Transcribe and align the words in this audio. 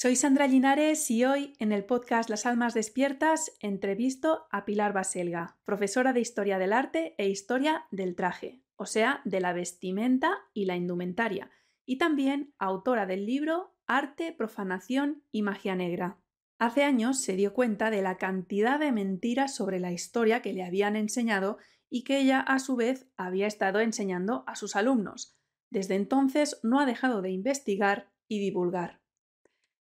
Soy 0.00 0.14
Sandra 0.14 0.46
Linares 0.46 1.10
y 1.10 1.24
hoy 1.24 1.54
en 1.58 1.72
el 1.72 1.84
podcast 1.84 2.30
Las 2.30 2.46
Almas 2.46 2.72
Despiertas 2.72 3.50
entrevisto 3.58 4.46
a 4.52 4.64
Pilar 4.64 4.92
Baselga, 4.92 5.58
profesora 5.64 6.12
de 6.12 6.20
Historia 6.20 6.60
del 6.60 6.72
Arte 6.72 7.16
e 7.18 7.28
Historia 7.28 7.84
del 7.90 8.14
Traje, 8.14 8.62
o 8.76 8.86
sea, 8.86 9.20
de 9.24 9.40
la 9.40 9.52
vestimenta 9.52 10.38
y 10.54 10.66
la 10.66 10.76
indumentaria, 10.76 11.50
y 11.84 11.98
también 11.98 12.54
autora 12.60 13.06
del 13.06 13.26
libro 13.26 13.74
Arte, 13.88 14.30
Profanación 14.30 15.24
y 15.32 15.42
Magia 15.42 15.74
Negra. 15.74 16.20
Hace 16.60 16.84
años 16.84 17.20
se 17.20 17.34
dio 17.34 17.52
cuenta 17.52 17.90
de 17.90 18.00
la 18.00 18.18
cantidad 18.18 18.78
de 18.78 18.92
mentiras 18.92 19.52
sobre 19.52 19.80
la 19.80 19.90
historia 19.90 20.42
que 20.42 20.52
le 20.52 20.62
habían 20.62 20.94
enseñado 20.94 21.58
y 21.90 22.04
que 22.04 22.20
ella 22.20 22.38
a 22.38 22.60
su 22.60 22.76
vez 22.76 23.08
había 23.16 23.48
estado 23.48 23.80
enseñando 23.80 24.44
a 24.46 24.54
sus 24.54 24.76
alumnos. 24.76 25.36
Desde 25.70 25.96
entonces 25.96 26.60
no 26.62 26.78
ha 26.78 26.86
dejado 26.86 27.20
de 27.20 27.30
investigar 27.30 28.12
y 28.28 28.38
divulgar. 28.38 28.97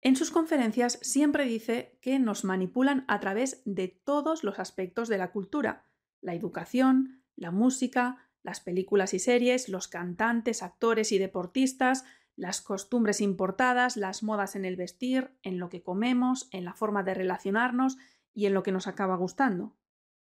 En 0.04 0.16
sus 0.16 0.30
conferencias 0.30 0.98
siempre 1.00 1.46
dice 1.46 1.98
que 2.02 2.18
nos 2.18 2.44
manipulan 2.44 3.06
a 3.08 3.20
través 3.20 3.62
de 3.64 3.88
todos 3.88 4.44
los 4.44 4.58
aspectos 4.58 5.08
de 5.08 5.16
la 5.16 5.32
cultura, 5.32 5.86
la 6.20 6.34
educación, 6.34 7.22
la 7.36 7.50
música, 7.50 8.18
las 8.42 8.60
películas 8.60 9.14
y 9.14 9.18
series, 9.18 9.70
los 9.70 9.88
cantantes, 9.88 10.62
actores 10.62 11.10
y 11.10 11.16
deportistas, 11.16 12.04
las 12.36 12.60
costumbres 12.60 13.22
importadas, 13.22 13.96
las 13.96 14.22
modas 14.22 14.56
en 14.56 14.66
el 14.66 14.76
vestir, 14.76 15.30
en 15.42 15.58
lo 15.58 15.70
que 15.70 15.82
comemos, 15.82 16.50
en 16.52 16.66
la 16.66 16.74
forma 16.74 17.02
de 17.02 17.14
relacionarnos 17.14 17.96
y 18.34 18.44
en 18.44 18.52
lo 18.52 18.62
que 18.62 18.72
nos 18.72 18.86
acaba 18.86 19.16
gustando. 19.16 19.74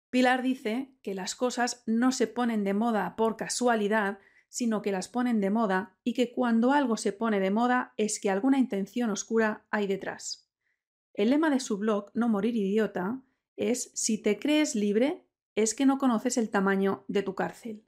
Pilar 0.10 0.42
dice 0.42 0.92
que 1.02 1.16
las 1.16 1.36
cosas 1.36 1.84
no 1.86 2.12
se 2.12 2.28
ponen 2.28 2.66
de 2.66 2.74
moda 2.74 3.16
por 3.16 3.38
casualidad, 3.38 4.20
sino 4.50 4.82
que 4.82 4.92
las 4.92 5.08
ponen 5.08 5.40
de 5.40 5.50
moda 5.50 5.98
y 6.04 6.14
que 6.14 6.32
cuando 6.32 6.74
algo 6.74 6.98
se 6.98 7.14
pone 7.14 7.40
de 7.40 7.52
moda 7.52 7.94
es 7.98 8.20
que 8.20 8.30
alguna 8.30 8.58
intención 8.58 9.10
oscura 9.10 9.66
hay 9.70 9.88
detrás. 9.88 10.50
El 11.14 11.30
lema 11.30 11.50
de 11.50 11.60
su 11.60 11.78
blog 11.78 12.12
No 12.14 12.28
morir 12.30 12.56
idiota 12.56 13.22
es 13.56 13.92
si 13.94 14.18
te 14.18 14.40
crees 14.40 14.76
libre 14.76 15.26
es 15.56 15.76
que 15.76 15.86
no 15.86 15.98
conoces 15.98 16.38
el 16.38 16.50
tamaño 16.50 17.04
de 17.08 17.24
tu 17.24 17.36
cárcel. 17.36 17.86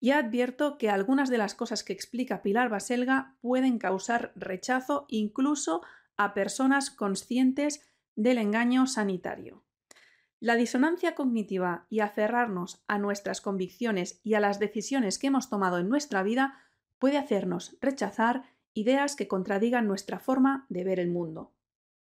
Ya 0.00 0.18
advierto 0.18 0.78
que 0.78 0.90
algunas 0.90 1.30
de 1.30 1.38
las 1.38 1.54
cosas 1.54 1.82
que 1.82 1.92
explica 1.92 2.42
Pilar 2.42 2.68
Baselga 2.68 3.36
pueden 3.40 3.78
causar 3.78 4.32
rechazo 4.36 5.06
incluso 5.08 5.82
a 6.16 6.34
personas 6.34 6.90
conscientes 6.90 7.80
del 8.14 8.38
engaño 8.38 8.86
sanitario. 8.86 9.64
La 10.44 10.56
disonancia 10.56 11.14
cognitiva 11.14 11.86
y 11.88 12.00
aferrarnos 12.00 12.84
a 12.86 12.98
nuestras 12.98 13.40
convicciones 13.40 14.20
y 14.22 14.34
a 14.34 14.40
las 14.40 14.58
decisiones 14.58 15.18
que 15.18 15.28
hemos 15.28 15.48
tomado 15.48 15.78
en 15.78 15.88
nuestra 15.88 16.22
vida 16.22 16.58
puede 16.98 17.16
hacernos 17.16 17.78
rechazar 17.80 18.44
ideas 18.74 19.16
que 19.16 19.26
contradigan 19.26 19.86
nuestra 19.86 20.18
forma 20.18 20.66
de 20.68 20.84
ver 20.84 21.00
el 21.00 21.10
mundo. 21.10 21.54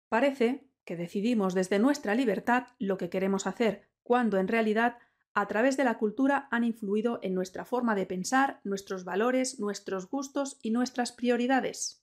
Parece 0.08 0.66
que 0.86 0.96
decidimos 0.96 1.54
desde 1.54 1.78
nuestra 1.78 2.16
libertad 2.16 2.68
lo 2.80 2.98
que 2.98 3.10
queremos 3.10 3.48
hacer, 3.48 3.90
cuando 4.02 4.38
en 4.38 4.48
realidad 4.48 4.98
a 5.34 5.50
través 5.50 5.76
de 5.76 5.84
la 5.84 5.98
cultura 5.98 6.48
han 6.52 6.64
influido 6.64 7.20
en 7.24 7.36
nuestra 7.36 7.66
forma 7.66 7.96
de 7.96 8.06
pensar, 8.06 8.62
nuestros 8.64 9.04
valores, 9.04 9.60
nuestros 9.60 10.10
gustos 10.10 10.58
y 10.62 10.72
nuestras 10.72 11.12
prioridades. 11.12 12.02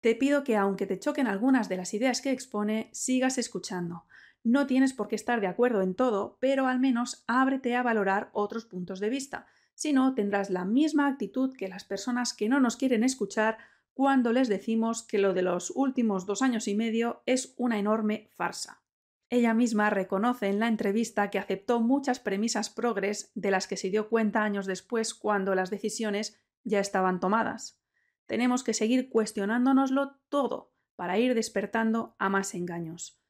Te 0.00 0.16
pido 0.16 0.42
que 0.42 0.56
aunque 0.56 0.88
te 0.88 0.98
choquen 0.98 1.28
algunas 1.28 1.68
de 1.68 1.76
las 1.76 1.94
ideas 1.94 2.20
que 2.20 2.32
expone, 2.32 2.90
sigas 2.92 3.38
escuchando, 3.38 4.06
no 4.44 4.66
tienes 4.66 4.92
por 4.92 5.08
qué 5.08 5.14
estar 5.14 5.40
de 5.40 5.46
acuerdo 5.46 5.82
en 5.82 5.94
todo, 5.94 6.36
pero 6.40 6.66
al 6.66 6.80
menos 6.80 7.24
ábrete 7.26 7.76
a 7.76 7.82
valorar 7.82 8.30
otros 8.32 8.64
puntos 8.64 9.00
de 9.00 9.08
vista. 9.08 9.46
Si 9.74 9.92
no, 9.92 10.14
tendrás 10.14 10.50
la 10.50 10.64
misma 10.64 11.06
actitud 11.06 11.54
que 11.56 11.68
las 11.68 11.84
personas 11.84 12.34
que 12.34 12.48
no 12.48 12.60
nos 12.60 12.76
quieren 12.76 13.04
escuchar 13.04 13.58
cuando 13.94 14.32
les 14.32 14.48
decimos 14.48 15.02
que 15.02 15.18
lo 15.18 15.34
de 15.34 15.42
los 15.42 15.70
últimos 15.74 16.26
dos 16.26 16.42
años 16.42 16.66
y 16.66 16.74
medio 16.74 17.22
es 17.26 17.54
una 17.56 17.78
enorme 17.78 18.28
farsa. 18.30 18.82
Ella 19.30 19.54
misma 19.54 19.90
reconoce 19.90 20.48
en 20.48 20.60
la 20.60 20.68
entrevista 20.68 21.30
que 21.30 21.38
aceptó 21.38 21.80
muchas 21.80 22.20
premisas 22.20 22.68
progres 22.68 23.30
de 23.34 23.50
las 23.50 23.66
que 23.66 23.76
se 23.76 23.90
dio 23.90 24.08
cuenta 24.08 24.42
años 24.42 24.66
después 24.66 25.14
cuando 25.14 25.54
las 25.54 25.70
decisiones 25.70 26.38
ya 26.64 26.80
estaban 26.80 27.18
tomadas. 27.18 27.80
Tenemos 28.26 28.62
que 28.62 28.74
seguir 28.74 29.08
cuestionándonoslo 29.08 30.18
todo 30.28 30.74
para 30.96 31.18
ir 31.18 31.34
despertando 31.34 32.14
a 32.18 32.28
más 32.28 32.54
engaños. 32.54 33.21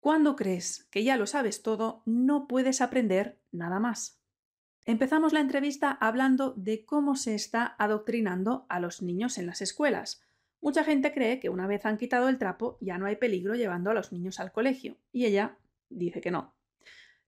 Cuando 0.00 0.34
crees 0.34 0.88
que 0.90 1.04
ya 1.04 1.18
lo 1.18 1.26
sabes 1.26 1.62
todo, 1.62 2.02
no 2.06 2.48
puedes 2.48 2.80
aprender 2.80 3.38
nada 3.52 3.78
más. 3.80 4.18
Empezamos 4.86 5.34
la 5.34 5.40
entrevista 5.40 5.90
hablando 5.90 6.54
de 6.56 6.86
cómo 6.86 7.16
se 7.16 7.34
está 7.34 7.76
adoctrinando 7.78 8.64
a 8.70 8.80
los 8.80 9.02
niños 9.02 9.36
en 9.36 9.46
las 9.46 9.60
escuelas. 9.60 10.22
Mucha 10.62 10.84
gente 10.84 11.12
cree 11.12 11.38
que 11.38 11.50
una 11.50 11.66
vez 11.66 11.84
han 11.84 11.98
quitado 11.98 12.30
el 12.30 12.38
trapo 12.38 12.78
ya 12.80 12.96
no 12.96 13.04
hay 13.04 13.16
peligro 13.16 13.54
llevando 13.54 13.90
a 13.90 13.94
los 13.94 14.10
niños 14.10 14.40
al 14.40 14.52
colegio, 14.52 14.96
y 15.12 15.26
ella 15.26 15.58
dice 15.90 16.22
que 16.22 16.30
no. 16.30 16.54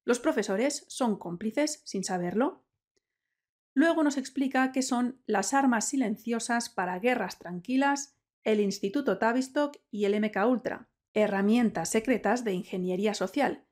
Los 0.04 0.19
profesores 0.19 0.87
son 0.89 1.19
cómplices 1.19 1.83
sin 1.84 2.04
saberlo. 2.04 2.65
Luego 3.75 4.03
nos 4.03 4.16
explica 4.16 4.72
qué 4.72 4.81
son 4.81 5.21
las 5.27 5.53
armas 5.53 5.89
silenciosas 5.89 6.71
para 6.71 6.99
guerras 6.99 7.39
tranquilas, 7.39 8.16
el 8.44 8.60
Instituto 8.60 9.19
Tavistock 9.19 9.77
y 9.91 10.06
el 10.06 10.19
MK 10.21 10.37
Ultra, 10.49 10.89
herramientas 11.15 11.91
secretas 11.91 12.45
de 12.45 12.53
ingeniería 12.53 13.15
social 13.15 13.65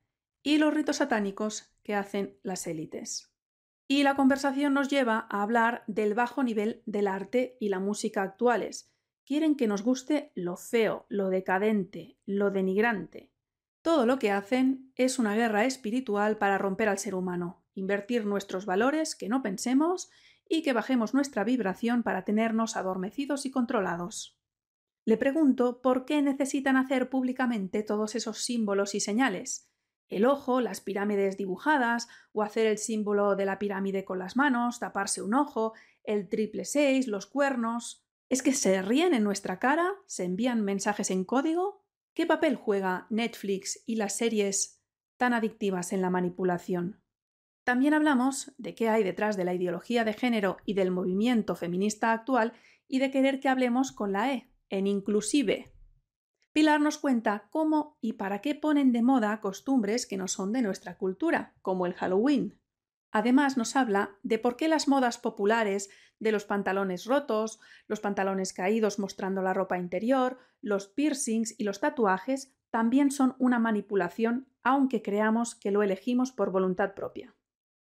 y 0.42 0.58
los 0.58 0.72
ritos 0.72 0.96
satánicos 0.96 1.74
que 1.82 1.94
hacen 1.94 2.38
las 2.42 2.66
élites. 2.66 3.32
Y 3.88 4.04
la 4.04 4.14
conversación 4.14 4.74
nos 4.74 4.88
lleva 4.88 5.26
a 5.30 5.42
hablar 5.42 5.82
del 5.86 6.14
bajo 6.14 6.42
nivel 6.42 6.82
del 6.86 7.08
arte 7.08 7.56
y 7.60 7.68
la 7.68 7.80
música 7.80 8.22
actuales. 8.22 8.92
Quieren 9.24 9.56
que 9.56 9.66
nos 9.66 9.82
guste 9.82 10.32
lo 10.34 10.56
feo, 10.56 11.06
lo 11.08 11.28
decadente, 11.28 12.16
lo 12.24 12.50
denigrante. 12.50 13.30
Todo 13.82 14.06
lo 14.06 14.18
que 14.18 14.30
hacen 14.30 14.92
es 14.94 15.18
una 15.18 15.34
guerra 15.34 15.64
espiritual 15.64 16.36
para 16.38 16.58
romper 16.58 16.88
al 16.88 16.98
ser 16.98 17.14
humano, 17.14 17.64
invertir 17.74 18.26
nuestros 18.26 18.66
valores, 18.66 19.16
que 19.16 19.28
no 19.28 19.42
pensemos 19.42 20.10
y 20.48 20.62
que 20.62 20.72
bajemos 20.72 21.14
nuestra 21.14 21.44
vibración 21.44 22.02
para 22.02 22.24
tenernos 22.24 22.76
adormecidos 22.76 23.46
y 23.46 23.50
controlados. 23.50 24.39
Le 25.04 25.16
pregunto 25.16 25.80
por 25.80 26.04
qué 26.04 26.22
necesitan 26.22 26.76
hacer 26.76 27.08
públicamente 27.08 27.82
todos 27.82 28.14
esos 28.14 28.44
símbolos 28.44 28.94
y 28.94 29.00
señales. 29.00 29.70
El 30.08 30.26
ojo, 30.26 30.60
las 30.60 30.80
pirámides 30.80 31.36
dibujadas, 31.36 32.08
o 32.32 32.42
hacer 32.42 32.66
el 32.66 32.78
símbolo 32.78 33.36
de 33.36 33.46
la 33.46 33.58
pirámide 33.58 34.04
con 34.04 34.18
las 34.18 34.36
manos, 34.36 34.80
taparse 34.80 35.22
un 35.22 35.34
ojo, 35.34 35.72
el 36.02 36.28
triple 36.28 36.64
seis, 36.64 37.06
los 37.06 37.26
cuernos. 37.26 38.04
¿Es 38.28 38.42
que 38.42 38.52
se 38.52 38.82
ríen 38.82 39.14
en 39.14 39.24
nuestra 39.24 39.58
cara? 39.58 39.92
¿Se 40.06 40.24
envían 40.24 40.62
mensajes 40.62 41.10
en 41.10 41.24
código? 41.24 41.84
¿Qué 42.12 42.26
papel 42.26 42.56
juega 42.56 43.06
Netflix 43.08 43.82
y 43.86 43.96
las 43.96 44.16
series 44.16 44.82
tan 45.16 45.32
adictivas 45.32 45.92
en 45.92 46.02
la 46.02 46.10
manipulación? 46.10 47.00
También 47.64 47.94
hablamos 47.94 48.52
de 48.58 48.74
qué 48.74 48.88
hay 48.88 49.04
detrás 49.04 49.36
de 49.36 49.44
la 49.44 49.54
ideología 49.54 50.04
de 50.04 50.12
género 50.12 50.56
y 50.64 50.74
del 50.74 50.90
movimiento 50.90 51.54
feminista 51.54 52.12
actual 52.12 52.52
y 52.88 52.98
de 52.98 53.12
querer 53.12 53.38
que 53.38 53.48
hablemos 53.48 53.92
con 53.92 54.12
la 54.12 54.32
E, 54.32 54.49
en 54.70 54.86
inclusive. 54.86 55.72
Pilar 56.52 56.80
nos 56.80 56.98
cuenta 56.98 57.48
cómo 57.50 57.98
y 58.00 58.14
para 58.14 58.40
qué 58.40 58.54
ponen 58.54 58.90
de 58.90 59.02
moda 59.02 59.40
costumbres 59.40 60.06
que 60.06 60.16
no 60.16 60.26
son 60.26 60.52
de 60.52 60.62
nuestra 60.62 60.96
cultura, 60.96 61.54
como 61.62 61.86
el 61.86 61.94
Halloween. 61.94 62.58
Además 63.12 63.56
nos 63.56 63.76
habla 63.76 64.16
de 64.22 64.38
por 64.38 64.56
qué 64.56 64.68
las 64.68 64.88
modas 64.88 65.18
populares 65.18 65.90
de 66.18 66.32
los 66.32 66.44
pantalones 66.44 67.06
rotos, 67.06 67.60
los 67.86 68.00
pantalones 68.00 68.52
caídos 68.52 68.98
mostrando 68.98 69.42
la 69.42 69.54
ropa 69.54 69.78
interior, 69.78 70.38
los 70.60 70.86
piercings 70.86 71.54
y 71.58 71.64
los 71.64 71.80
tatuajes 71.80 72.54
también 72.70 73.10
son 73.10 73.34
una 73.38 73.58
manipulación, 73.58 74.48
aunque 74.62 75.02
creamos 75.02 75.54
que 75.54 75.70
lo 75.70 75.82
elegimos 75.82 76.30
por 76.32 76.50
voluntad 76.50 76.94
propia. 76.94 77.34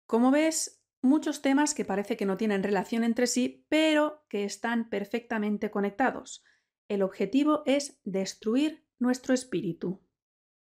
Como 0.05 0.31
ves, 0.31 0.83
muchos 1.01 1.41
temas 1.41 1.73
que 1.73 1.85
parece 1.85 2.17
que 2.17 2.25
no 2.25 2.37
tienen 2.37 2.63
relación 2.63 3.03
entre 3.03 3.27
sí, 3.27 3.65
pero 3.69 4.25
que 4.27 4.43
están 4.43 4.89
perfectamente 4.89 5.71
conectados. 5.71 6.43
El 6.87 7.01
objetivo 7.01 7.63
es 7.65 7.99
destruir 8.03 8.83
nuestro 8.99 9.33
espíritu. 9.33 10.01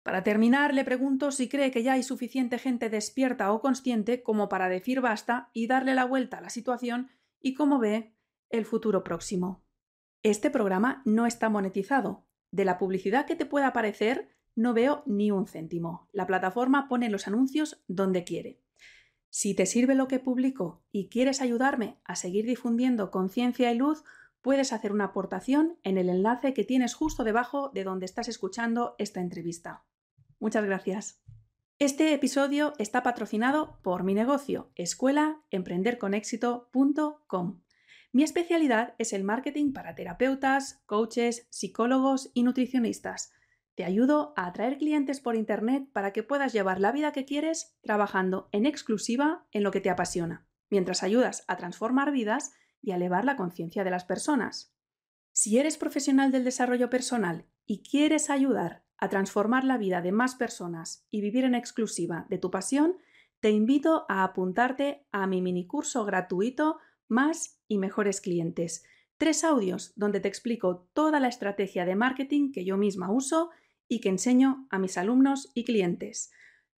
Para 0.04 0.24
terminar, 0.24 0.74
le 0.74 0.84
pregunto 0.84 1.32
si 1.32 1.50
cree 1.50 1.72
que 1.72 1.84
ya 1.84 1.94
hay 1.94 2.04
suficiente 2.04 2.58
gente 2.58 2.90
despierta 2.90 3.52
o 3.52 3.62
consciente 3.62 4.24
como 4.24 4.50
para 4.50 4.70
decir 4.70 5.02
basta 5.02 5.50
y 5.54 5.68
darle 5.68 5.94
la 5.94 6.06
vuelta 6.06 6.38
a 6.38 6.42
la 6.42 6.50
situación 6.50 7.10
y 7.40 7.54
cómo 7.54 7.80
ve 7.80 8.14
el 8.50 8.66
futuro 8.66 9.04
próximo. 9.04 9.64
Este 10.24 10.50
programa 10.50 11.02
no 11.06 11.26
está 11.26 11.50
monetizado. 11.50 12.26
De 12.52 12.66
la 12.66 12.78
publicidad 12.78 13.26
que 13.26 13.36
te 13.36 13.46
pueda 13.46 13.68
aparecer, 13.68 14.30
no 14.56 14.74
veo 14.74 15.04
ni 15.06 15.32
un 15.32 15.48
céntimo. 15.48 16.10
La 16.12 16.28
plataforma 16.28 16.88
pone 16.90 17.10
los 17.10 17.28
anuncios 17.28 17.82
donde 17.88 18.24
quiere. 18.24 18.60
Si 19.30 19.54
te 19.54 19.66
sirve 19.66 19.96
lo 19.96 20.08
que 20.08 20.20
publico 20.20 20.84
y 20.92 21.08
quieres 21.08 21.40
ayudarme 21.40 22.00
a 22.04 22.16
seguir 22.16 22.46
difundiendo 22.46 23.12
conciencia 23.12 23.72
y 23.72 23.78
luz, 23.78 24.04
puedes 24.42 24.74
hacer 24.74 24.92
una 24.92 25.06
aportación 25.06 25.78
en 25.84 25.98
el 25.98 26.10
enlace 26.10 26.54
que 26.54 26.64
tienes 26.64 26.94
justo 26.94 27.24
debajo 27.24 27.70
de 27.70 27.84
donde 27.84 28.06
estás 28.06 28.28
escuchando 28.28 28.96
esta 28.98 29.22
entrevista. 29.22 29.86
Muchas 30.40 30.66
gracias. 30.66 31.22
Este 31.80 32.14
episodio 32.14 32.74
está 32.78 33.04
patrocinado 33.04 33.80
por 33.82 34.04
mi 34.04 34.14
negocio, 34.14 34.72
escuelaemprenderconexito.com. 34.76 37.62
Mi 38.12 38.24
especialidad 38.24 38.96
es 38.98 39.14
el 39.14 39.24
marketing 39.24 39.72
para 39.72 39.96
terapeutas, 39.96 40.82
coaches, 40.86 41.48
psicólogos 41.52 42.32
y 42.34 42.44
nutricionistas. 42.44 43.32
Te 43.76 43.86
ayudo 43.86 44.34
a 44.36 44.48
atraer 44.48 44.78
clientes 44.78 45.22
por 45.22 45.36
Internet 45.36 45.88
para 45.94 46.12
que 46.12 46.24
puedas 46.24 46.52
llevar 46.52 46.82
la 46.82 46.92
vida 46.92 47.14
que 47.14 47.24
quieres 47.24 47.78
trabajando 47.82 48.50
en 48.52 48.66
exclusiva 48.66 49.46
en 49.52 49.64
lo 49.64 49.72
que 49.72 49.80
te 49.80 49.90
apasiona, 49.90 50.46
mientras 50.70 51.02
ayudas 51.02 51.46
a 51.48 51.56
transformar 51.56 52.12
vidas 52.12 52.52
y 52.82 52.92
elevar 52.92 53.26
la 53.26 53.36
conciencia 53.36 53.84
de 53.84 53.92
las 53.92 54.06
personas. 54.06 54.74
Si 55.32 55.58
eres 55.58 55.78
profesional 55.78 56.32
del 56.32 56.44
desarrollo 56.44 56.90
personal 56.90 57.46
y 57.66 57.82
quieres 57.82 58.30
ayudar 58.30 58.84
a 58.98 59.10
transformar 59.10 59.64
la 59.64 59.78
vida 59.78 60.02
de 60.02 60.12
más 60.12 60.36
personas 60.36 61.06
y 61.10 61.22
vivir 61.22 61.46
en 61.46 61.56
exclusiva 61.56 62.26
de 62.30 62.38
tu 62.38 62.52
pasión, 62.52 62.98
te 63.40 63.52
invito 63.52 64.06
a 64.10 64.24
apuntarte 64.24 65.06
a 65.12 65.26
mi 65.28 65.42
minicurso 65.42 66.04
gratuito 66.06 66.78
Más 67.08 67.60
y 67.68 67.80
mejores 67.80 68.22
clientes. 68.22 68.84
Tres 69.18 69.44
audios 69.44 69.94
donde 69.96 70.20
te 70.20 70.28
explico 70.28 70.88
toda 70.94 71.20
la 71.20 71.28
estrategia 71.28 71.86
de 71.86 71.96
marketing 71.96 72.52
que 72.52 72.66
yo 72.66 72.78
misma 72.78 73.12
uso 73.12 73.50
y 73.88 74.02
que 74.02 74.10
enseño 74.10 74.68
a 74.70 74.78
mis 74.78 74.98
alumnos 74.98 75.50
y 75.54 75.64
clientes. 75.64 76.32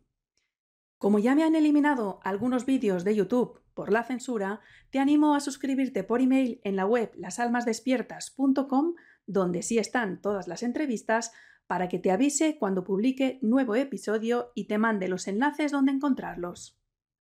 Como 1.00 1.18
ya 1.18 1.34
me 1.34 1.44
han 1.44 1.56
eliminado 1.56 2.20
algunos 2.24 2.68
vídeos 2.68 3.04
de 3.04 3.16
YouTube 3.16 3.64
por 3.74 3.92
la 3.92 4.04
censura, 4.04 4.62
te 4.92 5.00
animo 5.00 5.34
a 5.34 5.40
suscribirte 5.40 6.04
por 6.04 6.22
email 6.22 6.62
en 6.64 6.76
la 6.76 6.86
web 6.86 7.12
lasalmasdespiertas.com 7.16 8.94
donde 9.26 9.64
sí 9.64 9.80
están 9.80 10.22
todas 10.22 10.48
las 10.48 10.62
entrevistas, 10.62 11.32
para 11.66 11.90
que 11.90 11.98
te 11.98 12.12
avise 12.12 12.60
cuando 12.60 12.84
publique 12.84 13.40
nuevo 13.42 13.74
episodio 13.74 14.52
y 14.54 14.68
te 14.68 14.78
mande 14.78 15.08
los 15.08 15.28
enlaces 15.28 15.72
donde 15.72 15.94
encontrarlos. 15.94 16.77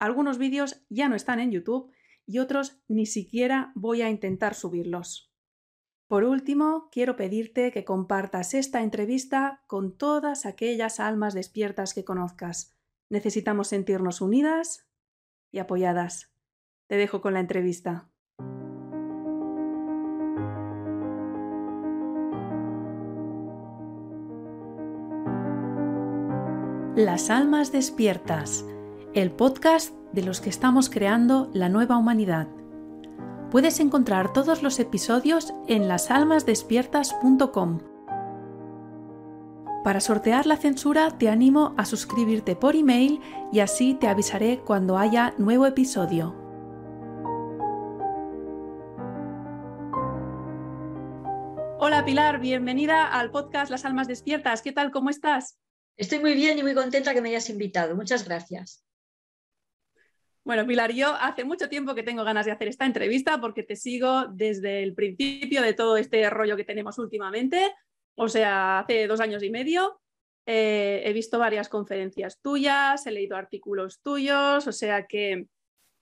Algunos 0.00 0.38
vídeos 0.38 0.82
ya 0.88 1.10
no 1.10 1.14
están 1.14 1.40
en 1.40 1.52
YouTube 1.52 1.92
y 2.26 2.38
otros 2.38 2.82
ni 2.88 3.04
siquiera 3.04 3.70
voy 3.74 4.00
a 4.00 4.08
intentar 4.08 4.54
subirlos. 4.54 5.30
Por 6.08 6.24
último, 6.24 6.88
quiero 6.90 7.16
pedirte 7.16 7.70
que 7.70 7.84
compartas 7.84 8.54
esta 8.54 8.82
entrevista 8.82 9.62
con 9.66 9.96
todas 9.96 10.46
aquellas 10.46 11.00
almas 11.00 11.34
despiertas 11.34 11.92
que 11.94 12.04
conozcas. 12.04 12.74
Necesitamos 13.10 13.68
sentirnos 13.68 14.22
unidas 14.22 14.88
y 15.52 15.58
apoyadas. 15.58 16.34
Te 16.88 16.96
dejo 16.96 17.20
con 17.20 17.34
la 17.34 17.40
entrevista. 17.40 18.10
Las 26.96 27.30
Almas 27.30 27.70
Despiertas, 27.70 28.64
el 29.14 29.32
podcast 29.32 29.92
de 30.12 30.22
los 30.22 30.40
que 30.40 30.50
estamos 30.50 30.88
creando 30.88 31.50
la 31.52 31.68
nueva 31.68 31.96
humanidad. 31.96 32.46
Puedes 33.50 33.80
encontrar 33.80 34.32
todos 34.32 34.62
los 34.62 34.78
episodios 34.78 35.52
en 35.66 35.88
lasalmasdespiertas.com. 35.88 37.80
Para 39.82 39.98
sortear 40.00 40.46
la 40.46 40.56
censura 40.56 41.18
te 41.18 41.28
animo 41.28 41.74
a 41.76 41.86
suscribirte 41.86 42.54
por 42.54 42.76
email 42.76 43.20
y 43.52 43.58
así 43.60 43.94
te 43.94 44.06
avisaré 44.06 44.60
cuando 44.60 44.96
haya 44.96 45.34
nuevo 45.38 45.66
episodio. 45.66 46.36
Hola 51.80 52.04
Pilar, 52.04 52.38
bienvenida 52.38 53.06
al 53.06 53.32
podcast 53.32 53.72
Las 53.72 53.84
Almas 53.84 54.06
Despiertas. 54.06 54.62
¿Qué 54.62 54.70
tal? 54.70 54.92
¿Cómo 54.92 55.10
estás? 55.10 55.58
Estoy 55.96 56.20
muy 56.20 56.34
bien 56.34 56.58
y 56.58 56.62
muy 56.62 56.74
contenta 56.74 57.12
que 57.12 57.20
me 57.20 57.30
hayas 57.30 57.50
invitado. 57.50 57.96
Muchas 57.96 58.24
gracias. 58.24 58.84
Bueno, 60.42 60.66
Pilar, 60.66 60.92
yo 60.92 61.14
hace 61.20 61.44
mucho 61.44 61.68
tiempo 61.68 61.94
que 61.94 62.02
tengo 62.02 62.24
ganas 62.24 62.46
de 62.46 62.52
hacer 62.52 62.68
esta 62.68 62.86
entrevista 62.86 63.40
porque 63.40 63.62
te 63.62 63.76
sigo 63.76 64.26
desde 64.28 64.82
el 64.82 64.94
principio 64.94 65.60
de 65.60 65.74
todo 65.74 65.98
este 65.98 66.28
rollo 66.30 66.56
que 66.56 66.64
tenemos 66.64 66.98
últimamente, 66.98 67.70
o 68.14 68.28
sea, 68.28 68.80
hace 68.80 69.06
dos 69.06 69.20
años 69.20 69.42
y 69.42 69.50
medio. 69.50 70.00
Eh, 70.46 71.02
he 71.04 71.12
visto 71.12 71.38
varias 71.38 71.68
conferencias 71.68 72.40
tuyas, 72.40 73.06
he 73.06 73.10
leído 73.10 73.36
artículos 73.36 74.00
tuyos, 74.00 74.66
o 74.66 74.72
sea 74.72 75.06
que 75.06 75.46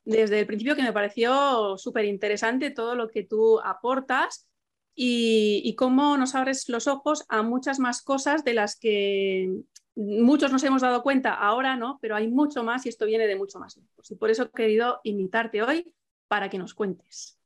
desde 0.04 0.40
el 0.40 0.46
principio 0.46 0.76
que 0.76 0.82
me 0.82 0.92
pareció 0.92 1.76
súper 1.76 2.04
interesante 2.04 2.70
todo 2.70 2.94
lo 2.94 3.08
que 3.08 3.24
tú 3.24 3.60
aportas 3.60 4.48
y, 4.94 5.60
y, 5.64 5.74
cómo 5.74 6.16
nos 6.16 6.34
abres 6.34 6.68
los 6.68 6.86
ojos 6.86 7.24
a 7.28 7.42
muchas 7.42 7.78
más 7.78 8.02
cosas 8.02 8.42
de 8.42 8.54
las 8.54 8.78
que 8.78 9.50
muchos 9.98 10.52
nos 10.52 10.62
hemos 10.62 10.82
dado 10.82 11.02
cuenta, 11.02 11.34
ahora 11.34 11.76
no, 11.76 11.98
pero 12.00 12.14
hay 12.14 12.28
mucho 12.28 12.62
más 12.62 12.86
y 12.86 12.88
esto 12.88 13.04
viene 13.04 13.26
de 13.26 13.36
mucho 13.36 13.58
más 13.58 13.76
lejos. 13.76 14.10
Y 14.10 14.14
por 14.14 14.30
eso 14.30 14.44
he 14.44 14.50
querido 14.50 15.00
invitarte 15.02 15.62
hoy 15.62 15.92
para 16.28 16.48
que 16.48 16.58
nos 16.58 16.72
cuentes. 16.72 17.38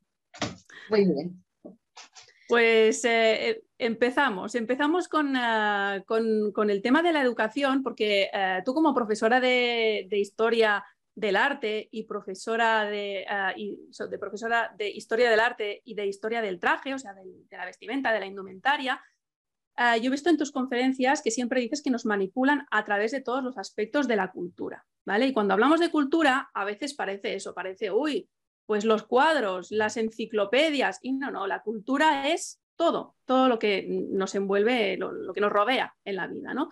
Muy 0.90 1.06
bien. 1.06 1.43
Pues 2.49 3.02
eh, 3.06 3.49
eh, 3.49 3.64
empezamos, 3.78 4.54
empezamos 4.54 5.06
eh, 5.06 6.02
con, 6.04 6.70
el 6.70 6.82
tema 6.82 7.02
de 7.02 7.12
la 7.12 7.22
educación, 7.22 7.82
porque 7.82 8.28
tú 8.66 8.75
como 8.75 8.94
profesora 8.94 9.40
de, 9.40 10.06
historia 10.10 10.84
del 11.14 11.37
arte 11.37 11.88
y 11.90 12.04
profesora 12.04 12.84
de, 12.84 13.25
de, 13.56 14.19
profesora 14.19 14.75
de 14.76 14.90
historia 14.90 15.31
del 15.31 15.40
arte 15.40 15.81
y 15.84 15.94
de 15.94 16.06
historia 16.06 16.43
del 16.43 16.60
traje, 16.60 16.93
o 16.93 16.99
sea, 16.99 17.14
de 17.14 17.56
la 17.56 17.64
vestimenta, 17.64 18.12
de 18.12 18.20
la 18.20 18.26
indumentaria, 18.26 19.00
Ah, 19.77 19.97
yo 19.97 20.09
he 20.09 20.11
visto 20.11 20.29
en 20.29 20.37
tus 20.37 20.53
conferencias 20.53 21.23
que 21.23 21.31
siempre 21.31 21.61
dices 21.61 21.83
que 21.83 21.91
nos 21.91 22.05
manipulan 22.05 22.67
a 22.71 22.85
través 22.85 23.11
de 23.13 23.23
todos 23.23 23.43
los 23.43 23.57
aspectos 23.57 24.07
de 24.07 24.17
la 24.17 24.31
cultura, 24.31 24.85
¿vale? 25.07 25.27
Y 25.27 25.33
cuando 25.33 25.55
hablamos 25.55 25.81
de 25.81 25.91
cultura, 25.91 26.51
a 26.53 26.65
veces 26.65 26.95
parece 26.95 27.35
eso, 27.35 27.55
parece, 27.55 27.91
uy, 27.91 28.29
pues 28.67 28.85
los 28.85 29.05
cuadros, 29.05 29.71
las 29.71 29.97
enciclopedias, 29.97 30.99
y 31.03 31.13
no, 31.13 31.31
no, 31.31 31.47
la 31.47 31.63
cultura 31.63 32.29
es 32.29 32.61
todo, 32.77 33.17
todo 33.25 33.49
lo 33.49 33.59
que 33.59 33.87
nos 33.89 34.35
envuelve, 34.35 34.97
lo, 34.99 35.33
que 35.33 35.41
nos 35.41 35.53
rodea 35.53 35.95
en 36.05 36.17
la 36.17 36.27
vida, 36.27 36.53
¿no? 36.53 36.69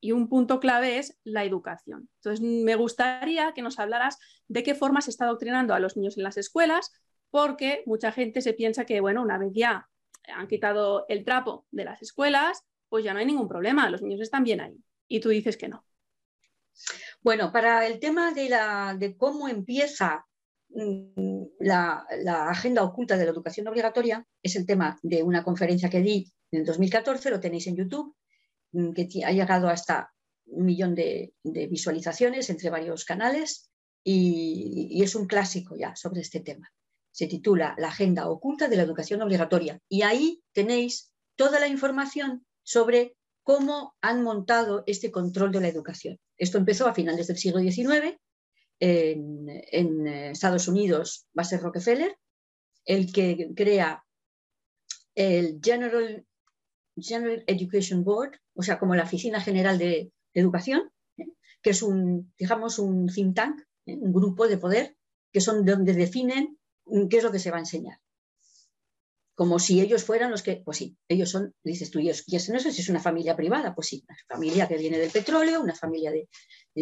Y 0.00 0.12
un 0.12 0.28
punto 0.28 0.60
clave 0.60 0.98
es 0.98 1.18
la 1.24 1.44
educación. 1.44 2.08
Entonces, 2.16 2.40
me 2.40 2.74
gustaría 2.74 3.52
que 3.52 3.62
nos 3.62 3.78
hablaras 3.78 4.18
de 4.48 4.62
qué 4.62 4.74
forma 4.74 5.00
se 5.00 5.10
está 5.10 5.24
adoctrinando 5.24 5.74
a 5.74 5.78
los 5.80 5.96
niños 5.96 6.16
en 6.18 6.24
las 6.24 6.36
escuelas, 6.36 6.90
porque 7.30 7.82
mucha 7.86 8.12
gente 8.12 8.42
se 8.42 8.52
piensa 8.52 8.84
que, 8.84 9.00
bueno, 9.00 9.22
una 9.22 9.38
vez 9.38 9.52
ya 9.54 9.88
han 10.28 10.48
quitado 10.48 11.06
el 11.08 11.24
trapo 11.24 11.66
de 11.70 11.84
las 11.84 12.02
escuelas, 12.02 12.62
pues 12.88 13.04
ya 13.04 13.12
no 13.12 13.20
hay 13.20 13.26
ningún 13.26 13.48
problema, 13.48 13.90
los 13.90 14.02
niños 14.02 14.20
están 14.20 14.44
bien 14.44 14.60
ahí. 14.60 14.76
Y 15.08 15.20
tú 15.20 15.30
dices 15.30 15.56
que 15.56 15.68
no. 15.68 15.84
Bueno, 17.20 17.52
para 17.52 17.86
el 17.86 17.98
tema 17.98 18.32
de, 18.32 18.48
la, 18.48 18.96
de 18.98 19.16
cómo 19.16 19.48
empieza 19.48 20.26
mm, 20.70 21.42
la, 21.60 22.06
agenda 22.48 22.82
oculta 22.82 23.16
de 23.16 23.24
la 23.24 23.30
educación 23.30 23.68
obligatoria, 23.68 24.26
es 24.42 24.56
el 24.56 24.66
tema 24.66 24.98
de 25.02 25.22
una 25.22 25.44
conferencia 25.44 25.90
que 25.90 26.00
di 26.00 26.32
en 26.50 26.64
2014, 26.64 27.30
lo 27.30 27.40
tenéis 27.40 27.66
en 27.66 27.76
YouTube, 27.76 28.14
mm, 28.72 28.92
que 28.92 29.08
ha 29.24 29.32
llegado 29.32 29.68
hasta 29.68 30.12
un 30.46 30.64
millón 30.64 30.94
de, 30.94 31.32
visualizaciones 31.42 32.50
entre 32.50 32.70
varios 32.70 33.04
canales 33.04 33.70
y 34.04 35.00
es 35.02 35.14
un 35.14 35.26
clásico 35.26 35.76
ya 35.76 35.94
sobre 35.94 36.22
este 36.22 36.40
tema 36.40 36.72
se 37.12 37.26
titula 37.26 37.74
La 37.78 37.88
Agenda 37.88 38.28
Oculta 38.28 38.68
de 38.68 38.76
la 38.76 38.82
Educación 38.82 39.22
Obligatoria. 39.22 39.78
Y 39.88 40.02
ahí 40.02 40.42
tenéis 40.52 41.12
toda 41.36 41.60
la 41.60 41.68
información 41.68 42.44
sobre 42.62 43.16
cómo 43.42 43.94
han 44.00 44.22
montado 44.22 44.82
este 44.86 45.10
control 45.10 45.52
de 45.52 45.60
la 45.60 45.68
educación. 45.68 46.18
Esto 46.36 46.58
empezó 46.58 46.88
a 46.88 46.94
finales 46.94 47.26
del 47.26 47.36
siglo 47.36 47.60
XIX. 47.60 48.16
En, 48.80 49.48
eh, 49.48 50.30
Estados 50.30 50.66
Unidos 50.68 51.26
va 51.38 51.42
a 51.42 51.44
ser 51.44 51.60
Rockefeller, 51.60 52.16
el 52.84 53.12
que 53.12 53.52
crea 53.54 54.04
el 55.14 55.60
General, 55.62 56.26
General 56.96 57.44
Education 57.46 58.02
Board, 58.02 58.32
o 58.54 58.62
sea, 58.62 58.78
como 58.78 58.94
la 58.94 59.04
Oficina 59.04 59.40
General 59.40 59.78
de, 59.78 60.10
Educación, 60.34 60.90
¿eh? 61.18 61.26
que 61.60 61.70
es 61.70 61.82
un, 61.82 62.32
digamos, 62.38 62.78
un 62.78 63.06
think 63.08 63.36
tank, 63.36 63.60
¿eh? 63.84 63.98
un 64.00 64.14
grupo 64.14 64.48
de 64.48 64.56
poder, 64.56 64.96
que 65.30 65.42
son 65.42 65.66
donde 65.66 65.92
definen 65.92 66.58
¿qué 67.08 67.18
es 67.18 67.22
lo 67.22 67.32
que 67.32 67.38
se 67.38 67.50
va 67.50 67.56
a 67.56 67.60
enseñar? 67.60 67.98
Como 69.34 69.58
si 69.58 69.80
ellos 69.80 70.04
fueran 70.04 70.30
los 70.30 70.42
que, 70.42 70.56
pues 70.56 70.78
sí, 70.78 70.96
ellos 71.08 71.30
son, 71.30 71.54
dices 71.64 71.90
tú, 71.90 71.98
y 71.98 72.06
no 72.06 72.60
sé 72.60 72.72
si 72.72 72.82
es 72.82 72.88
una 72.88 73.00
familia 73.00 73.34
privada, 73.34 73.74
pues 73.74 73.88
sí, 73.88 74.04
una 74.06 74.18
familia 74.28 74.68
que 74.68 74.76
viene 74.76 74.98
del 74.98 75.10
petróleo, 75.10 75.62
una 75.62 75.74
familia 75.74 76.10
de, 76.10 76.28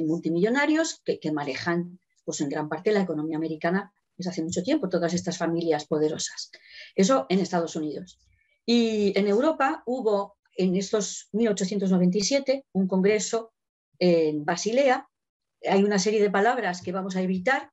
multimillonarios 0.04 1.00
que, 1.04 1.32
manejan, 1.32 1.98
pues 2.24 2.40
en 2.40 2.48
gran 2.48 2.68
parte 2.68 2.92
la 2.92 3.02
economía 3.02 3.36
americana 3.36 3.92
desde 4.16 4.30
hace 4.30 4.42
mucho 4.42 4.62
tiempo, 4.62 4.88
todas 4.88 5.14
estas 5.14 5.38
familias 5.38 5.86
poderosas. 5.86 6.50
Eso 6.94 7.26
en 7.28 7.38
Estados 7.38 7.76
Unidos. 7.76 8.18
Y 8.66 9.18
en 9.18 9.26
Europa 9.28 9.82
hubo 9.86 10.36
en 10.56 10.76
estos 10.76 11.28
1897 11.32 12.66
un 12.72 12.86
congreso 12.86 13.52
en 13.98 14.44
Basilea. 14.44 15.08
Hay 15.66 15.82
una 15.82 15.98
serie 15.98 16.20
de 16.20 16.30
palabras 16.30 16.82
que 16.82 16.92
vamos 16.92 17.16
a 17.16 17.22
evitar 17.22 17.70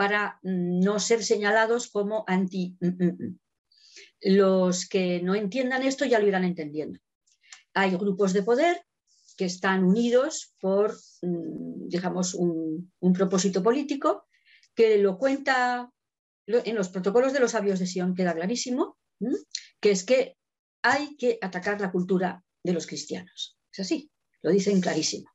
para 0.00 0.40
no 0.42 0.98
ser 0.98 1.22
señalados 1.22 1.90
como 1.90 2.24
anti. 2.26 2.74
Mm, 2.80 2.86
mm, 2.86 3.16
mm. 3.18 3.38
Los 4.22 4.88
que 4.88 5.20
no 5.20 5.34
entiendan 5.34 5.82
esto 5.82 6.06
ya 6.06 6.18
lo 6.18 6.26
irán 6.26 6.44
entendiendo. 6.44 6.98
Hay 7.74 7.90
grupos 7.98 8.32
de 8.32 8.42
poder 8.42 8.80
que 9.36 9.44
están 9.44 9.84
unidos 9.84 10.54
por, 10.58 10.96
digamos, 11.20 12.32
un, 12.32 12.90
propósito 13.12 13.62
político 13.62 14.26
que 14.74 14.96
lo 14.96 15.18
cuenta 15.18 15.92
en 16.46 16.74
los 16.76 16.88
protocolos 16.88 17.34
de 17.34 17.40
los 17.40 17.50
sabios 17.50 17.78
de 17.78 17.86
Sion, 17.86 18.14
queda 18.14 18.34
clarísimo, 18.34 18.96
que 19.80 19.90
es 19.90 20.04
que 20.04 20.38
hay 20.80 21.14
que 21.18 21.38
atacar 21.42 21.78
la 21.78 21.92
cultura 21.92 22.42
de 22.64 22.72
los 22.72 22.86
cristianos. 22.86 23.58
Es 23.70 23.80
así, 23.80 24.10
lo 24.40 24.50
dicen 24.50 24.80
clarísimo. 24.80 25.28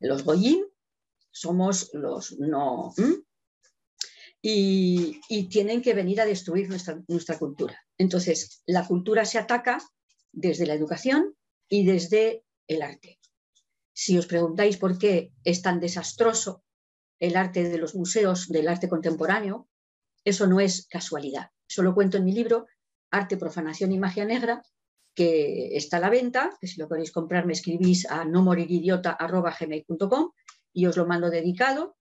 Los 0.00 0.24
Goyim 0.24 0.64
somos 1.30 1.90
los 1.92 2.38
no. 2.38 2.94
Y, 4.44 5.20
tienen 5.48 5.82
que 5.82 5.94
venir 5.94 6.20
a 6.20 6.26
destruir 6.26 6.68
nuestra, 6.68 7.38
cultura. 7.38 7.78
Entonces, 7.96 8.62
la 8.66 8.86
cultura 8.86 9.24
se 9.24 9.38
ataca 9.38 9.78
desde 10.32 10.66
la 10.66 10.74
educación 10.74 11.36
y 11.68 11.86
desde 11.86 12.44
el 12.66 12.82
arte. 12.82 13.20
Si 13.92 14.18
os 14.18 14.26
preguntáis 14.26 14.78
por 14.78 14.98
qué 14.98 15.32
es 15.44 15.62
tan 15.62 15.78
desastroso 15.78 16.64
el 17.20 17.36
arte 17.36 17.68
de 17.68 17.78
los 17.78 17.94
museos 17.94 18.48
del 18.48 18.66
arte 18.66 18.88
contemporáneo, 18.88 19.68
eso 20.24 20.48
no 20.48 20.58
es 20.58 20.88
casualidad. 20.88 21.50
Eso 21.68 21.82
lo 21.82 21.94
cuento 21.94 22.16
en 22.16 22.24
mi 22.24 22.32
libro, 22.32 22.66
Arte, 23.10 23.36
Profanación 23.36 23.92
y 23.92 23.98
Magia 23.98 24.24
Negra, 24.24 24.62
que 25.14 25.76
está 25.76 25.98
a 25.98 26.00
la 26.00 26.10
venta, 26.10 26.50
que 26.60 26.66
si 26.66 26.80
lo 26.80 26.88
queréis 26.88 27.12
comprar 27.12 27.46
me 27.46 27.52
escribís 27.52 28.08
a 28.10 28.24
no 28.24 28.32
nomoriridiota.gmail.com 28.32 30.30
y 30.72 30.86
os 30.86 30.96
lo 30.96 31.06
mando 31.06 31.30
dedicado. 31.30 31.96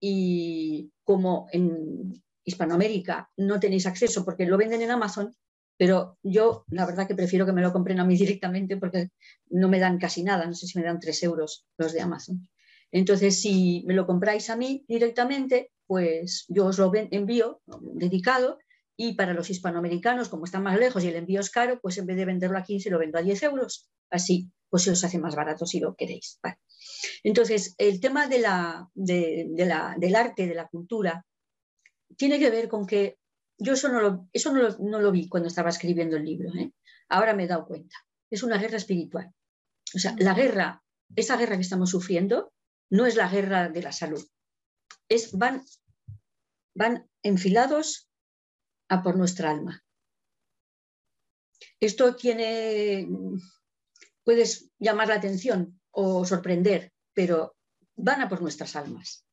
Y 0.00 0.92
como 1.04 1.48
en 1.52 2.22
Hispanoamérica 2.44 3.30
no 3.36 3.58
tenéis 3.60 3.86
acceso 3.86 4.24
porque 4.24 4.46
lo 4.46 4.56
venden 4.56 4.82
en 4.82 4.90
Amazon, 4.90 5.34
pero 5.76 6.18
yo 6.22 6.64
la 6.68 6.86
verdad 6.86 7.06
que 7.06 7.14
prefiero 7.14 7.46
que 7.46 7.52
me 7.52 7.62
lo 7.62 7.72
compren 7.72 8.00
a 8.00 8.04
mí 8.04 8.16
directamente 8.16 8.76
porque 8.76 9.10
no 9.50 9.68
me 9.68 9.78
dan 9.78 9.98
casi 9.98 10.22
nada, 10.22 10.46
no 10.46 10.54
sé 10.54 10.66
si 10.66 10.78
me 10.78 10.84
dan 10.84 11.00
tres 11.00 11.22
euros 11.22 11.66
los 11.76 11.92
de 11.92 12.00
Amazon. 12.00 12.48
Entonces, 12.92 13.40
si 13.40 13.82
me 13.86 13.94
lo 13.94 14.06
compráis 14.06 14.48
a 14.48 14.56
mí 14.56 14.84
directamente, 14.88 15.72
pues 15.86 16.46
yo 16.48 16.66
os 16.66 16.78
lo 16.78 16.90
envío 16.94 17.60
dedicado 17.94 18.58
y 18.96 19.14
para 19.14 19.34
los 19.34 19.50
hispanoamericanos, 19.50 20.28
como 20.28 20.44
están 20.44 20.62
más 20.62 20.78
lejos 20.78 21.04
y 21.04 21.08
el 21.08 21.16
envío 21.16 21.40
es 21.40 21.50
caro, 21.50 21.80
pues 21.80 21.98
en 21.98 22.06
vez 22.06 22.16
de 22.16 22.24
venderlo 22.24 22.58
a 22.58 22.62
15 22.62 22.88
lo 22.90 22.98
vendo 22.98 23.18
a 23.18 23.22
10 23.22 23.42
euros. 23.42 23.90
Así, 24.08 24.50
pues 24.70 24.84
se 24.84 24.92
os 24.92 25.04
hace 25.04 25.18
más 25.18 25.34
barato 25.34 25.66
si 25.66 25.80
lo 25.80 25.94
queréis. 25.94 26.38
Entonces, 27.22 27.74
el 27.78 28.00
tema 28.00 28.26
de 28.28 28.38
la, 28.38 28.88
del 28.94 30.16
arte, 30.16 30.46
de 30.46 30.54
la 30.54 30.68
cultura, 30.68 31.24
tiene 32.16 32.38
que 32.38 32.50
ver 32.50 32.68
con 32.68 32.86
que 32.86 33.18
yo 33.58 33.72
eso 33.72 33.88
no 33.88 34.00
lo, 34.00 34.28
eso 34.32 34.52
no 34.52 35.00
lo, 35.00 35.12
vi 35.12 35.28
cuando 35.28 35.48
estaba 35.48 35.70
escribiendo 35.70 36.16
el 36.16 36.24
libro. 36.24 36.50
¿eh? 36.54 36.72
Ahora 37.08 37.34
me 37.34 37.44
he 37.44 37.48
dado 37.48 37.66
cuenta. 37.66 37.96
Es 38.30 38.42
una 38.42 38.58
guerra 38.58 38.76
espiritual. 38.76 39.32
O 39.94 39.98
sea, 39.98 40.14
la 40.18 40.34
guerra, 40.34 40.82
esa 41.14 41.36
guerra 41.36 41.56
que 41.56 41.62
estamos 41.62 41.90
sufriendo, 41.90 42.52
no 42.90 43.06
es 43.06 43.16
la 43.16 43.28
guerra 43.28 43.68
de 43.68 43.82
la 43.82 43.92
salud. 43.92 44.24
Es, 45.08 45.32
van, 45.32 45.62
van 46.74 47.08
enfilados 47.22 48.10
a 48.88 49.02
por 49.02 49.16
nuestra 49.16 49.50
alma. 49.50 49.84
Esto 51.80 52.16
tiene, 52.16 53.08
puedes 54.24 54.70
llamar 54.78 55.08
la 55.08 55.14
atención 55.16 55.80
o 55.90 56.24
sorprender, 56.24 56.92
pero 57.16 57.56
van 57.96 58.20
a 58.20 58.28
por 58.28 58.42
nuestras 58.42 58.76
almas, 58.76 59.24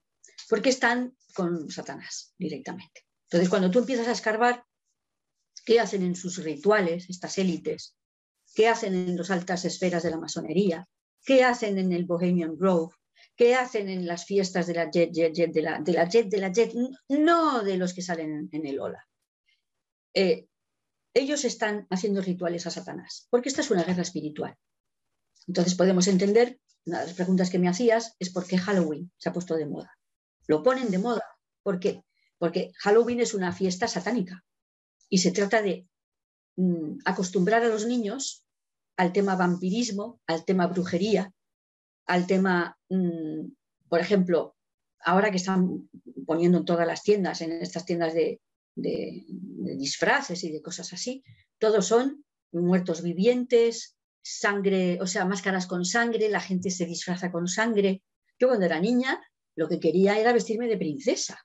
porque 0.50 0.70
están 0.70 1.18
con 1.36 1.70
Satanás 1.70 2.34
directamente. 2.38 3.06
Entonces, 3.26 3.50
cuando 3.50 3.70
tú 3.70 3.80
empiezas 3.80 4.08
a 4.08 4.14
escarbar, 4.14 4.64
¿qué 5.66 5.82
hacen 5.82 6.02
en 6.04 6.16
sus 6.16 6.42
rituales 6.42 7.10
estas 7.10 7.38
élites? 7.38 7.98
¿Qué 8.56 8.70
hacen 8.70 8.96
en 8.96 9.18
las 9.18 9.32
altas 9.32 9.66
esferas 9.66 10.04
de 10.04 10.12
la 10.12 10.18
masonería? 10.18 10.88
¿Qué 11.26 11.44
hacen 11.44 11.78
en 11.78 11.92
el 11.92 12.06
Bohemian 12.06 12.56
Grove? 12.56 12.96
¿Qué 13.36 13.56
hacen 13.56 13.90
en 13.90 14.06
las 14.06 14.26
fiestas 14.26 14.66
de 14.68 14.76
la 14.76 14.90
jet, 14.90 15.12
jet, 15.12 15.34
jet, 15.34 15.52
de 15.52 15.62
la, 15.62 15.80
de 15.80 15.92
la 15.92 16.08
jet, 16.08 16.30
de 16.30 16.38
la 16.38 16.54
jet? 16.54 16.74
No 17.10 17.64
de 17.64 17.78
los 17.78 17.94
que 17.94 18.02
salen 18.02 18.48
en 18.52 18.66
el 18.66 18.80
Ola, 18.80 19.06
eh, 20.14 20.48
ellos 21.14 21.44
están 21.44 21.86
haciendo 21.90 22.22
rituales 22.22 22.66
a 22.66 22.72
Satanás, 22.72 23.28
porque 23.30 23.50
esta 23.50 23.62
es 23.62 23.72
una 23.72 23.84
guerra 23.84 24.04
espiritual. 24.04 24.56
Entonces 25.48 25.76
podemos 25.76 26.08
entender, 26.08 26.60
una 26.86 27.00
de 27.00 27.08
las 27.08 27.16
preguntas 27.16 27.50
que 27.50 27.60
me 27.60 27.70
hacías 27.70 28.16
es 28.20 28.30
por 28.32 28.46
qué 28.46 28.58
Halloween 28.58 29.12
se 29.18 29.30
ha 29.30 29.34
puesto 29.34 29.56
de 29.56 29.66
moda. 29.66 29.98
Lo 30.48 30.64
ponen 30.64 30.92
de 30.92 31.00
moda. 31.00 31.24
¿Por 31.62 31.80
qué? 31.80 32.04
Porque 32.38 32.72
Halloween 32.80 33.22
es 33.22 33.34
una 33.34 33.54
fiesta 33.54 33.88
satánica 33.88 34.44
y 35.10 35.20
se 35.20 35.32
trata 35.32 35.62
de 35.62 35.88
mm, 36.58 37.00
acostumbrar 37.06 37.64
a 37.64 37.70
los 37.70 37.86
niños 37.86 38.44
al 38.98 39.14
tema 39.14 39.36
vampirismo, 39.36 40.20
al 40.28 40.46
tema 40.46 40.68
brujería, 40.68 41.34
al 42.06 42.28
tema, 42.28 42.78
mm, 42.90 43.48
por 43.88 44.00
ejemplo, 44.00 44.56
ahora 45.00 45.32
que 45.32 45.38
están 45.38 45.90
poniendo 46.26 46.60
en 46.60 46.66
todas 46.66 46.88
las 46.88 47.04
tiendas, 47.04 47.42
en 47.42 47.52
estas 47.54 47.86
tiendas 47.86 48.14
de, 48.14 48.42
de, 48.76 49.26
disfraces 49.78 50.44
y 50.44 50.52
de 50.52 50.62
cosas 50.62 50.94
así. 50.94 51.24
Todos 51.58 51.88
son 51.88 52.24
muertos 52.52 53.02
vivientes, 53.02 53.96
sangre, 54.24 55.00
o 55.02 55.06
sea, 55.06 55.26
máscaras 55.26 55.68
con 55.68 55.86
sangre, 55.86 56.30
la 56.30 56.40
gente 56.40 56.72
se 56.72 56.86
disfraza 56.86 57.32
con 57.32 57.48
sangre. 57.48 58.02
Yo 58.40 58.48
cuando 58.48 58.66
era 58.66 58.80
niña 58.80 59.22
lo 59.56 59.68
que 59.68 59.80
quería 59.80 60.18
era 60.18 60.34
vestirme 60.34 60.68
de 60.68 60.78
princesa. 60.78 61.40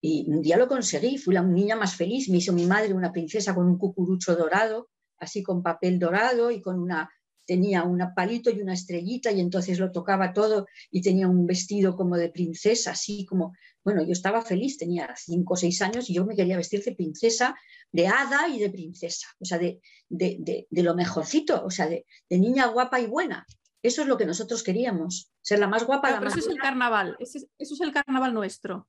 Y 0.00 0.30
un 0.30 0.42
día 0.42 0.56
lo 0.56 0.68
conseguí, 0.68 1.18
fui 1.18 1.34
la 1.34 1.42
niña 1.42 1.76
más 1.76 1.94
feliz, 1.94 2.28
me 2.28 2.38
hizo 2.38 2.52
mi 2.52 2.66
madre 2.66 2.92
una 2.92 3.12
princesa 3.12 3.54
con 3.54 3.66
un 3.66 3.78
cucurucho 3.78 4.34
dorado, 4.34 4.88
así 5.18 5.42
con 5.42 5.62
papel 5.62 5.98
dorado 5.98 6.50
y 6.50 6.60
con 6.60 6.80
una 6.80 7.10
tenía 7.46 7.84
un 7.84 8.02
palito 8.14 8.50
y 8.50 8.60
una 8.60 8.74
estrellita 8.74 9.30
y 9.30 9.40
entonces 9.40 9.78
lo 9.78 9.92
tocaba 9.92 10.32
todo 10.32 10.66
y 10.90 11.00
tenía 11.00 11.28
un 11.28 11.46
vestido 11.46 11.96
como 11.96 12.16
de 12.16 12.28
princesa, 12.28 12.90
así 12.90 13.24
como, 13.24 13.54
bueno, 13.84 14.02
yo 14.02 14.12
estaba 14.12 14.42
feliz, 14.42 14.76
tenía 14.76 15.14
cinco 15.16 15.54
o 15.54 15.56
seis 15.56 15.80
años 15.80 16.10
y 16.10 16.14
yo 16.14 16.26
me 16.26 16.34
quería 16.34 16.56
vestir 16.56 16.82
de 16.82 16.94
princesa, 16.94 17.56
de 17.92 18.08
hada 18.08 18.48
y 18.48 18.58
de 18.58 18.68
princesa, 18.68 19.28
o 19.38 19.44
sea, 19.44 19.58
de, 19.58 19.80
de, 20.08 20.66
lo 20.70 20.94
mejorcito, 20.94 21.64
o 21.64 21.70
sea, 21.70 21.86
de, 21.88 22.04
niña 22.28 22.66
guapa 22.66 23.00
y 23.00 23.06
buena. 23.06 23.46
Eso 23.82 24.02
es 24.02 24.08
lo 24.08 24.18
que 24.18 24.26
nosotros 24.26 24.64
queríamos, 24.64 25.30
ser 25.40 25.60
la 25.60 25.68
más 25.68 25.84
guapa. 25.84 26.10
la 26.10 26.18
pero 26.18 26.30
eso 26.30 26.40
es 26.40 26.48
el 26.48 26.58
carnaval, 26.58 27.16
eso 27.20 27.38
es, 27.58 27.80
el 27.80 27.92
carnaval 27.92 28.34
nuestro. 28.34 28.88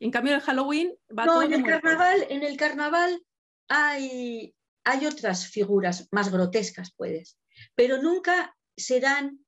En 0.00 0.10
cambio, 0.10 0.34
el 0.34 0.40
Halloween 0.40 0.94
va 1.16 1.26
no, 1.26 1.42
en 1.42 1.52
el 1.52 1.62
carnaval, 1.62 2.26
en 2.30 2.42
el 2.42 2.56
carnaval 2.56 3.22
hay, 3.68 4.54
hay 4.84 5.06
otras 5.06 5.46
figuras 5.46 6.08
más 6.10 6.32
grotescas, 6.32 6.92
puedes 6.96 7.36
pero 7.74 8.00
nunca 8.02 8.56
serán 8.76 9.44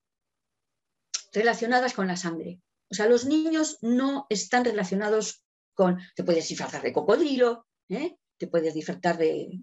relacionadas 1.33 1.95
con 1.95 2.07
la 2.07 2.17
sangre. 2.17 2.61
O 2.91 2.95
sea, 2.95 3.07
los 3.07 3.27
niños 3.27 3.79
no 3.83 4.27
están 4.31 4.65
relacionados 4.65 5.45
con, 5.75 5.99
te 6.17 6.25
puedes 6.25 6.49
disfrazar 6.49 6.83
de 6.83 6.93
cocodrilo, 6.93 7.67
¿eh? 7.89 8.17
te 8.39 8.47
puedes 8.47 8.75
disfrazar 8.75 9.19
de, 9.19 9.61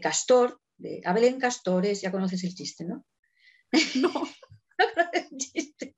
castor, 0.00 0.60
de 0.76 1.00
Abelén 1.04 1.38
Castores, 1.38 2.00
ya 2.00 2.10
conoces 2.10 2.42
el 2.44 2.54
chiste, 2.54 2.84
¿no? 2.84 3.04
No, 3.96 4.12
no 4.78 4.84
conoces 4.94 5.30
el 5.30 5.38
chiste. 5.38 5.96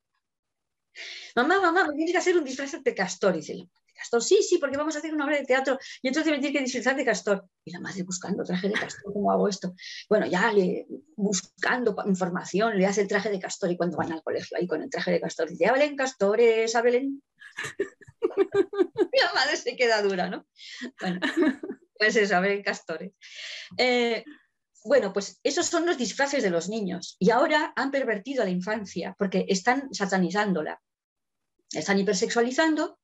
Mamá, 1.36 1.60
mamá, 1.60 1.86
me 1.86 1.94
tienes 1.94 2.12
que 2.12 2.18
hacer 2.18 2.36
un 2.36 2.44
disfraz 2.44 2.82
de 2.82 2.94
castor. 2.94 3.34
Dice, 3.34 3.68
Castor, 3.94 4.22
sí, 4.22 4.42
sí, 4.42 4.58
porque 4.58 4.76
vamos 4.76 4.94
a 4.94 4.98
hacer 4.98 5.14
una 5.14 5.24
obra 5.24 5.38
de 5.38 5.44
teatro 5.44 5.78
y 6.02 6.08
entonces 6.08 6.32
me 6.32 6.38
tiene 6.38 6.52
que 6.56 6.64
disfrazar 6.64 6.96
de 6.96 7.04
Castor. 7.04 7.48
Y 7.64 7.72
la 7.72 7.80
madre 7.80 8.02
buscando 8.02 8.44
traje 8.44 8.68
de 8.68 8.74
Castor, 8.74 9.12
¿cómo 9.12 9.30
hago 9.32 9.48
esto? 9.48 9.74
Bueno, 10.08 10.26
ya 10.26 10.52
le, 10.52 10.86
buscando 11.16 11.96
información, 12.06 12.76
le 12.76 12.86
hace 12.86 13.02
el 13.02 13.08
traje 13.08 13.30
de 13.30 13.40
Castor 13.40 13.70
y 13.70 13.76
cuando 13.76 13.96
van 13.96 14.12
al 14.12 14.22
colegio 14.22 14.56
ahí 14.56 14.66
con 14.66 14.82
el 14.82 14.90
traje 14.90 15.12
de 15.12 15.20
Castor, 15.20 15.48
dice, 15.48 15.66
hablen 15.66 15.96
Castores, 15.96 16.74
hablen. 16.74 17.22
la 18.20 19.34
madre 19.34 19.56
se 19.56 19.76
queda 19.76 20.02
dura, 20.02 20.28
¿no? 20.28 20.46
Bueno, 21.00 21.20
pues 21.98 22.16
eso, 22.16 22.36
hablen 22.36 22.62
Castores. 22.62 23.12
Eh, 23.78 24.24
bueno, 24.84 25.14
pues 25.14 25.40
esos 25.42 25.66
son 25.66 25.86
los 25.86 25.96
disfraces 25.96 26.42
de 26.42 26.50
los 26.50 26.68
niños 26.68 27.16
y 27.18 27.30
ahora 27.30 27.72
han 27.74 27.90
pervertido 27.90 28.42
a 28.42 28.44
la 28.44 28.50
infancia 28.50 29.16
porque 29.18 29.46
están 29.48 29.92
satanizándola, 29.94 30.80
están 31.72 31.98
hipersexualizando 31.98 32.98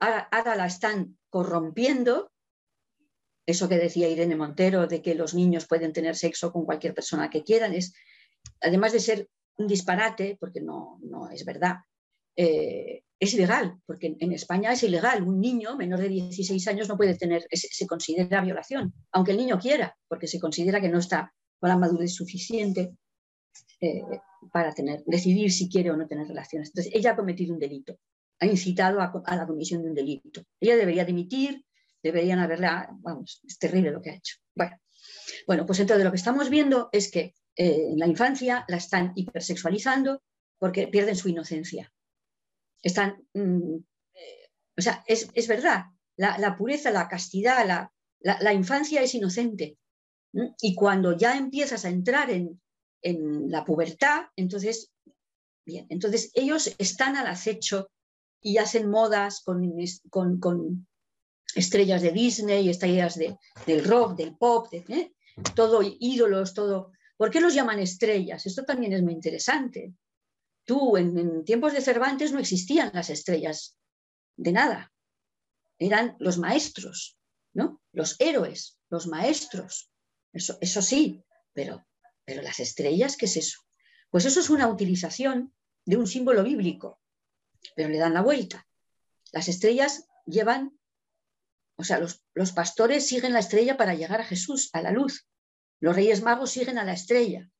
ahora, 0.00 0.56
la 0.56 0.66
están 0.66 1.18
corrompiendo, 1.30 2.32
eso 3.46 3.68
que 3.68 3.78
decía 3.78 4.08
Irene 4.08 4.36
Montero, 4.36 4.86
de 4.86 5.02
que 5.02 5.14
los 5.14 5.34
niños 5.34 5.66
pueden 5.66 5.92
tener 5.92 6.16
sexo 6.16 6.52
con 6.52 6.64
cualquier 6.64 6.94
persona 6.94 7.30
que 7.30 7.44
quieran, 7.44 7.74
es, 7.74 7.94
además 8.60 8.92
de 8.92 9.00
ser 9.00 9.28
un 9.56 9.66
disparate, 9.66 10.36
porque 10.38 10.60
no, 10.60 10.98
no 11.02 11.30
es 11.30 11.44
verdad, 11.44 11.76
eh, 12.36 13.04
es 13.18 13.32
ilegal, 13.32 13.80
porque 13.86 14.14
en 14.18 14.32
España 14.32 14.72
es 14.72 14.82
ilegal. 14.82 15.22
Un 15.22 15.40
niño 15.40 15.74
menor 15.76 16.00
de 16.00 16.08
16 16.08 16.68
años 16.68 16.88
no 16.88 16.96
puede 16.96 17.16
tener, 17.16 17.46
se 17.50 17.86
considera 17.86 18.42
violación, 18.42 18.92
aunque 19.12 19.30
el 19.30 19.38
niño 19.38 19.58
quiera, 19.58 19.96
porque 20.06 20.26
se 20.26 20.38
considera 20.38 20.80
que 20.80 20.90
no 20.90 20.98
está 20.98 21.32
con 21.58 21.70
la 21.70 21.78
madurez 21.78 22.14
suficiente 22.14 22.94
eh, 23.80 24.02
para 24.52 24.72
tener, 24.72 25.02
decidir 25.06 25.50
si 25.50 25.70
quiere 25.70 25.90
o 25.90 25.96
no 25.96 26.06
tener 26.06 26.26
relaciones. 26.28 26.68
Entonces, 26.68 26.92
ella 26.94 27.12
ha 27.12 27.16
cometido 27.16 27.54
un 27.54 27.60
delito 27.60 27.98
ha 28.40 28.46
incitado 28.46 29.00
a, 29.00 29.36
la 29.36 29.46
comisión 29.46 29.82
de 29.82 29.88
un 29.88 29.94
delito. 29.94 30.42
Ella 30.60 30.76
debería 30.76 31.04
dimitir, 31.04 31.64
deberían 32.02 32.38
haberla, 32.38 32.88
vamos, 33.00 33.40
es 33.46 33.58
terrible 33.58 33.90
lo 33.90 34.02
que 34.02 34.10
ha 34.10 34.14
hecho. 34.14 34.36
Bueno, 34.54 34.78
bueno 35.46 35.66
pues 35.66 35.80
entonces 35.80 36.04
lo 36.04 36.10
que 36.10 36.18
estamos 36.18 36.50
viendo 36.50 36.88
es 36.92 37.10
que 37.10 37.34
eh, 37.56 37.88
en 37.90 37.98
la 37.98 38.06
infancia 38.06 38.64
la 38.68 38.76
están 38.76 39.12
hipersexualizando 39.14 40.22
porque 40.58 40.88
pierden 40.88 41.16
su 41.16 41.28
inocencia. 41.28 41.92
Están, 42.82 43.26
mm, 43.34 43.76
eh, 44.14 44.50
o 44.76 44.82
sea, 44.82 45.02
es, 45.06 45.48
verdad, 45.48 45.84
la, 46.16 46.56
pureza, 46.56 46.90
la 46.90 47.08
castidad, 47.08 47.66
la, 47.66 47.92
la 48.20 48.52
infancia 48.52 49.02
es 49.02 49.14
inocente. 49.14 49.78
Y 50.60 50.74
cuando 50.74 51.16
ya 51.16 51.36
empiezas 51.36 51.84
a 51.84 51.88
entrar 51.88 52.30
en, 52.30 52.60
en 53.02 53.50
la 53.50 53.64
pubertad, 53.64 54.26
entonces, 54.36 54.92
bien, 55.64 55.86
entonces 55.88 56.30
ellos 56.34 56.74
están 56.78 57.16
al 57.16 57.26
acecho 57.26 57.90
y 58.46 58.58
hacen 58.58 58.88
modas 58.88 59.42
con, 59.42 60.38
con, 60.38 60.86
estrellas 61.54 62.02
de 62.02 62.12
Disney, 62.12 62.68
estrellas 62.68 63.16
de, 63.16 63.36
del 63.66 63.84
rock, 63.84 64.16
del 64.16 64.36
pop, 64.36 64.68
¿eh? 64.72 65.12
todo 65.54 65.80
ídolos, 65.82 66.52
todo. 66.54 66.92
¿Por 67.16 67.30
qué 67.30 67.40
los 67.40 67.54
llaman 67.54 67.78
estrellas? 67.78 68.44
Esto 68.44 68.64
también 68.64 68.92
es 68.92 69.02
muy 69.02 69.14
interesante. 69.14 69.94
Tú, 70.64 70.96
en, 70.96 71.16
en 71.18 71.44
tiempos 71.44 71.72
de 71.72 71.80
Cervantes 71.80 72.32
no 72.32 72.38
existían 72.38 72.90
las 72.92 73.08
estrellas 73.08 73.76
de 74.36 74.52
nada. 74.52 74.92
Eran 75.78 76.16
los 76.18 76.38
maestros, 76.38 77.18
¿no? 77.54 77.80
Los 77.92 78.16
héroes, 78.20 78.78
los 78.90 79.06
maestros. 79.06 79.90
Eso, 80.32 80.58
eso 80.60 80.82
sí, 80.82 81.24
pero 81.54 81.86
pero 82.26 82.42
las 82.42 82.60
estrellas, 82.60 83.16
¿qué 83.16 83.26
es 83.26 83.36
eso? 83.38 83.60
Pues 84.10 84.26
eso 84.26 84.40
es 84.40 84.50
una 84.50 84.68
utilización 84.68 85.54
de 85.86 85.96
un 85.96 86.06
símbolo 86.06 86.42
bíblico, 86.42 87.00
pero 87.74 87.88
le 87.88 87.98
dan 87.98 88.14
la 88.14 88.22
vuelta. 88.22 88.66
Las 89.32 89.48
estrellas 89.48 90.06
llevan, 90.26 90.78
o 91.76 91.84
sea, 91.84 91.98
los, 91.98 92.22
los 92.34 92.52
pastores 92.52 93.06
siguen 93.06 93.32
la 93.32 93.40
estrella 93.40 93.76
para 93.76 93.94
llegar 93.94 94.20
a 94.20 94.24
Jesús, 94.24 94.70
a 94.72 94.82
la 94.82 94.90
luz. 94.90 95.26
Los 95.80 95.94
reyes 95.94 96.22
magos 96.22 96.50
siguen 96.50 96.78
a 96.78 96.84
la 96.84 96.92
estrella. 96.92 97.50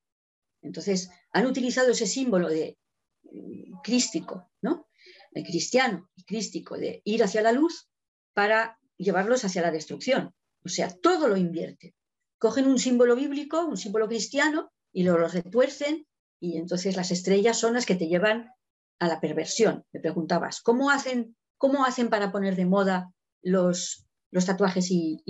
Entonces, 0.62 1.10
han 1.32 1.46
utilizado 1.46 1.90
ese 1.90 2.06
símbolo 2.06 2.48
de 2.48 2.78
mm, 3.24 3.80
crístico, 3.82 4.50
¿no? 4.62 4.88
El 5.32 5.44
cristiano 5.44 6.10
y 6.16 6.24
crístico, 6.24 6.76
de 6.76 7.02
ir 7.04 7.22
hacia 7.22 7.42
la 7.42 7.52
luz 7.52 7.88
para 8.32 8.78
llevarlos 8.96 9.44
hacia 9.44 9.62
la 9.62 9.70
destrucción. 9.70 10.34
O 10.64 10.68
sea, 10.68 10.88
todo 10.90 11.28
lo 11.28 11.36
invierte 11.36 11.94
cogen 12.38 12.66
un 12.66 12.78
símbolo 12.78 13.16
bíblico, 13.16 13.64
un 13.64 13.76
símbolo 13.76 14.08
cristiano, 14.08 14.72
y 14.92 15.04
lo, 15.04 15.16
retuercen, 15.28 16.06
y 16.40 16.58
entonces 16.58 16.96
las 16.96 17.10
estrellas 17.10 17.58
son 17.58 17.74
las 17.74 17.86
que 17.86 17.94
te 17.94 18.08
llevan 18.08 18.50
a 18.98 19.08
la 19.08 19.20
perversión. 19.20 19.84
Me 19.92 20.00
preguntabas, 20.00 20.60
¿cómo 20.60 20.90
hacen, 20.90 21.36
cómo 21.58 21.84
hacen 21.84 22.08
para 22.08 22.32
poner 22.32 22.56
de 22.56 22.66
moda 22.66 23.12
los, 23.42 24.06
los 24.30 24.46
tatuajes 24.46 24.88
y, 24.90 25.22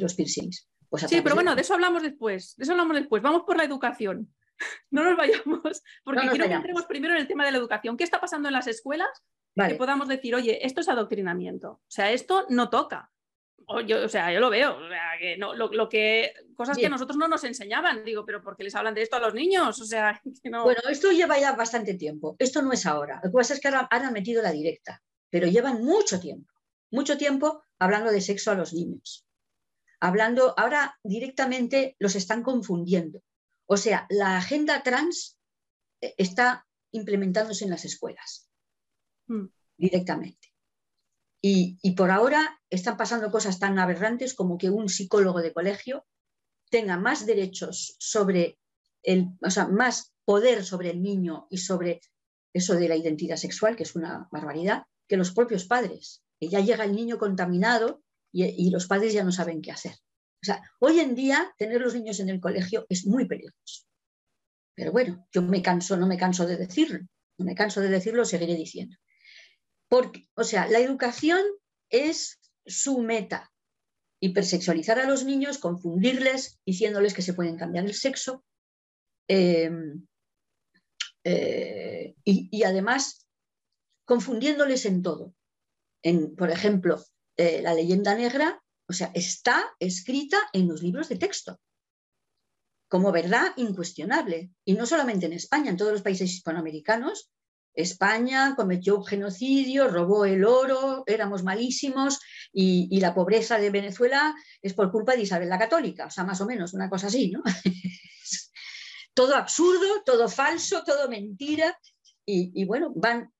los 0.00 0.14
piercings? 0.14 0.68
Pues 0.88 1.04
sí, 1.04 1.20
pero 1.20 1.36
bueno, 1.36 1.54
de 1.54 1.60
eso 1.60 1.74
hablamos 1.74 2.02
después, 2.02 2.56
de 2.56 2.64
eso 2.64 2.72
hablamos 2.72 2.96
después. 2.96 3.22
Vamos 3.22 3.42
por 3.46 3.56
la 3.56 3.64
educación. 3.64 4.32
No 4.90 5.02
nos 5.02 5.16
vayamos, 5.16 5.82
porque 6.04 6.28
quiero 6.28 6.46
que 6.46 6.52
entremos 6.52 6.84
primero 6.84 7.14
en 7.14 7.20
el 7.20 7.26
tema 7.26 7.46
de 7.46 7.52
la 7.52 7.56
educación. 7.56 7.96
¿Qué 7.96 8.04
está 8.04 8.20
pasando 8.20 8.48
en 8.48 8.52
las 8.52 8.66
escuelas? 8.66 9.08
Que 9.54 9.74
podamos 9.74 10.06
decir, 10.06 10.34
oye, 10.34 10.66
esto 10.66 10.82
es 10.82 10.88
adoctrinamiento. 10.90 11.70
O 11.70 11.80
sea, 11.88 12.12
esto 12.12 12.44
no 12.50 12.68
toca 12.68 13.10
yo, 13.86 14.04
o 14.04 14.08
sea, 14.08 14.32
yo 14.32 14.40
lo 14.40 14.50
veo, 14.50 14.76
o 14.76 14.88
sea, 14.88 15.12
que 15.18 15.36
no, 15.36 15.54
lo, 15.54 15.88
que, 15.88 16.32
cosas 16.56 16.76
que 16.76 16.88
nosotros 16.88 17.16
no 17.16 17.28
nos 17.28 17.44
enseñaban, 17.44 18.04
digo, 18.04 18.24
pero 18.26 18.42
¿por 18.42 18.56
qué 18.56 18.64
les 18.64 18.74
hablan 18.74 18.94
de 18.94 19.02
esto 19.02 19.16
a 19.16 19.20
los 19.20 19.34
niños? 19.34 19.80
O 19.80 19.84
sea, 19.84 20.20
Bueno, 20.44 20.80
esto 20.90 21.12
lleva 21.12 21.38
ya 21.38 21.52
bastante 21.52 21.94
tiempo, 21.94 22.36
esto 22.38 22.62
no 22.62 22.72
es 22.72 22.86
ahora, 22.86 23.20
lo 23.22 23.30
que 23.30 23.36
pasa 23.36 23.54
es 23.54 23.60
que 23.60 23.68
ahora 23.68 23.88
han 23.90 24.12
metido 24.12 24.42
la 24.42 24.52
directa, 24.52 25.02
pero 25.30 25.46
llevan 25.46 25.84
mucho 25.84 26.18
tiempo, 26.18 26.52
mucho 26.90 27.16
tiempo 27.16 27.62
hablando 27.78 28.10
de 28.10 28.20
sexo 28.20 28.50
a 28.50 28.56
los 28.56 28.72
niños, 28.72 29.26
hablando, 30.00 30.54
ahora 30.56 30.98
directamente 31.04 31.96
los 31.98 32.16
están 32.16 32.42
confundiendo, 32.42 33.22
o 33.66 33.76
sea, 33.76 34.06
la 34.10 34.36
agenda 34.36 34.82
trans 34.82 35.38
eh, 36.00 36.14
está 36.18 36.66
implementándose 36.92 37.64
en 37.64 37.70
las 37.70 37.84
escuelas, 37.84 38.50
mm. 39.28 39.46
directamente. 39.76 40.49
Y, 41.42 41.78
por 41.96 42.10
ahora 42.10 42.60
están 42.68 42.96
pasando 42.96 43.30
cosas 43.30 43.58
tan 43.58 43.78
aberrantes 43.78 44.34
como 44.34 44.58
que 44.58 44.70
un 44.70 44.88
psicólogo 44.88 45.40
de 45.40 45.52
colegio 45.52 46.06
tenga 46.70 46.98
más 46.98 47.24
derechos 47.24 47.96
sobre 47.98 48.58
el, 49.02 49.28
o 49.42 49.50
sea, 49.50 49.66
más 49.66 50.12
poder 50.24 50.64
sobre 50.64 50.90
el 50.90 51.02
niño 51.02 51.46
y 51.50 51.58
sobre 51.58 52.00
eso 52.52 52.74
de 52.74 52.88
la 52.88 52.96
identidad 52.96 53.36
sexual, 53.36 53.74
que 53.74 53.84
es 53.84 53.96
una 53.96 54.28
barbaridad, 54.30 54.84
que 55.08 55.16
los 55.16 55.32
propios 55.32 55.64
padres. 55.64 56.22
Que 56.38 56.48
ya 56.48 56.60
llega 56.60 56.84
el 56.84 56.94
niño 56.94 57.18
contaminado 57.18 58.02
y, 58.32 58.44
y 58.44 58.70
los 58.70 58.86
padres 58.86 59.12
ya 59.12 59.24
no 59.24 59.32
saben 59.32 59.62
qué 59.62 59.72
hacer. 59.72 59.92
O 60.42 60.44
sea, 60.44 60.62
hoy 60.78 61.00
en 61.00 61.14
día 61.14 61.54
tener 61.58 61.80
los 61.80 61.94
niños 61.94 62.20
en 62.20 62.28
el 62.28 62.40
colegio 62.40 62.86
es 62.88 63.06
muy 63.06 63.26
peligroso. 63.26 63.84
Pero 64.74 64.92
bueno, 64.92 65.26
yo 65.32 65.42
me 65.42 65.60
canso, 65.62 65.96
no 65.96 66.06
me 66.06 66.16
canso 66.16 66.46
de 66.46 66.56
decirlo, 66.56 67.00
no 67.38 67.44
me 67.44 67.54
canso 67.54 67.80
de 67.80 67.88
decirlo, 67.88 68.24
seguiré 68.24 68.54
diciendo. 68.54 68.96
Porque, 69.90 70.28
o 70.34 70.44
sea, 70.44 70.68
la 70.68 70.78
educación 70.78 71.42
es 71.90 72.38
su 72.64 73.00
meta. 73.00 73.52
Hipersexualizar 74.20 75.00
a 75.00 75.08
los 75.08 75.24
niños, 75.24 75.58
confundirles, 75.58 76.60
diciéndoles 76.64 77.12
que 77.12 77.22
se 77.22 77.34
pueden 77.34 77.56
cambiar 77.56 77.84
el 77.84 77.94
sexo. 77.94 78.44
Em, 79.28 80.06
eh, 81.24 82.14
y, 82.24 82.62
además 82.62 83.26
confundiéndoles 84.06 84.86
en 84.86 85.02
todo. 85.02 85.34
En, 86.02 86.36
por 86.36 86.50
ejemplo, 86.50 87.04
eh, 87.36 87.60
la 87.60 87.74
leyenda 87.74 88.14
negra, 88.14 88.62
o 88.88 88.92
sea, 88.92 89.10
está 89.14 89.74
escrita 89.80 90.38
en 90.52 90.68
los 90.68 90.82
libros 90.82 91.08
de 91.08 91.16
texto 91.16 91.60
como 92.88 93.12
verdad 93.12 93.52
incuestionable. 93.56 94.50
Y 94.64 94.74
no 94.74 94.84
solamente 94.84 95.26
en 95.26 95.32
España, 95.32 95.70
en 95.70 95.76
todos 95.76 95.92
los 95.92 96.02
países 96.02 96.30
hispanoamericanos 96.32 97.30
España 97.74 98.54
cometió 98.56 98.98
un 98.98 99.04
genocidio, 99.04 99.88
robó 99.88 100.24
el 100.24 100.44
oro, 100.44 101.04
éramos 101.06 101.42
malísimos 101.42 102.20
y, 102.52 102.98
la 103.00 103.14
pobreza 103.14 103.58
de 103.58 103.70
Venezuela 103.70 104.34
es 104.60 104.74
por 104.74 104.90
culpa 104.90 105.14
de 105.14 105.22
Isabel 105.22 105.48
la 105.48 105.58
Católica, 105.58 106.06
o 106.06 106.10
sea, 106.10 106.24
más 106.24 106.40
o 106.40 106.46
menos, 106.46 106.74
una 106.74 106.90
cosa 106.90 107.06
así, 107.06 107.30
¿no? 107.30 107.42
todo 109.14 109.34
absurdo, 109.36 110.02
todo 110.04 110.28
falso, 110.28 110.82
todo 110.84 111.08
mentira 111.08 111.78
y, 112.26 112.64
bueno, 112.64 112.92
van, 112.94 113.32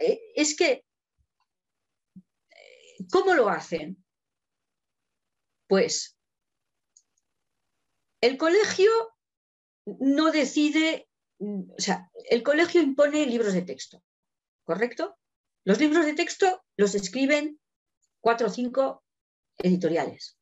eh, 0.00 0.20
es 0.36 0.54
que, 0.54 0.84
¿cómo 3.10 3.34
lo 3.34 3.48
hacen? 3.48 4.04
Pues 5.66 6.16
el 8.20 8.36
colegio 8.36 8.90
no 9.86 10.30
decide 10.30 11.09
o 11.40 11.80
sea, 11.80 12.10
el 12.28 12.42
colegio 12.42 12.82
impone 12.82 13.26
libros 13.26 13.54
de 13.54 13.62
texto, 13.62 14.02
¿correcto? 14.64 15.16
Los 15.64 15.80
libros 15.80 16.04
de 16.04 16.14
texto 16.14 16.62
los 16.76 16.94
escriben 16.94 17.58
cuatro 18.20 18.48
o 18.48 18.50
cinco 18.50 19.04
editoriales. 19.58 20.38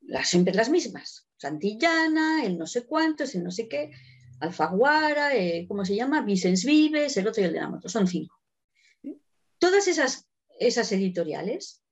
Las, 0.00 0.28
siempre 0.28 0.54
las 0.54 0.68
mismas. 0.68 1.28
Santillana, 1.36 2.44
el 2.44 2.58
no 2.58 2.66
sé 2.66 2.86
cuántos, 2.86 3.34
el 3.34 3.44
no 3.44 3.50
sé 3.50 3.68
qué, 3.68 3.90
Alfaguara, 4.40 5.34
eh, 5.34 5.64
¿cómo 5.68 5.84
se 5.84 5.94
llama? 5.94 6.22
Vicens 6.22 6.64
Vives, 6.64 7.16
el 7.16 7.28
otro 7.28 7.42
y 7.42 7.46
el 7.46 7.52
de 7.52 7.60
la 7.60 7.68
moto. 7.68 7.88
Son 7.88 8.06
cinco. 8.06 8.40
Todas 9.58 9.86
esas, 9.88 10.26
esas 10.58 10.90
editoriales 10.92 11.82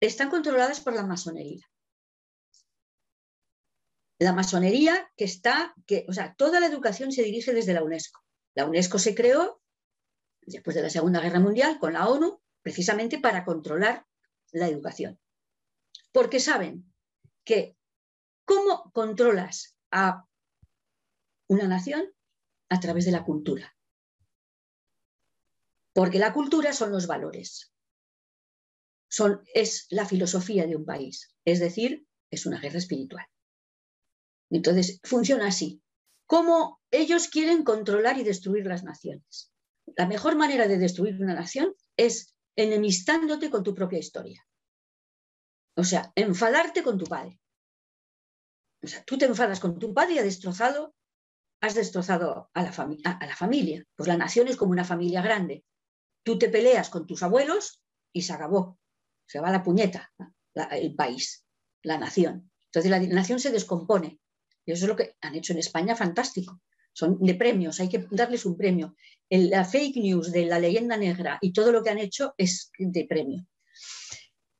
están 0.00 0.30
controladas 0.30 0.80
por 0.80 0.94
la 0.94 1.04
masonería 1.04 1.69
la 4.20 4.34
masonería 4.34 5.10
que 5.16 5.24
está, 5.24 5.74
que, 5.86 6.04
o 6.06 6.12
sea, 6.12 6.34
toda 6.34 6.60
la 6.60 6.66
educación 6.66 7.10
se 7.10 7.22
dirige 7.22 7.54
desde 7.54 7.72
la 7.72 7.82
UNESCO. 7.82 8.20
La 8.54 8.66
UNESCO 8.66 8.98
se 8.98 9.14
creó 9.14 9.62
después 10.42 10.76
de 10.76 10.82
la 10.82 10.90
Segunda 10.90 11.20
Guerra 11.20 11.40
Mundial 11.40 11.78
con 11.78 11.94
la 11.94 12.06
ONU 12.06 12.38
precisamente 12.60 13.18
para 13.18 13.46
controlar 13.46 14.06
la 14.52 14.68
educación. 14.68 15.18
Porque 16.12 16.38
saben 16.38 16.92
que 17.44 17.78
cómo 18.44 18.90
controlas 18.92 19.74
a 19.90 20.26
una 21.48 21.66
nación 21.66 22.12
a 22.68 22.78
través 22.78 23.06
de 23.06 23.12
la 23.12 23.24
cultura. 23.24 23.74
Porque 25.94 26.18
la 26.18 26.34
cultura 26.34 26.74
son 26.74 26.92
los 26.92 27.06
valores. 27.06 27.72
Son, 29.08 29.42
es 29.54 29.86
la 29.88 30.04
filosofía 30.04 30.66
de 30.66 30.76
un 30.76 30.84
país. 30.84 31.34
Es 31.46 31.58
decir, 31.58 32.06
es 32.30 32.44
una 32.44 32.60
guerra 32.60 32.78
espiritual. 32.78 33.26
Entonces, 34.50 35.00
funciona 35.04 35.46
así. 35.46 35.82
¿Cómo 36.26 36.80
ellos 36.90 37.28
quieren 37.28 37.64
controlar 37.64 38.18
y 38.18 38.24
destruir 38.24 38.66
las 38.66 38.84
naciones? 38.84 39.52
La 39.96 40.06
mejor 40.06 40.36
manera 40.36 40.68
de 40.68 40.78
destruir 40.78 41.20
una 41.20 41.34
nación 41.34 41.74
es 41.96 42.34
enemistándote 42.56 43.50
con 43.50 43.62
tu 43.62 43.74
propia 43.74 43.98
historia. 43.98 44.46
O 45.76 45.84
sea, 45.84 46.12
enfadarte 46.14 46.82
con 46.82 46.98
tu 46.98 47.06
padre. 47.06 47.40
O 48.82 48.86
sea, 48.86 49.04
tú 49.04 49.18
te 49.18 49.26
enfadas 49.26 49.60
con 49.60 49.78
tu 49.78 49.92
padre 49.92 50.14
y 50.14 50.18
ha 50.18 50.22
destrozado 50.22 50.94
has 51.62 51.74
destrozado 51.74 52.50
a 52.54 52.62
la, 52.62 52.70
a 52.70 53.26
la 53.26 53.36
familia. 53.36 53.84
Pues 53.94 54.08
la 54.08 54.16
nación 54.16 54.48
es 54.48 54.56
como 54.56 54.72
una 54.72 54.84
familia 54.84 55.20
grande. 55.20 55.64
Tú 56.22 56.38
te 56.38 56.48
peleas 56.48 56.88
con 56.88 57.06
tus 57.06 57.22
abuelos 57.22 57.82
y 58.12 58.22
se 58.22 58.32
acabó. 58.32 58.78
Se 59.26 59.40
va 59.40 59.50
la 59.50 59.62
puñeta 59.62 60.10
el 60.54 60.94
país, 60.94 61.44
la 61.82 61.98
nación. 61.98 62.50
Entonces 62.66 62.90
la 62.90 63.00
nación 63.00 63.40
se 63.40 63.50
descompone. 63.50 64.18
Eso 64.74 64.84
es 64.84 64.88
lo 64.88 64.96
que 64.96 65.16
han 65.20 65.34
hecho 65.34 65.52
en 65.52 65.58
España, 65.58 65.96
fantástico. 65.96 66.60
Son 66.92 67.18
de 67.20 67.34
premios, 67.34 67.80
hay 67.80 67.88
que 67.88 68.06
darles 68.10 68.44
un 68.44 68.56
premio. 68.56 68.96
la 69.28 69.64
fake 69.64 69.96
news 69.96 70.32
de 70.32 70.46
la 70.46 70.58
leyenda 70.58 70.96
negra 70.96 71.38
y 71.40 71.52
todo 71.52 71.70
lo 71.70 71.82
que 71.82 71.90
han 71.90 71.98
hecho 71.98 72.34
es 72.36 72.70
de 72.78 73.04
premio. 73.04 73.46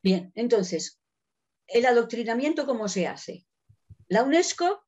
Bien, 0.02 0.32
entonces, 0.34 1.00
el 1.66 1.86
adoctrinamiento, 1.86 2.66
¿cómo 2.66 2.88
se 2.88 3.06
hace? 3.06 3.46
La 4.08 4.22
UNESCO 4.22 4.84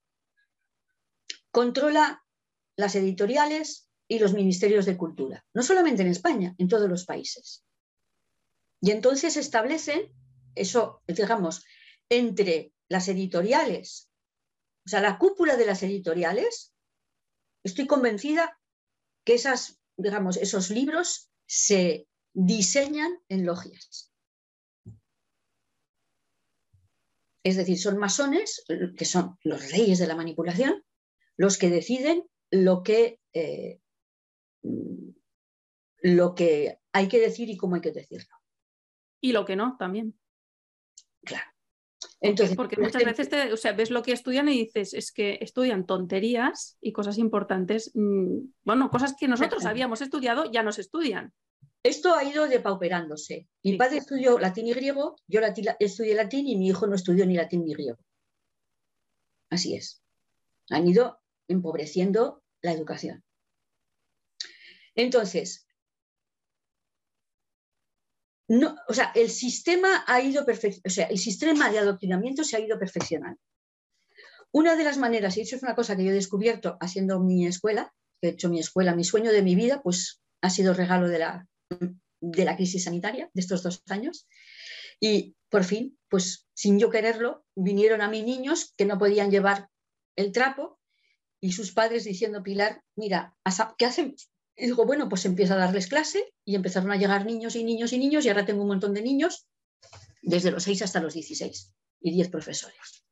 controla 1.50 2.24
las 2.76 2.94
editoriales 2.94 3.88
y 4.08 4.18
los 4.18 4.32
ministerios 4.32 4.86
de 4.86 4.96
cultura, 4.96 5.44
no 5.54 5.62
solamente 5.62 6.02
en 6.02 6.08
España, 6.08 6.54
en 6.58 6.68
todos 6.68 6.88
los 6.88 7.04
países. 7.04 7.64
Y 8.80 8.90
entonces 8.90 9.36
establecen 9.36 10.12
eso, 10.54 11.02
digamos, 11.06 11.64
entre 12.08 12.72
las 12.88 13.08
editoriales, 13.08 14.10
o 14.84 14.88
sea, 14.88 15.00
la 15.00 15.18
cúpula 15.18 15.56
de 15.56 15.66
las 15.66 15.82
editoriales, 15.82 16.74
estoy 17.64 17.86
convencida 17.86 18.58
que 19.24 19.34
esas, 19.34 19.80
digamos, 19.96 20.36
esos 20.36 20.70
libros 20.70 21.30
se 21.46 22.08
diseñan 22.32 23.12
en 23.28 23.46
logias. 23.46 24.12
Es 27.44 27.56
decir, 27.56 27.78
son 27.78 27.98
masones, 27.98 28.64
que 28.96 29.04
son 29.04 29.36
los 29.42 29.70
reyes 29.70 29.98
de 29.98 30.06
la 30.06 30.16
manipulación, 30.16 30.84
los 31.36 31.58
que 31.58 31.70
deciden 31.70 32.24
lo 32.50 32.82
que, 32.82 33.20
eh, 33.32 33.80
lo 35.98 36.34
que 36.34 36.78
hay 36.92 37.08
que 37.08 37.18
decir 37.18 37.48
y 37.48 37.56
cómo 37.56 37.76
hay 37.76 37.80
que 37.80 37.92
decirlo. 37.92 38.36
Y 39.20 39.32
lo 39.32 39.44
que 39.44 39.56
no, 39.56 39.76
también. 39.76 40.18
Claro. 41.24 41.51
Entonces, 42.20 42.56
porque 42.56 42.80
muchas 42.80 43.04
veces 43.04 43.28
te, 43.28 43.52
o 43.52 43.56
sea, 43.56 43.72
ves 43.72 43.90
lo 43.90 44.02
que 44.02 44.12
estudian 44.12 44.48
y 44.48 44.58
dices, 44.58 44.94
es 44.94 45.12
que 45.12 45.38
estudian 45.40 45.86
tonterías 45.86 46.76
y 46.80 46.92
cosas 46.92 47.18
importantes, 47.18 47.90
mm, 47.94 48.38
bueno, 48.64 48.90
cosas 48.90 49.14
que 49.18 49.28
nosotros 49.28 49.64
habíamos 49.66 50.00
estudiado 50.00 50.50
ya 50.50 50.62
nos 50.62 50.78
estudian. 50.78 51.32
Esto 51.82 52.14
ha 52.14 52.22
ido 52.22 52.46
depauperándose. 52.46 53.48
Mi 53.64 53.76
padre 53.76 53.98
estudió 53.98 54.38
latín 54.38 54.68
y 54.68 54.72
griego, 54.72 55.16
yo 55.26 55.40
estudié 55.80 56.14
latín 56.14 56.46
y 56.46 56.56
mi 56.56 56.68
hijo 56.68 56.86
no 56.86 56.94
estudió 56.94 57.26
ni 57.26 57.34
latín 57.34 57.64
ni 57.64 57.72
griego. 57.72 57.98
Así 59.50 59.74
es. 59.74 60.02
Han 60.70 60.86
ido 60.86 61.20
empobreciendo 61.48 62.42
la 62.62 62.72
educación. 62.72 63.24
Entonces, 64.94 65.66
no, 68.52 68.76
o 68.86 68.92
sea, 68.92 69.12
el 69.14 69.30
sistema 69.30 70.04
ha 70.06 70.20
ido 70.20 70.44
o 70.44 70.90
sea, 70.90 71.06
el 71.06 71.18
sistema 71.18 71.70
de 71.70 71.78
adoctrinamiento 71.78 72.44
se 72.44 72.54
ha 72.54 72.60
ido 72.60 72.78
perfeccionando. 72.78 73.40
Una 74.50 74.76
de 74.76 74.84
las 74.84 74.98
maneras, 74.98 75.38
y 75.38 75.40
eso 75.40 75.56
es 75.56 75.62
una 75.62 75.74
cosa 75.74 75.96
que 75.96 76.04
yo 76.04 76.10
he 76.10 76.14
descubierto 76.14 76.76
haciendo 76.78 77.18
mi 77.18 77.46
escuela, 77.46 77.94
he 78.20 78.28
hecho 78.28 78.50
mi 78.50 78.60
escuela, 78.60 78.94
mi 78.94 79.04
sueño 79.04 79.32
de 79.32 79.40
mi 79.40 79.54
vida, 79.54 79.80
pues 79.82 80.20
ha 80.42 80.50
sido 80.50 80.74
regalo 80.74 81.08
de 81.08 81.18
la, 81.20 81.48
de 82.20 82.44
la 82.44 82.56
crisis 82.56 82.84
sanitaria 82.84 83.30
de 83.32 83.40
estos 83.40 83.62
dos 83.62 83.82
años. 83.88 84.28
Y 85.00 85.34
por 85.48 85.64
fin, 85.64 85.98
pues 86.10 86.46
sin 86.52 86.78
yo 86.78 86.90
quererlo, 86.90 87.46
vinieron 87.54 88.02
a 88.02 88.08
mí 88.08 88.22
niños 88.22 88.74
que 88.76 88.84
no 88.84 88.98
podían 88.98 89.30
llevar 89.30 89.70
el 90.14 90.30
trapo 90.30 90.78
y 91.40 91.52
sus 91.52 91.72
padres 91.72 92.04
diciendo, 92.04 92.42
Pilar, 92.42 92.82
mira, 92.96 93.34
¿qué 93.78 93.86
hacen? 93.86 94.14
Y 94.56 94.66
digo, 94.66 94.84
bueno, 94.84 95.08
pues 95.08 95.24
empiezo 95.24 95.54
a 95.54 95.58
darles 95.58 95.86
clase 95.86 96.34
y 96.44 96.54
empezaron 96.54 96.90
a 96.90 96.96
llegar 96.96 97.24
niños 97.24 97.56
y 97.56 97.64
niños 97.64 97.92
y 97.92 97.98
niños 97.98 98.24
y 98.24 98.28
ahora 98.28 98.44
tengo 98.44 98.62
un 98.62 98.68
montón 98.68 98.92
de 98.94 99.02
niños 99.02 99.46
desde 100.20 100.50
los 100.50 100.62
6 100.64 100.82
hasta 100.82 101.00
los 101.00 101.14
16 101.14 101.72
y 102.00 102.12
10 102.12 102.28
profesores. 102.28 103.04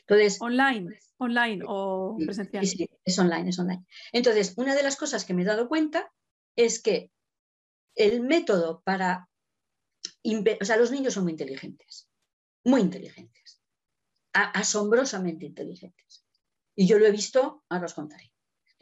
Entonces, 0.00 0.40
online, 0.40 0.98
online 1.18 1.62
o 1.66 2.16
presencial. 2.18 2.66
Sí, 2.66 2.88
es 3.04 3.18
online, 3.18 3.50
es 3.50 3.58
online. 3.58 3.84
Entonces, 4.12 4.54
una 4.56 4.74
de 4.74 4.82
las 4.82 4.96
cosas 4.96 5.24
que 5.24 5.34
me 5.34 5.42
he 5.42 5.46
dado 5.46 5.68
cuenta 5.68 6.12
es 6.56 6.82
que 6.82 7.10
el 7.94 8.22
método 8.22 8.82
para... 8.84 9.28
O 10.60 10.64
sea, 10.64 10.76
los 10.76 10.90
niños 10.90 11.14
son 11.14 11.24
muy 11.24 11.32
inteligentes, 11.32 12.08
muy 12.64 12.80
inteligentes, 12.80 13.60
asombrosamente 14.32 15.46
inteligentes. 15.46 16.24
Y 16.74 16.86
yo 16.86 16.98
lo 16.98 17.06
he 17.06 17.10
visto, 17.10 17.64
ahora 17.68 17.86
os 17.86 17.94
contaré. 17.94 18.31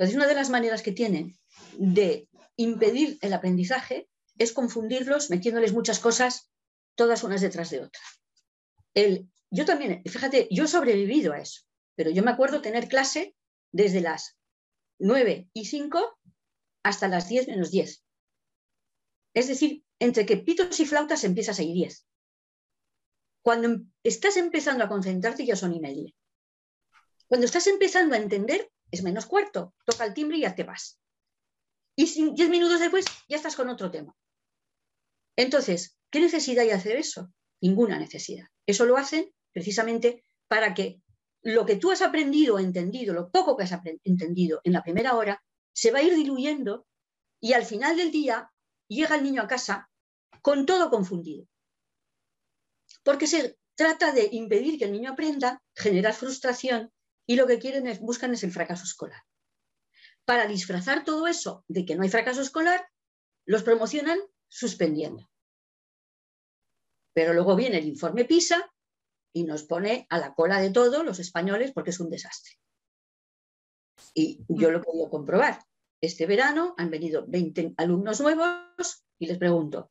Entonces, 0.00 0.16
una 0.16 0.28
de 0.28 0.34
las 0.34 0.48
maneras 0.48 0.80
que 0.80 0.92
tienen 0.92 1.38
de 1.76 2.26
impedir 2.56 3.18
el 3.20 3.34
aprendizaje 3.34 4.08
es 4.38 4.54
confundirlos 4.54 5.28
metiéndoles 5.28 5.74
muchas 5.74 5.98
cosas, 5.98 6.50
todas 6.94 7.22
unas 7.22 7.42
detrás 7.42 7.68
de 7.68 7.82
otras. 7.82 8.22
yo 9.50 9.66
también, 9.66 10.02
fíjate, 10.06 10.48
yo 10.50 10.64
he 10.64 10.68
sobrevivido 10.68 11.34
a 11.34 11.40
eso, 11.40 11.64
pero 11.96 12.08
yo 12.08 12.22
me 12.22 12.30
acuerdo 12.30 12.62
tener 12.62 12.88
clase 12.88 13.36
desde 13.72 14.00
las 14.00 14.38
9 15.00 15.50
y 15.52 15.66
5 15.66 16.18
hasta 16.82 17.06
las 17.06 17.28
10 17.28 17.48
menos 17.48 17.70
10. 17.70 18.02
Es 19.34 19.48
decir, 19.48 19.84
entre 19.98 20.24
que 20.24 20.38
pitos 20.38 20.80
y 20.80 20.86
flautas 20.86 21.24
empiezas 21.24 21.58
a 21.58 21.62
ir 21.62 21.74
10. 21.74 22.06
Cuando 23.42 23.68
em, 23.68 23.92
estás 24.02 24.38
empezando 24.38 24.82
a 24.82 24.88
concentrarte 24.88 25.44
ya 25.44 25.56
son 25.56 25.74
y 25.74 25.80
media. 25.80 26.10
Cuando 27.28 27.44
estás 27.44 27.66
empezando 27.66 28.14
a 28.14 28.18
entender, 28.18 28.70
es 28.90 29.02
menos 29.02 29.26
cuarto, 29.26 29.74
toca 29.84 30.04
el 30.04 30.14
timbre 30.14 30.38
y 30.38 30.42
ya 30.42 30.54
te 30.54 30.64
vas. 30.64 31.00
Y 31.96 32.32
diez 32.32 32.48
minutos 32.48 32.80
después 32.80 33.04
ya 33.28 33.36
estás 33.36 33.56
con 33.56 33.68
otro 33.68 33.90
tema. 33.90 34.16
Entonces, 35.36 35.96
¿qué 36.10 36.20
necesidad 36.20 36.62
hay 36.62 36.68
de 36.68 36.74
hacer 36.74 36.96
eso? 36.96 37.32
Ninguna 37.60 37.98
necesidad. 37.98 38.46
Eso 38.66 38.84
lo 38.84 38.96
hacen 38.96 39.32
precisamente 39.52 40.24
para 40.48 40.74
que 40.74 41.00
lo 41.42 41.64
que 41.64 41.76
tú 41.76 41.90
has 41.90 42.02
aprendido 42.02 42.56
o 42.56 42.58
entendido, 42.58 43.14
lo 43.14 43.30
poco 43.30 43.56
que 43.56 43.64
has 43.64 43.72
entendido 44.04 44.60
en 44.64 44.72
la 44.72 44.82
primera 44.82 45.14
hora, 45.14 45.42
se 45.72 45.90
va 45.90 45.98
a 45.98 46.02
ir 46.02 46.14
diluyendo 46.14 46.86
y 47.40 47.54
al 47.54 47.64
final 47.64 47.96
del 47.96 48.10
día 48.10 48.50
llega 48.88 49.16
el 49.16 49.22
niño 49.22 49.42
a 49.42 49.48
casa 49.48 49.88
con 50.42 50.66
todo 50.66 50.90
confundido. 50.90 51.46
Porque 53.02 53.26
se 53.26 53.58
trata 53.74 54.12
de 54.12 54.28
impedir 54.32 54.78
que 54.78 54.84
el 54.84 54.92
niño 54.92 55.12
aprenda, 55.12 55.62
generar 55.74 56.12
frustración 56.12 56.92
y 57.26 57.36
lo 57.36 57.46
que 57.46 57.58
quieren 57.58 57.86
es, 57.86 58.00
buscan 58.00 58.32
es 58.32 58.44
el 58.44 58.52
fracaso 58.52 58.84
escolar 58.84 59.22
para 60.30 60.46
disfrazar 60.46 61.04
todo 61.04 61.26
eso 61.26 61.64
de 61.66 61.84
que 61.84 61.96
no 61.96 62.04
hay 62.04 62.08
fracaso 62.08 62.40
escolar, 62.40 62.86
los 63.46 63.64
promocionan 63.64 64.16
suspendiendo. 64.46 65.28
Pero 67.12 67.34
luego 67.34 67.56
viene 67.56 67.78
el 67.78 67.86
informe 67.86 68.24
PISA 68.24 68.72
y 69.32 69.42
nos 69.42 69.64
pone 69.64 70.06
a 70.08 70.18
la 70.18 70.32
cola 70.34 70.60
de 70.60 70.70
todos 70.70 71.04
los 71.04 71.18
españoles 71.18 71.72
porque 71.72 71.90
es 71.90 71.98
un 71.98 72.10
desastre. 72.10 72.52
Y 74.14 74.44
yo 74.48 74.70
lo 74.70 74.78
he 74.78 74.82
podido 74.82 75.10
comprobar. 75.10 75.64
Este 76.00 76.26
verano 76.26 76.74
han 76.78 76.90
venido 76.90 77.24
20 77.26 77.74
alumnos 77.76 78.20
nuevos 78.20 79.04
y 79.18 79.26
les 79.26 79.36
pregunto, 79.36 79.90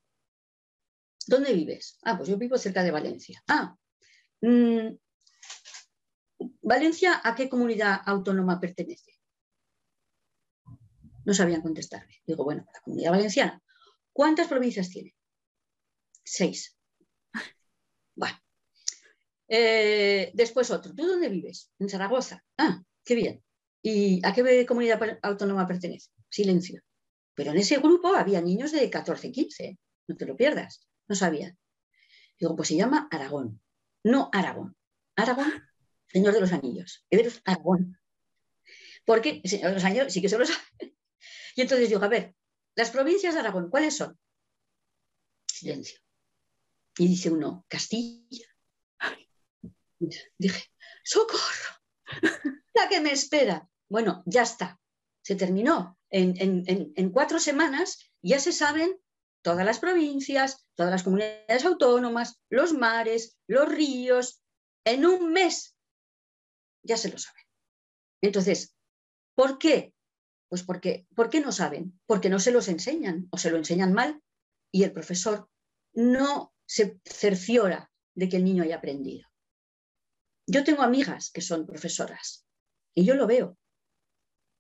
¿dónde 1.28 1.54
vives? 1.54 2.00
Ah, 2.04 2.16
pues 2.16 2.30
yo 2.30 2.38
vivo 2.38 2.58
cerca 2.58 2.82
de 2.82 2.92
Valencia. 2.92 3.44
Ah, 3.48 3.76
mm, 4.40 4.88
¿Valencia 6.62 7.22
a 7.24 7.36
qué 7.36 7.50
comunidad 7.50 8.02
autónoma 8.06 8.60
pertenece? 8.60 9.20
No 11.26 11.34
sabían 11.34 11.62
contestarme. 11.62 12.22
Digo, 12.26 12.44
bueno, 12.44 12.66
la 12.74 12.80
comunidad 12.82 13.12
valenciana, 13.12 13.62
¿cuántas 14.14 14.48
provincias 14.48 14.90
tiene? 14.90 15.16
Seis. 16.24 16.78
Bueno. 18.16 18.38
Eh, 19.48 20.32
después 20.34 20.70
otro. 20.72 20.94
¿Tú 20.94 21.08
dónde 21.08 21.30
vives? 21.30 21.72
En 21.80 21.90
Zaragoza. 21.90 22.44
Ah, 22.58 22.84
qué 23.04 23.16
bien. 23.16 23.44
¿Y 23.82 24.26
a 24.26 24.34
qué 24.34 24.66
comunidad 24.66 25.20
autónoma 25.22 25.68
pertenece? 25.68 26.12
Silencio. 26.30 26.82
Pero 27.34 27.52
en 27.52 27.58
ese 27.58 27.78
grupo 27.78 28.14
había 28.16 28.42
niños 28.42 28.72
de 28.72 28.90
14, 28.90 29.32
15. 29.32 29.80
No 30.08 30.16
te 30.18 30.26
lo 30.26 30.36
pierdas. 30.36 30.88
No 31.08 31.16
sabían. 31.16 31.58
Digo, 32.40 32.56
pues 32.56 32.68
se 32.68 32.76
llama 32.76 33.08
Aragón. 33.12 33.62
No 34.04 34.30
Aragón. 34.34 34.76
Aragón, 35.16 35.52
Señor 36.12 36.34
de 36.34 36.42
los 36.42 36.52
Anillos. 36.52 37.06
Everos 37.10 37.42
Aragón. 37.46 38.00
Porque 39.06 39.42
el 39.44 39.50
Señor 39.50 39.70
de 39.70 39.76
los 39.76 39.84
Anillos 39.84 40.14
sí 40.14 40.22
que 40.22 40.30
se 40.30 40.38
lo 40.38 40.46
sabe. 40.46 40.60
Y 41.56 41.62
entonces 41.62 41.90
digo, 41.90 42.02
a 42.02 42.08
ver, 42.08 42.36
las 42.76 42.92
provincias 42.92 43.34
de 43.34 43.42
Aragón, 43.42 43.70
¿cuáles 43.70 43.98
son? 43.98 44.18
Silencio. 45.46 46.00
Y 46.98 47.08
dice 47.08 47.30
uno, 47.30 47.66
Castilla. 47.68 48.48
Dije, 50.38 50.72
socorro, 51.04 51.82
la 52.74 52.88
que 52.88 53.02
me 53.02 53.12
espera. 53.12 53.70
Bueno, 53.90 54.24
ya 54.26 54.44
está, 54.44 54.80
se 55.22 55.36
terminó. 55.36 55.98
En, 56.10 57.12
cuatro 57.12 57.40
semanas 57.40 58.00
ya 58.22 58.40
se 58.40 58.52
saben 58.52 59.00
todas 59.42 59.66
las 59.66 59.80
provincias, 59.80 60.68
todas 60.76 60.92
las 60.92 61.04
comunidades 61.04 61.66
autónomas, 61.66 62.40
los 62.50 62.74
mares, 62.74 63.38
los 63.48 63.68
ríos. 63.68 64.42
En 64.86 65.06
un 65.06 65.32
mes 65.34 65.78
ya 66.90 66.98
se 66.98 67.10
lo 67.10 67.18
saben. 67.18 67.44
Entonces, 68.22 68.76
¿Por 69.40 69.58
qué? 69.58 69.94
Pues 70.50 70.64
porque, 70.64 71.08
¿por 71.16 71.30
qué 71.30 71.40
no 71.40 71.54
saben? 71.54 71.98
Porque 72.06 72.30
no 72.30 72.40
se 72.40 72.52
los 72.52 72.68
enseñan 72.68 73.30
o 73.32 73.38
se 73.38 73.50
lo 73.50 73.56
enseñan 73.56 73.94
mal 73.94 74.22
y 74.70 74.84
el 74.84 74.92
profesor 74.92 75.50
no 75.94 76.54
se 76.66 77.00
cerciora 77.06 77.90
de 78.16 78.28
que 78.28 78.36
el 78.36 78.44
niño 78.44 78.64
haya 78.64 78.76
aprendido. 78.76 79.26
Yo 80.46 80.66
tengo 80.66 80.82
amigas 80.82 81.32
que 81.32 81.40
son 81.40 81.66
profesoras 81.66 82.46
y 82.94 83.06
yo 83.06 83.16
lo 83.16 83.28
veo. 83.28 83.58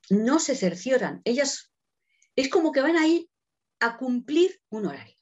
No 0.10 0.40
se 0.40 0.56
cercioran. 0.56 1.20
Ellas 1.26 1.74
es 2.38 2.48
como 2.48 2.72
que 2.72 2.80
van 2.80 2.96
ahí 2.96 3.30
a 3.82 3.98
cumplir 3.98 4.62
un 4.70 4.86
horario 4.86 5.20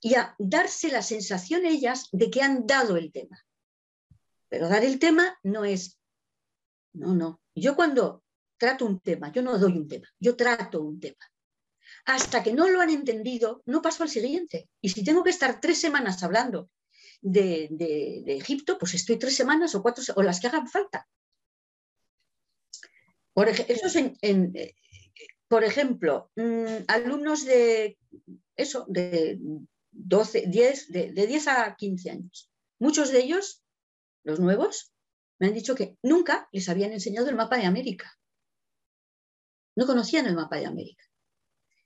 y 0.00 0.14
a 0.14 0.34
darse 0.38 0.88
la 0.88 1.02
sensación 1.02 1.66
ellas 1.66 2.08
de 2.10 2.30
que 2.30 2.40
han 2.40 2.66
dado 2.66 2.96
el 2.96 3.12
tema. 3.12 3.44
Pero 4.48 4.68
dar 4.68 4.84
el 4.84 4.98
tema 4.98 5.38
no 5.42 5.64
es, 5.64 5.98
no, 6.92 7.14
no. 7.14 7.40
Yo 7.54 7.74
cuando 7.76 8.24
trato 8.56 8.86
un 8.86 9.00
tema, 9.00 9.32
yo 9.32 9.42
no 9.42 9.58
doy 9.58 9.72
un 9.72 9.88
tema, 9.88 10.08
yo 10.18 10.36
trato 10.36 10.82
un 10.82 11.00
tema. 11.00 11.24
Hasta 12.06 12.42
que 12.42 12.52
no 12.52 12.68
lo 12.68 12.80
han 12.80 12.90
entendido, 12.90 13.62
no 13.66 13.82
paso 13.82 14.02
al 14.02 14.08
siguiente. 14.08 14.68
Y 14.80 14.90
si 14.90 15.04
tengo 15.04 15.22
que 15.22 15.30
estar 15.30 15.60
tres 15.60 15.80
semanas 15.80 16.22
hablando 16.22 16.70
de, 17.20 18.22
Egipto, 18.26 18.78
pues 18.78 18.94
estoy 18.94 19.18
tres 19.18 19.34
semanas 19.34 19.74
o 19.74 19.82
cuatro 19.82 20.04
o 20.16 20.22
las 20.22 20.40
que 20.40 20.48
hagan 20.48 20.68
falta. 20.68 21.08
Por, 23.32 23.48
eso 23.48 23.98
eh, 24.22 24.74
por 25.48 25.64
ejemplo, 25.64 26.30
mm, 26.36 26.84
alumnos 26.88 27.44
de 27.44 27.98
eso, 28.56 28.84
de 28.88 29.38
12, 29.90 30.44
10, 30.46 30.92
de, 30.92 31.12
de 31.12 31.26
10 31.26 31.48
a 31.48 31.74
15 31.76 32.10
años. 32.10 32.50
Muchos 32.78 33.10
de 33.10 33.20
ellos, 33.20 33.63
los 34.24 34.40
nuevos, 34.40 34.92
me 35.38 35.46
han 35.46 35.54
dicho 35.54 35.74
que 35.74 35.96
nunca 36.02 36.48
les 36.52 36.68
habían 36.68 36.92
enseñado 36.92 37.28
el 37.28 37.36
mapa 37.36 37.56
de 37.56 37.66
América. 37.66 38.18
No 39.76 39.86
conocían 39.86 40.26
el 40.26 40.34
mapa 40.34 40.56
de 40.56 40.66
América. 40.66 41.04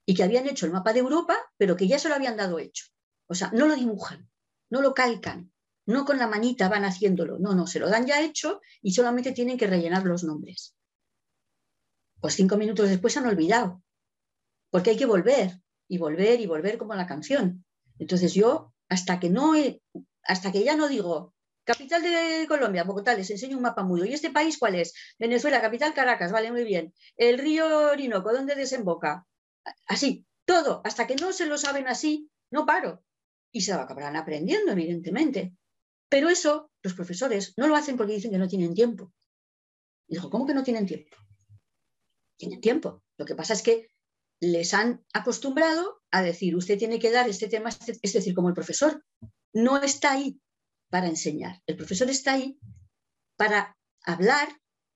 Y 0.06 0.14
que 0.14 0.22
habían 0.22 0.46
hecho 0.46 0.66
el 0.66 0.72
mapa 0.72 0.92
de 0.92 1.00
Europa, 1.00 1.36
pero 1.56 1.76
que 1.76 1.88
ya 1.88 1.98
se 1.98 2.08
lo 2.08 2.14
habían 2.14 2.36
dado 2.36 2.58
hecho. 2.58 2.86
O 3.26 3.34
sea, 3.34 3.50
no 3.52 3.66
lo 3.66 3.74
dibujan, 3.74 4.30
no 4.70 4.80
lo 4.80 4.94
calcan, 4.94 5.52
no 5.86 6.04
con 6.04 6.18
la 6.18 6.26
manita 6.26 6.68
van 6.68 6.84
haciéndolo. 6.84 7.38
No, 7.38 7.54
no, 7.54 7.66
se 7.66 7.78
lo 7.78 7.88
dan 7.88 8.06
ya 8.06 8.22
hecho 8.22 8.60
y 8.82 8.92
solamente 8.92 9.32
tienen 9.32 9.58
que 9.58 9.66
rellenar 9.66 10.04
los 10.04 10.24
nombres. 10.24 10.74
Pues 12.20 12.34
cinco 12.34 12.56
minutos 12.56 12.88
después 12.88 13.16
han 13.16 13.26
olvidado, 13.26 13.82
porque 14.70 14.90
hay 14.90 14.96
que 14.96 15.06
volver 15.06 15.60
y 15.88 15.98
volver 15.98 16.40
y 16.40 16.46
volver 16.46 16.78
como 16.78 16.94
la 16.94 17.06
canción. 17.06 17.64
Entonces 17.98 18.34
yo, 18.34 18.74
hasta 18.88 19.20
que 19.20 19.30
no 19.30 19.54
hasta 20.22 20.52
que 20.52 20.62
ya 20.62 20.76
no 20.76 20.88
digo, 20.88 21.34
capital 21.68 22.02
de 22.02 22.46
Colombia, 22.48 22.82
Bogotá, 22.82 23.14
les 23.14 23.30
enseño 23.30 23.58
un 23.58 23.62
mapa 23.62 23.82
mudo. 23.82 24.06
¿Y 24.06 24.14
este 24.14 24.30
país 24.30 24.56
cuál 24.56 24.74
es? 24.74 24.94
Venezuela, 25.18 25.60
capital 25.60 25.92
Caracas, 25.92 26.32
vale, 26.32 26.50
muy 26.50 26.64
bien. 26.64 26.94
El 27.18 27.38
río 27.38 27.90
Orinoco, 27.90 28.32
¿dónde 28.32 28.54
desemboca? 28.54 29.26
Así, 29.86 30.24
todo, 30.46 30.80
hasta 30.84 31.06
que 31.06 31.16
no 31.16 31.30
se 31.34 31.44
lo 31.44 31.58
saben 31.58 31.86
así, 31.86 32.30
no 32.50 32.64
paro. 32.64 33.04
Y 33.52 33.60
se 33.60 33.74
acabarán 33.74 34.16
aprendiendo, 34.16 34.72
evidentemente. 34.72 35.52
Pero 36.08 36.30
eso, 36.30 36.70
los 36.82 36.94
profesores 36.94 37.52
no 37.58 37.68
lo 37.68 37.76
hacen 37.76 37.98
porque 37.98 38.14
dicen 38.14 38.30
que 38.30 38.38
no 38.38 38.48
tienen 38.48 38.72
tiempo. 38.72 39.12
Y 40.08 40.14
digo, 40.14 40.30
¿cómo 40.30 40.46
que 40.46 40.54
no 40.54 40.62
tienen 40.62 40.86
tiempo? 40.86 41.18
Tienen 42.38 42.62
tiempo. 42.62 43.02
Lo 43.18 43.26
que 43.26 43.34
pasa 43.34 43.52
es 43.52 43.60
que 43.60 43.90
les 44.40 44.72
han 44.72 45.04
acostumbrado 45.12 46.00
a 46.10 46.22
decir, 46.22 46.56
usted 46.56 46.78
tiene 46.78 46.98
que 46.98 47.10
dar 47.10 47.28
este 47.28 47.48
tema, 47.48 47.68
es 47.68 48.12
decir, 48.14 48.34
como 48.34 48.48
el 48.48 48.54
profesor 48.54 49.04
no 49.52 49.82
está 49.82 50.12
ahí 50.12 50.40
para 50.90 51.08
enseñar, 51.08 51.60
el 51.66 51.76
profesor 51.76 52.08
está 52.10 52.34
ahí 52.34 52.58
para 53.36 53.76
hablar 54.02 54.48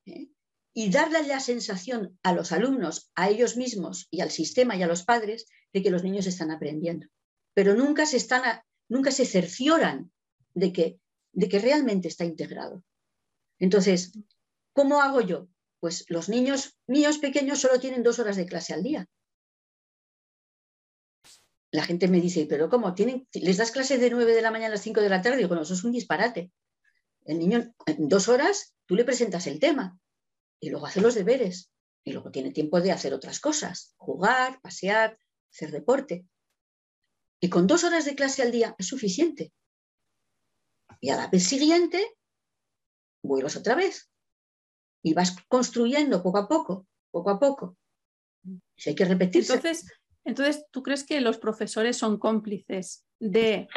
¿eh? 0.06 0.28
y 0.74 0.90
darle 0.90 1.22
la 1.26 1.40
sensación 1.40 2.18
a 2.22 2.32
los 2.32 2.52
alumnos, 2.52 3.10
a 3.14 3.28
ellos 3.28 3.56
mismos 3.56 4.08
y 4.10 4.20
al 4.20 4.30
sistema 4.30 4.76
y 4.76 4.82
a 4.82 4.86
los 4.86 5.04
padres 5.04 5.46
de 5.72 5.82
que 5.82 5.90
los 5.90 6.02
niños 6.02 6.26
están 6.26 6.50
aprendiendo. 6.50 7.06
Pero 7.54 7.74
nunca 7.74 8.06
se, 8.06 8.16
están 8.16 8.42
nunca 8.88 9.10
se 9.10 9.26
cercioran 9.26 10.10
de 10.54 10.72
que, 10.72 10.98
de 11.32 11.48
que 11.48 11.58
realmente 11.58 12.08
está 12.08 12.24
integrado. 12.24 12.82
Entonces, 13.58 14.12
¿cómo 14.72 15.02
hago 15.02 15.20
yo? 15.20 15.48
Pues 15.80 16.06
los 16.08 16.28
niños 16.28 16.78
míos 16.86 17.18
pequeños 17.18 17.60
solo 17.60 17.78
tienen 17.78 18.02
dos 18.02 18.18
horas 18.18 18.36
de 18.36 18.46
clase 18.46 18.72
al 18.72 18.82
día 18.82 19.08
la 21.72 21.84
gente 21.84 22.06
me 22.06 22.20
dice, 22.20 22.46
pero 22.48 22.68
¿cómo? 22.68 22.94
¿Tienen, 22.94 23.26
¿Les 23.32 23.56
das 23.56 23.70
clases 23.70 23.98
de 23.98 24.10
9 24.10 24.34
de 24.34 24.42
la 24.42 24.50
mañana 24.50 24.68
a 24.68 24.72
las 24.72 24.82
5 24.82 25.00
de 25.00 25.08
la 25.08 25.22
tarde? 25.22 25.38
Digo, 25.38 25.54
no, 25.54 25.62
eso 25.62 25.72
es 25.72 25.84
un 25.84 25.92
disparate. 25.92 26.52
El 27.24 27.38
niño, 27.38 27.74
en 27.86 28.08
dos 28.08 28.28
horas, 28.28 28.74
tú 28.84 28.94
le 28.94 29.04
presentas 29.04 29.46
el 29.46 29.58
tema 29.58 29.98
y 30.60 30.68
luego 30.68 30.86
hace 30.86 31.00
los 31.00 31.14
deberes 31.14 31.72
y 32.04 32.12
luego 32.12 32.30
tiene 32.30 32.52
tiempo 32.52 32.80
de 32.80 32.92
hacer 32.92 33.14
otras 33.14 33.40
cosas, 33.40 33.94
jugar, 33.96 34.60
pasear, 34.60 35.18
hacer 35.50 35.70
deporte. 35.70 36.26
Y 37.40 37.48
con 37.48 37.66
dos 37.66 37.84
horas 37.84 38.04
de 38.04 38.14
clase 38.14 38.42
al 38.42 38.52
día 38.52 38.74
es 38.78 38.86
suficiente. 38.86 39.52
Y 41.00 41.08
a 41.08 41.16
la 41.16 41.28
vez 41.28 41.44
siguiente, 41.44 42.18
vuelves 43.22 43.56
otra 43.56 43.74
vez. 43.76 44.10
Y 45.02 45.14
vas 45.14 45.36
construyendo 45.48 46.22
poco 46.22 46.38
a 46.38 46.48
poco, 46.48 46.86
poco 47.10 47.30
a 47.30 47.40
poco. 47.40 47.78
Si 48.76 48.90
hay 48.90 48.94
que 48.94 49.06
repetirse. 49.06 49.54
Entonces, 49.54 49.86
entonces, 50.24 50.66
¿tú 50.70 50.82
crees 50.82 51.04
que 51.04 51.20
los 51.20 51.38
profesores 51.38 51.96
son 51.96 52.18
cómplices 52.18 53.04
de, 53.18 53.68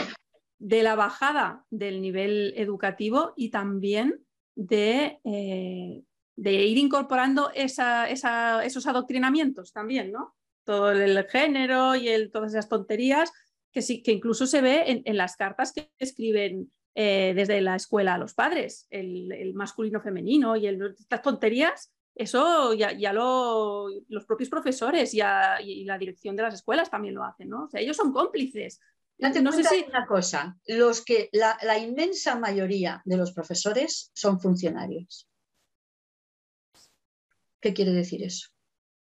la 0.60 0.95
bajada 0.95 1.65
del 1.69 2.01
nivel 2.01 2.53
educativo 2.55 3.34
y 3.36 3.49
también 3.49 4.25
de, 4.55 5.19
eh, 5.23 6.03
ir 6.38 6.77
incorporando 6.77 7.51
esos 7.53 8.88
adoctrinamientos 8.88 9.71
también, 9.71 10.12
¿no? 10.12 10.36
Todo 10.63 10.91
el 10.91 11.25
género 11.27 11.95
y 11.95 12.29
todas 12.29 12.53
esas 12.53 12.69
tonterías 12.69 13.31
que, 13.71 13.81
sí, 13.81 14.01
que 14.01 14.12
incluso 14.12 14.47
se 14.47 14.62
ve 14.62 15.03
en, 15.03 15.17
las 15.17 15.36
cartas 15.36 15.73
que 15.73 15.91
escriben 15.99 16.71
eh, 16.95 17.34
desde 17.36 17.60
la 17.62 17.75
escuela 17.75 18.13
a 18.13 18.17
los 18.17 18.34
padres, 18.34 18.88
el, 18.89 19.53
masculino 19.53 20.01
femenino 20.01 20.55
y 20.55 20.67
estas 20.67 21.21
tonterías 21.21 21.91
eso 22.15 22.73
ya, 22.73 22.93
ya 22.93 23.12
lo, 23.12 23.89
los 24.08 24.25
propios 24.25 24.49
profesores 24.49 25.13
y, 25.13 25.19
la 25.19 25.97
dirección 25.99 26.36
de 26.36 26.43
las 26.43 26.54
escuelas 26.54 26.89
también 26.89 27.13
lo 27.13 27.25
hacen, 27.25 27.49
¿no? 27.49 27.65
O 27.65 27.69
sea, 27.69 27.82
ellos 27.82 27.97
son 27.97 28.13
cómplices. 28.13 28.80
no 29.19 29.51
sé 29.51 29.63
si 29.65 29.86
una 29.88 30.06
cosa, 30.08 30.58
los 30.65 31.04
que 31.04 31.30
la, 31.34 31.58
la, 31.62 31.78
inmensa 31.78 32.38
mayoría 32.38 33.01
de 33.04 33.17
los 33.17 33.34
profesores 33.34 34.12
son 34.13 34.39
funcionarios. 34.39 35.30
¿Qué 37.60 37.73
quiere 37.73 37.91
decir 37.91 38.23
eso? 38.23 38.49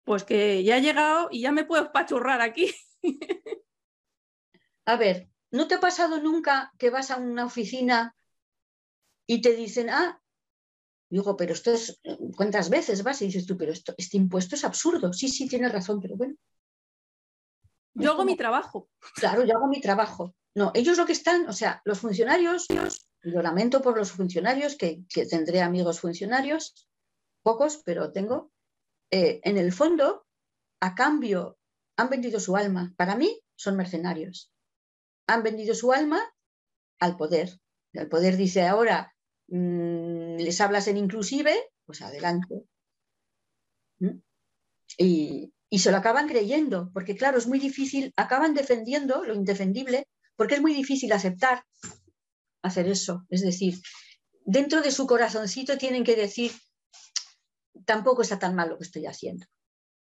Pues 0.04 0.24
que 0.24 0.64
ya 0.64 0.78
he 0.78 0.82
llegado 0.82 1.28
y 1.32 1.42
ya 1.42 1.52
me 1.52 1.66
puedo 1.66 1.92
pachurrar 1.92 2.42
aquí. 2.42 2.72
a 4.86 4.96
ver, 4.96 5.28
¿no 5.50 5.68
te 5.68 5.76
ha 5.76 5.80
pasado 5.80 6.22
nunca 6.22 6.72
que 6.78 6.92
vas 6.92 7.10
a 7.10 7.18
una 7.18 7.46
oficina 7.46 8.16
y 9.26 9.42
te 9.42 9.56
dicen, 9.56 9.90
ah, 9.90 10.21
Digo, 11.12 11.36
pero 11.36 11.52
esto 11.52 11.74
es, 11.74 12.00
¿cuántas 12.38 12.70
veces 12.70 13.04
vas? 13.04 13.22
Y 13.22 13.26
dices 13.26 13.46
tú, 13.46 13.58
pero 13.58 13.74
esto, 13.74 13.94
este 13.98 14.16
impuesto 14.16 14.56
es 14.56 14.64
absurdo. 14.64 15.12
Sí, 15.12 15.28
sí, 15.28 15.46
tienes 15.46 15.74
razón, 15.74 16.00
pero 16.00 16.16
bueno. 16.16 16.36
Yo 17.96 18.12
hago 18.14 18.24
mi 18.24 18.38
trabajo. 18.38 18.90
Claro, 19.16 19.44
yo 19.44 19.58
hago 19.58 19.68
mi 19.68 19.82
trabajo. 19.82 20.34
No, 20.56 20.72
ellos 20.74 20.98
lo 20.98 21.06
que 21.06 21.12
están, 21.12 21.50
o 21.50 21.54
sea, 21.54 21.82
los 21.84 22.00
funcionarios, 22.00 22.66
lo 23.24 23.42
lamento 23.42 23.82
por 23.82 23.98
los 23.98 24.14
funcionarios, 24.14 24.78
que, 24.78 25.04
tendré 25.30 25.62
amigos 25.62 26.00
funcionarios, 26.00 26.88
pocos, 27.44 27.82
pero 27.84 28.14
tengo, 28.14 28.54
eh, 29.12 29.42
en 29.44 29.58
el 29.58 29.74
fondo, 29.74 30.26
a 30.80 30.96
cambio, 30.96 31.58
han 31.98 32.10
vendido 32.10 32.40
su 32.40 32.56
alma. 32.56 32.94
Para 32.96 33.18
mí, 33.18 33.38
son 33.58 33.76
mercenarios. 33.76 34.50
Han 35.28 35.44
vendido 35.44 35.76
su 35.76 35.92
alma 35.92 36.22
al 37.02 37.18
poder. 37.18 37.60
El 37.92 38.08
poder 38.08 38.38
dice 38.38 38.66
ahora, 38.66 39.14
Mm, 39.52 40.01
les 40.44 40.62
hablas 40.62 40.88
en 40.88 40.98
inclusive, 40.98 41.56
pues 41.86 42.02
adelante. 42.02 42.64
¿Mm? 44.00 44.20
Y, 44.98 45.54
se 45.80 45.90
lo 45.90 45.98
acaban 45.98 46.28
creyendo, 46.28 46.92
porque 46.94 47.16
claro, 47.16 47.38
es 47.38 47.48
muy 47.48 47.58
difícil, 47.58 48.14
acaban 48.18 48.54
defendiendo 48.54 49.24
lo 49.24 49.34
indefendible, 49.34 50.08
porque 50.36 50.56
es 50.56 50.62
muy 50.62 50.74
difícil 50.74 51.14
aceptar 51.14 51.64
hacer 52.62 52.90
eso. 52.90 53.26
Es 53.30 53.42
decir, 53.42 53.80
dentro 54.46 54.82
de 54.82 54.92
su 54.92 55.08
corazoncito 55.08 55.78
tienen 55.78 56.04
que 56.04 56.18
decir, 56.18 56.52
tampoco 57.86 58.22
está 58.22 58.38
tan 58.38 58.54
mal 58.54 58.70
lo 58.70 58.78
que 58.78 58.84
estoy 58.84 59.06
haciendo, 59.06 59.46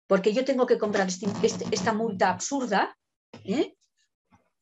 porque 0.07 0.33
yo 0.33 0.43
tengo 0.43 0.65
que 0.65 0.79
comprar 0.79 1.07
este, 1.07 1.27
este, 1.43 1.65
esta 1.71 1.93
multa 1.93 2.31
absurda, 2.31 2.97
¿eh? 3.43 3.75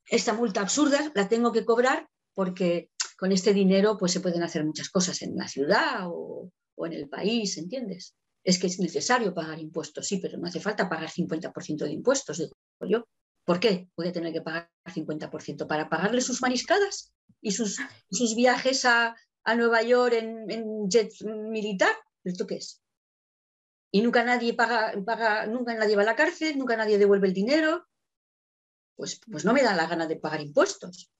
esta 0.06 0.34
multa 0.34 0.62
absurda 0.62 1.12
la 1.16 1.30
tengo 1.30 1.54
que 1.54 1.64
cobrar 1.64 2.10
porque 2.34 2.90
con 3.20 3.34
este 3.34 3.54
dinero 3.54 3.98
pues 3.98 4.14
se 4.14 4.22
pueden 4.22 4.44
hacer 4.44 4.64
muchas 4.64 4.90
cosas 4.90 5.22
en 5.22 5.36
la 5.36 5.48
ciudad 5.48 6.08
o, 6.08 6.52
en 6.78 6.94
el 6.94 7.10
país, 7.10 7.58
¿entiendes? 7.58 8.16
Es 8.46 8.58
que 8.58 8.68
es 8.68 8.80
necesario 8.80 9.34
pagar 9.34 9.60
impuestos, 9.60 10.08
sí, 10.08 10.18
pero 10.18 10.38
no 10.38 10.48
hace 10.48 10.62
falta 10.62 10.88
pagar 10.88 11.10
50% 11.10 11.80
de 11.80 11.92
impuestos, 11.92 12.38
digo 12.38 12.56
yo. 12.88 13.06
¿Por 13.44 13.60
qué 13.60 13.90
puede 13.96 14.14
tener 14.14 14.32
que 14.32 14.42
pagar 14.42 14.70
50%? 14.86 15.68
¿Para 15.68 15.90
pagarle 15.90 16.22
sus 16.22 16.42
mariscadas 16.42 17.12
y 17.42 17.52
sus, 17.52 17.78
sus 18.10 18.36
viajes 18.36 18.86
a, 18.86 19.16
Nueva 19.58 19.82
York 19.82 20.14
en, 20.14 20.88
jet 20.88 21.12
militar? 21.26 21.94
¿Esto 22.24 22.48
qué 22.48 22.56
es? 22.56 22.82
y 23.92 24.04
nunca 24.04 24.24
nadie 24.24 24.54
paga, 24.54 24.94
paga, 25.04 25.48
nunca 25.48 25.74
nadie 25.74 25.96
va 25.96 26.04
a 26.04 26.06
la 26.06 26.16
cárcel, 26.16 26.60
nunca 26.60 26.78
nadie 26.78 27.00
devuelve 27.00 27.28
el 27.28 27.34
dinero, 27.34 27.88
pues, 28.96 29.20
pues 29.32 29.46
no 29.46 29.52
me 29.52 29.64
da 29.64 29.76
la 29.76 29.88
gana 29.88 30.06
de 30.06 30.16
pagar 30.16 30.42
impuestos. 30.42 31.12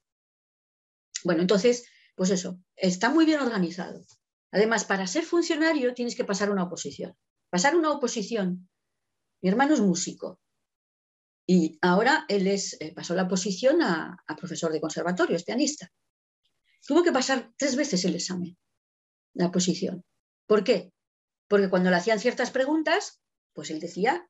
Bueno, 1.24 1.42
entonces, 1.42 1.86
pues 2.14 2.30
eso, 2.30 2.60
está 2.76 3.10
muy 3.10 3.24
bien 3.24 3.40
organizado. 3.40 4.04
Además, 4.52 4.84
para 4.84 5.06
ser 5.06 5.24
funcionario 5.24 5.94
tienes 5.94 6.16
que 6.16 6.24
pasar 6.24 6.50
una 6.50 6.64
oposición. 6.64 7.16
Pasar 7.50 7.76
una 7.76 7.92
oposición. 7.92 8.68
Mi 9.42 9.48
hermano 9.48 9.74
es 9.74 9.80
músico 9.80 10.40
y 11.46 11.78
ahora 11.82 12.26
él 12.28 12.46
es, 12.46 12.76
eh, 12.80 12.92
pasó 12.94 13.14
la 13.14 13.24
oposición 13.24 13.82
a, 13.82 14.16
a 14.24 14.36
profesor 14.36 14.70
de 14.70 14.80
conservatorio, 14.80 15.34
es 15.34 15.42
pianista. 15.42 15.90
Tuvo 16.86 17.02
que 17.02 17.10
pasar 17.10 17.52
tres 17.56 17.74
veces 17.74 18.04
el 18.04 18.14
examen, 18.14 18.56
la 19.34 19.46
oposición. 19.46 20.04
¿Por 20.46 20.62
qué? 20.62 20.92
Porque 21.48 21.68
cuando 21.68 21.90
le 21.90 21.96
hacían 21.96 22.20
ciertas 22.20 22.52
preguntas, 22.52 23.20
pues 23.52 23.70
él 23.70 23.80
decía 23.80 24.28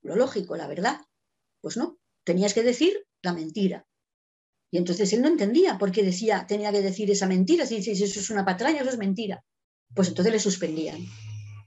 lo 0.00 0.16
lógico, 0.16 0.56
la 0.56 0.66
verdad. 0.66 1.02
Pues 1.60 1.76
no, 1.76 1.98
tenías 2.24 2.54
que 2.54 2.62
decir 2.62 3.06
la 3.20 3.34
mentira. 3.34 3.86
Y 4.70 4.78
entonces 4.78 5.12
él 5.12 5.22
no 5.22 5.28
entendía 5.28 5.78
por 5.78 5.90
qué 5.90 6.02
decía, 6.02 6.46
tenía 6.46 6.70
que 6.70 6.82
decir 6.82 7.10
esa 7.10 7.26
mentira, 7.26 7.66
si, 7.66 7.82
si 7.82 7.90
eso 7.90 8.20
es 8.20 8.30
una 8.30 8.44
patraña, 8.44 8.82
eso 8.82 8.90
es 8.90 8.98
mentira. 8.98 9.44
Pues 9.94 10.08
entonces 10.08 10.32
le 10.32 10.38
suspendían. 10.38 10.98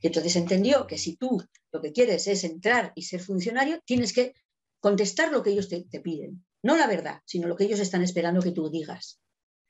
Y 0.01 0.07
entonces 0.07 0.35
entendió 0.35 0.87
que 0.87 0.97
si 0.97 1.15
tú 1.15 1.43
lo 1.71 1.81
que 1.81 1.91
quieres 1.91 2.27
es 2.27 2.43
entrar 2.43 2.93
y 2.95 3.03
ser 3.03 3.21
funcionario, 3.21 3.81
tienes 3.85 4.13
que 4.13 4.33
contestar 4.79 5.31
lo 5.31 5.43
que 5.43 5.51
ellos 5.51 5.69
te, 5.69 5.83
te 5.83 5.99
piden. 5.99 6.45
No 6.61 6.77
la 6.77 6.87
verdad, 6.87 7.21
sino 7.25 7.47
lo 7.47 7.55
que 7.55 7.65
ellos 7.65 7.79
están 7.79 8.03
esperando 8.03 8.41
que 8.41 8.51
tú 8.51 8.69
digas. 8.69 9.19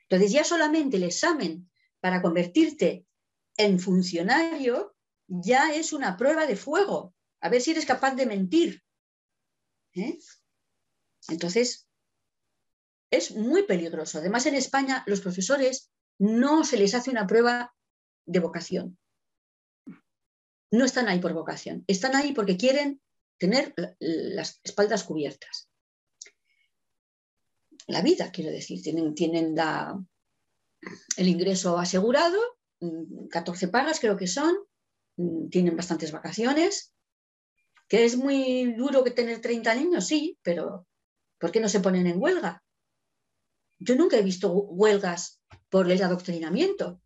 Entonces 0.09 0.31
ya 0.31 0.43
solamente 0.43 0.97
el 0.97 1.03
examen 1.03 1.71
para 1.99 2.21
convertirte 2.21 3.05
en 3.57 3.79
funcionario 3.79 4.95
ya 5.27 5.73
es 5.73 5.93
una 5.93 6.17
prueba 6.17 6.45
de 6.45 6.55
fuego, 6.55 7.15
a 7.41 7.49
ver 7.49 7.61
si 7.61 7.71
eres 7.71 7.85
capaz 7.85 8.15
de 8.15 8.25
mentir. 8.25 8.83
¿eh? 9.95 10.17
Entonces, 11.29 11.87
es 13.13 13.35
muy 13.35 13.63
peligroso. 13.63 14.17
Además, 14.17 14.47
en 14.47 14.55
España 14.55 15.03
los 15.05 15.21
profesores 15.21 15.91
no 16.17 16.63
se 16.63 16.77
les 16.77 16.95
hace 16.95 17.11
una 17.11 17.27
prueba 17.27 17.73
de 18.25 18.39
vocación. 18.39 18.97
No 20.71 20.85
están 20.85 21.07
ahí 21.07 21.19
por 21.19 21.33
vocación, 21.33 21.83
están 21.87 22.15
ahí 22.15 22.33
porque 22.33 22.57
quieren 22.57 22.99
tener 23.37 23.75
las 23.99 24.59
espaldas 24.63 25.03
cubiertas. 25.03 25.69
La 27.85 28.01
vida, 28.01 28.31
quiero 28.31 28.49
decir, 28.49 28.81
tienen, 28.81 29.13
tienen 29.13 29.55
el 31.17 31.27
ingreso 31.27 31.77
asegurado 31.77 32.39
14 33.29 33.67
mm, 33.67 33.69
pagas 33.69 33.99
creo 33.99 34.17
que 34.17 34.27
son, 34.27 34.55
mm, 35.17 35.49
tienen 35.49 35.77
bastantes 35.77 36.11
vacaciones, 36.11 36.95
que 37.87 38.05
es 38.05 38.17
muy 38.17 38.73
duro 38.73 39.03
que 39.03 39.11
tener 39.11 39.39
30 39.39 39.75
niños, 39.75 40.07
sí, 40.07 40.39
pero 40.41 40.87
¿por 41.37 41.51
qué 41.51 41.59
no 41.59 41.69
se 41.69 41.79
ponen 41.79 42.07
en 42.07 42.19
huelga? 42.19 42.62
Yo 43.83 43.95
nunca 43.95 44.17
he 44.17 44.23
visto 44.23 44.51
huelgas 44.51 45.41
por 45.69 45.91
el 45.91 46.01
adoctrinamiento. 46.01 47.01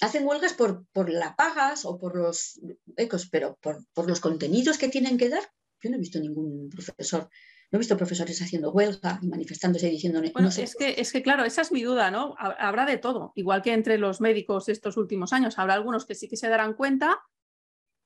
Hacen 0.00 0.26
huelgas 0.26 0.54
por, 0.54 0.86
por 0.92 1.10
la 1.10 1.34
pagas 1.36 1.84
o 1.84 1.98
por 1.98 2.16
los 2.16 2.60
ecos, 2.96 3.28
pero 3.30 3.56
por, 3.60 3.84
por 3.92 4.08
los 4.08 4.20
contenidos 4.20 4.78
que 4.78 4.88
tienen 4.88 5.18
que 5.18 5.28
dar. 5.28 5.42
Yo 5.80 5.90
no 5.90 5.96
he 5.96 6.00
visto 6.00 6.18
ningún 6.18 6.68
profesor 6.70 7.28
no 7.70 7.76
he 7.76 7.80
visto 7.80 7.96
profesores 7.98 8.40
haciendo 8.40 8.70
huelga 8.70 9.18
y 9.20 9.28
manifestándose 9.28 9.88
y 9.88 9.92
diciendo... 9.92 10.22
Bueno, 10.32 10.48
es, 10.48 10.74
que, 10.74 10.94
es 10.96 11.12
que, 11.12 11.22
claro, 11.22 11.44
esa 11.44 11.60
es 11.60 11.70
mi 11.70 11.82
duda, 11.82 12.10
¿no? 12.10 12.34
Habrá 12.38 12.86
de 12.86 12.96
todo, 12.96 13.32
igual 13.34 13.60
que 13.60 13.74
entre 13.74 13.98
los 13.98 14.22
médicos 14.22 14.70
estos 14.70 14.96
últimos 14.96 15.34
años. 15.34 15.58
Habrá 15.58 15.74
algunos 15.74 16.06
que 16.06 16.14
sí 16.14 16.28
que 16.28 16.38
se 16.38 16.48
darán 16.48 16.72
cuenta, 16.72 17.20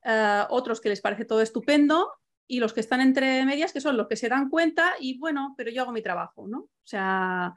eh, 0.03 0.43
otros 0.51 0.81
que 0.81 0.89
les 0.89 1.01
parece 1.01 1.25
todo 1.25 1.43
estupendo 1.43 2.11
y 2.47 2.61
los 2.61 2.73
que 2.73 2.81
están 2.81 3.01
entre 3.01 3.45
medias, 3.45 3.73
que 3.73 3.81
son 3.81 3.97
los 3.97 4.09
que 4.09 4.17
se 4.17 4.29
dan 4.29 4.49
cuenta 4.49 4.95
y 5.01 5.19
bueno, 5.19 5.55
pero 5.57 5.71
yo 5.71 5.83
hago 5.83 5.93
mi 5.93 6.03
trabajo, 6.03 6.47
¿no? 6.47 6.59
O 6.59 6.87
sea, 6.87 7.55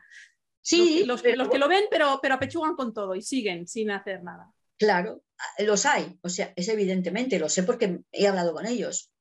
sí, 0.62 1.04
los, 1.06 1.24
los, 1.24 1.50
que 1.50 1.60
lo 1.60 1.68
ven, 1.68 1.86
pero, 1.90 2.20
pero 2.22 2.36
apechugan 2.36 2.76
con 2.76 2.94
todo 2.94 3.16
y 3.16 3.22
siguen 3.22 3.68
sin 3.68 3.92
hacer 3.92 4.24
nada. 4.24 4.52
Claro, 4.78 5.24
los 5.60 5.86
hay, 5.86 6.18
o 6.22 6.30
sea, 6.30 6.54
es 6.56 6.68
evidentemente, 6.68 7.40
lo 7.40 7.50
sé 7.50 7.64
porque 7.64 8.02
he 8.12 8.28
hablado 8.28 8.54
con 8.54 8.66
ellos. 8.66 9.12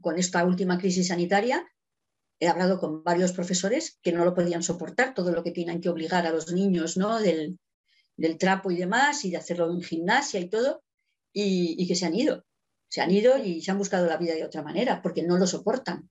Con 0.00 0.18
esta 0.18 0.44
última 0.44 0.78
crisis 0.78 1.08
sanitaria, 1.08 1.64
he 2.40 2.48
hablado 2.48 2.80
con 2.80 3.04
varios 3.04 3.32
profesores 3.32 4.00
que 4.02 4.10
no 4.10 4.24
lo 4.24 4.34
podían 4.34 4.64
soportar, 4.64 5.14
todo 5.14 5.30
lo 5.30 5.44
que 5.44 5.52
tienen 5.52 5.80
que 5.80 5.88
obligar 5.88 6.26
a 6.26 6.32
los 6.32 6.50
niños 6.52 6.96
¿no? 6.96 7.20
del, 7.20 7.58
trapo 8.38 8.72
y 8.72 8.76
demás, 8.76 9.24
y 9.24 9.30
de 9.30 9.36
hacerlo 9.36 9.70
en 9.70 9.80
gimnasia 9.80 10.40
y 10.40 10.48
todo, 10.48 10.82
y, 11.32 11.86
que 11.86 11.94
se 11.94 12.04
han 12.06 12.16
ido. 12.16 12.44
Se 12.92 13.00
han 13.00 13.10
ido 13.10 13.38
y 13.38 13.62
se 13.62 13.70
han 13.70 13.78
buscado 13.78 14.06
la 14.06 14.18
vida 14.18 14.34
de 14.34 14.44
otra 14.44 14.62
manera, 14.62 15.00
porque 15.00 15.22
no 15.22 15.38
lo 15.38 15.46
soportan. 15.46 16.10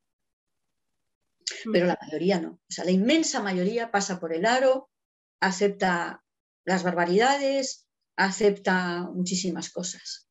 Mm. 1.65 1.71
Pero 1.71 1.85
la 1.85 1.95
mayoría 2.01 2.41
no. 2.41 2.53
O 2.53 2.71
sea, 2.71 2.85
la 2.85 2.89
inmensa 2.89 3.39
mayoría 3.39 3.91
pasa 3.91 4.19
por 4.19 4.33
el 4.33 4.47
aro, 4.47 4.89
acepta 5.39 6.23
las 6.65 6.81
barbaridades, 6.81 7.87
acepta 8.15 9.03
muchísimas 9.13 9.69
cosas. 9.69 10.27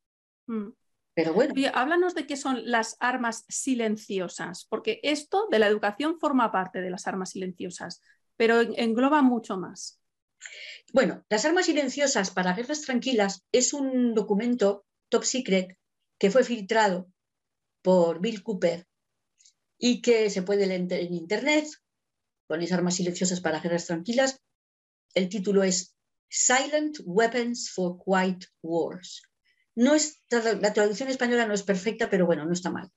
Mm. 0.49 0.71
Pero 1.15 1.35
bueno. 1.35 1.55
háblanos 1.73 2.17
de 2.17 2.27
qué 2.27 2.37
son 2.37 2.69
las 2.69 2.97
armas 2.99 3.45
silenciosas, 3.49 4.67
porque 4.69 4.99
esto 5.05 5.47
de 5.53 5.61
la 5.61 5.69
educación 5.69 6.19
forma 6.19 6.51
parte 6.51 6.81
de 6.81 6.91
las 6.91 7.07
armas 7.07 7.31
silenciosas, 7.31 8.03
pero 8.37 8.61
engloba 8.61 9.23
mucho 9.23 9.57
más. 9.57 10.01
Bueno, 10.93 11.25
las 11.29 11.45
armas 11.45 11.67
silenciosas 11.67 12.33
para 12.33 12.55
guerras 12.55 12.81
tranquilas 12.81 13.45
es 13.53 13.73
un 13.73 14.15
documento 14.15 14.85
top 15.11 15.23
secret 15.23 15.77
que 16.21 16.31
fue 16.31 16.45
filtrado 16.45 17.11
por 17.83 18.21
Bill 18.21 18.43
Cooper 18.45 18.87
y 19.79 20.03
que 20.03 20.29
se 20.29 20.43
puede 20.43 20.67
leer 20.67 20.93
en 20.93 21.15
internet. 21.15 21.67
Ponéis 22.47 22.73
armas 22.73 22.95
silenciosas 22.97 23.41
para 23.41 23.61
guerras 23.61 23.87
tranquilas. 23.87 24.39
El 25.15 25.31
título 25.31 25.63
es 25.65 25.97
Silent 26.29 26.99
Weapons 27.05 27.71
for 27.71 27.97
Quiet 28.05 28.45
Wars. 28.63 29.23
No 29.75 29.95
es, 29.95 30.23
la 30.29 30.73
traducción 30.75 31.09
española 31.09 31.47
no 31.47 31.55
es 31.55 31.63
perfecta, 31.63 32.11
pero 32.11 32.27
bueno, 32.27 32.45
no 32.45 32.53
está 32.53 32.71
mal. 32.71 32.91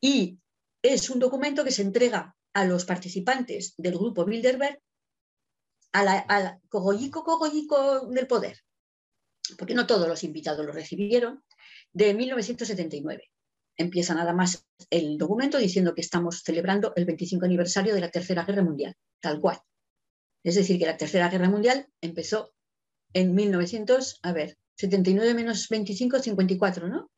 Y 0.00 0.40
es 0.82 1.08
un 1.08 1.20
documento 1.20 1.62
que 1.62 1.70
se 1.70 1.82
entrega 1.82 2.36
a 2.52 2.64
los 2.64 2.84
participantes 2.84 3.74
del 3.76 3.94
grupo 3.96 4.24
Bilderberg 4.24 4.82
a 5.92 6.02
la, 6.02 6.60
cogollico 6.68 7.22
cogollico 7.22 8.06
del 8.06 8.26
poder, 8.26 8.58
porque 9.56 9.74
no 9.74 9.86
todos 9.86 10.08
los 10.08 10.24
invitados 10.24 10.64
lo 10.64 10.72
recibieron, 10.72 11.44
de 11.92 12.14
1979. 12.14 13.30
Empieza 13.76 14.14
nada 14.14 14.32
más 14.32 14.66
el 14.90 15.16
documento 15.16 15.58
diciendo 15.58 15.94
que 15.94 16.02
estamos 16.02 16.42
celebrando 16.42 16.92
el 16.96 17.04
25 17.04 17.44
aniversario 17.44 17.94
de 17.94 18.00
la 18.00 18.10
Tercera 18.10 18.44
Guerra 18.44 18.62
Mundial, 18.62 18.94
tal 19.20 19.40
cual. 19.40 19.58
Es 20.42 20.54
decir, 20.54 20.78
que 20.78 20.86
la 20.86 20.96
Tercera 20.96 21.28
Guerra 21.28 21.48
Mundial 21.48 21.88
empezó 22.00 22.52
en 23.12 23.34
1900, 23.34 24.20
a 24.22 24.32
ver, 24.32 24.58
79 24.76 25.34
menos 25.34 25.68
25, 25.68 26.20
54, 26.20 26.88
¿no? 26.88 27.10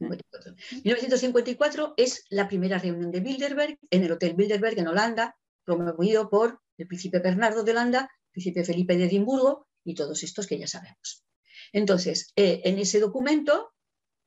1954 0.00 1.94
es 1.96 2.24
la 2.30 2.48
primera 2.48 2.78
reunión 2.78 3.10
de 3.10 3.20
Bilderberg 3.20 3.78
en 3.90 4.02
el 4.02 4.12
Hotel 4.12 4.34
Bilderberg 4.34 4.78
en 4.78 4.88
Holanda, 4.88 5.36
promovido 5.64 6.28
por 6.28 6.60
el 6.78 6.86
príncipe 6.86 7.20
Bernardo 7.20 7.62
de 7.62 7.70
Holanda, 7.72 8.00
el 8.00 8.32
príncipe 8.32 8.64
Felipe 8.64 8.96
de 8.96 9.04
Edimburgo 9.04 9.66
y 9.84 9.94
todos 9.94 10.22
estos 10.22 10.46
que 10.46 10.58
ya 10.58 10.66
sabemos. 10.66 11.24
Entonces, 11.72 12.32
eh, 12.36 12.62
en 12.64 12.78
ese 12.78 13.00
documento, 13.00 13.72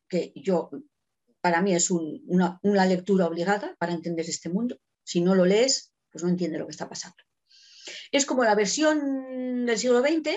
que 0.07 0.33
yo, 0.35 0.69
para 1.41 1.61
mí 1.61 1.73
es 1.73 1.91
una, 1.91 2.59
lectura 2.63 3.27
obligada 3.27 3.75
para 3.79 3.93
entender 3.93 4.25
este 4.27 4.49
mundo, 4.49 4.77
si 5.03 5.21
no 5.21 5.35
lo 5.35 5.45
lees, 5.45 5.93
pues 6.11 6.23
no 6.23 6.29
entiende 6.29 6.57
lo 6.57 6.65
que 6.65 6.71
está 6.71 6.89
pasando. 6.89 7.17
Es 8.11 8.25
como 8.25 8.43
la 8.43 8.55
versión 8.55 9.65
del 9.65 9.77
siglo 9.77 10.01
XX 10.01 10.29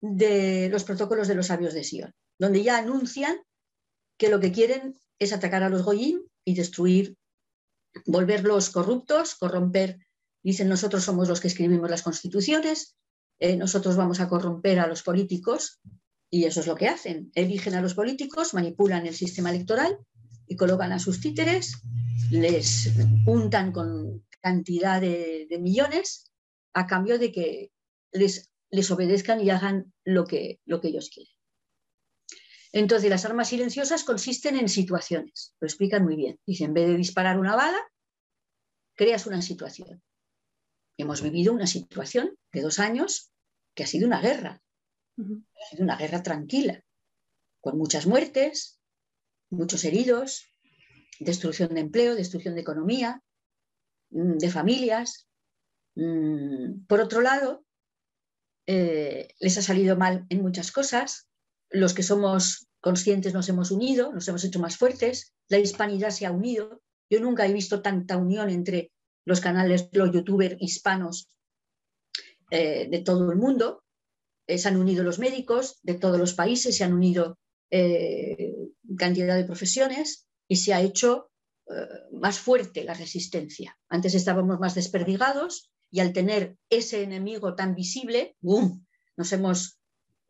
de 0.00 0.68
los 0.70 0.84
protocolos 0.84 1.28
de 1.28 1.34
los 1.34 1.46
sabios 1.46 1.74
de 1.74 1.84
Sion, 1.84 2.12
donde 2.38 2.62
ya 2.62 2.78
anuncian 2.78 3.36
que 4.18 4.28
lo 4.28 4.40
que 4.40 4.52
quieren 4.52 4.96
es 5.18 5.32
atacar 5.32 5.62
a 5.62 5.68
los 5.68 5.82
Goyim 5.82 6.22
y 6.44 6.54
destruir, 6.54 7.16
volverlos 8.06 8.70
corruptos, 8.70 9.34
corromper. 9.34 9.98
Dicen, 10.42 10.68
nosotros 10.68 11.04
somos 11.04 11.28
los 11.28 11.40
que 11.40 11.48
escribimos 11.48 11.90
las 11.90 12.02
constituciones, 12.02 12.96
eh, 13.38 13.56
nosotros 13.56 13.96
vamos 13.96 14.20
a 14.20 14.28
corromper 14.28 14.78
a 14.80 14.86
los 14.86 15.02
políticos 15.02 15.80
y 16.30 16.44
eso 16.44 16.60
es 16.60 16.66
lo 16.66 16.76
que 16.76 16.88
hacen. 16.88 17.30
Eligen 17.34 17.74
a 17.74 17.82
los 17.82 17.94
políticos, 17.94 18.54
manipulan 18.54 19.06
el 19.06 19.14
sistema 19.14 19.50
electoral 19.50 19.98
y 20.46 20.56
colocan 20.56 20.92
a 20.92 20.98
sus 20.98 21.20
títeres, 21.20 21.82
les 22.30 22.90
untan 23.26 23.72
con 23.72 24.24
cantidad 24.40 25.00
de, 25.00 25.48
millones 25.60 26.32
a 26.72 26.86
cambio 26.86 27.18
de 27.18 27.32
que 27.32 27.72
les 28.12 28.90
obedezcan 28.90 29.40
y 29.40 29.50
hagan 29.50 29.92
lo 30.04 30.24
que, 30.24 30.60
lo 30.64 30.80
que 30.80 30.88
ellos 30.88 31.10
quieren. 31.12 31.34
Entonces, 32.72 33.10
las 33.10 33.24
armas 33.24 33.48
silenciosas 33.48 34.04
consisten 34.04 34.56
en 34.56 34.68
situaciones, 34.68 35.54
lo 35.60 35.66
explican 35.66 36.04
muy 36.04 36.16
bien. 36.16 36.38
Dice, 36.46 36.64
en 36.64 36.74
vez 36.74 36.86
de 36.86 36.96
disparar 36.96 37.38
una 37.38 37.56
bala, 37.56 37.80
creas 38.94 39.26
una 39.26 39.42
situación. 39.42 40.02
Hemos 40.96 41.22
vivido 41.22 41.52
una 41.52 41.66
situación 41.66 42.36
de 42.52 42.62
dos 42.62 42.78
años 42.78 43.32
que 43.74 43.82
ha 43.82 43.86
sido 43.86 44.06
una 44.06 44.20
guerra, 44.20 44.62
ha 45.20 45.70
sido 45.70 45.84
una 45.84 45.96
guerra 45.96 46.22
tranquila, 46.22 46.82
con 47.60 47.78
muchas 47.78 48.06
muertes, 48.06 48.80
muchos 49.50 49.84
heridos, 49.84 50.46
destrucción 51.18 51.74
de 51.74 51.80
empleo, 51.80 52.14
destrucción 52.14 52.54
de 52.54 52.62
economía, 52.62 53.22
mm, 54.10 54.38
de 54.38 54.50
familias. 54.50 55.28
Mm, 55.94 56.86
por 56.86 57.00
otro 57.00 57.20
lado, 57.20 57.64
eh, 58.66 59.28
les 59.38 59.58
ha 59.58 59.62
salido 59.62 59.96
mal 59.96 60.26
en 60.28 60.42
muchas 60.42 60.72
cosas. 60.72 61.28
Los 61.70 61.94
que 61.94 62.02
somos 62.02 62.68
conscientes 62.80 63.34
nos 63.34 63.48
hemos 63.48 63.70
unido, 63.70 64.12
nos 64.12 64.26
hemos 64.28 64.44
hecho 64.44 64.60
más 64.60 64.76
fuertes, 64.76 65.34
la 65.48 65.58
hispanidad 65.58 66.10
se 66.10 66.26
ha 66.26 66.32
unido. 66.32 66.82
Yo 67.10 67.20
nunca 67.20 67.46
he 67.46 67.52
visto 67.52 67.82
tanta 67.82 68.16
unión 68.16 68.48
entre 68.50 68.92
los 69.24 69.40
canales, 69.40 69.88
los 69.92 70.12
youtubers 70.12 70.56
hispanos 70.60 71.28
eh, 72.50 72.88
de 72.90 73.00
todo 73.00 73.30
el 73.30 73.38
mundo. 73.38 73.82
Eh, 74.50 74.58
se 74.58 74.68
han 74.68 74.76
unido 74.76 75.04
los 75.04 75.18
médicos 75.18 75.78
de 75.82 75.94
todos 75.94 76.18
los 76.18 76.34
países, 76.34 76.76
se 76.76 76.84
han 76.84 76.92
unido 76.92 77.38
cantidad 78.98 79.36
de 79.36 79.44
profesiones 79.44 80.26
y 80.48 80.56
se 80.56 80.74
ha 80.74 80.80
hecho 80.80 81.30
más 82.10 82.40
fuerte 82.40 82.82
la 82.82 82.94
resistencia. 82.94 83.78
Antes 83.88 84.16
estábamos 84.16 84.58
más 84.58 84.74
desperdigados 84.74 85.70
y 85.88 86.00
al 86.00 86.12
tener 86.12 86.56
ese 86.68 87.04
enemigo 87.04 87.54
tan 87.54 87.76
visible, 87.76 88.34
¡boom! 88.40 88.84
nos 89.16 89.32
hemos 89.32 89.78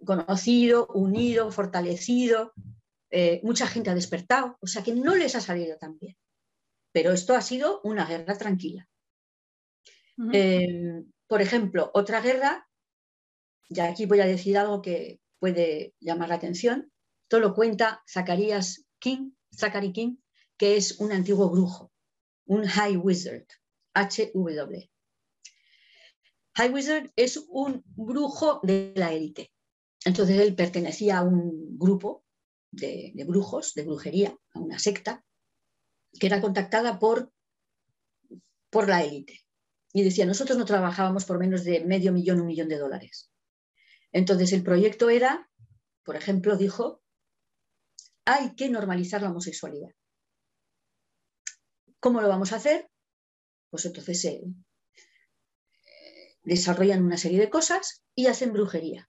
conocido, 0.05 0.87
unido, 0.89 1.51
fortalecido, 1.53 2.53
eh, 3.11 3.41
mucha 3.43 3.67
gente 3.67 3.91
ha 3.91 3.95
despertado, 3.95 4.57
o 4.61 4.67
sea 4.67 4.83
que 4.83 4.95
no 4.95 5.15
les 5.15 5.35
ha 5.35 5.41
salido 5.41 5.77
tan 5.79 5.99
bien. 5.99 6.17
Pero 6.93 7.13
esto 7.13 7.35
ha 7.35 7.43
sido 7.43 7.81
una 7.85 8.07
guerra 8.07 8.37
tranquila. 8.37 8.89
Eh, 10.33 11.05
por 11.27 11.41
ejemplo, 11.41 11.91
otra 11.95 12.21
guerra, 12.21 12.69
ya 13.71 13.87
aquí 13.87 14.05
voy 14.05 14.21
a 14.21 14.27
decir 14.27 14.59
algo 14.59 14.83
que 14.83 15.21
puede 15.39 15.95
llamar 16.01 16.29
la 16.29 16.35
atención, 16.35 16.93
esto 17.23 17.39
lo 17.39 17.55
cuenta 17.55 18.03
Zacarías 18.07 18.85
King, 18.99 19.31
Zachary 19.57 19.93
King, 19.93 20.17
que 20.59 20.77
es 20.77 21.01
un 21.01 21.13
antiguo 21.13 21.49
brujo, 21.49 21.93
un 22.47 22.67
High 22.67 22.97
Wizard, 22.97 23.47
HW. 23.95 24.91
High 26.55 26.71
Wizard 26.71 27.13
es 27.17 27.47
un 27.49 27.83
brujo 27.87 28.61
de 28.63 28.93
la 28.97 29.13
élite. 29.13 29.53
Entonces 30.05 30.39
él 30.41 30.55
pertenecía 30.55 31.19
a 31.19 31.23
un 31.23 31.79
grupo 31.79 32.25
de, 32.73 33.13
brujos, 33.27 33.75
de 33.75 33.85
brujería, 33.85 34.37
a 34.53 34.59
una 34.59 34.79
secta, 34.79 35.25
que 36.19 36.27
era 36.27 36.41
contactada 36.41 36.99
por, 36.99 37.33
por 38.71 38.89
la 38.89 39.05
élite. 39.05 39.41
Y 39.93 40.03
decía, 40.03 40.27
nosotros 40.27 40.59
no 40.59 40.65
trabajábamos 40.65 41.25
por 41.25 41.39
menos 41.39 41.65
de 41.65 41.85
medio 41.85 42.13
millón, 42.13 42.41
un 42.41 42.47
millón 42.47 42.69
de 42.69 42.79
dólares. 42.79 43.31
Entonces 44.13 44.53
el 44.53 44.63
proyecto 44.63 45.11
era, 45.11 45.49
por 46.05 46.17
ejemplo, 46.17 46.57
dijo, 46.57 47.03
hay 48.25 48.55
que 48.55 48.69
normalizar 48.69 49.23
la 49.23 49.31
homosexualidad. 49.31 49.91
¿Cómo 52.01 52.21
lo 52.21 52.29
vamos 52.29 52.53
a 52.53 52.57
hacer? 52.57 52.91
Pues 53.71 53.85
entonces 53.85 54.21
se, 54.21 54.43
desarrollan 56.43 57.05
una 57.05 57.19
serie 57.19 57.39
de 57.39 57.51
cosas 57.51 58.03
y 58.15 58.27
hacen 58.27 58.53
brujería. 58.53 59.09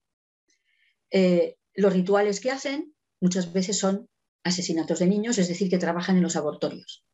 Eh, 1.10 1.58
los 1.74 1.94
rituales 1.94 2.40
que 2.40 2.52
hacen 2.52 2.96
muchas 3.20 3.54
veces 3.54 3.78
son 3.78 4.10
asesinatos 4.44 5.00
de 5.00 5.08
niños, 5.08 5.38
es 5.38 5.48
decir, 5.48 5.70
que 5.70 5.78
trabajan 5.78 6.18
en 6.18 6.24
los 6.24 6.36
abortorios. 6.36 7.06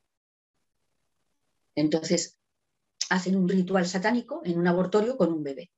Entonces, 1.76 2.38
hacen 3.10 3.36
un 3.36 3.48
ritual 3.48 3.88
satánico 3.88 4.42
en 4.44 4.58
un 4.58 4.68
abortorio 4.68 5.16
con 5.18 5.32
un 5.32 5.44
bebé 5.44 5.72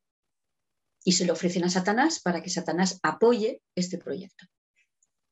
y 1.04 1.14
se 1.14 1.26
lo 1.26 1.34
ofrecen 1.34 1.64
a 1.64 1.70
Satanás 1.70 2.20
para 2.20 2.42
que 2.42 2.50
Satanás 2.50 3.00
apoye 3.04 3.62
este 3.76 3.98
proyecto 3.98 4.46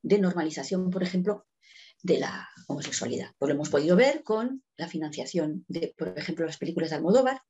de 0.01 0.19
normalización, 0.19 0.89
por 0.89 1.03
ejemplo, 1.03 1.45
de 2.01 2.19
la 2.19 2.49
homosexualidad. 2.67 3.31
Pues 3.37 3.49
lo 3.49 3.55
hemos 3.55 3.69
podido 3.69 3.95
ver 3.95 4.23
con 4.23 4.63
la 4.77 4.87
financiación 4.87 5.65
de, 5.67 5.93
por 5.97 6.17
ejemplo, 6.17 6.45
las 6.45 6.57
películas 6.57 6.91
de 6.91 6.97
Almodóvar, 6.97 7.41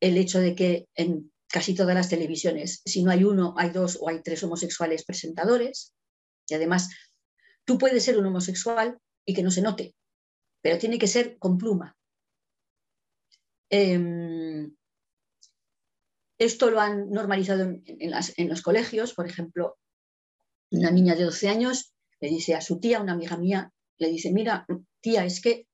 el 0.00 0.16
hecho 0.16 0.40
de 0.40 0.54
que 0.54 0.88
en 0.94 1.32
casi 1.48 1.74
todas 1.74 1.94
las 1.94 2.08
televisiones, 2.08 2.82
si 2.84 3.02
no 3.02 3.10
hay 3.10 3.24
uno, 3.24 3.54
hay 3.56 3.70
dos 3.70 3.98
o 4.00 4.08
hay 4.08 4.22
tres 4.22 4.42
homosexuales 4.42 5.04
presentadores. 5.04 5.94
Y 6.48 6.54
además, 6.54 6.90
tú 7.64 7.78
puedes 7.78 8.04
ser 8.04 8.18
un 8.18 8.26
homosexual 8.26 8.98
y 9.24 9.34
que 9.34 9.42
no 9.42 9.50
se 9.50 9.62
note, 9.62 9.94
pero 10.62 10.78
tiene 10.78 10.98
que 10.98 11.06
ser 11.06 11.38
con 11.38 11.58
pluma. 11.58 11.96
Em, 13.70 14.43
esto 16.38 16.70
lo 16.70 16.80
han 16.80 17.10
normalizado 17.10 17.62
en, 17.86 18.48
los 18.48 18.62
colegios, 18.62 19.14
por 19.14 19.26
ejemplo, 19.26 19.76
una 20.70 20.90
niña 20.90 21.14
de 21.14 21.24
12 21.24 21.48
años 21.48 21.94
le 22.20 22.28
dice 22.28 22.54
a 22.54 22.60
su 22.60 22.80
tía, 22.80 23.00
una 23.00 23.12
amiga 23.12 23.36
mía, 23.36 23.72
le 23.98 24.08
dice, 24.08 24.32
mira, 24.32 24.66
tía, 25.00 25.24
es 25.24 25.40
que 25.40 25.66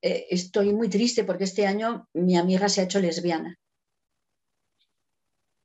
eh, 0.00 0.26
estoy 0.30 0.72
muy 0.72 0.88
triste 0.88 1.24
porque 1.24 1.44
este 1.44 1.66
año 1.66 2.08
mi 2.14 2.36
amiga 2.36 2.68
se 2.68 2.80
ha 2.80 2.84
hecho 2.84 3.00
lesbiana. 3.00 3.58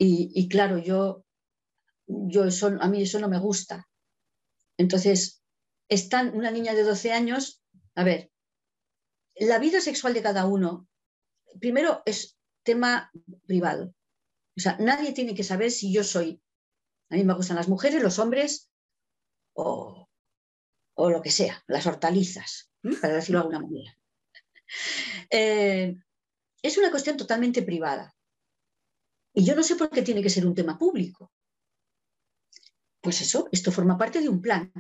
Y, 0.05 0.49
claro, 0.49 0.79
yo, 0.79 1.23
yo 2.07 2.43
a 2.81 2.87
mí 2.89 3.03
eso 3.03 3.19
no 3.19 3.29
me 3.29 3.39
gusta. 3.39 3.87
Entonces, 4.77 5.41
están 5.87 6.35
una 6.35 6.51
niña 6.51 6.73
de 6.73 6.83
12 6.83 7.13
años, 7.13 7.63
a 7.95 8.03
ver, 8.03 8.29
la 9.35 9.59
vida 9.59 9.79
sexual 9.79 10.13
de 10.13 10.21
cada 10.21 10.45
uno, 10.45 10.89
primero 11.61 12.01
es 12.05 12.37
tema 12.63 13.11
privado. 13.45 13.93
O 14.57 14.59
sea, 14.59 14.77
nadie 14.79 15.13
tiene 15.13 15.33
que 15.33 15.43
saber 15.43 15.71
si 15.71 15.91
yo 15.91 16.03
soy, 16.03 16.41
a 17.09 17.15
mí 17.15 17.23
me 17.23 17.33
gustan 17.33 17.57
las 17.57 17.67
mujeres, 17.67 18.03
los 18.03 18.19
hombres 18.19 18.71
o, 19.53 20.07
lo 20.97 21.21
que 21.21 21.31
sea, 21.31 21.63
las 21.67 21.85
hortalizas, 21.85 22.71
para 23.01 23.15
decirlo 23.15 23.39
de 23.39 23.45
alguna 23.45 23.59
manera. 23.59 23.97
Eh, 25.29 25.95
es 26.63 26.77
una 26.77 26.89
cuestión 26.89 27.17
totalmente 27.17 27.61
privada. 27.61 28.15
Y 29.35 29.43
yo 29.43 29.55
no 29.55 29.61
sé 29.61 29.75
por 29.75 29.89
qué 29.89 30.01
tiene 30.01 30.23
que 30.23 30.29
ser 30.29 30.47
un 30.47 30.55
tema 30.55 30.77
público. 30.77 31.31
Pues 33.01 33.21
eso, 33.21 33.49
esto 33.51 33.71
forma 33.71 33.97
parte 33.97 34.21
de 34.21 34.29
un 34.29 34.41
plan. 34.41 34.71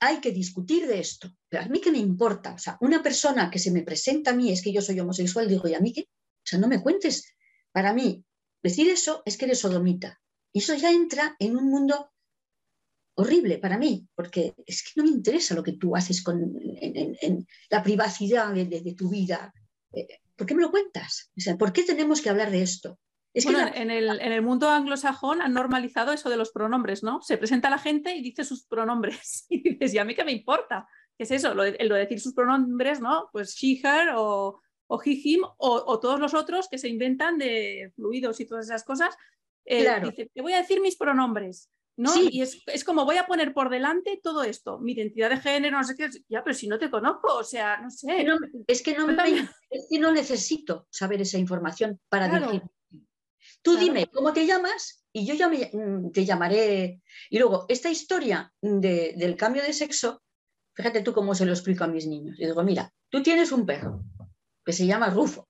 Hay 0.00 0.20
que 0.20 0.32
discutir 0.32 0.86
de 0.86 0.98
esto. 0.98 1.30
Pero 1.48 1.62
a 1.62 1.68
mí 1.68 1.80
qué 1.80 1.92
me 1.92 1.98
importa. 1.98 2.54
O 2.54 2.58
sea, 2.58 2.76
una 2.80 3.02
persona 3.02 3.50
que 3.50 3.58
se 3.58 3.70
me 3.70 3.82
presenta 3.82 4.32
a 4.32 4.34
mí 4.34 4.50
es 4.50 4.60
que 4.60 4.72
yo 4.72 4.82
soy 4.82 4.98
homosexual, 4.98 5.48
digo, 5.48 5.68
¿y 5.68 5.74
a 5.74 5.80
mí 5.80 5.92
qué? 5.92 6.02
O 6.02 6.46
sea, 6.46 6.58
no 6.58 6.66
me 6.66 6.82
cuentes. 6.82 7.32
Para 7.70 7.92
mí, 7.92 8.24
decir 8.62 8.88
eso 8.88 9.22
es 9.24 9.36
que 9.36 9.46
eres 9.46 9.60
sodomita. 9.60 10.20
Y 10.52 10.58
eso 10.58 10.74
ya 10.74 10.90
entra 10.90 11.36
en 11.38 11.56
un 11.56 11.70
mundo 11.70 12.12
horrible 13.14 13.58
para 13.58 13.78
mí, 13.78 14.06
porque 14.14 14.54
es 14.66 14.82
que 14.82 14.92
no 14.96 15.04
me 15.04 15.10
interesa 15.10 15.54
lo 15.54 15.62
que 15.62 15.72
tú 15.72 15.96
haces 15.96 16.22
con, 16.22 16.54
en, 16.80 17.46
la 17.70 17.82
privacidad 17.82 18.52
de, 18.52 18.94
tu 18.96 19.10
vida. 19.10 19.52
Eh, 19.92 20.20
¿Por 20.36 20.46
qué 20.46 20.54
me 20.54 20.62
lo 20.62 20.70
cuentas? 20.70 21.30
O 21.36 21.40
sea, 21.40 21.56
¿por 21.56 21.72
qué 21.72 21.82
tenemos 21.84 22.20
que 22.20 22.30
hablar 22.30 22.50
de 22.50 22.62
esto? 22.62 22.98
en, 23.34 23.90
el, 23.90 24.42
mundo 24.42 24.68
anglosajón 24.68 25.40
han 25.40 25.54
normalizado 25.54 26.12
eso 26.12 26.28
de 26.28 26.36
los 26.36 26.52
pronombres, 26.52 27.02
¿no? 27.02 27.22
Se 27.22 27.38
presenta 27.38 27.70
la 27.70 27.78
gente 27.78 28.14
y 28.14 28.22
dice 28.22 28.44
sus 28.44 28.64
pronombres. 28.66 29.46
Y 29.50 29.62
dices, 29.62 29.94
¿y 29.94 29.98
a 29.98 30.04
mí 30.04 30.14
qué 30.14 30.24
me 30.24 30.32
importa? 30.32 30.86
¿Qué 31.16 31.24
es 31.24 31.30
eso? 31.30 31.54
Lo 31.54 31.62
de, 31.62 31.72
decir 31.78 32.20
sus 32.20 32.34
pronombres, 32.34 33.00
¿no? 33.00 33.28
Pues 33.32 33.54
she, 33.54 33.80
her 33.82 34.10
o, 34.16 34.60
o 34.92 35.02
he, 35.02 35.10
him 35.10 35.42
o, 35.56 35.98
todos 36.00 36.20
los 36.20 36.34
otros 36.34 36.68
que 36.68 36.78
se 36.78 36.88
inventan 36.88 37.38
de 37.38 37.92
fluidos 37.96 38.40
y 38.40 38.46
todas 38.46 38.66
esas 38.66 38.84
cosas. 38.84 39.16
Eh, 39.64 39.86
dice, 40.04 40.30
te 40.34 40.42
voy 40.42 40.52
a 40.52 40.58
decir 40.58 40.80
mis 40.80 40.96
pronombres. 40.96 41.70
¿no? 41.96 42.10
Y 42.16 42.40
es, 42.40 42.84
como 42.84 43.04
voy 43.04 43.16
a 43.16 43.26
poner 43.26 43.52
por 43.52 43.68
delante 43.68 44.18
todo 44.22 44.42
esto, 44.44 44.78
mi 44.78 44.92
identidad 44.92 45.30
de 45.30 45.36
género, 45.36 45.78
no 45.78 45.84
sé 45.84 45.94
qué, 45.94 46.08
ya, 46.28 46.42
pero 46.42 46.54
si 46.54 46.66
no 46.66 46.78
te 46.78 46.90
conozco, 46.90 47.34
o 47.34 47.44
sea, 47.44 47.78
no 47.82 47.90
sé. 47.90 48.26
es, 48.66 48.82
que 48.82 48.96
no 48.96 49.06
es 49.70 49.86
que 49.90 49.98
no 49.98 50.10
necesito 50.10 50.86
saber 50.90 51.20
esa 51.20 51.38
información 51.38 52.00
para 52.08 52.28
decir 52.28 52.62
Tú 53.62 53.76
dime 53.76 54.06
cómo 54.06 54.32
te 54.32 54.46
llamas 54.46 55.04
y 55.12 55.26
yo 55.26 55.34
ya 55.34 55.48
mm, 55.48 56.10
te 56.12 56.24
llamaré. 56.24 57.00
Y 57.30 57.38
luego, 57.38 57.66
esta 57.68 57.90
historia 57.90 58.52
del 58.60 59.36
cambio 59.36 59.62
de 59.62 59.72
sexo, 59.72 60.22
fíjate 60.74 61.02
tú 61.02 61.12
cómo 61.12 61.34
se 61.34 61.46
lo 61.46 61.52
explico 61.52 61.84
a 61.84 61.88
mis 61.88 62.06
niños. 62.06 62.38
Y 62.38 62.46
digo, 62.46 62.62
mira, 62.62 62.92
tú 63.08 63.22
tienes 63.22 63.52
un 63.52 63.66
perro 63.66 64.02
que 64.64 64.72
se 64.72 64.86
llama 64.86 65.10
Rufo, 65.10 65.48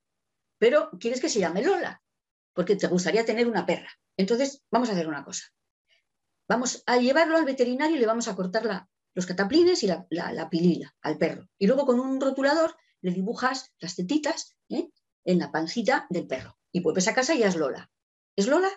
pero 0.57 0.89
quieres 0.99 1.21
que 1.21 1.29
se 1.29 1.39
llame 1.39 1.63
Lola, 1.63 2.01
porque 2.53 2.75
te 2.75 2.87
gustaría 2.87 3.25
tener 3.25 3.47
una 3.47 3.65
perra. 3.65 3.89
Entonces, 4.17 4.63
vamos 4.71 4.89
a 4.89 4.93
hacer 4.93 5.07
una 5.07 5.23
cosa. 5.23 5.45
Vamos 6.47 6.83
a 6.85 6.97
llevarlo 6.97 7.37
al 7.37 7.45
veterinario 7.45 7.95
y 7.95 7.99
le 7.99 8.05
vamos 8.05 8.27
a 8.27 8.35
cortar 8.35 8.87
los 9.13 9.25
cataplines 9.25 9.83
y 9.83 9.87
la, 9.87 10.49
pilila 10.49 10.95
al 11.01 11.17
perro. 11.17 11.49
Y 11.57 11.67
luego 11.67 11.85
con 11.85 11.99
un 11.99 12.19
rotulador 12.19 12.75
le 13.01 13.11
dibujas 13.11 13.73
las 13.79 13.95
tetitas 13.95 14.55
¿eh? 14.69 14.89
en 15.23 15.39
la 15.39 15.51
pancita 15.51 16.05
del 16.09 16.27
perro. 16.27 16.57
Y 16.71 16.81
vuelves 16.81 17.07
a 17.07 17.13
casa 17.13 17.33
y 17.35 17.39
ya 17.39 17.47
es 17.47 17.55
Lola. 17.55 17.89
¿Es 18.35 18.47
Lola? 18.47 18.69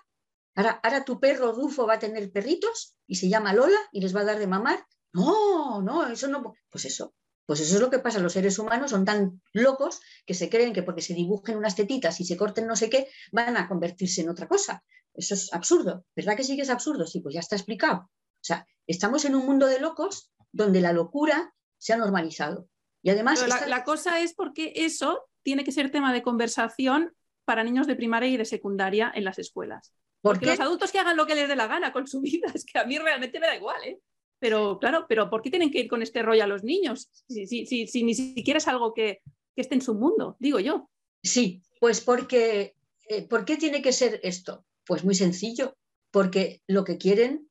Ahora, 0.55 0.80
ahora 0.82 1.05
tu 1.05 1.20
perro 1.20 1.53
Rufo 1.53 1.87
va 1.87 1.95
a 1.95 1.99
tener 1.99 2.30
perritos 2.32 2.97
y 3.07 3.16
se 3.16 3.28
llama 3.28 3.53
Lola 3.53 3.78
y 3.93 4.01
les 4.01 4.14
va 4.14 4.20
a 4.20 4.24
dar 4.24 4.39
de 4.39 4.47
mamar. 4.47 4.87
No, 5.12 5.82
no, 5.82 6.07
eso 6.07 6.28
no. 6.28 6.55
Pues 6.70 6.84
eso, 6.84 7.14
pues 7.47 7.61
eso 7.61 7.76
es 7.76 7.80
lo 7.80 7.90
que 7.90 8.01
pasa. 8.01 8.18
Los 8.18 8.32
seres 8.32 8.59
humanos 8.59 8.90
son 8.90 9.05
tan 9.05 9.40
locos 9.53 10.01
que 10.26 10.34
se 10.34 10.51
creen 10.51 10.72
que 10.72 10.82
porque 10.82 11.01
se 11.01 11.14
dibujen 11.14 11.57
unas 11.57 11.76
tetitas 11.76 12.20
y 12.20 12.24
se 12.24 12.36
corten 12.36 12.66
no 12.66 12.76
sé 12.76 12.90
qué, 12.90 13.09
van 13.32 13.57
a 13.57 13.68
convertirse 13.68 14.20
en 14.20 14.28
otra 14.28 14.49
cosa. 14.49 14.82
Eso 15.14 15.34
es 15.34 15.53
absurdo. 15.53 16.05
¿Verdad 16.14 16.36
que 16.36 16.44
sí 16.44 16.57
que 16.57 16.62
es 16.62 16.70
absurdo? 16.70 17.07
Sí, 17.07 17.20
pues 17.20 17.34
ya 17.34 17.40
está 17.40 17.57
explicado. 17.57 18.01
O 18.01 18.44
sea, 18.47 18.66
estamos 18.86 19.24
en 19.24 19.34
un 19.34 19.47
mundo 19.47 19.66
de 19.66 19.80
locos 19.80 20.32
donde 20.53 20.80
la 20.80 20.92
locura 20.92 21.55
se 21.78 21.92
ha 21.92 21.97
normalizado. 21.97 22.68
Y 23.03 23.11
además... 23.11 23.44
la, 23.66 23.84
cosa 23.84 24.20
es 24.20 24.34
porque 24.34 24.72
eso 24.74 25.28
tiene 25.42 25.64
que 25.64 25.72
ser 25.72 25.90
tema 25.90 26.12
de 26.12 26.22
conversación 26.22 27.14
para 27.44 27.62
niños 27.62 27.86
de 27.86 27.94
primaria 27.94 28.28
y 28.28 28.36
de 28.36 28.44
secundaria 28.44 29.12
en 29.14 29.24
las 29.24 29.38
escuelas. 29.38 29.94
porque 30.20 30.47
los 30.47 30.59
adultos 30.59 30.90
que 30.90 30.99
hagan 30.99 31.16
lo 31.16 31.26
que 31.26 31.36
les 31.36 31.49
dé 31.49 31.55
la 31.55 31.68
gana 31.68 31.92
con 31.92 32.09
su 32.09 32.20
vida, 32.20 32.49
es 32.53 32.64
que 32.64 32.78
a 32.78 32.84
mí 32.84 32.99
realmente 32.99 33.38
me 33.38 33.47
da 33.47 33.55
igual, 33.55 33.80
¿eh? 33.84 34.01
Pero 34.39 34.78
claro, 34.78 35.07
pero 35.09 35.30
¿por 35.30 35.43
qué 35.43 35.51
tienen 35.51 35.70
que 35.70 35.80
ir 35.80 35.89
con 35.89 36.03
este 36.03 36.22
rollo 36.22 36.45
a 36.45 36.47
los 36.47 36.62
niños? 36.62 37.09
Si, 37.28 38.05
ni 38.05 38.14
siquiera 38.14 38.59
es 38.59 38.68
algo 38.68 38.93
que, 38.93 39.20
esté 39.57 39.74
en 39.74 39.82
su 39.82 39.95
mundo, 39.95 40.37
digo 40.39 40.61
yo. 40.61 40.91
Sí, 41.22 41.62
pues 41.80 42.03
porque, 42.03 42.74
eh, 43.09 43.22
¿por 43.26 43.47
qué 43.47 43.57
tiene 43.57 43.80
que 43.80 43.93
ser 43.93 44.20
esto? 44.22 44.66
Pues 44.84 45.03
muy 45.03 45.14
sencillo, 45.14 45.76
porque 46.11 46.62
lo 46.66 46.84
que 46.84 46.99
quieren 46.99 47.49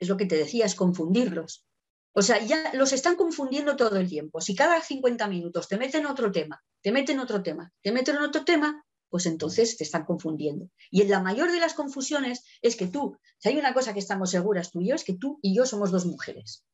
es 0.00 0.08
lo 0.08 0.16
que 0.16 0.24
te 0.24 0.36
decía, 0.36 0.64
es 0.64 0.74
confundirlos. 0.74 1.66
O 2.14 2.22
sea, 2.22 2.42
ya 2.42 2.72
los 2.74 2.92
están 2.92 3.16
confundiendo 3.16 3.76
todo 3.76 3.96
el 3.98 4.08
tiempo. 4.08 4.40
Si 4.40 4.54
cada 4.54 4.80
50 4.80 5.28
minutos 5.28 5.68
te 5.68 5.76
meten 5.76 6.06
otro 6.06 6.32
tema, 6.32 6.62
te 6.80 6.92
meten 6.92 7.18
otro 7.18 7.42
tema, 7.42 7.72
te 7.82 7.92
meten 7.92 8.16
otro 8.18 8.44
tema, 8.44 8.84
pues 9.14 9.26
entonces 9.26 9.76
te 9.76 9.84
están 9.84 10.04
confundiendo. 10.04 10.68
Y 10.90 11.02
en 11.02 11.08
la 11.08 11.22
mayor 11.22 11.52
de 11.52 11.60
las 11.60 11.74
confusiones 11.74 12.44
es 12.62 12.74
que 12.74 12.88
tú, 12.88 13.16
si 13.38 13.48
hay 13.48 13.56
una 13.56 13.72
cosa 13.72 13.92
que 13.92 14.00
estamos 14.00 14.32
seguras 14.32 14.72
tú 14.72 14.80
y 14.80 14.88
yo, 14.88 14.96
es 14.96 15.04
que 15.04 15.12
tú 15.14 15.38
y 15.40 15.54
yo 15.54 15.66
somos 15.66 15.92
dos 15.92 16.04
mujeres. 16.04 16.66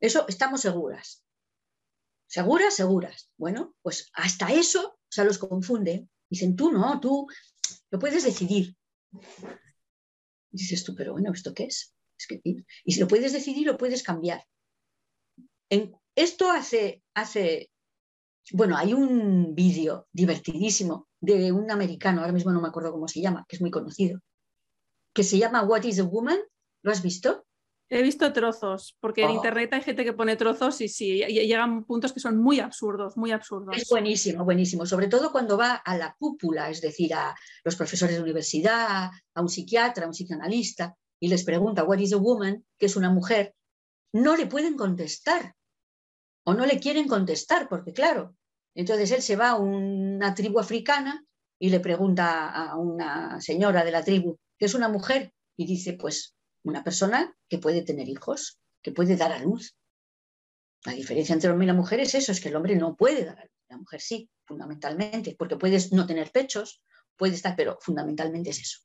Eso 0.00 0.26
estamos 0.26 0.62
seguras. 0.62 1.24
¿Seguras? 2.26 2.74
Seguras. 2.74 3.30
Bueno, 3.36 3.76
pues 3.82 4.10
hasta 4.14 4.52
eso, 4.52 4.84
o 4.84 5.12
sea, 5.12 5.22
los 5.22 5.38
confunden. 5.38 6.10
Dicen, 6.28 6.56
tú 6.56 6.72
no, 6.72 6.98
tú 6.98 7.28
lo 7.92 8.00
puedes 8.00 8.24
decidir. 8.24 8.76
Dices 10.50 10.82
tú, 10.82 10.96
pero 10.96 11.12
bueno, 11.12 11.32
¿esto 11.32 11.54
qué 11.54 11.66
es? 11.66 11.94
y 12.84 12.92
si 12.92 12.98
lo 12.98 13.06
puedes 13.06 13.32
decidir, 13.32 13.64
lo 13.64 13.76
puedes 13.76 14.02
cambiar. 14.02 14.44
En, 15.68 15.94
esto 16.16 16.50
hace, 16.50 17.04
hace, 17.14 17.70
bueno, 18.54 18.76
hay 18.76 18.92
un 18.92 19.54
vídeo 19.54 20.08
divertidísimo 20.12 21.09
de 21.20 21.52
un 21.52 21.70
americano, 21.70 22.20
ahora 22.20 22.32
mismo 22.32 22.52
no 22.52 22.60
me 22.60 22.68
acuerdo 22.68 22.92
cómo 22.92 23.08
se 23.08 23.20
llama, 23.20 23.44
que 23.48 23.56
es 23.56 23.62
muy 23.62 23.70
conocido, 23.70 24.20
que 25.14 25.22
se 25.22 25.38
llama 25.38 25.62
What 25.62 25.84
is 25.84 26.00
a 26.00 26.04
Woman? 26.04 26.38
¿Lo 26.82 26.90
has 26.90 27.02
visto? 27.02 27.44
He 27.92 28.02
visto 28.02 28.32
trozos, 28.32 28.96
porque 29.00 29.24
en 29.24 29.30
oh. 29.30 29.34
internet 29.34 29.72
hay 29.72 29.82
gente 29.82 30.04
que 30.04 30.12
pone 30.12 30.36
trozos 30.36 30.80
y 30.80 30.88
sí, 30.88 31.24
llegan 31.24 31.84
puntos 31.84 32.12
que 32.12 32.20
son 32.20 32.36
muy 32.36 32.60
absurdos, 32.60 33.16
muy 33.16 33.32
absurdos. 33.32 33.76
Es 33.76 33.88
buenísimo, 33.88 34.44
buenísimo, 34.44 34.86
sobre 34.86 35.08
todo 35.08 35.32
cuando 35.32 35.58
va 35.58 35.74
a 35.74 35.98
la 35.98 36.14
cúpula, 36.16 36.70
es 36.70 36.80
decir, 36.80 37.12
a 37.14 37.34
los 37.64 37.74
profesores 37.74 38.14
de 38.14 38.22
universidad, 38.22 39.10
a 39.34 39.40
un 39.42 39.48
psiquiatra, 39.48 40.04
a 40.04 40.06
un 40.06 40.12
psicoanalista, 40.12 40.94
y 41.18 41.28
les 41.28 41.42
pregunta, 41.42 41.82
What 41.82 41.98
is 41.98 42.12
a 42.12 42.16
woman? 42.16 42.64
que 42.78 42.86
es 42.86 42.94
una 42.94 43.10
mujer, 43.10 43.56
no 44.12 44.36
le 44.36 44.46
pueden 44.46 44.76
contestar 44.76 45.56
o 46.44 46.54
no 46.54 46.66
le 46.66 46.78
quieren 46.78 47.08
contestar, 47.08 47.68
porque 47.68 47.92
claro, 47.92 48.36
entonces 48.74 49.10
él 49.10 49.22
se 49.22 49.36
va 49.36 49.50
a 49.50 49.56
una 49.56 50.34
tribu 50.34 50.60
africana 50.60 51.24
y 51.58 51.70
le 51.70 51.80
pregunta 51.80 52.48
a 52.48 52.76
una 52.76 53.40
señora 53.40 53.84
de 53.84 53.90
la 53.90 54.02
tribu, 54.02 54.38
¿qué 54.58 54.66
es 54.66 54.74
una 54.74 54.88
mujer? 54.88 55.32
Y 55.56 55.66
dice, 55.66 55.94
pues 55.94 56.34
una 56.62 56.82
persona 56.82 57.36
que 57.48 57.58
puede 57.58 57.82
tener 57.82 58.08
hijos, 58.08 58.58
que 58.82 58.92
puede 58.92 59.16
dar 59.16 59.32
a 59.32 59.38
luz. 59.38 59.76
La 60.84 60.92
diferencia 60.92 61.34
entre 61.34 61.48
el 61.48 61.52
hombre 61.52 61.66
y 61.66 61.68
la 61.68 61.74
mujer 61.74 62.00
es 62.00 62.14
eso, 62.14 62.32
es 62.32 62.40
que 62.40 62.48
el 62.48 62.56
hombre 62.56 62.76
no 62.76 62.96
puede 62.96 63.24
dar 63.24 63.38
a 63.38 63.44
luz, 63.44 63.52
la 63.68 63.76
mujer 63.76 64.00
sí, 64.00 64.30
fundamentalmente, 64.46 65.36
porque 65.38 65.56
puedes 65.56 65.92
no 65.92 66.06
tener 66.06 66.30
pechos, 66.30 66.82
puede 67.16 67.34
estar, 67.34 67.54
pero 67.56 67.78
fundamentalmente 67.80 68.50
es 68.50 68.60
eso. 68.60 68.78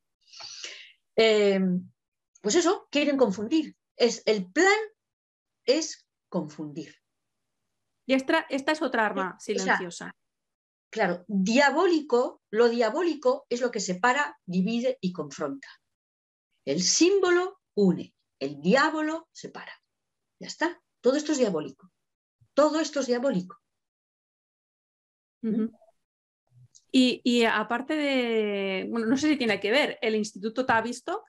Eh, 1.16 1.60
pues 2.42 2.56
eso, 2.56 2.88
quieren 2.92 3.18
confundir. 3.18 3.76
Es, 3.96 4.22
el 4.26 4.52
plan 4.52 4.78
es 5.66 6.06
confundir. 6.30 6.96
Y 8.06 8.14
esta, 8.14 8.46
esta 8.50 8.72
es 8.72 8.82
otra 8.82 9.06
arma 9.06 9.38
silenciosa. 9.40 10.16
claro, 10.90 11.26
diabólico, 11.28 12.42
lo 12.52 12.70
diabólico 12.70 13.46
es 13.50 13.62
lo 13.62 13.72
que 13.72 13.80
separa, 13.80 14.40
divide 14.46 14.98
y 15.02 15.12
confronta. 15.12 15.68
El 16.66 16.82
símbolo 16.82 17.60
une, 17.76 18.14
el 18.40 18.62
diablo 18.62 19.28
separa. 19.32 19.74
Ya 20.40 20.48
está, 20.48 20.82
todo 21.02 21.16
esto 21.16 21.32
es 21.32 21.38
diabólico. 21.38 21.92
Todo 22.54 22.80
esto 22.80 23.02
es 23.02 23.08
diabólico. 23.08 23.58
y, 26.92 27.44
aparte 27.44 27.96
de, 27.96 28.88
bueno, 28.90 29.06
no 29.06 29.18
sé 29.18 29.30
si 29.30 29.38
tiene 29.38 29.60
que 29.60 29.70
ver, 29.70 30.00
el 30.02 30.16
Instituto 30.16 30.66
Tavistock, 30.66 31.24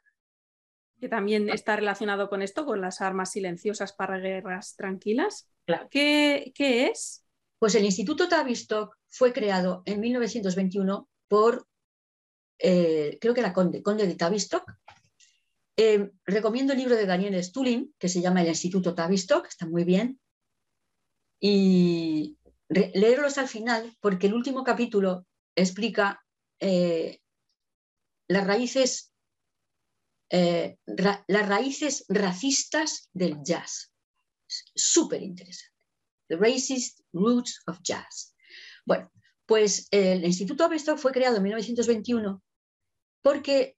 que 1.00 1.08
también 1.08 1.48
está 1.50 1.76
relacionado 1.76 2.28
con 2.28 2.42
esto, 2.42 2.64
con 2.64 2.80
las 2.80 3.00
armas 3.00 3.32
silenciosas 3.32 3.92
para 3.92 4.18
guerras 4.18 4.76
tranquilas. 4.76 5.48
¿Qué, 5.90 6.52
es? 6.56 7.24
Pues 7.58 7.74
el 7.74 7.84
Instituto 7.84 8.28
Tavistock 8.28 8.96
fue 9.08 9.32
creado 9.32 9.82
en 9.84 10.00
1921 10.00 11.08
por, 11.28 11.66
eh, 12.58 13.18
creo 13.20 13.34
que 13.34 13.40
era 13.40 13.52
Conde, 13.52 13.82
Conde 13.82 14.06
de 14.06 14.14
Tavistock, 14.14 14.64
eh, 15.76 16.10
recomiendo 16.24 16.72
el 16.72 16.78
libro 16.78 16.96
de 16.96 17.04
Daniel 17.04 17.42
Stulin, 17.42 17.94
que 17.98 18.08
se 18.08 18.22
llama 18.22 18.42
El 18.42 18.48
Instituto 18.48 18.94
Tavistock, 18.94 19.46
está 19.46 19.66
muy 19.66 19.84
bien. 19.84 20.18
Y 21.38 22.38
leerlo 22.68 23.26
hasta 23.26 23.42
el 23.42 23.48
final, 23.48 23.94
porque 24.00 24.26
el 24.26 24.34
último 24.34 24.64
capítulo 24.64 25.26
explica 25.54 26.24
eh, 26.60 27.20
las 28.28 28.46
raíces 28.46 29.12
eh, 30.30 30.78
las 30.86 31.48
raíces 31.48 32.04
racistas 32.08 33.08
del 33.12 33.42
jazz. 33.42 33.92
Súper 34.46 35.22
interesante. 35.22 35.76
The 36.28 36.36
Racist 36.36 37.00
Roots 37.12 37.62
of 37.66 37.80
Jazz. 37.82 38.34
Bueno, 38.84 39.10
pues 39.46 39.88
el 39.90 40.24
Instituto 40.24 40.64
Tavistock 40.64 40.98
fue 40.98 41.12
creado 41.12 41.36
en 41.36 41.44
1921 41.44 42.42
porque, 43.22 43.76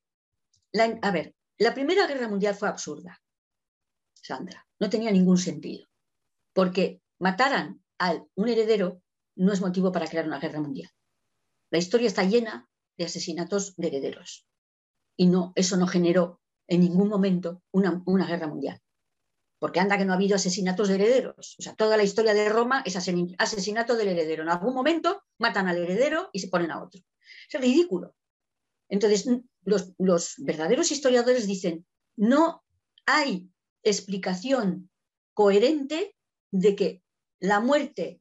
a 1.02 1.10
ver, 1.10 1.34
la 1.58 1.74
Primera 1.74 2.06
Guerra 2.06 2.28
Mundial 2.28 2.54
fue 2.54 2.68
absurda, 2.68 3.20
Sandra, 4.14 4.66
no 4.78 4.90
tenía 4.90 5.10
ningún 5.10 5.38
sentido, 5.38 5.88
porque 6.52 7.00
mataran 7.18 7.82
a 7.98 8.22
un 8.34 8.48
heredero 8.48 9.02
no 9.36 9.52
es 9.52 9.60
motivo 9.60 9.92
para 9.92 10.06
crear 10.06 10.26
una 10.26 10.40
guerra 10.40 10.60
mundial. 10.60 10.90
La 11.70 11.78
historia 11.78 12.08
está 12.08 12.24
llena 12.24 12.68
de 12.96 13.04
asesinatos 13.04 13.74
de 13.76 13.88
herederos 13.88 14.48
y 15.18 15.26
no, 15.26 15.52
eso 15.56 15.76
no 15.76 15.86
generó 15.86 16.40
en 16.68 16.80
ningún 16.80 17.08
momento 17.08 17.62
una, 17.72 18.26
guerra 18.26 18.46
mundial. 18.46 18.80
Porque 19.58 19.80
anda 19.80 19.98
que 19.98 20.04
no 20.04 20.12
ha 20.12 20.16
habido 20.16 20.36
asesinatos 20.36 20.88
de 20.88 20.94
herederos. 20.94 21.56
O 21.58 21.62
sea, 21.62 21.74
toda 21.74 21.96
la 21.96 22.04
historia 22.04 22.32
de 22.32 22.48
Roma 22.48 22.82
es 22.86 22.94
asesinato 22.96 23.96
del 23.96 24.08
heredero. 24.08 24.44
En 24.44 24.50
algún 24.50 24.74
momento 24.74 25.24
matan 25.38 25.66
al 25.66 25.78
heredero 25.78 26.30
y 26.32 26.38
se 26.38 26.48
ponen 26.48 26.70
a 26.70 26.80
otro. 26.80 27.02
Es 27.52 27.60
ridículo. 27.60 28.14
Entonces, 28.88 29.26
los, 29.64 30.34
verdaderos 30.38 30.92
historiadores 30.92 31.48
dicen, 31.48 31.84
no 32.16 32.62
hay 33.04 33.50
explicación 33.82 34.88
coherente 35.34 36.14
de 36.52 36.76
que 36.76 37.02
la 37.40 37.58
muerte, 37.58 38.20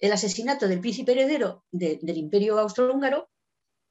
el 0.00 0.12
asesinato 0.12 0.68
del 0.68 0.80
príncipe 0.80 1.12
heredero 1.12 1.64
del 1.70 2.18
imperio 2.18 2.58
austrohúngaro 2.58 3.30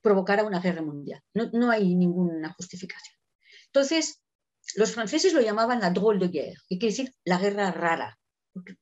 provocara 0.06 0.44
una 0.44 0.60
guerra 0.60 0.84
mundial. 0.84 1.20
No, 1.34 1.72
hay 1.72 1.96
ninguna 1.96 2.54
justificación. 2.54 3.18
Entonces, 3.66 4.22
los 4.76 4.94
franceses 4.94 5.34
lo 5.34 5.42
llamaban 5.42 5.80
la 5.80 5.90
drôle 5.90 6.20
de 6.20 6.28
guerre, 6.28 6.62
que 6.70 6.78
quiere 6.78 6.94
decir 6.94 7.16
la 7.24 7.40
guerra 7.40 7.72
rara, 7.72 8.20
porque, 8.54 8.76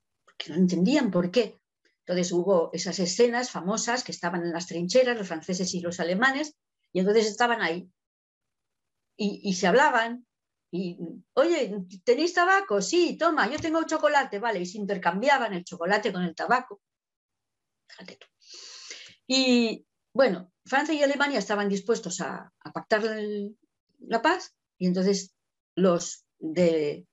no 0.50 0.56
entendían 0.56 1.12
por 1.12 1.32
qué. 1.32 1.58
Entonces 2.00 2.34
hubo 2.34 2.72
esas 2.74 3.00
escenas 3.00 3.52
famosas 3.52 4.04
que 4.04 4.12
estaban 4.12 4.44
en 4.44 4.52
las 4.52 4.68
trincheras, 4.68 5.18
los 5.18 5.30
franceses 5.30 5.74
y 5.74 5.80
los 5.80 6.02
alemanes, 6.02 6.58
y 6.92 7.00
entonces 7.00 7.28
estaban 7.28 7.62
ahí 7.62 7.90
y, 9.16 9.54
se 9.54 9.68
hablaban. 9.68 10.28
Y, 10.72 10.98
oye, 11.36 11.74
¿tenéis 12.04 12.34
tabaco? 12.34 12.82
Sí, 12.82 13.16
toma, 13.18 13.50
yo 13.50 13.60
tengo 13.60 13.82
chocolate, 13.84 14.40
vale, 14.40 14.60
y 14.60 14.66
se 14.66 14.78
intercambiaban 14.78 15.54
el 15.54 15.64
chocolate 15.64 16.12
con 16.12 16.24
el 16.24 16.36
tabaco. 16.36 16.82
Fíjate 17.88 18.18
tú. 18.18 18.28
Y 19.26 19.86
bueno, 20.14 20.53
Francia 20.66 20.94
y 20.96 21.04
Alemania 21.04 21.40
estaban 21.40 21.70
dispuestos 21.70 22.22
a, 22.22 22.52
pactar 22.74 23.04
la 24.00 24.22
paz 24.22 24.56
y 24.78 24.88
entonces 24.88 25.36
los 25.76 26.26
del 26.40 27.06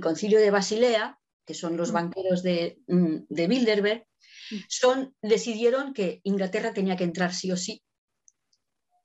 concilio 0.00 0.38
de 0.38 0.50
Basilea, 0.50 1.18
que 1.46 1.54
son 1.54 1.76
los 1.76 1.90
mm. 1.90 1.94
banqueros 1.94 2.42
de, 2.42 2.80
mm, 2.86 3.16
de 3.28 3.46
Bilderberg, 3.48 4.06
mm. 4.50 4.56
son, 4.68 5.16
decidieron 5.22 5.92
que 5.94 6.20
Inglaterra 6.24 6.72
tenía 6.72 6.96
que 6.96 7.04
entrar 7.04 7.34
sí 7.34 7.50
o 7.52 7.56
sí. 7.56 7.82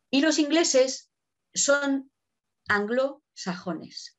Y 0.10 0.22
los 0.22 0.40
ingleses 0.40 1.12
son 1.54 2.12
anglosajones. 2.68 4.18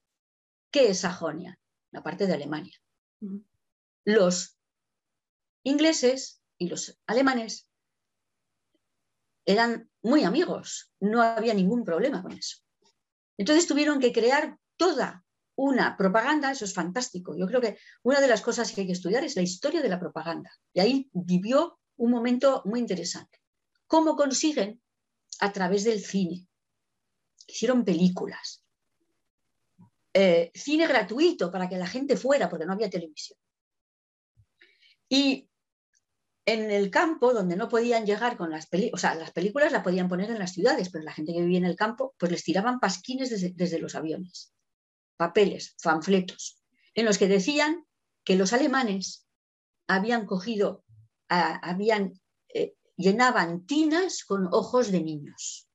¿Qué 0.70 0.90
es 0.90 1.00
Sajonia? 1.00 1.58
La 1.90 2.02
parte 2.02 2.26
de 2.26 2.34
Alemania. 2.34 2.76
Los 4.04 4.58
ingleses 5.62 6.42
y 6.58 6.68
los 6.68 6.98
alemanes 7.06 7.68
eran 9.46 9.88
muy 10.02 10.24
amigos, 10.24 10.92
no 11.00 11.22
había 11.22 11.54
ningún 11.54 11.84
problema 11.84 12.22
con 12.22 12.32
eso. 12.32 12.58
Entonces 13.38 13.66
tuvieron 13.66 14.00
que 14.00 14.12
crear 14.12 14.58
toda 14.76 15.24
una 15.54 15.96
propaganda, 15.96 16.50
eso 16.50 16.64
es 16.64 16.74
fantástico. 16.74 17.34
Yo 17.38 17.46
creo 17.46 17.60
que 17.60 17.78
una 18.02 18.20
de 18.20 18.28
las 18.28 18.42
cosas 18.42 18.72
que 18.72 18.82
hay 18.82 18.86
que 18.88 18.92
estudiar 18.92 19.24
es 19.24 19.36
la 19.36 19.42
historia 19.42 19.80
de 19.80 19.88
la 19.88 19.98
propaganda. 20.00 20.50
Y 20.74 20.80
ahí 20.80 21.10
vivió 21.12 21.78
un 21.96 22.10
momento 22.10 22.62
muy 22.66 22.80
interesante. 22.80 23.40
¿Cómo 23.86 24.16
consiguen? 24.16 24.82
A 25.40 25.52
través 25.52 25.84
del 25.84 26.00
cine. 26.00 26.46
Hicieron 27.46 27.84
películas. 27.84 28.62
Eh, 30.12 30.50
cine 30.54 30.86
gratuito 30.86 31.50
para 31.50 31.68
que 31.68 31.76
la 31.76 31.86
gente 31.86 32.16
fuera, 32.16 32.48
porque 32.48 32.66
no 32.66 32.72
había 32.72 32.90
televisión. 32.90 33.38
Y 35.08 35.48
en 36.46 36.70
el 36.70 36.90
campo, 36.90 37.34
donde 37.34 37.56
no 37.56 37.68
podían 37.68 38.06
llegar 38.06 38.36
con 38.36 38.50
las 38.50 38.66
películas, 38.66 38.94
o 38.94 39.00
sea, 39.00 39.14
las 39.16 39.32
películas 39.32 39.72
las 39.72 39.82
podían 39.82 40.08
poner 40.08 40.30
en 40.30 40.38
las 40.38 40.52
ciudades, 40.52 40.90
pero 40.90 41.04
la 41.04 41.12
gente 41.12 41.32
que 41.32 41.40
vivía 41.40 41.58
en 41.58 41.64
el 41.64 41.74
campo, 41.74 42.14
pues 42.18 42.30
les 42.30 42.44
tiraban 42.44 42.78
pasquines 42.78 43.30
desde, 43.56 43.78
los 43.80 43.96
aviones, 43.96 44.54
papeles, 45.16 45.74
fanfletos, 45.78 46.62
en 46.94 47.04
los 47.04 47.18
que 47.18 47.26
decían 47.26 47.84
que 48.24 48.36
los 48.36 48.52
alemanes 48.52 49.26
habían 49.88 50.24
cogido, 50.24 50.84
habían, 51.28 52.12
eh, 52.54 52.76
llenaban 52.96 53.66
tinas 53.66 54.24
con 54.24 54.46
ojos 54.52 54.92
de 54.92 55.02
niños. 55.02 55.68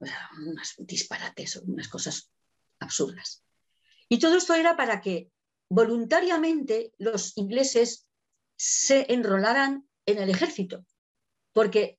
unas 0.00 0.74
disparates, 0.78 1.56
unas 1.56 1.86
cosas 1.86 2.32
absurdas. 2.80 3.44
Y 4.08 4.18
todo 4.18 4.36
esto 4.36 4.54
era 4.54 4.76
para 4.76 5.00
que 5.00 5.30
voluntariamente 5.68 6.92
los 6.98 7.38
ingleses 7.38 8.08
se 8.56 9.12
enrolaran 9.12 9.88
en 10.06 10.18
el 10.18 10.30
ejército, 10.30 10.84
porque 11.52 11.98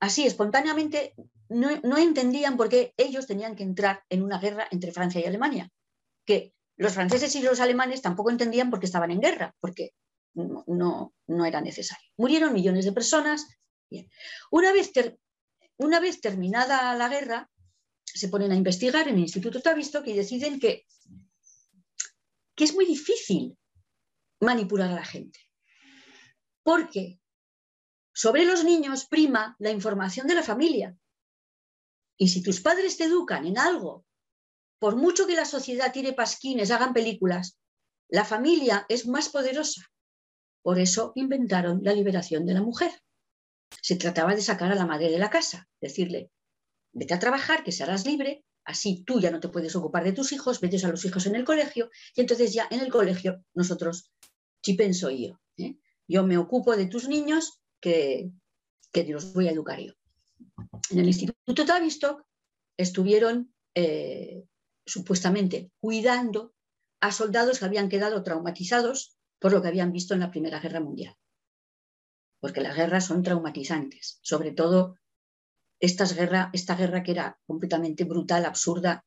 así 0.00 0.26
espontáneamente 0.26 1.14
no, 1.48 1.98
entendían 1.98 2.56
por 2.56 2.68
qué 2.68 2.94
ellos 2.96 3.26
tenían 3.26 3.56
que 3.56 3.62
entrar 3.62 4.04
en 4.08 4.22
una 4.22 4.38
guerra 4.38 4.68
entre 4.70 4.92
Francia 4.92 5.20
y 5.20 5.24
Alemania, 5.24 5.70
que 6.24 6.54
los 6.76 6.92
franceses 6.92 7.34
y 7.34 7.42
los 7.42 7.60
alemanes 7.60 8.02
tampoco 8.02 8.30
entendían 8.30 8.70
por 8.70 8.80
qué 8.80 8.86
estaban 8.86 9.10
en 9.10 9.20
guerra, 9.20 9.54
porque 9.60 9.92
no, 10.34 11.12
no, 11.26 11.44
era 11.46 11.60
necesario. 11.60 12.06
Murieron 12.16 12.52
millones 12.52 12.84
de 12.84 12.92
personas. 12.92 13.46
Una, 14.50 14.72
vez 14.72 14.92
una 15.78 15.98
vez 15.98 16.20
terminada 16.20 16.94
la 16.94 17.08
guerra, 17.08 17.50
se 18.04 18.28
ponen 18.28 18.52
a 18.52 18.56
investigar 18.56 19.08
en 19.08 19.14
el 19.14 19.20
Instituto 19.20 19.60
Tavistock 19.60 20.06
y 20.06 20.14
deciden 20.14 20.60
que, 20.60 20.86
que 22.54 22.64
es 22.64 22.74
muy 22.74 22.86
difícil 22.86 23.56
manipular 24.40 24.90
a 24.90 24.94
la 24.94 25.04
gente 25.04 25.47
porque 26.68 27.18
sobre 28.12 28.44
los 28.44 28.62
niños 28.62 29.06
prima 29.06 29.56
la 29.58 29.70
información 29.70 30.26
de 30.26 30.34
la 30.34 30.42
familia. 30.42 30.98
Y 32.18 32.28
si 32.28 32.42
tus 32.42 32.60
padres 32.60 32.98
te 32.98 33.04
educan 33.04 33.46
en 33.46 33.56
algo, 33.56 34.04
por 34.78 34.94
mucho 34.94 35.26
que 35.26 35.34
la 35.34 35.46
sociedad 35.46 35.94
tire 35.94 36.12
pasquines, 36.12 36.70
hagan 36.70 36.92
películas, 36.92 37.58
la 38.10 38.26
familia 38.26 38.84
es 38.90 39.06
más 39.06 39.30
poderosa. 39.30 39.80
Por 40.60 40.78
eso 40.78 41.12
inventaron 41.14 41.80
la 41.82 41.94
liberación 41.94 42.44
de 42.44 42.52
la 42.52 42.60
mujer. 42.60 42.92
Se 43.80 43.96
trataba 43.96 44.34
de 44.34 44.42
sacar 44.42 44.70
a 44.70 44.74
la 44.74 44.84
madre 44.84 45.10
de 45.10 45.18
la 45.18 45.30
casa, 45.30 45.70
decirle, 45.80 46.30
vete 46.92 47.14
a 47.14 47.18
trabajar, 47.18 47.64
que 47.64 47.72
serás 47.72 48.04
libre, 48.04 48.44
así 48.66 49.04
tú 49.04 49.20
ya 49.20 49.30
no 49.30 49.40
te 49.40 49.48
puedes 49.48 49.74
ocupar 49.74 50.04
de 50.04 50.12
tus 50.12 50.32
hijos, 50.32 50.60
metes 50.60 50.84
a 50.84 50.90
los 50.90 51.02
hijos 51.06 51.24
en 51.24 51.34
el 51.34 51.46
colegio, 51.46 51.88
y 52.14 52.20
entonces 52.20 52.52
ya 52.52 52.68
en 52.70 52.80
el 52.80 52.90
colegio 52.90 53.42
nosotros, 53.54 54.12
sí 54.62 54.74
pienso 54.74 55.08
yo. 55.08 55.40
Yo 56.08 56.26
me 56.26 56.38
ocupo 56.38 56.76
de 56.76 56.86
tus 56.86 57.06
niños 57.08 57.60
que, 57.80 58.30
que 58.92 59.04
los 59.04 59.32
voy 59.34 59.48
a 59.48 59.52
educar 59.52 59.78
yo. 59.78 59.92
En 60.90 60.98
el 60.98 61.06
Instituto 61.06 61.64
Tavistock 61.64 62.24
estuvieron 62.76 63.52
eh, 63.74 64.44
supuestamente 64.86 65.70
cuidando 65.80 66.54
a 67.00 67.12
soldados 67.12 67.58
que 67.58 67.66
habían 67.66 67.88
quedado 67.88 68.22
traumatizados 68.22 69.16
por 69.38 69.52
lo 69.52 69.62
que 69.62 69.68
habían 69.68 69.92
visto 69.92 70.14
en 70.14 70.20
la 70.20 70.30
Primera 70.30 70.60
Guerra 70.60 70.80
Mundial. 70.80 71.14
Porque 72.40 72.60
las 72.60 72.76
guerras 72.76 73.06
son 73.06 73.22
traumatizantes, 73.22 74.18
sobre 74.22 74.52
todo 74.52 74.96
esta 75.80 76.06
guerra, 76.06 76.50
esta 76.52 76.74
guerra 76.74 77.02
que 77.02 77.12
era 77.12 77.38
completamente 77.46 78.04
brutal, 78.04 78.44
absurda. 78.46 79.04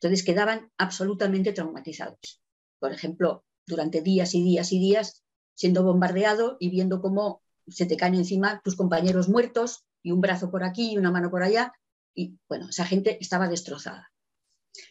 Entonces 0.00 0.24
quedaban 0.24 0.70
absolutamente 0.78 1.52
traumatizados. 1.52 2.42
Por 2.78 2.92
ejemplo, 2.92 3.44
durante 3.66 4.02
días 4.02 4.34
y 4.34 4.42
días 4.42 4.72
y 4.72 4.78
días 4.78 5.23
siendo 5.54 5.82
bombardeado 5.82 6.56
y 6.60 6.70
viendo 6.70 7.00
cómo 7.00 7.42
se 7.66 7.86
te 7.86 7.96
caen 7.96 8.14
encima 8.14 8.60
tus 8.62 8.76
compañeros 8.76 9.28
muertos 9.28 9.84
y 10.02 10.12
un 10.12 10.20
brazo 10.20 10.50
por 10.50 10.64
aquí 10.64 10.92
y 10.92 10.98
una 10.98 11.10
mano 11.10 11.30
por 11.30 11.42
allá. 11.42 11.72
Y 12.14 12.38
bueno, 12.48 12.68
esa 12.68 12.84
gente 12.84 13.18
estaba 13.20 13.48
destrozada. 13.48 14.12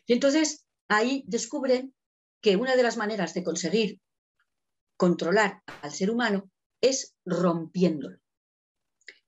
Y 0.06 0.14
entonces 0.14 0.66
ahí 0.88 1.24
descubren 1.28 1.94
que 2.42 2.56
una 2.56 2.76
de 2.76 2.84
las 2.84 2.98
maneras 2.98 3.34
de 3.34 3.44
conseguir 3.44 4.02
controlar 4.98 5.62
al 5.82 5.92
ser 5.92 6.10
humano 6.10 6.50
es 6.82 7.16
rompiéndolo. 7.26 8.20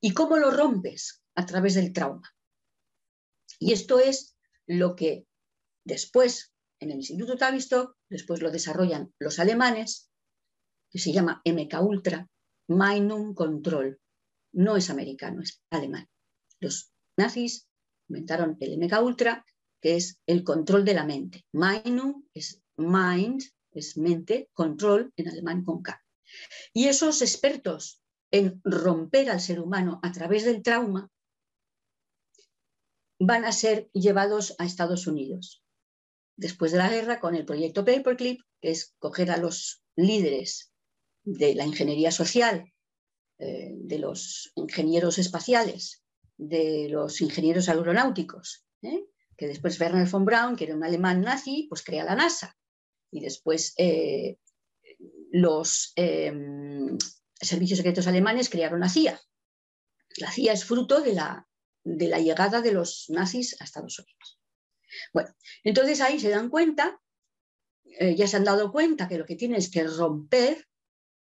¿Y 0.02 0.14
cómo 0.14 0.38
lo 0.38 0.52
rompes? 0.52 1.22
A 1.36 1.46
través 1.46 1.76
del 1.76 1.94
trauma. 1.94 2.34
Y 3.60 3.74
esto 3.74 4.00
es 4.00 4.38
lo 4.68 4.96
que 4.96 5.28
después 5.84 6.54
en 6.80 6.92
el 6.92 6.98
Instituto 6.98 7.38
Tavistock, 7.38 7.98
después 8.10 8.42
lo 8.42 8.52
desarrollan 8.52 9.14
los 9.20 9.40
alemanes 9.40 10.10
que 10.96 11.02
se 11.02 11.12
llama 11.12 11.42
MK 11.44 11.82
Ultra, 11.82 12.26
Meinung 12.70 13.36
Control. 13.36 14.00
No 14.54 14.78
es 14.78 14.90
americano, 14.90 15.42
es 15.42 15.62
alemán. 15.70 16.08
Los 16.62 16.94
nazis 17.18 17.68
inventaron 18.08 18.56
el 18.62 18.78
MK 18.78 19.02
Ultra, 19.04 19.46
que 19.82 19.98
es 19.98 20.22
el 20.26 20.46
control 20.46 20.86
de 20.86 20.94
la 20.94 21.04
mente. 21.04 21.44
Meinung 21.52 22.24
es 22.34 22.64
mind, 22.78 23.44
es 23.74 23.98
mente, 23.98 24.50
control 24.54 25.12
en 25.18 25.28
alemán 25.28 25.66
con 25.66 25.82
K. 25.82 26.02
Y 26.72 26.86
esos 26.86 27.22
expertos 27.22 28.02
en 28.32 28.62
romper 28.64 29.30
al 29.30 29.42
ser 29.42 29.60
humano 29.60 30.00
a 30.02 30.14
través 30.14 30.46
del 30.46 30.64
trauma 30.64 31.12
van 33.20 33.44
a 33.44 33.52
ser 33.52 33.90
llevados 33.92 34.56
a 34.60 34.66
Estados 34.66 35.08
Unidos. 35.08 35.62
Después 36.38 36.72
de 36.72 36.78
la 36.78 36.90
guerra, 36.90 37.20
con 37.20 37.36
el 37.36 37.44
proyecto 37.44 37.84
Paperclip, 37.84 38.40
que 38.62 38.72
es 38.72 38.96
coger 38.98 39.30
a 39.32 39.36
los 39.36 39.84
líderes 39.98 40.72
de 41.26 41.56
la 41.56 41.66
ingeniería 41.66 42.12
social, 42.12 42.72
eh, 43.40 43.74
de 43.76 44.00
los 44.00 44.52
ingenieros 44.56 45.18
espaciales, 45.18 46.04
de 46.38 46.88
los 46.90 47.20
ingenieros 47.20 47.68
aeronáuticos, 47.68 48.66
¿eh? 48.82 49.06
que 49.36 49.48
después 49.48 49.80
Werner 49.80 50.08
von 50.08 50.24
Braun, 50.24 50.56
que 50.56 50.66
era 50.66 50.76
un 50.76 50.84
alemán 50.84 51.22
nazi, 51.22 51.66
pues 51.68 51.84
crea 51.84 52.06
la 52.06 52.16
NASA. 52.16 52.58
Y 53.12 53.20
después 53.20 53.74
eh, 53.78 54.38
los 55.32 55.92
em, 55.96 56.98
servicios 57.42 57.78
secretos 57.78 58.08
alemanes 58.08 58.50
crearon 58.50 58.80
la 58.80 58.90
CIA. 58.90 59.20
La 60.18 60.32
CIA 60.32 60.54
es 60.54 60.64
fruto 60.64 61.02
de 61.02 61.14
la, 61.14 61.48
de 61.84 62.08
la 62.08 62.20
llegada 62.20 62.62
de 62.62 62.72
los 62.72 63.06
nazis 63.10 63.60
a 63.60 63.66
Estados 63.66 64.00
Unidos. 64.00 64.40
Bueno, 65.14 65.36
entonces 65.64 66.00
ahí 66.00 66.20
se 66.20 66.30
dan 66.30 66.50
cuenta, 66.50 67.02
ya 68.16 68.28
se 68.28 68.38
han 68.38 68.46
dado 68.46 68.72
cuenta 68.72 69.10
que 69.10 69.18
lo 69.18 69.26
que 69.26 69.36
tienen 69.36 69.58
es 69.58 69.70
que 69.70 69.84
romper 69.84 70.66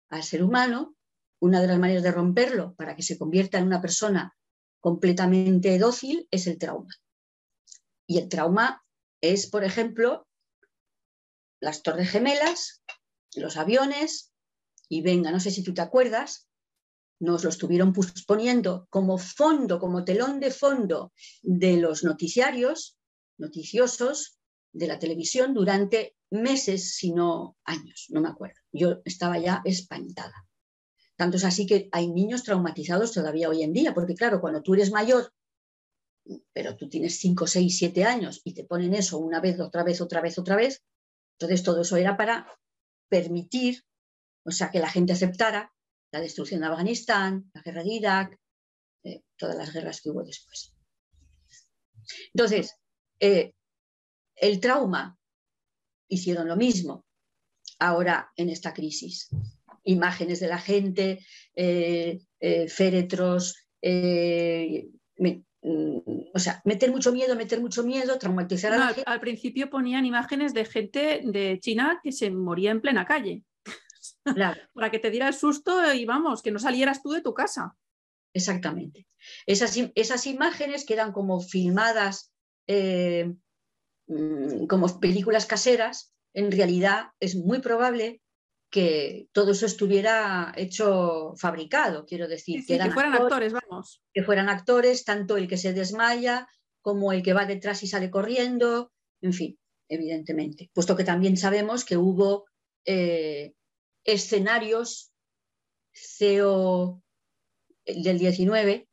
al 0.10 0.24
ser 0.24 0.44
humano, 0.44 0.96
una 1.40 1.62
de 1.62 1.68
las 1.68 1.80
maneras 1.80 2.04
de 2.04 2.12
romperlo 2.12 2.76
para 2.76 2.96
que 2.96 3.04
se 3.04 3.18
convierta 3.18 3.58
en 3.58 3.68
una 3.68 3.82
persona 3.82 4.36
completamente 4.80 5.78
dócil 5.78 6.28
es 6.32 6.48
el 6.48 6.58
trauma. 6.58 6.94
Y 8.08 8.20
el 8.20 8.30
trauma 8.30 8.84
es, 9.22 9.48
por 9.48 9.64
ejemplo, 9.64 10.28
las 11.60 11.82
torres 11.82 12.10
gemelas, 12.10 12.84
los 13.36 13.58
aviones, 13.58 14.32
y 14.88 15.02
venga, 15.02 15.32
no 15.32 15.40
sé 15.40 15.52
si 15.52 15.64
tú 15.64 15.74
te 15.74 15.82
acuerdas, 15.82 16.48
nos 17.20 17.44
lo 17.44 17.50
estuvieron 17.50 17.94
poniendo 18.28 18.88
como 18.90 19.18
fondo, 19.18 19.80
como 19.80 20.04
telón 20.04 20.40
de 20.40 20.52
fondo 20.52 21.14
de 21.42 21.78
los 21.78 22.04
noticiarios 22.04 22.98
noticiosos 23.38 24.38
de 24.74 24.88
la 24.88 25.00
televisión 25.00 25.54
durante 25.54 26.16
meses, 26.30 26.96
si 26.96 27.12
no 27.12 27.58
años, 27.64 28.08
no 28.10 28.22
me 28.22 28.30
acuerdo. 28.30 28.60
Yo 28.76 29.02
estaba 29.06 29.40
ya 29.40 29.62
espantada. 29.66 30.46
Tanto 31.16 31.38
es 31.38 31.46
así 31.46 31.66
que 31.66 31.88
hay 31.92 32.10
niños 32.10 32.44
traumatizados 32.44 33.14
todavía 33.14 33.50
hoy 33.50 33.64
en 33.64 33.72
día, 33.72 33.94
porque 33.94 34.16
claro, 34.16 34.42
cuando 34.42 34.62
tú 34.62 34.74
eres 34.74 34.92
mayor, 34.92 35.32
pero 36.52 36.76
tú 36.76 36.90
tienes 36.90 37.18
5, 37.20 37.48
6, 37.48 37.78
7 37.78 38.04
años 38.04 38.42
y 38.44 38.54
te 38.54 38.66
ponen 38.66 38.94
eso 38.94 39.18
una 39.18 39.40
vez, 39.40 39.60
otra 39.60 39.84
vez, 39.84 40.02
otra 40.02 40.22
vez, 40.22 40.38
otra 40.38 40.56
vez, 40.56 40.84
entonces 41.40 41.64
todo 41.64 41.82
eso 41.82 41.96
era 41.96 42.18
para 42.18 42.48
permitir, 43.10 43.84
o 44.44 44.52
sea, 44.52 44.72
que 44.72 44.80
la 44.80 44.90
gente 44.90 45.14
aceptara 45.14 45.72
la 46.12 46.20
destrucción 46.20 46.62
de 46.62 46.68
Afganistán, 46.68 47.50
la 47.54 47.62
guerra 47.62 47.84
de 47.84 47.94
Irak, 47.94 48.40
eh, 49.04 49.24
todas 49.38 49.56
las 49.56 49.72
guerras 49.72 50.02
que 50.02 50.10
hubo 50.10 50.24
después. 50.24 50.74
Entonces, 52.34 52.76
eh, 53.20 53.54
el 54.36 54.60
trauma 54.60 55.18
hicieron 56.08 56.48
lo 56.48 56.56
mismo 56.56 57.06
ahora 57.80 58.32
en 58.36 58.50
esta 58.50 58.74
crisis. 58.74 59.30
Imágenes 59.84 60.40
de 60.40 60.48
la 60.48 60.58
gente, 60.58 61.26
eh, 61.56 62.20
eh, 62.40 62.68
féretros, 62.68 63.56
eh, 63.82 64.88
mm, 65.18 65.42
O 66.34 66.40
sea, 66.40 66.62
meter 66.66 66.92
mucho 66.92 67.12
miedo, 67.12 67.36
meter 67.36 67.60
mucho 67.60 67.84
miedo, 67.84 68.20
traumatizar 68.20 68.74
a 68.74 68.78
la 68.78 68.88
gente. 68.88 69.04
Al 69.06 69.20
principio 69.20 69.70
ponían 69.70 70.06
imágenes 70.06 70.54
de 70.54 70.66
gente 70.66 71.22
de 71.24 71.60
China 71.60 72.00
que 72.04 72.12
se 72.12 72.30
moría 72.30 72.72
en 72.72 72.82
plena 72.82 73.06
calle. 73.06 73.44
Claro. 74.24 74.62
Para 74.74 74.92
que 74.92 75.00
te 75.00 75.10
diera 75.10 75.28
el 75.28 75.34
susto 75.34 75.94
y 75.94 76.06
vamos, 76.06 76.42
que 76.42 76.52
no 76.52 76.60
salieras 76.60 77.02
tú 77.02 77.12
de 77.12 77.22
tu 77.22 77.34
casa. 77.34 77.76
Exactamente. 78.34 79.08
Esas, 79.46 79.78
esas 79.96 80.28
imágenes 80.28 80.86
quedan 80.86 81.14
como 81.14 81.40
filmadas 81.40 82.34
eh, 82.68 83.34
mm, 84.08 84.66
como 84.68 85.00
películas 85.00 85.46
caseras. 85.46 86.14
En 86.36 86.52
realidad 86.52 87.08
es 87.20 87.36
muy 87.36 87.60
probable 87.60 88.22
que 88.70 89.30
todo 89.32 89.54
eso 89.54 89.66
estuviera 89.66 90.52
hecho 90.58 91.34
fabricado, 91.38 92.06
quiero 92.06 92.28
decir. 92.28 92.66
que, 92.66 92.78
fueran 92.92 93.14
actores, 93.14 93.54
vamos. 93.54 94.04
Que 94.14 94.22
fueran 94.22 94.50
actores, 94.50 95.06
tanto 95.06 95.38
el 95.38 95.48
que 95.48 95.56
se 95.56 95.72
desmaya 95.72 96.46
como 96.82 97.14
el 97.14 97.24
que 97.24 97.32
va 97.32 97.46
detrás 97.46 97.84
y 97.84 97.88
sale 97.88 98.12
corriendo, 98.12 98.92
en 99.22 99.32
fin, 99.32 99.58
evidentemente. 99.88 100.70
Puesto 100.74 100.98
que 100.98 101.06
también 101.06 101.38
sabemos 101.38 101.86
que 101.86 101.96
hubo 101.96 102.48
eh, 102.84 103.54
escenarios 104.04 105.14
CEO 105.94 107.02
del 107.86 108.20
19 108.20 108.90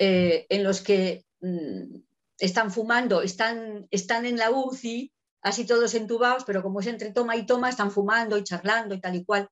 eh, 0.00 0.46
en 0.50 0.62
los 0.62 0.82
que 0.82 1.24
mm, 1.40 1.96
están 2.38 2.70
fumando, 2.70 3.22
están, 3.22 3.88
están 3.90 4.26
en 4.26 4.36
la 4.36 4.50
UCI 4.50 5.13
así 5.44 5.66
todos 5.66 5.94
entubados, 5.94 6.44
pero 6.44 6.62
como 6.62 6.80
es 6.80 6.86
entre 6.86 7.12
toma 7.12 7.36
y 7.36 7.46
toma, 7.46 7.68
están 7.68 7.92
fumando 7.92 8.36
y 8.36 8.44
charlando 8.44 8.94
y 8.94 9.00
tal 9.00 9.14
y 9.14 9.24
cual, 9.24 9.48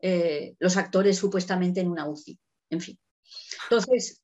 eh, 0.00 0.54
los 0.60 0.76
actores 0.76 1.18
supuestamente 1.18 1.80
en 1.80 1.88
una 1.88 2.08
UCI. 2.08 2.38
En 2.70 2.80
fin. 2.80 2.98
Entonces, 3.64 4.22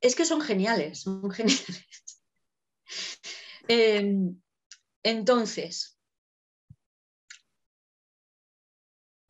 es 0.00 0.16
que 0.16 0.24
son 0.24 0.40
geniales, 0.40 1.02
son 1.02 1.30
geniales. 1.30 1.86
Em, 3.68 4.40
entonces, 5.04 5.99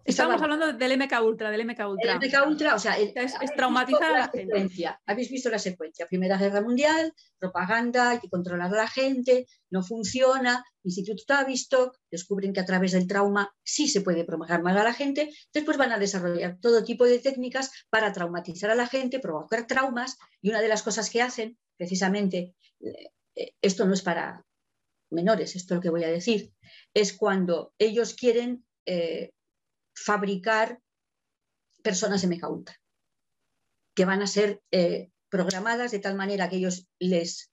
Estamos 0.05 0.41
hablando 0.41 0.73
del 0.73 0.99
MK 0.99 1.13
Ultra, 1.23 1.51
del 1.51 1.67
MK 1.67 1.89
Ultra. 1.89 2.13
El 2.13 2.19
MK 2.19 2.47
Ultra, 2.49 2.75
o 2.75 2.79
sea, 2.79 2.99
es, 2.99 3.35
traumatizar 3.55 4.15
a 4.15 4.19
la, 4.19 4.29
gente. 4.29 4.89
Habéis 5.07 5.31
visto 5.31 5.51
la 5.51 5.59
secuencia. 5.59 6.07
Primera 6.07 6.39
Guerra 6.39 6.63
Mundial, 6.63 7.13
propaganda, 7.39 8.11
hay 8.11 8.19
que 8.19 8.29
controlar 8.29 8.73
a 8.73 8.77
la 8.77 8.89
gente, 8.89 9.47
no 9.71 9.83
funciona. 9.83 10.65
Instituto 10.83 11.23
Tavistock 11.27 11.97
descubren 12.11 12.53
que 12.53 12.61
a 12.61 12.65
través 12.65 12.93
del 12.93 13.07
trauma 13.07 13.55
sí 13.63 13.89
se 13.89 14.01
puede 14.01 14.25
programar 14.25 14.79
a 14.79 14.85
la 14.85 14.95
gente. 14.95 15.31
Después 15.53 15.77
van 15.77 15.93
a 15.93 15.99
desarrollar 15.99 16.59
todo 16.61 16.83
tipo 16.83 17.05
de 17.05 17.19
técnicas 17.19 17.71
para 17.91 18.13
traumatizar 18.13 18.71
a 18.71 18.75
la 18.75 18.87
gente, 18.87 19.21
provocar 19.21 19.67
traumas. 19.67 20.17
Y 20.41 20.51
una 20.51 20.61
de 20.61 20.69
las 20.69 20.83
cosas 20.83 21.11
que 21.11 21.23
hacen, 21.23 21.59
precisamente, 21.77 22.55
eh, 22.81 23.53
esto 23.61 23.87
no 23.87 23.95
es 23.95 24.03
para 24.03 24.45
menores, 25.11 25.57
esto 25.57 25.75
es 25.75 25.77
lo 25.77 25.83
que 25.83 25.91
voy 25.91 26.05
a 26.05 26.09
decir, 26.09 26.53
es 26.95 27.13
cuando 27.13 27.75
ellos 27.79 28.15
quieren 28.15 28.65
eh, 28.87 29.33
fabricar 30.05 30.81
personas 31.83 32.25
MK 32.25 32.45
que 33.95 34.05
van 34.05 34.23
a 34.23 34.27
ser 34.27 34.63
eh, 34.71 35.11
programadas 35.29 35.91
de 35.91 35.99
tal 35.99 36.15
manera 36.15 36.49
que 36.49 36.57
ellos 36.57 36.89
les, 36.99 37.51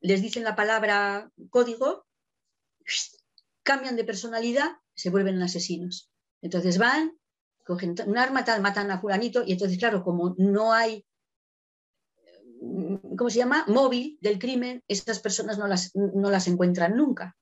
les 0.00 0.22
dicen 0.22 0.44
la 0.44 0.54
palabra 0.54 1.30
código, 1.50 2.06
cambian 3.62 3.96
de 3.96 4.04
personalidad, 4.04 4.70
se 4.94 5.10
vuelven 5.10 5.42
asesinos. 5.42 6.10
Entonces 6.42 6.78
van, 6.78 7.18
cogen 7.64 7.94
un 8.06 8.18
arma, 8.18 8.44
tal, 8.44 8.62
matan 8.62 8.90
a 8.90 9.00
fulanito 9.00 9.42
y 9.44 9.52
entonces, 9.52 9.78
claro, 9.78 10.04
como 10.04 10.34
no 10.38 10.72
hay, 10.72 11.04
¿cómo 13.16 13.30
se 13.30 13.38
llama? 13.38 13.64
Móvil 13.66 14.18
del 14.20 14.38
crimen, 14.38 14.82
estas 14.86 15.18
personas 15.18 15.58
no 15.58 15.66
las, 15.66 15.94
no 15.94 16.30
las 16.30 16.46
encuentran 16.46 16.96
nunca, 16.96 17.36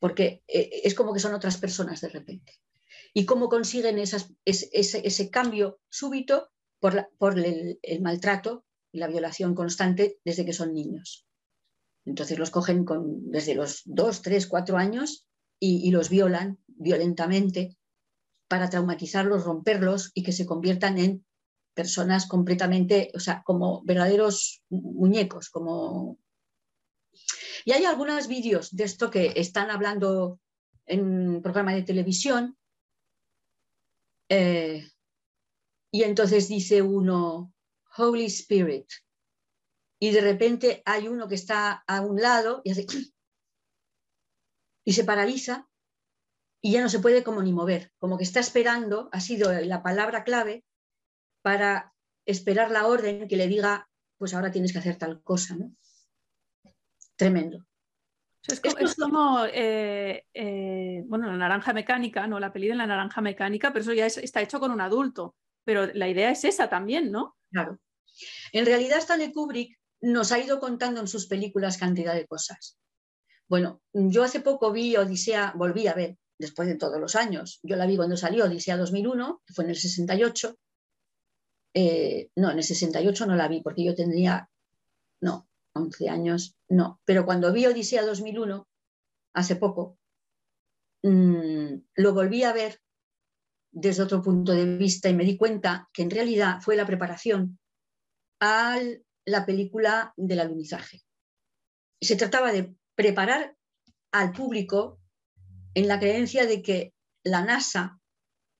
porque 0.00 0.42
eh, 0.48 0.70
es 0.84 0.94
como 0.94 1.12
que 1.12 1.20
son 1.20 1.34
otras 1.34 1.56
personas 1.58 2.00
de 2.00 2.08
repente 2.08 2.52
y 3.16 3.24
cómo 3.24 3.48
consiguen 3.48 3.98
ese, 3.98 5.30
cambio 5.30 5.80
súbito 5.88 6.50
por, 6.78 7.38
el, 7.38 7.78
maltrato 8.02 8.66
y 8.92 8.98
la 8.98 9.08
violación 9.08 9.54
constante 9.54 10.18
desde 10.22 10.44
que 10.44 10.52
son 10.52 10.74
niños. 10.74 11.26
Entonces 12.04 12.38
los 12.38 12.50
cogen 12.50 12.84
desde 13.22 13.54
los 13.54 13.80
dos, 13.86 14.20
tres, 14.20 14.46
cuatro 14.46 14.76
años 14.76 15.26
y, 15.58 15.90
los 15.92 16.10
violan 16.10 16.58
violentamente 16.66 17.78
para 18.48 18.68
traumatizarlos, 18.68 19.44
romperlos 19.44 20.10
y 20.12 20.22
que 20.22 20.32
se 20.32 20.44
conviertan 20.44 20.98
en 20.98 21.24
personas 21.72 22.28
completamente, 22.28 23.12
o 23.14 23.18
sea, 23.18 23.42
como 23.46 23.82
verdaderos 23.86 24.62
muñecos, 24.68 25.48
como... 25.48 26.18
Y 27.64 27.72
hay 27.72 27.86
algunos 27.86 28.28
vídeos 28.28 28.76
de 28.76 28.84
esto 28.84 29.10
que 29.10 29.32
están 29.36 29.70
hablando 29.70 30.38
en 30.84 31.40
programa 31.40 31.72
de 31.72 31.82
televisión 31.82 32.58
eh, 34.28 34.88
y 35.92 36.02
entonces 36.02 36.48
dice 36.48 36.82
uno, 36.82 37.52
Holy 37.96 38.26
Spirit. 38.26 38.86
Y 39.98 40.10
de 40.10 40.20
repente 40.20 40.82
hay 40.84 41.08
uno 41.08 41.28
que 41.28 41.36
está 41.36 41.84
a 41.86 42.00
un 42.02 42.20
lado 42.20 42.60
y 42.64 42.70
hace 42.70 42.86
y 44.84 44.92
se 44.92 45.04
paraliza 45.04 45.68
y 46.62 46.72
ya 46.72 46.82
no 46.82 46.88
se 46.88 46.98
puede 46.98 47.22
como 47.22 47.42
ni 47.42 47.52
mover, 47.52 47.92
como 47.98 48.18
que 48.18 48.24
está 48.24 48.40
esperando, 48.40 49.08
ha 49.12 49.20
sido 49.20 49.52
la 49.52 49.82
palabra 49.82 50.24
clave 50.24 50.64
para 51.42 51.94
esperar 52.26 52.70
la 52.70 52.86
orden 52.86 53.28
que 53.28 53.36
le 53.36 53.46
diga, 53.46 53.88
pues 54.18 54.34
ahora 54.34 54.50
tienes 54.50 54.72
que 54.72 54.80
hacer 54.80 54.96
tal 54.96 55.22
cosa, 55.22 55.54
¿no? 55.54 55.72
Tremendo. 57.16 57.64
Es 58.48 58.94
como, 58.94 59.44
eh, 59.46 60.24
eh, 60.32 61.02
bueno, 61.06 61.26
la 61.26 61.36
naranja 61.36 61.72
mecánica, 61.72 62.26
¿no? 62.26 62.38
La 62.38 62.52
peli 62.52 62.68
de 62.68 62.74
la 62.74 62.86
naranja 62.86 63.20
mecánica, 63.20 63.72
pero 63.72 63.82
eso 63.82 63.92
ya 63.92 64.06
está 64.06 64.40
hecho 64.40 64.60
con 64.60 64.70
un 64.70 64.80
adulto. 64.80 65.34
Pero 65.64 65.86
la 65.86 66.08
idea 66.08 66.30
es 66.30 66.44
esa 66.44 66.68
también, 66.68 67.10
¿no? 67.10 67.36
Claro. 67.50 67.80
En 68.52 68.64
realidad, 68.64 68.98
Stanley 68.98 69.32
Kubrick 69.32 69.78
nos 70.00 70.30
ha 70.32 70.38
ido 70.38 70.60
contando 70.60 71.00
en 71.00 71.08
sus 71.08 71.26
películas 71.26 71.78
cantidad 71.78 72.14
de 72.14 72.26
cosas. 72.26 72.78
Bueno, 73.48 73.80
yo 73.92 74.22
hace 74.22 74.40
poco 74.40 74.72
vi 74.72 74.96
Odisea, 74.96 75.52
volví 75.56 75.86
a 75.86 75.94
ver, 75.94 76.16
después 76.38 76.68
de 76.68 76.76
todos 76.76 77.00
los 77.00 77.16
años. 77.16 77.60
Yo 77.62 77.76
la 77.76 77.86
vi 77.86 77.96
cuando 77.96 78.16
salió 78.16 78.44
Odisea 78.44 78.76
2001, 78.76 79.42
que 79.46 79.54
fue 79.54 79.64
en 79.64 79.70
el 79.70 79.76
68. 79.76 80.56
Eh, 81.74 82.30
no, 82.36 82.50
en 82.50 82.58
el 82.58 82.64
68 82.64 83.26
no 83.26 83.36
la 83.36 83.48
vi 83.48 83.60
porque 83.60 83.84
yo 83.84 83.94
tendría, 83.94 84.48
no, 85.20 85.48
11 85.76 86.08
años, 86.08 86.56
no. 86.68 87.00
Pero 87.04 87.24
cuando 87.24 87.52
vi 87.52 87.66
Odisea 87.66 88.04
2001, 88.04 88.66
hace 89.34 89.56
poco, 89.56 89.98
mm, 91.02 91.74
lo 91.96 92.14
volví 92.14 92.42
a 92.42 92.52
ver 92.52 92.80
desde 93.70 94.02
otro 94.02 94.22
punto 94.22 94.52
de 94.52 94.76
vista 94.76 95.08
y 95.08 95.14
me 95.14 95.24
di 95.24 95.36
cuenta 95.36 95.88
que 95.92 96.02
en 96.02 96.10
realidad 96.10 96.60
fue 96.60 96.76
la 96.76 96.86
preparación 96.86 97.58
a 98.40 98.78
la 99.26 99.44
película 99.44 100.14
del 100.16 100.40
alunizaje. 100.40 101.02
Se 102.00 102.16
trataba 102.16 102.52
de 102.52 102.74
preparar 102.94 103.56
al 104.12 104.32
público 104.32 105.00
en 105.74 105.88
la 105.88 105.98
creencia 105.98 106.46
de 106.46 106.62
que 106.62 106.94
la 107.22 107.44
NASA 107.44 108.00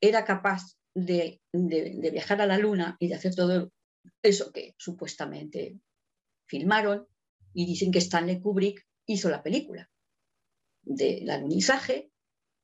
era 0.02 0.24
capaz 0.24 0.76
de, 0.94 1.40
de 1.52 2.10
viajar 2.10 2.40
a 2.42 2.46
la 2.46 2.58
Luna 2.58 2.96
y 2.98 3.08
de 3.08 3.14
hacer 3.14 3.34
todo 3.34 3.70
eso 4.22 4.52
que 4.52 4.74
supuestamente 4.78 5.78
filmaron 6.46 7.06
y 7.52 7.66
dicen 7.66 7.90
que 7.90 7.98
Stanley 7.98 8.40
Kubrick 8.40 8.86
hizo 9.06 9.28
la 9.28 9.42
película 9.42 9.90
del 10.82 11.28
alunizaje 11.30 12.10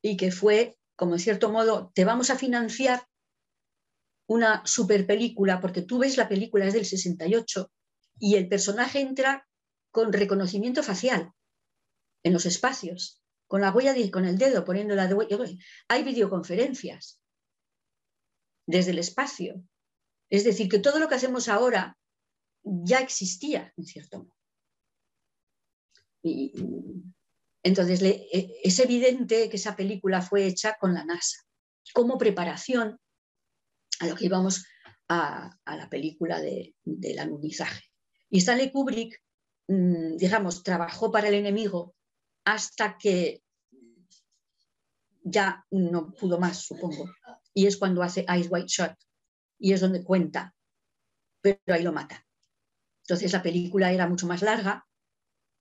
y 0.03 0.17
que 0.17 0.31
fue, 0.31 0.79
como 0.97 1.15
en 1.15 1.21
cierto 1.21 1.51
modo, 1.51 1.93
te 1.95 2.05
vamos 2.05 2.31
a 2.31 2.37
financiar 2.37 3.07
una 4.27 4.65
super 4.67 5.07
película, 5.07 5.61
porque 5.61 5.83
tú 5.83 5.99
ves 5.99 6.17
la 6.17 6.29
película 6.29 6.67
es 6.67 6.75
del 6.75 6.87
68 6.87 7.71
y 8.19 8.37
el 8.37 8.49
personaje 8.49 9.01
entra 9.01 9.47
con 9.91 10.13
reconocimiento 10.13 10.83
facial 10.83 11.33
en 12.23 12.33
los 12.33 12.47
espacios, 12.47 13.23
con 13.47 13.61
la 13.61 13.73
huella 13.73 13.95
con 14.11 14.25
el 14.25 14.39
dedo 14.39 14.65
poniéndola 14.65 15.07
de 15.07 15.15
huella. 15.15 15.37
Hay 15.89 16.05
videoconferencias 16.05 17.21
desde 18.67 18.93
el 18.93 18.99
espacio. 18.99 19.63
Es 20.31 20.45
decir, 20.45 20.69
que 20.69 20.79
todo 20.79 20.99
lo 20.99 21.09
que 21.09 21.17
hacemos 21.17 21.49
ahora 21.49 21.99
ya 22.65 23.01
existía, 23.01 23.73
en 23.77 23.85
cierto 23.85 24.19
modo. 24.19 24.37
Y, 26.23 26.53
entonces, 27.63 28.03
e, 28.03 28.61
es 28.63 28.79
evidente 28.79 29.49
que 29.49 29.57
esa 29.57 29.77
película 29.77 30.23
fue 30.23 30.47
hecha 30.47 30.77
con 30.81 30.95
la 30.95 31.05
NASA, 31.05 31.39
como 31.93 32.19
preparación 32.19 32.99
a 34.01 34.07
lo 34.07 34.17
que 34.17 34.27
íbamos 34.27 34.65
a, 35.09 35.51
la 35.67 35.89
película 35.91 36.41
de, 36.41 36.75
del 36.85 37.19
alunizaje. 37.19 37.83
Y 38.31 38.39
Stanley 38.39 38.71
Kubrick, 38.71 39.23
mm, 39.69 40.17
digamos, 40.17 40.63
trabajó 40.63 41.11
para 41.11 41.29
el 41.29 41.35
enemigo 41.35 41.95
hasta 42.45 42.97
que 42.99 43.43
ya 45.25 45.65
no 45.71 46.13
pudo 46.13 46.39
más, 46.39 46.65
supongo. 46.65 47.11
Y 47.55 47.67
es 47.67 47.77
cuando 47.77 48.03
hace 48.03 48.25
Ice 48.39 48.49
White 48.49 48.69
Shot. 48.69 48.97
Y 49.59 49.73
es 49.73 49.81
donde 49.81 50.03
cuenta. 50.03 50.55
Pero 51.41 51.59
ahí 51.69 51.83
lo 51.83 51.93
mata 51.93 52.27
Entonces 53.03 53.33
la 53.33 53.43
película 53.43 53.93
era 53.93 54.09
mucho 54.09 54.27
más 54.27 54.43
larga 54.43 54.87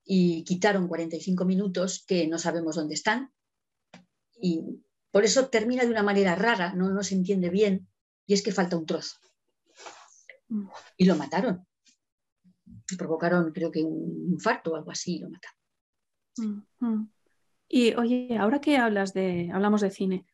y 0.04 0.44
quitaron 0.44 0.88
45 0.88 1.46
minutos 1.46 2.04
que 2.08 2.28
no 2.28 2.38
sabemos 2.38 2.76
dónde 2.76 2.96
están. 2.96 3.32
Y 4.40 4.64
por 5.12 5.26
eso 5.26 5.50
termina 5.50 5.84
de 5.84 5.92
una 5.92 6.04
manera 6.04 6.36
rara, 6.36 6.74
no, 6.74 6.90
no 6.90 7.04
se 7.04 7.16
entiende 7.16 7.50
bien, 7.50 7.88
y 8.26 8.34
es 8.34 8.42
que 8.44 8.52
falta 8.52 8.78
un 8.78 8.86
trozo. 8.86 9.18
Y 10.98 11.06
lo 11.06 11.16
mataron. 11.16 11.66
Provocaron, 12.98 13.52
creo 13.54 13.72
que 13.72 13.84
un 13.84 14.34
infarto 14.34 14.72
o 14.72 14.76
algo 14.76 14.92
así, 14.92 15.16
y 15.16 15.20
lo 15.20 15.30
mataron. 15.30 15.58
Mm, 16.38 16.86
mm. 16.86 17.12
Y 17.68 17.94
oye, 17.94 18.38
ahora 18.38 18.60
que 18.60 18.78
hablas 18.78 19.14
de, 19.14 19.50
hablamos 19.54 19.82
de 19.82 19.92
cine, 19.92 20.26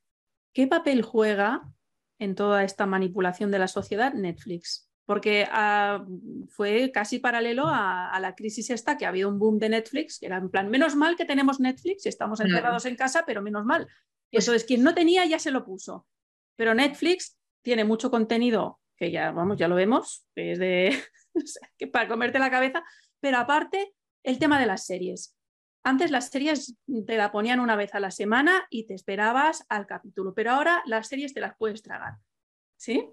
¿qué 0.54 0.68
papel 0.68 1.04
juega 1.04 1.72
en 2.20 2.34
toda 2.34 2.64
esta 2.64 2.88
manipulación 2.88 3.52
de 3.52 3.60
la 3.60 3.68
sociedad 3.68 4.14
Netflix? 4.14 4.87
Porque 5.08 5.48
ah, 5.50 6.06
fue 6.50 6.92
casi 6.94 7.18
paralelo 7.18 7.64
a, 7.66 8.16
la 8.22 8.36
crisis 8.36 8.70
esta, 8.70 8.96
que 8.96 9.06
ha 9.06 9.10
habido 9.10 9.30
un 9.30 9.40
boom 9.40 9.58
de 9.58 9.70
Netflix, 9.70 10.20
que 10.20 10.28
era 10.28 10.38
en 10.38 10.52
plan, 10.52 10.70
menos 10.70 10.96
mal 10.96 11.16
que 11.16 11.26
tenemos 11.26 11.60
Netflix, 11.60 12.06
estamos 12.06 12.40
encerrados 12.42 12.86
en 12.86 12.96
casa, 12.96 13.24
pero 13.26 13.42
menos 13.42 13.66
mal. 13.66 13.88
Eso 14.32 14.54
es, 14.54 14.66
quien 14.66 14.84
no 14.84 14.94
tenía 14.94 15.26
ya 15.26 15.40
se 15.40 15.50
lo 15.50 15.66
puso. 15.66 16.06
Pero 16.56 16.76
Netflix 16.76 17.40
tiene 17.64 17.86
mucho 17.86 18.12
contenido 18.12 18.80
que 18.98 19.12
ya, 19.12 19.32
vamos, 19.32 19.58
ya 19.58 19.68
lo 19.68 19.76
vemos, 19.76 20.26
que 20.36 20.52
es 20.52 20.60
de, 20.60 21.04
que 21.78 21.88
para 21.88 22.08
comerte 22.08 22.40
la 22.40 22.52
cabeza, 22.52 22.84
pero 23.20 23.38
aparte, 23.38 23.94
el 24.24 24.40
tema 24.40 24.60
de 24.60 24.66
las 24.66 24.86
series. 24.86 25.36
Antes 25.84 26.12
las 26.12 26.30
series 26.30 26.76
te 27.06 27.16
la 27.16 27.32
ponían 27.32 27.62
una 27.62 27.78
vez 27.78 27.96
a 27.96 28.02
la 28.02 28.12
semana 28.12 28.68
y 28.70 28.88
te 28.88 28.94
esperabas 28.94 29.66
al 29.70 29.88
capítulo, 29.88 30.34
pero 30.34 30.52
ahora 30.52 30.84
las 30.86 31.08
series 31.08 31.34
te 31.34 31.40
las 31.40 31.56
puedes 31.58 31.82
tragar. 31.82 32.16
¿Sí? 32.76 33.08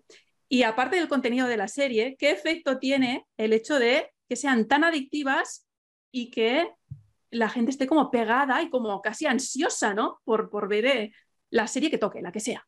Y 0.55 0.63
aparte 0.63 0.95
del 0.95 1.09
contenido 1.09 1.49
de 1.49 1.57
la 1.57 1.67
serie, 1.67 2.15
¿qué 2.17 2.31
efecto 2.31 2.79
tiene 2.79 3.27
el 3.37 3.53
hecho 3.53 3.81
de 3.81 4.13
que 4.29 4.37
sean 4.37 4.69
tan 4.69 4.85
adictivas 4.85 5.67
y 6.13 6.31
que 6.31 6.71
la 7.33 7.49
gente 7.49 7.73
esté 7.73 7.89
como 7.89 8.09
pegada 8.09 8.63
y 8.63 8.71
como 8.71 9.03
casi 9.03 9.27
ansiosa, 9.27 9.95
¿no? 9.95 10.21
Por, 10.23 10.69
ver 10.69 10.87
eh, 10.87 11.13
la 11.51 11.67
serie 11.67 11.91
que 11.91 11.99
toque, 11.99 12.23
la 12.23 12.31
que 12.31 12.39
sea. 12.39 12.65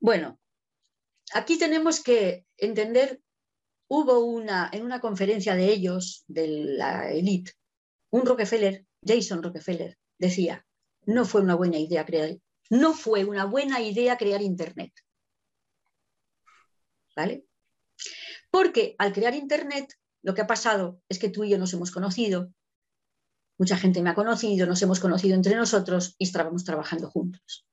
Bueno, 0.00 0.40
aquí 1.34 1.58
tenemos 1.58 2.02
que 2.02 2.46
entender, 2.56 3.20
hubo 3.90 4.20
una, 4.20 4.70
en 4.72 4.86
una 4.86 5.02
conferencia 5.02 5.56
de 5.56 5.66
ellos, 5.66 6.24
de 6.26 6.48
la 6.48 7.10
élite, 7.12 7.52
un 8.08 8.24
Rockefeller, 8.24 8.86
Jason 9.06 9.42
Rockefeller, 9.42 9.98
decía, 10.18 10.64
no 11.04 11.26
fue 11.26 11.42
una 11.42 11.54
buena 11.54 11.78
idea 11.78 12.06
crear, 12.06 12.34
no 12.70 12.94
fue 12.94 13.26
una 13.26 13.44
buena 13.44 13.82
idea 13.82 14.16
crear 14.16 14.40
Internet. 14.40 14.94
¿Vale? 17.18 17.44
Porque 18.48 18.94
al 18.96 19.12
crear 19.12 19.34
Internet, 19.34 19.92
lo 20.22 20.34
que 20.34 20.42
ha 20.42 20.46
pasado 20.46 21.02
es 21.08 21.18
que 21.18 21.28
tú 21.28 21.42
y 21.42 21.50
yo 21.50 21.58
nos 21.58 21.72
hemos 21.72 21.90
conocido, 21.90 22.54
mucha 23.58 23.76
gente 23.76 24.02
me 24.02 24.10
ha 24.10 24.14
conocido, 24.14 24.68
nos 24.68 24.80
hemos 24.82 25.00
conocido 25.00 25.34
entre 25.34 25.56
nosotros 25.56 26.14
y 26.16 26.26
estábamos 26.26 26.62
trabajando 26.62 27.10
juntos. 27.10 27.66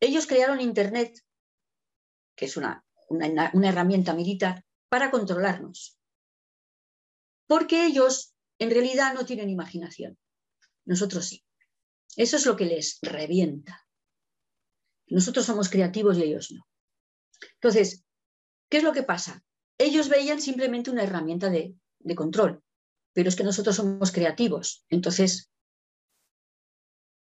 Ellos 0.00 0.26
crearon 0.26 0.60
Internet, 0.60 1.18
que 2.36 2.44
es 2.44 2.58
una, 2.58 2.84
una, 3.08 3.50
una 3.54 3.68
herramienta 3.70 4.12
militar, 4.12 4.66
para 4.90 5.10
controlarnos. 5.10 5.98
Porque 7.46 7.86
ellos 7.86 8.34
en 8.58 8.68
realidad 8.68 9.14
no 9.14 9.24
tienen 9.24 9.48
imaginación. 9.48 10.18
Nosotros 10.84 11.24
sí. 11.24 11.42
Eso 12.16 12.36
es 12.36 12.44
lo 12.44 12.54
que 12.54 12.66
les 12.66 12.98
revienta. 13.00 13.88
Nosotros 15.06 15.46
somos 15.46 15.70
creativos 15.70 16.18
y 16.18 16.24
ellos 16.24 16.52
no. 16.52 16.66
Entonces, 17.54 18.05
¿qué 18.68 18.78
es 18.78 18.84
lo 18.84 18.92
que 18.92 19.02
pasa? 19.02 19.44
Ellos 19.78 20.08
veían 20.08 20.40
simplemente 20.40 20.90
una 20.90 21.04
herramienta 21.04 21.50
de, 21.50 21.76
control, 22.14 22.62
pero 23.12 23.28
es 23.28 23.36
que 23.36 23.44
nosotros 23.44 23.76
somos 23.76 24.12
creativos. 24.12 24.84
Entonces, 24.88 25.50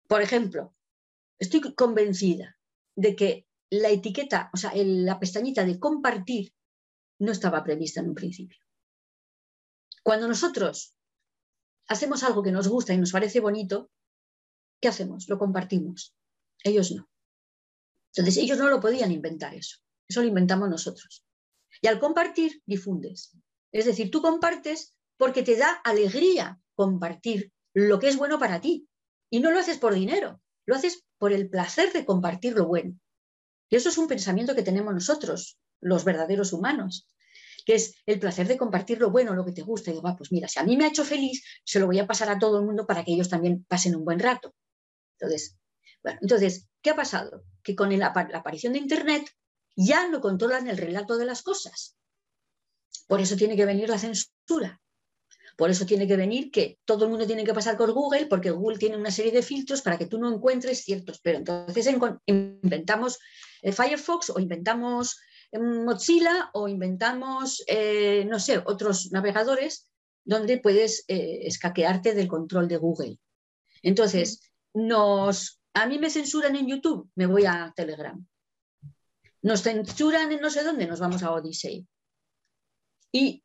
por 0.07 0.21
ejemplo, 0.21 0.75
estoy 1.39 1.73
convencida 1.73 2.57
de 2.95 3.15
que 3.15 3.47
la 3.71 3.89
etiqueta, 3.89 4.49
o 4.53 4.57
sea, 4.57 4.71
la 4.75 5.19
pestañita 5.19 5.65
de 5.65 5.80
compartir 5.80 6.53
no 7.19 7.32
estaba 7.32 7.63
prevista 7.63 7.99
en 7.99 8.09
un 8.09 8.15
principio. 8.15 8.59
Cuando 10.03 10.27
nosotros 10.27 10.95
hacemos 11.88 12.23
algo 12.23 12.41
que 12.41 12.51
nos 12.51 12.67
gusta 12.67 12.93
y 12.93 12.97
nos 12.97 13.11
parece 13.11 13.39
bonito, 13.39 13.91
¿qué 14.82 14.88
hacemos? 14.88 15.27
Lo 15.27 15.38
compartimos. 15.38 16.15
Ellos 16.63 16.91
no. 16.91 17.09
Entonces, 18.13 18.38
ellos 18.38 18.57
no 18.57 18.69
lo 18.69 18.80
podían 18.80 19.11
inventar 19.11 19.53
eso. 19.53 19.77
Eso 20.10 20.22
lo 20.22 20.28
inventamos 20.28 20.70
nosotros. 20.70 21.24
Y 21.82 21.88
al 21.88 21.99
compartir, 21.99 22.62
difundes. 22.66 23.38
Es 23.72 23.86
decir, 23.86 24.12
tú 24.12 24.22
compartes 24.22 24.95
porque 25.18 25.43
te 25.43 25.55
da 25.55 25.72
alegría 25.84 26.60
compartir 26.76 27.51
lo 27.74 27.99
que 27.99 28.10
es 28.10 28.18
bueno 28.18 28.39
para 28.39 28.60
ti. 28.60 28.88
Y 29.30 29.39
no 29.39 29.51
lo 29.51 29.60
haces 29.60 29.78
por 29.78 29.93
dinero, 29.93 30.41
lo 30.66 30.76
haces 30.76 31.05
por 31.20 31.32
el 31.32 31.49
placer 31.49 31.93
de 31.93 32.03
compartir 32.03 32.53
lo 32.53 32.66
bueno. 32.66 32.99
Y 33.70 33.76
eso 33.76 33.89
es 33.89 33.97
un 33.99 34.07
pensamiento 34.07 34.55
que 34.55 34.64
tenemos 34.64 34.93
nosotros, 34.93 35.60
los 35.80 36.03
verdaderos 36.03 36.51
humanos 36.51 37.07
que 37.66 37.76
es 37.76 37.95
el 38.07 38.20
placer 38.20 38.47
de 38.47 38.57
compartir 38.57 38.99
lo 38.99 39.12
bueno, 39.12 39.36
lo 39.36 39.45
que 39.45 39.51
te 39.51 39.62
gusta. 39.62 39.91
Y 39.91 39.93
digo, 39.93 40.16
pues 40.18 40.32
mira, 40.32 40.47
si 40.47 40.57
a 40.60 40.64
mí 40.64 40.76
me 40.76 40.86
ha 40.86 40.88
hecho 40.88 41.05
feliz, 41.05 41.43
se 41.64 41.80
lo 41.80 41.86
voy 41.86 41.99
a 41.99 42.07
pasar 42.07 42.30
a 42.30 42.39
todo 42.39 42.60
el 42.60 42.66
mundo 42.66 42.88
para 42.88 43.03
que 43.03 43.14
ellos 43.14 43.30
también 43.30 43.64
pasen 43.66 43.95
un 43.95 44.05
buen 44.05 44.20
rato. 44.20 44.55
Entonces, 45.20 45.57
bueno, 46.01 46.20
entonces, 46.24 46.68
¿qué 46.82 46.91
ha 46.91 46.95
pasado? 46.95 47.43
Que 47.62 47.76
con 47.76 47.95
la 47.97 48.07
aparición 48.07 48.74
de 48.74 48.80
Internet 48.80 49.30
ya 49.82 50.09
lo 50.09 50.19
controlan 50.19 50.67
el 50.67 50.77
relato 50.77 51.17
de 51.17 51.25
las 51.25 51.41
cosas. 51.41 51.95
Por 53.07 53.21
eso 53.21 53.38
tiene 53.38 53.55
que 53.55 53.65
venir 53.65 53.88
la 53.88 53.97
censura. 53.97 54.82
Por 55.55 55.69
eso 55.69 55.86
tiene 55.86 56.05
que 56.05 56.17
venir 56.17 56.51
que 56.51 56.80
todo 56.84 57.05
el 57.05 57.11
mundo 57.11 57.25
tiene 57.25 57.45
que 57.45 57.53
pasar 57.53 57.77
por 57.77 57.93
Google, 57.93 58.25
porque 58.27 58.51
Google 58.51 58.77
tiene 58.77 58.97
una 58.97 59.09
serie 59.09 59.32
de 59.32 59.41
filtros 59.41 59.82
para 59.82 59.97
que 59.97 60.05
tú 60.05 60.19
no 60.19 60.34
encuentres 60.34 60.84
ciertos. 60.84 61.21
Pero 61.21 61.38
entonces 61.38 61.88
inventamos 62.25 63.19
eh, 63.61 63.71
Firefox 63.71 64.32
o 64.32 64.39
inventamos 64.39 65.17
Mozilla 65.53 66.49
o 66.53 66.67
inventamos, 66.67 67.63
eh, 67.67 68.25
no 68.30 68.39
sé, 68.39 68.57
otros 68.57 69.11
navegadores 69.11 69.89
donde 70.25 70.59
puedes 70.59 71.05
eh, 71.07 71.39
escaquearte 71.43 72.13
del 72.13 72.27
control 72.27 72.67
de 72.67 72.77
Google. 72.77 73.17
Entonces, 73.82 74.41
nos, 74.73 75.61
a 75.73 75.88
mí 75.88 75.97
me 75.97 76.09
censuran 76.09 76.57
en 76.57 76.67
YouTube, 76.67 77.09
me 77.15 77.25
voy 77.25 77.45
a 77.45 77.71
Telegram. 77.75 78.27
Nos 79.41 79.63
censuran 79.63 80.31
en 80.31 80.41
no 80.41 80.49
sé 80.49 80.63
dónde, 80.63 80.87
nos 80.87 80.99
vamos 80.99 81.23
a 81.23 81.31
Odyssey. 81.31 81.87
Y 83.11 83.43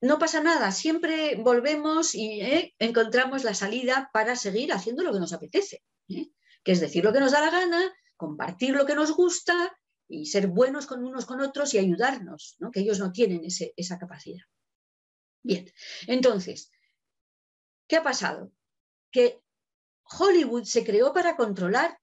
no 0.00 0.18
pasa 0.18 0.42
nada, 0.42 0.70
siempre 0.70 1.36
volvemos 1.36 2.14
y 2.14 2.40
eh, 2.42 2.74
encontramos 2.78 3.42
la 3.42 3.54
salida 3.54 4.10
para 4.12 4.36
seguir 4.36 4.72
haciendo 4.72 5.02
lo 5.02 5.12
que 5.12 5.18
nos 5.18 5.32
apetece, 5.32 5.82
que 6.06 6.72
es 6.72 6.80
decir 6.80 7.02
lo 7.04 7.12
que 7.12 7.20
nos 7.20 7.32
da 7.32 7.40
la 7.40 7.50
gana, 7.50 7.92
compartir 8.16 8.74
lo 8.74 8.84
que 8.84 8.94
nos 8.94 9.12
gusta 9.12 9.74
y 10.06 10.26
ser 10.26 10.48
buenos 10.48 10.86
con 10.86 11.04
unos 11.04 11.24
con 11.24 11.40
otros 11.40 11.72
y 11.72 11.78
ayudarnos, 11.78 12.56
¿no? 12.58 12.70
que 12.70 12.80
ellos 12.80 12.98
no 12.98 13.12
tienen 13.12 13.42
esa 13.44 13.98
capacidad. 13.98 14.44
Bien, 15.42 15.70
entonces, 16.06 16.70
¿qué 17.86 17.96
ha 17.96 18.02
pasado? 18.02 18.52
Que 19.10 19.40
Hollywood 20.18 20.64
se 20.64 20.84
creó 20.84 21.12
para 21.12 21.36
controlar, 21.36 21.98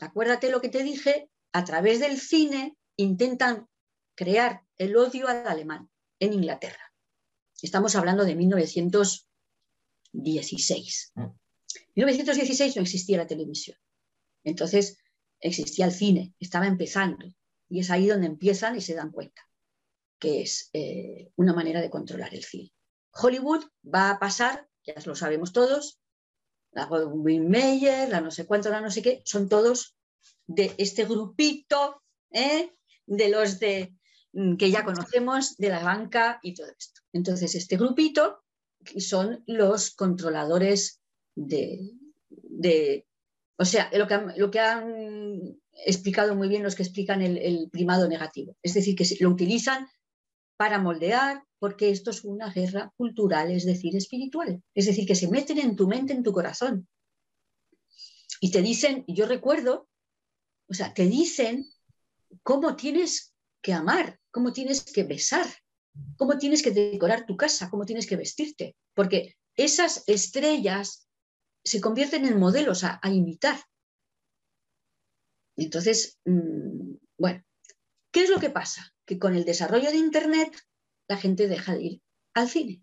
acuérdate 0.00 0.50
lo 0.50 0.60
que 0.60 0.68
te 0.68 0.82
dije, 0.82 1.30
a 1.54 1.64
través 1.64 2.00
del 2.00 2.18
cine 2.18 2.76
intentan 2.96 3.68
crear 4.16 4.64
el 4.76 4.96
odio 4.96 5.28
al 5.28 5.46
alemán 5.46 5.88
en 6.18 6.32
Inglaterra. 6.32 6.92
Estamos 7.62 7.94
hablando 7.94 8.24
de 8.24 8.34
1916. 8.34 11.12
En 11.14 11.32
1916 11.94 12.74
no 12.74 12.82
existía 12.82 13.18
la 13.18 13.28
televisión. 13.28 13.78
Entonces, 14.42 14.98
existía 15.38 15.86
el 15.86 15.92
cine, 15.92 16.34
estaba 16.40 16.66
empezando. 16.66 17.24
Y 17.68 17.78
es 17.78 17.88
ahí 17.90 18.08
donde 18.08 18.26
empiezan 18.26 18.74
y 18.76 18.80
se 18.80 18.94
dan 18.94 19.12
cuenta 19.12 19.48
que 20.18 20.42
es 20.42 20.70
eh, 20.72 21.30
una 21.36 21.52
manera 21.52 21.80
de 21.80 21.90
controlar 21.90 22.34
el 22.34 22.42
cine. 22.42 22.72
Hollywood 23.12 23.62
va 23.82 24.10
a 24.10 24.18
pasar, 24.18 24.68
ya 24.84 24.94
lo 25.04 25.14
sabemos 25.14 25.52
todos, 25.52 26.00
la 26.72 26.86
Godwin 26.86 27.48
Mayer, 27.48 28.08
la 28.08 28.20
no 28.20 28.32
sé 28.32 28.44
cuánto, 28.44 28.70
la 28.70 28.80
no 28.80 28.90
sé 28.90 29.02
qué, 29.02 29.22
son 29.24 29.48
todos 29.48 29.94
de 30.46 30.74
este 30.78 31.04
grupito 31.04 32.02
¿eh? 32.30 32.72
de 33.06 33.28
los 33.28 33.58
de 33.58 33.94
mm, 34.32 34.56
que 34.56 34.70
ya 34.70 34.84
conocemos 34.84 35.56
de 35.56 35.68
la 35.68 35.82
banca 35.82 36.38
y 36.42 36.54
todo 36.54 36.68
esto. 36.78 37.00
Entonces, 37.12 37.54
este 37.54 37.76
grupito 37.76 38.44
son 38.98 39.42
los 39.46 39.94
controladores 39.94 41.00
de, 41.34 41.92
de 42.28 43.06
o 43.56 43.64
sea, 43.64 43.90
lo 43.94 44.06
que, 44.06 44.18
lo 44.36 44.50
que 44.50 44.60
han 44.60 45.58
explicado 45.86 46.34
muy 46.34 46.48
bien 46.48 46.62
los 46.62 46.74
que 46.74 46.82
explican 46.82 47.22
el, 47.22 47.68
primado 47.70 48.08
negativo. 48.08 48.56
Es 48.62 48.74
decir, 48.74 48.96
que 48.96 49.06
lo 49.20 49.30
utilizan 49.30 49.88
para 50.56 50.78
moldear, 50.78 51.44
porque 51.58 51.90
esto 51.90 52.10
es 52.10 52.24
una 52.24 52.52
guerra 52.52 52.92
cultural, 52.96 53.50
es 53.50 53.64
decir, 53.64 53.96
espiritual. 53.96 54.62
Es 54.74 54.86
decir, 54.86 55.06
que 55.06 55.14
se 55.14 55.28
meten 55.28 55.58
en 55.58 55.76
tu 55.76 55.86
mente, 55.86 56.12
en 56.12 56.22
tu 56.22 56.32
corazón. 56.32 56.88
Y 58.40 58.50
te 58.50 58.62
dicen, 58.62 59.04
yo 59.08 59.26
recuerdo, 59.26 59.88
o 60.68 60.74
sea, 60.74 60.94
te 60.94 61.06
dicen 61.06 61.70
cómo 62.42 62.76
tienes 62.76 63.34
que 63.62 63.72
amar, 63.72 64.20
cómo 64.30 64.52
tienes 64.52 64.82
que 64.84 65.04
besar, 65.04 65.46
cómo 66.16 66.38
tienes 66.38 66.62
que 66.62 66.70
decorar 66.70 67.26
tu 67.26 67.36
casa, 67.36 67.70
cómo 67.70 67.84
tienes 67.84 68.06
que 68.06 68.16
vestirte, 68.16 68.76
porque 68.94 69.36
esas 69.56 70.04
estrellas 70.06 71.08
se 71.64 71.80
convierten 71.80 72.26
en 72.26 72.38
modelos 72.38 72.84
a, 72.84 73.00
imitar. 73.04 73.58
Entonces, 75.56 76.18
mm, 76.24 76.94
bueno, 77.16 77.42
¿qué 78.10 78.24
es 78.24 78.30
lo 78.30 78.38
que 78.38 78.50
pasa? 78.50 78.92
Que 79.06 79.18
con 79.18 79.34
el 79.34 79.44
desarrollo 79.44 79.90
de 79.90 79.96
Internet 79.96 80.54
la 81.08 81.16
gente 81.16 81.46
deja 81.46 81.74
de 81.74 81.82
ir 81.82 82.02
al 82.34 82.48
cine. 82.48 82.82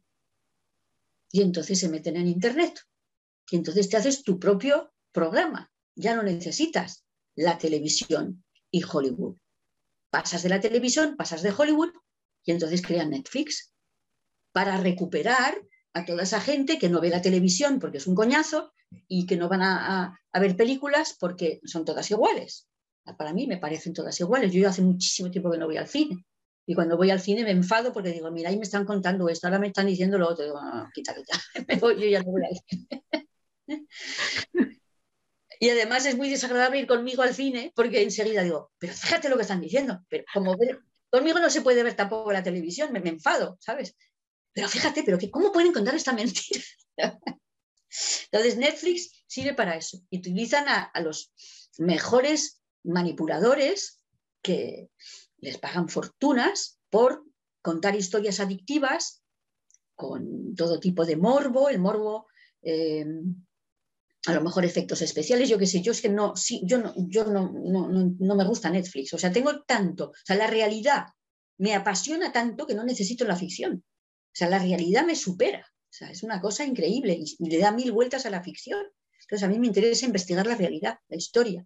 Y 1.32 1.42
entonces 1.42 1.80
se 1.80 1.90
meten 1.90 2.18
en 2.18 2.28
Internet. 2.28 2.80
Y 3.50 3.58
entonces 3.58 3.90
te 3.90 3.98
haces 3.98 4.24
tu 4.24 4.40
propio 4.40 4.94
programa. 5.12 5.72
Ya 5.96 6.16
no 6.16 6.24
necesitas 6.24 7.06
la 7.36 7.58
televisión 7.58 8.44
y 8.70 8.84
Hollywood. 8.84 9.38
Pasas 10.10 10.44
de 10.44 10.50
la 10.50 10.60
televisión, 10.60 11.16
pasas 11.18 11.42
de 11.42 11.54
Hollywood 11.56 11.92
y 12.44 12.52
entonces 12.52 12.82
crean 12.82 13.12
Netflix 13.12 13.74
para 14.52 14.78
recuperar 14.78 15.56
a 15.94 16.06
toda 16.06 16.24
esa 16.24 16.40
gente 16.40 16.78
que 16.78 16.90
no 16.90 17.02
ve 17.02 17.10
la 17.10 17.22
televisión 17.22 17.80
porque 17.80 17.98
es 17.98 18.08
un 18.08 18.16
coñazo 18.16 18.74
y 19.08 19.26
que 19.26 19.38
no 19.38 19.50
van 19.50 19.62
a, 19.62 20.20
ver 20.34 20.56
películas 20.56 21.16
porque 21.20 21.60
son 21.66 21.86
todas 21.86 22.10
iguales. 22.12 22.68
Para 23.18 23.34
mí 23.34 23.48
me 23.48 23.58
parecen 23.58 23.94
todas 23.94 24.20
iguales. 24.20 24.54
Yo 24.54 24.68
hace 24.68 24.82
muchísimo 24.82 25.32
tiempo 25.32 25.52
que 25.52 25.58
no 25.58 25.66
voy 25.66 25.78
al 25.78 25.88
cine. 25.88 26.26
Y 26.66 26.76
cuando 26.76 26.96
voy 26.96 27.10
al 27.10 27.20
cine 27.20 27.44
me 27.44 27.52
enfado 27.52 27.92
porque 27.92 28.12
digo, 28.12 28.30
mira, 28.32 28.50
ahí 28.50 28.58
me 28.58 28.64
están 28.64 28.86
contando 28.86 29.28
esto, 29.28 29.48
ahora 29.48 29.60
me 29.60 29.68
están 29.68 29.88
diciendo 29.88 30.18
lo 30.18 30.30
otro. 30.30 30.46
Digo, 30.46 30.58
ah, 30.58 30.90
quita, 30.94 31.16
quita, 31.16 31.40
yo 31.82 32.08
ya 32.08 32.22
no 32.22 32.32
voy 32.32 32.44
al 32.44 32.62
cine. 32.68 33.04
Y 35.62 35.70
además 35.70 36.08
es 36.08 36.18
muy 36.18 36.28
desagradable 36.28 36.80
ir 36.80 36.88
conmigo 36.88 37.22
al 37.22 37.36
cine 37.36 37.72
porque 37.76 38.02
enseguida 38.02 38.42
digo, 38.42 38.72
pero 38.80 38.94
fíjate 38.94 39.30
lo 39.30 39.36
que 39.36 39.44
están 39.44 39.62
diciendo. 39.62 40.04
Pero 40.10 40.24
como 40.34 40.58
conmigo 41.12 41.38
no 41.38 41.52
se 41.52 41.62
puede 41.62 41.84
ver 41.84 41.96
tampoco 41.96 42.32
la 42.32 42.42
televisión, 42.42 42.92
me, 42.92 42.98
enfado, 43.08 43.60
¿sabes? 43.62 43.96
Pero 44.54 44.68
fíjate, 44.68 45.04
pero 45.04 45.20
que, 45.20 45.30
¿cómo 45.30 45.52
pueden 45.52 45.72
contar 45.72 45.94
esta 45.94 46.14
mentira? 46.14 46.64
Entonces 48.32 48.58
Netflix 48.58 49.24
sirve 49.28 49.54
para 49.54 49.76
eso. 49.76 50.02
Utilizan 50.10 50.68
a, 50.68 50.92
los 51.00 51.32
mejores 51.78 52.64
manipuladores 52.84 54.02
que 54.42 54.90
les 55.38 55.60
pagan 55.60 55.90
fortunas 55.90 56.80
por 56.90 57.24
contar 57.62 57.96
historias 57.96 58.40
adictivas 58.40 59.22
con 59.94 60.56
todo 60.56 60.80
tipo 60.80 61.06
de 61.06 61.18
morbo, 61.18 61.70
el 61.70 61.78
morbo, 61.78 62.26
eh, 62.64 63.06
a 64.28 64.34
lo 64.34 64.42
mejor 64.42 64.66
efectos 64.66 65.02
especiales, 65.02 65.50
yo 65.50 65.58
qué 65.58 65.66
sé, 65.66 65.82
yo 65.82 65.92
es 65.92 66.02
que 66.02 66.10
no, 66.10 66.36
sí, 66.36 66.62
yo 66.64 66.78
no, 66.78 66.94
yo 66.96 67.26
no, 67.26 67.52
no, 67.52 67.90
no, 68.20 68.36
me 68.36 68.46
gusta 68.46 68.70
Netflix, 68.70 69.14
o 69.14 69.18
sea, 69.18 69.32
tengo 69.32 69.64
tanto, 69.64 70.10
o 70.10 70.26
sea, 70.26 70.36
la 70.36 70.48
realidad 70.48 71.06
me 71.58 71.76
apasiona 71.76 72.32
tanto 72.32 72.66
que 72.66 72.74
no 72.74 72.84
necesito 72.84 73.24
la 73.24 73.36
ficción. 73.36 73.84
O 73.86 74.34
sea, 74.34 74.50
la 74.50 74.58
realidad 74.58 75.06
me 75.06 75.16
supera. 75.16 75.60
O 75.60 75.94
sea, 75.94 76.10
es 76.10 76.24
una 76.24 76.42
cosa 76.42 76.66
increíble 76.66 77.20
y, 77.20 77.50
le 77.50 77.60
da 77.60 77.72
mil 77.72 77.92
vueltas 77.92 78.26
a 78.26 78.30
la 78.30 78.42
ficción. 78.42 78.84
Entonces, 79.22 79.44
a 79.44 79.48
mí 79.48 79.60
me 79.60 79.68
interesa 79.68 80.06
investigar 80.06 80.48
la 80.48 80.56
realidad, 80.56 80.98
la 81.08 81.18
historia, 81.18 81.66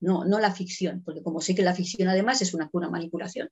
no, 0.00 0.24
no 0.24 0.38
la 0.38 0.52
ficción, 0.52 1.02
porque 1.02 1.22
como 1.22 1.40
sé 1.40 1.54
que 1.54 1.62
la 1.62 1.74
ficción 1.74 2.08
además 2.08 2.42
es 2.42 2.54
una 2.54 2.68
pura 2.68 2.88
manipulación. 2.88 3.48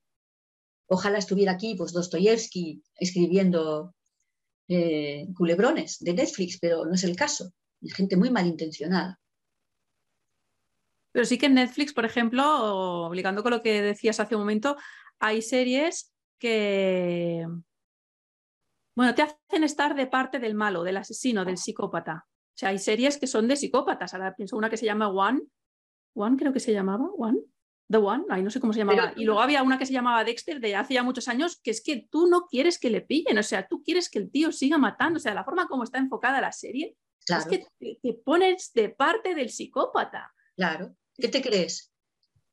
Ojalá 0.86 1.18
estuviera 1.18 1.52
aquí 1.52 1.74
pues 1.74 1.92
Dostoyevsky 1.92 2.82
escribiendo 2.94 3.94
eh, 4.68 5.26
culebrones 5.34 5.98
de 5.98 6.12
Netflix, 6.12 6.58
pero 6.60 6.84
no 6.84 6.94
es 6.94 7.04
el 7.04 7.16
caso. 7.16 7.52
Gente 7.82 8.16
muy 8.16 8.30
malintencionada. 8.30 9.18
Pero 11.12 11.26
sí 11.26 11.38
que 11.38 11.46
en 11.46 11.54
Netflix, 11.54 11.92
por 11.92 12.04
ejemplo, 12.04 13.06
obligando 13.06 13.42
con 13.42 13.52
lo 13.52 13.62
que 13.62 13.82
decías 13.82 14.18
hace 14.18 14.34
un 14.34 14.42
momento, 14.42 14.76
hay 15.18 15.42
series 15.42 16.12
que, 16.38 17.46
bueno, 18.96 19.14
te 19.14 19.22
hacen 19.22 19.62
estar 19.62 19.94
de 19.94 20.06
parte 20.06 20.38
del 20.38 20.54
malo, 20.54 20.82
del 20.82 20.96
asesino, 20.96 21.44
del 21.44 21.58
psicópata. 21.58 22.26
O 22.26 22.58
sea, 22.58 22.70
hay 22.70 22.78
series 22.78 23.18
que 23.18 23.26
son 23.26 23.46
de 23.46 23.56
psicópatas. 23.56 24.14
Ahora 24.14 24.34
pienso 24.34 24.56
una 24.56 24.70
que 24.70 24.76
se 24.76 24.86
llama 24.86 25.08
One. 25.08 25.42
One 26.14 26.36
creo 26.36 26.52
que 26.52 26.60
se 26.60 26.72
llamaba. 26.72 27.06
One. 27.16 27.40
The 27.90 27.98
One. 27.98 28.24
Ay, 28.30 28.42
no 28.42 28.50
sé 28.50 28.60
cómo 28.60 28.72
se 28.72 28.78
llamaba. 28.78 29.12
y 29.16 29.24
luego 29.24 29.40
había 29.40 29.62
una 29.62 29.78
que 29.78 29.86
se 29.86 29.92
llamaba 29.92 30.24
Dexter 30.24 30.60
de 30.60 30.76
hace 30.76 30.94
ya 30.94 31.02
muchos 31.02 31.28
años, 31.28 31.60
que 31.62 31.70
es 31.70 31.82
que 31.82 32.08
tú 32.10 32.26
no 32.26 32.46
quieres 32.46 32.78
que 32.78 32.90
le 32.90 33.02
pillen. 33.02 33.36
O 33.36 33.42
sea, 33.42 33.66
tú 33.68 33.82
quieres 33.82 34.08
que 34.08 34.18
el 34.18 34.30
tío 34.30 34.50
siga 34.50 34.78
matando. 34.78 35.18
O 35.18 35.20
sea, 35.20 35.34
la 35.34 35.44
forma 35.44 35.66
como 35.66 35.84
está 35.84 35.98
enfocada 35.98 36.40
la 36.40 36.52
serie 36.52 36.96
es 37.28 37.46
que 37.46 37.66
te, 37.78 38.14
pones 38.24 38.72
de 38.74 38.90
parte 38.90 39.34
del 39.34 39.50
psicópata. 39.50 40.32
Claro. 40.56 40.96
¿Qué 41.14 41.28
te 41.28 41.42
crees? 41.42 41.92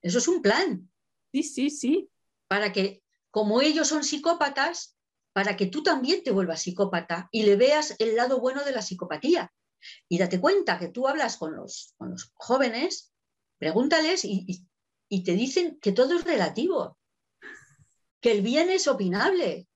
Eso 0.01 0.19
es 0.19 0.27
un 0.27 0.41
plan. 0.41 0.89
Sí, 1.31 1.43
sí, 1.43 1.69
sí. 1.69 2.09
Para 2.47 2.71
que, 2.71 3.03
como 3.31 3.61
ellos 3.61 3.87
son 3.87 4.03
psicópatas, 4.03 4.97
para 5.33 5.55
que 5.55 5.67
tú 5.67 5.83
también 5.83 6.23
te 6.23 6.31
vuelvas 6.31 6.61
psicópata 6.61 7.29
y 7.31 7.43
le 7.43 7.55
veas 7.55 7.95
el 7.99 8.15
lado 8.15 8.39
bueno 8.39 8.63
de 8.63 8.71
la 8.71 8.81
psicopatía. 8.81 9.51
Y 10.07 10.17
date 10.17 10.41
cuenta 10.41 10.77
que 10.77 10.89
tú 10.89 11.07
hablas 11.07 11.37
con 11.37 11.55
los, 11.55 11.95
los 11.99 12.31
jóvenes, 12.33 13.13
pregúntales 13.57 14.21
y, 14.23 14.65
te 15.23 15.33
dicen 15.33 15.79
que 15.81 15.91
todo 15.91 16.17
es 16.17 16.23
relativo, 16.23 16.97
que 18.21 18.31
el 18.31 18.41
bien 18.41 18.69
es 18.69 18.87
opinable, 18.87 19.67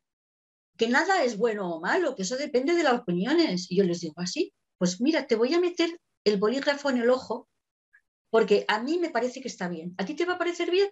que 0.78 0.88
nada 0.88 1.24
es 1.24 1.38
bueno 1.38 1.74
o 1.74 1.82
malo, 1.82 2.16
que 2.16 2.24
eso 2.24 2.36
depende 2.38 2.76
de 2.76 2.84
las 2.84 3.00
opiniones. 3.00 3.70
Y 3.72 3.78
yo 3.78 3.84
les 3.84 4.02
digo 4.02 4.16
así, 4.18 4.54
ah, 4.54 4.63
pues 4.84 5.00
mira, 5.00 5.28
te 5.28 5.38
voy 5.38 5.54
a 5.54 5.62
meter 5.62 5.98
el 6.26 6.38
bolígrafo 6.38 6.90
en 6.90 6.98
el 6.98 7.10
ojo 7.10 7.48
porque 8.30 8.66
a 8.68 8.82
mí 8.82 8.98
me 9.00 9.12
parece 9.12 9.40
que 9.40 9.48
está 9.48 9.70
bien. 9.70 9.96
¿A 9.98 10.04
ti 10.04 10.14
te 10.14 10.26
va 10.26 10.34
a 10.34 10.38
parecer 10.38 10.70
bien? 10.70 10.92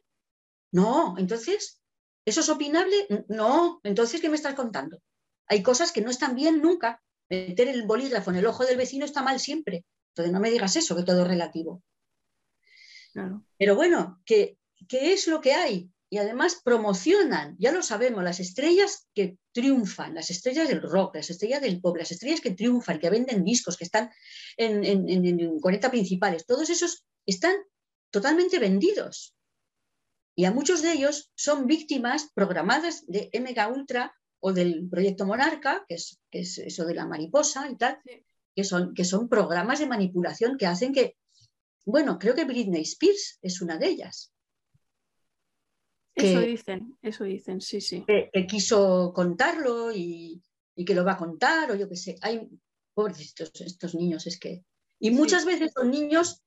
No, 0.71 1.17
entonces 1.17 1.81
¿Eso 2.25 2.41
es 2.41 2.49
opinable? 2.49 2.95
No. 3.29 3.81
Entonces, 3.83 4.21
¿qué 4.21 4.29
me 4.29 4.35
estás 4.35 4.53
contando? 4.53 5.01
Hay 5.47 5.63
cosas 5.63 5.91
que 5.91 6.01
no 6.01 6.09
están 6.09 6.35
bien 6.35 6.61
nunca. 6.61 7.01
Meter 7.29 7.67
el 7.67 7.83
bolígrafo 7.83 8.31
en 8.31 8.37
el 8.37 8.45
ojo 8.45 8.65
del 8.65 8.77
vecino 8.77 9.05
está 9.05 9.23
mal 9.23 9.39
siempre. 9.39 9.85
Entonces, 10.09 10.31
no 10.31 10.39
me 10.39 10.51
digas 10.51 10.75
eso, 10.75 10.95
que 10.95 11.03
todo 11.03 11.21
es 11.23 11.27
relativo. 11.27 11.81
Pero 13.57 13.75
bueno, 13.75 14.21
¿qué, 14.25 14.57
¿qué 14.87 15.13
es 15.13 15.27
lo 15.27 15.41
que 15.41 15.53
hay? 15.53 15.89
Y 16.13 16.17
además 16.17 16.59
promocionan, 16.61 17.55
ya 17.57 17.71
lo 17.71 17.81
sabemos, 17.81 18.21
las 18.21 18.41
estrellas 18.41 19.07
que 19.15 19.37
triunfan, 19.53 20.13
las 20.13 20.29
estrellas 20.29 20.67
del 20.67 20.81
rock, 20.81 21.15
las 21.15 21.29
estrellas 21.29 21.61
del 21.61 21.79
pop, 21.79 21.95
las 21.95 22.11
estrellas 22.11 22.41
que 22.41 22.51
triunfan, 22.51 22.99
que 22.99 23.09
venden 23.09 23.45
discos, 23.45 23.77
que 23.77 23.85
están 23.85 24.11
en, 24.57 24.83
en, 24.83 25.25
en 25.25 25.59
40 25.59 25.89
principales, 25.89 26.45
todos 26.45 26.69
esos 26.69 27.05
están 27.25 27.55
totalmente 28.11 28.59
vendidos. 28.59 29.33
Y 30.35 30.43
a 30.43 30.51
muchos 30.51 30.81
de 30.81 30.91
ellos 30.91 31.31
son 31.35 31.65
víctimas 31.65 32.29
programadas 32.33 33.05
de 33.07 33.29
MK 33.33 33.73
Ultra 33.73 34.13
o 34.41 34.51
del 34.51 34.89
proyecto 34.89 35.25
Monarca, 35.25 35.85
que 35.87 35.95
es, 35.95 36.19
eso 36.29 36.85
de 36.85 36.95
la 36.95 37.07
mariposa 37.07 37.69
y 37.69 37.77
tal, 37.77 37.99
que, 38.53 38.63
son, 38.65 38.93
que 38.93 39.05
son 39.05 39.29
programas 39.29 39.79
de 39.79 39.87
manipulación 39.87 40.57
que 40.57 40.65
hacen 40.65 40.91
que, 40.91 41.15
bueno, 41.85 42.19
creo 42.19 42.35
que 42.35 42.43
Britney 42.43 42.81
Spears 42.81 43.39
es 43.41 43.61
una 43.61 43.77
de 43.77 43.87
ellas. 43.87 44.33
Eso 46.21 46.41
dicen, 46.41 46.97
eso 47.01 47.23
dicen, 47.23 47.61
sí, 47.61 47.81
sí. 47.81 48.05
Que, 48.05 48.45
quiso 48.47 49.11
contarlo 49.13 49.91
y, 49.93 50.41
que 50.85 50.95
lo 50.95 51.05
va 51.05 51.13
a 51.13 51.17
contar, 51.17 51.71
o 51.71 51.75
yo 51.75 51.87
qué 51.87 51.95
sé. 51.95 52.17
Hay, 52.21 52.49
pobrecitos 52.93 53.51
estos 53.61 53.95
niños, 53.95 54.27
es 54.27 54.39
que. 54.39 54.63
Y 54.99 55.11
muchas 55.11 55.45
veces 55.45 55.71
son 55.73 55.89
niños 55.89 56.43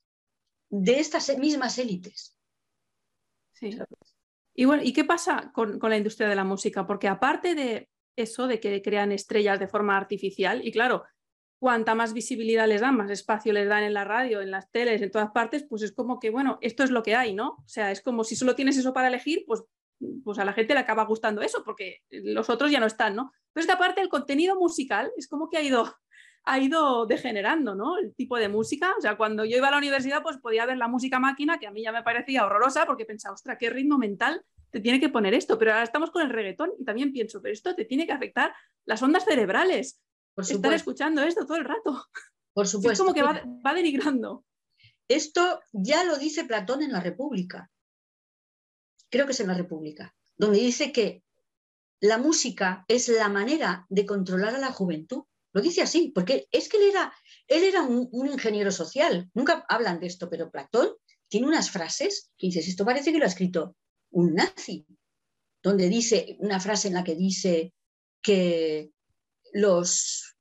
de 0.70 1.00
estas 1.00 1.36
mismas 1.38 1.78
élites. 1.78 2.36
Y 4.54 4.64
bueno, 4.64 4.82
¿y 4.82 4.92
qué 4.92 5.04
pasa 5.04 5.50
con, 5.52 5.78
la 5.80 5.96
industria 5.96 6.28
de 6.28 6.36
la 6.36 6.44
música? 6.44 6.86
Porque 6.86 7.08
aparte 7.08 7.54
de 7.54 7.88
eso, 8.16 8.46
de 8.46 8.60
que 8.60 8.82
crean 8.82 9.12
estrellas 9.12 9.58
de 9.58 9.68
forma 9.68 9.96
artificial, 9.96 10.66
y 10.66 10.70
claro, 10.70 11.04
cuanta 11.58 11.94
más 11.94 12.12
visibilidad 12.12 12.68
les 12.68 12.80
dan, 12.80 12.96
más 12.96 13.10
espacio 13.10 13.52
les 13.52 13.68
dan 13.68 13.82
en 13.82 13.94
la 13.94 14.04
radio, 14.04 14.40
en 14.40 14.50
las 14.50 14.70
teles, 14.70 15.00
en 15.02 15.10
todas 15.10 15.30
partes, 15.30 15.64
pues 15.68 15.82
es 15.82 15.92
como 15.92 16.18
que, 16.18 16.30
bueno, 16.30 16.58
esto 16.60 16.84
es 16.84 16.90
lo 16.90 17.02
que 17.02 17.14
hay, 17.14 17.34
¿no? 17.34 17.56
O 17.64 17.68
sea, 17.68 17.90
es 17.90 18.02
como 18.02 18.24
si 18.24 18.36
solo 18.36 18.54
tienes 18.54 18.76
eso 18.76 18.92
para 18.92 19.08
elegir, 19.08 19.44
pues, 19.46 19.62
pues 20.24 20.38
a 20.38 20.44
la 20.44 20.52
gente 20.52 20.74
le 20.74 20.80
acaba 20.80 21.04
gustando 21.04 21.40
eso, 21.42 21.62
porque 21.64 22.00
los 22.10 22.50
otros 22.50 22.70
ya 22.70 22.80
no 22.80 22.86
están, 22.86 23.16
¿no? 23.16 23.32
Pero 23.52 23.62
es 23.62 23.66
que 23.66 23.72
aparte 23.72 24.00
el 24.00 24.08
contenido 24.08 24.56
musical 24.56 25.12
es 25.16 25.28
como 25.28 25.48
que 25.48 25.56
ha 25.56 25.62
ido 25.62 25.84
ha 26.46 26.58
ido 26.58 27.06
degenerando, 27.06 27.74
¿no? 27.74 27.96
El 27.96 28.14
tipo 28.14 28.36
de 28.36 28.48
música. 28.48 28.94
O 28.98 29.00
sea, 29.00 29.16
cuando 29.16 29.44
yo 29.44 29.56
iba 29.56 29.68
a 29.68 29.70
la 29.70 29.78
universidad, 29.78 30.22
pues 30.22 30.36
podía 30.36 30.66
ver 30.66 30.76
la 30.76 30.88
música 30.88 31.18
máquina, 31.18 31.58
que 31.58 31.66
a 31.66 31.70
mí 31.70 31.82
ya 31.82 31.92
me 31.92 32.02
parecía 32.02 32.44
horrorosa, 32.44 32.84
porque 32.84 33.06
pensaba, 33.06 33.34
ostra, 33.34 33.56
qué 33.56 33.70
ritmo 33.70 33.96
mental 33.96 34.44
te 34.70 34.80
tiene 34.80 35.00
que 35.00 35.08
poner 35.08 35.32
esto. 35.32 35.58
Pero 35.58 35.72
ahora 35.72 35.84
estamos 35.84 36.10
con 36.10 36.22
el 36.22 36.30
reggaetón 36.30 36.72
y 36.78 36.84
también 36.84 37.12
pienso, 37.12 37.40
pero 37.40 37.54
esto 37.54 37.74
te 37.74 37.86
tiene 37.86 38.06
que 38.06 38.12
afectar 38.12 38.52
las 38.84 39.02
ondas 39.02 39.24
cerebrales. 39.24 40.02
Por 40.34 40.44
Estar 40.44 40.72
escuchando 40.72 41.22
esto 41.22 41.46
todo 41.46 41.56
el 41.56 41.64
rato. 41.64 42.04
Por 42.52 42.66
supuesto. 42.66 42.92
Es 42.92 42.98
como 42.98 43.14
que 43.14 43.22
va, 43.22 43.42
va 43.64 43.74
denigrando. 43.74 44.44
Esto 45.08 45.60
ya 45.72 46.04
lo 46.04 46.16
dice 46.16 46.44
Platón 46.44 46.82
en 46.82 46.92
la 46.92 47.00
República. 47.00 47.70
Creo 49.10 49.26
que 49.26 49.32
es 49.32 49.40
en 49.40 49.48
la 49.48 49.54
República, 49.54 50.14
donde 50.36 50.58
dice 50.58 50.92
que 50.92 51.22
la 52.00 52.18
música 52.18 52.84
es 52.88 53.08
la 53.08 53.28
manera 53.28 53.86
de 53.88 54.04
controlar 54.04 54.54
a 54.54 54.58
la 54.58 54.72
juventud. 54.72 55.24
Lo 55.52 55.62
dice 55.62 55.82
así, 55.82 56.12
porque 56.14 56.48
es 56.50 56.68
que 56.68 56.78
él 56.78 56.90
era, 56.90 57.14
él 57.46 57.62
era 57.62 57.82
un, 57.82 58.26
ingeniero 58.26 58.70
social. 58.72 59.30
Nunca 59.34 59.64
hablan 59.68 60.00
de 60.00 60.08
esto, 60.08 60.28
pero 60.28 60.50
Platón 60.50 60.88
tiene 61.28 61.46
unas 61.46 61.70
frases 61.70 62.30
que 62.36 62.48
dices, 62.48 62.68
esto 62.68 62.84
parece 62.84 63.12
que 63.12 63.18
lo 63.18 63.24
ha 63.24 63.28
escrito 63.28 63.76
un 64.10 64.34
nazi. 64.34 64.86
donde 65.62 65.88
dice 65.88 66.36
una 66.40 66.60
frase 66.60 66.88
en 66.88 66.94
la 66.94 67.04
que 67.04 67.14
dice 67.14 67.72
que 68.20 68.90
los, 69.54 70.36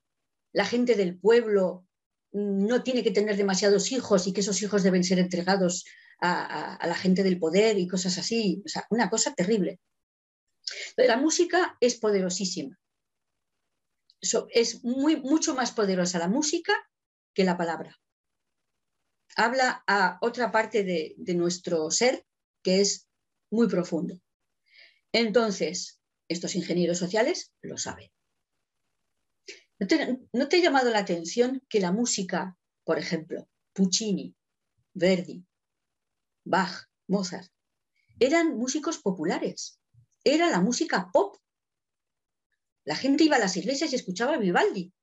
la 0.51 0.65
gente 0.65 0.95
del 0.95 1.17
pueblo 1.17 1.87
no 2.31 2.81
tiene 2.81 3.03
que 3.03 3.11
tener 3.11 3.37
demasiados 3.37 3.91
hijos 3.91 4.25
y 4.25 4.33
que 4.33 4.41
esos 4.41 4.61
hijos 4.63 4.81
deben 4.81 5.03
ser 5.03 5.19
entregados 5.19 5.85
a, 6.19 6.79
la 6.85 6.95
gente 6.95 7.21
del 7.21 7.39
poder 7.39 7.77
y 7.77 7.87
cosas 7.87 8.17
así. 8.17 8.61
O 8.65 8.67
sea, 8.67 8.87
una 8.89 9.09
cosa 9.09 9.33
terrible. 9.33 9.79
La 10.97 11.17
música 11.17 11.77
es 11.79 11.95
poderosísima. 11.95 12.79
es 14.49 14.83
muy, 14.83 15.17
mucho 15.17 15.53
más 15.53 15.71
poderosa 15.71 16.17
la 16.17 16.27
música 16.27 16.73
que 17.35 17.43
la 17.43 17.55
palabra. 17.55 17.99
Habla 19.35 19.83
a 19.85 20.17
otra 20.21 20.51
parte 20.51 20.83
de, 20.83 21.13
de 21.17 21.35
nuestro 21.35 21.91
ser 21.91 22.25
que 22.63 22.81
es 22.81 23.07
muy 23.51 23.67
profundo. 23.67 24.19
Entonces, 25.11 25.99
estos 26.27 26.55
ingenieros 26.55 26.97
sociales 26.97 27.53
lo 27.61 27.77
saben. 27.77 28.12
¿No 30.31 30.47
te, 30.47 30.57
ha 30.57 30.61
llamado 30.61 30.89
la 30.91 30.99
atención 30.99 31.61
que 31.67 31.79
la 31.81 31.91
música, 31.91 32.57
por 32.85 32.97
ejemplo, 32.97 33.49
Puccini, 33.73 34.33
Verdi, 34.93 35.45
Bach, 36.45 36.87
Mozart, 37.07 37.51
eran 38.19 38.57
músicos 38.57 38.99
populares? 38.99 39.79
Era 40.23 40.49
la 40.49 40.61
música 40.61 41.09
pop. 41.11 41.35
La 42.85 42.95
gente 42.95 43.25
iba 43.25 43.35
a 43.35 43.39
las 43.39 43.57
iglesias 43.57 43.91
y 43.91 43.95
escuchaba 43.95 44.37
Vivaldi. 44.37 44.93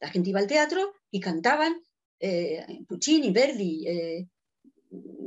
La 0.00 0.08
gente 0.08 0.30
iba 0.30 0.38
al 0.38 0.46
teatro 0.46 0.94
y 1.10 1.18
cantaban 1.20 1.82
eh, 2.20 2.84
Puccini, 2.86 3.32
Verdi, 3.32 3.88
eh, 3.88 4.28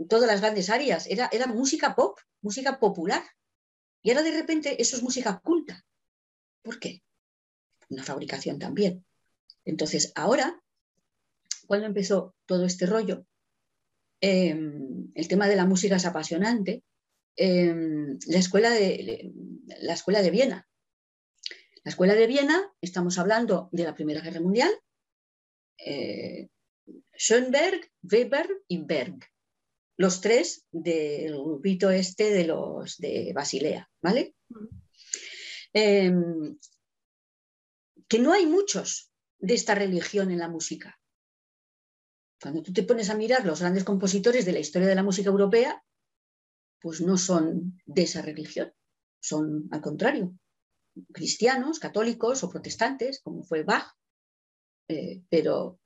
todas 0.07 0.27
las 0.27 0.39
grandes 0.39 0.69
áreas. 0.69 1.07
Era, 1.07 1.29
era 1.33 1.47
música 1.47 1.95
pop, 1.95 2.17
música 2.41 2.79
popular. 2.79 3.23
Y 4.03 4.11
ahora 4.11 4.23
de 4.23 4.31
repente 4.31 4.81
eso 4.81 4.95
es 4.95 5.03
música 5.03 5.39
culta. 5.39 5.83
¿Por 6.61 6.79
qué? 6.79 7.03
Una 7.91 8.03
fabricación 8.03 8.57
también. 8.57 9.05
Entonces, 9.65 10.11
ahora, 10.15 10.59
cuando 11.67 11.85
empezó 11.85 12.33
todo 12.47 12.65
este 12.65 12.87
rollo, 12.87 13.27
em, 14.21 15.11
el 15.13 15.27
tema 15.27 15.47
de 15.47 15.55
la 15.55 15.65
música 15.65 15.97
es 15.97 16.05
apasionante. 16.05 16.83
Em, 17.35 18.17
la, 18.25 18.39
escuela 18.39 18.71
de, 18.71 19.31
la 19.81 19.93
escuela 19.93 20.23
de 20.23 20.31
Viena. 20.31 20.67
La 21.83 21.91
escuela 21.91 22.15
de 22.15 22.27
Viena, 22.27 22.73
estamos 22.81 23.19
hablando 23.19 23.69
de 23.71 23.83
la 23.83 23.93
Primera 23.93 24.21
Guerra 24.21 24.41
Mundial, 24.41 24.71
eh, 25.77 26.49
Schönberg, 27.15 27.91
Weber 28.01 28.49
y 28.67 28.83
Berg 28.83 29.19
los 30.01 30.19
tres 30.19 30.65
del 30.71 31.33
grupito 31.33 31.91
este 31.91 32.31
de 32.31 32.45
los 32.45 32.97
de 32.97 33.31
Basilea, 33.33 33.87
¿vale? 34.01 34.33
Que 38.11 38.19
no 38.19 38.33
hay 38.33 38.45
muchos 38.45 39.09
de 39.39 39.53
esta 39.53 39.73
religión 39.73 40.31
en 40.31 40.39
la 40.39 40.49
música. 40.49 40.99
Cuando 42.41 42.61
tú 42.61 42.73
te 42.73 42.83
pones 42.83 43.09
a 43.09 43.15
mirar 43.15 43.45
los 43.45 43.61
grandes 43.61 43.85
compositores 43.85 44.43
de 44.43 44.51
la 44.51 44.59
historia 44.59 44.89
de 44.89 44.95
la 44.95 45.03
música 45.03 45.29
europea, 45.29 45.81
pues 46.81 46.99
no 46.99 47.15
son 47.17 47.81
de 47.85 48.01
esa 48.01 48.21
religión, 48.21 48.73
son 49.21 49.69
al 49.71 49.79
contrario, 49.79 50.37
cristianos, 51.13 51.79
católicos 51.79 52.43
o 52.43 52.49
protestantes, 52.49 53.21
como 53.23 53.45
fue 53.45 53.63
Bach, 53.63 53.93
eh, 54.89 55.21
pero 55.29 55.79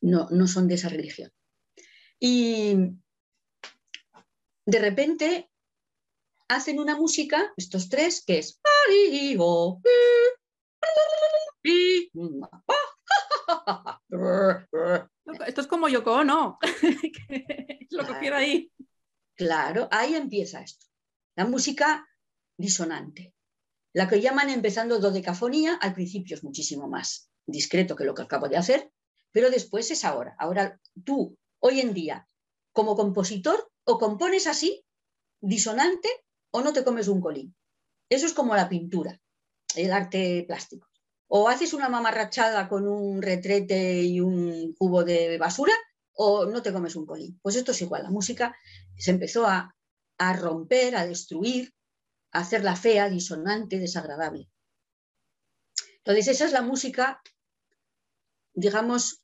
no, 0.00 0.28
no 0.30 0.46
son 0.46 0.68
de 0.68 0.74
esa 0.76 0.90
religión. 0.90 1.32
Y 2.20 2.76
de 4.64 4.78
repente 4.78 5.50
hacen 6.46 6.78
una 6.78 6.96
música, 6.96 7.52
estos 7.56 7.88
tres, 7.88 8.22
que 8.24 8.38
es... 8.38 8.60
Esto 15.46 15.60
es 15.60 15.66
como 15.66 15.88
Yoko 15.88 16.24
¿no? 16.24 16.58
Lo 17.90 18.06
cogiera 18.06 18.38
ahí. 18.38 18.72
Claro, 19.36 19.88
ahí 19.90 20.14
empieza 20.14 20.62
esto. 20.62 20.86
La 21.36 21.44
música 21.44 22.06
disonante. 22.56 23.34
La 23.92 24.08
que 24.08 24.20
llaman 24.20 24.50
empezando 24.50 24.98
dodecafonía, 24.98 25.74
al 25.80 25.94
principio 25.94 26.36
es 26.36 26.44
muchísimo 26.44 26.88
más 26.88 27.30
discreto 27.46 27.94
que 27.96 28.04
lo 28.04 28.14
que 28.14 28.22
acabo 28.22 28.48
de 28.48 28.56
hacer, 28.56 28.90
pero 29.32 29.50
después 29.50 29.90
es 29.90 30.04
ahora. 30.04 30.34
Ahora 30.38 30.80
tú 31.04 31.36
hoy 31.60 31.80
en 31.80 31.94
día, 31.94 32.28
como 32.72 32.96
compositor, 32.96 33.70
o 33.84 33.98
compones 33.98 34.46
así, 34.46 34.84
disonante, 35.40 36.08
o 36.50 36.62
no 36.62 36.72
te 36.72 36.84
comes 36.84 37.08
un 37.08 37.20
colín. 37.20 37.54
Eso 38.08 38.26
es 38.26 38.32
como 38.32 38.54
la 38.54 38.68
pintura, 38.68 39.20
el 39.76 39.92
arte 39.92 40.44
plástico. 40.46 40.88
O 41.28 41.48
haces 41.48 41.72
una 41.72 41.88
mamarrachada 41.88 42.68
con 42.68 42.86
un 42.86 43.22
retrete 43.22 44.02
y 44.02 44.20
un 44.20 44.74
cubo 44.74 45.04
de 45.04 45.38
basura, 45.38 45.72
o 46.14 46.46
no 46.46 46.62
te 46.62 46.72
comes 46.72 46.96
un 46.96 47.06
colín. 47.06 47.38
Pues 47.42 47.56
esto 47.56 47.72
es 47.72 47.82
igual, 47.82 48.04
la 48.04 48.10
música 48.10 48.56
se 48.96 49.10
empezó 49.10 49.46
a, 49.46 49.74
romper, 50.36 50.96
a 50.96 51.06
destruir, 51.06 51.74
a 52.32 52.40
hacerla 52.40 52.76
fea, 52.76 53.10
disonante, 53.10 53.78
desagradable. 53.78 54.48
Entonces, 55.98 56.28
esa 56.28 56.44
es 56.46 56.52
la 56.52 56.62
música, 56.62 57.20
digamos, 58.54 59.22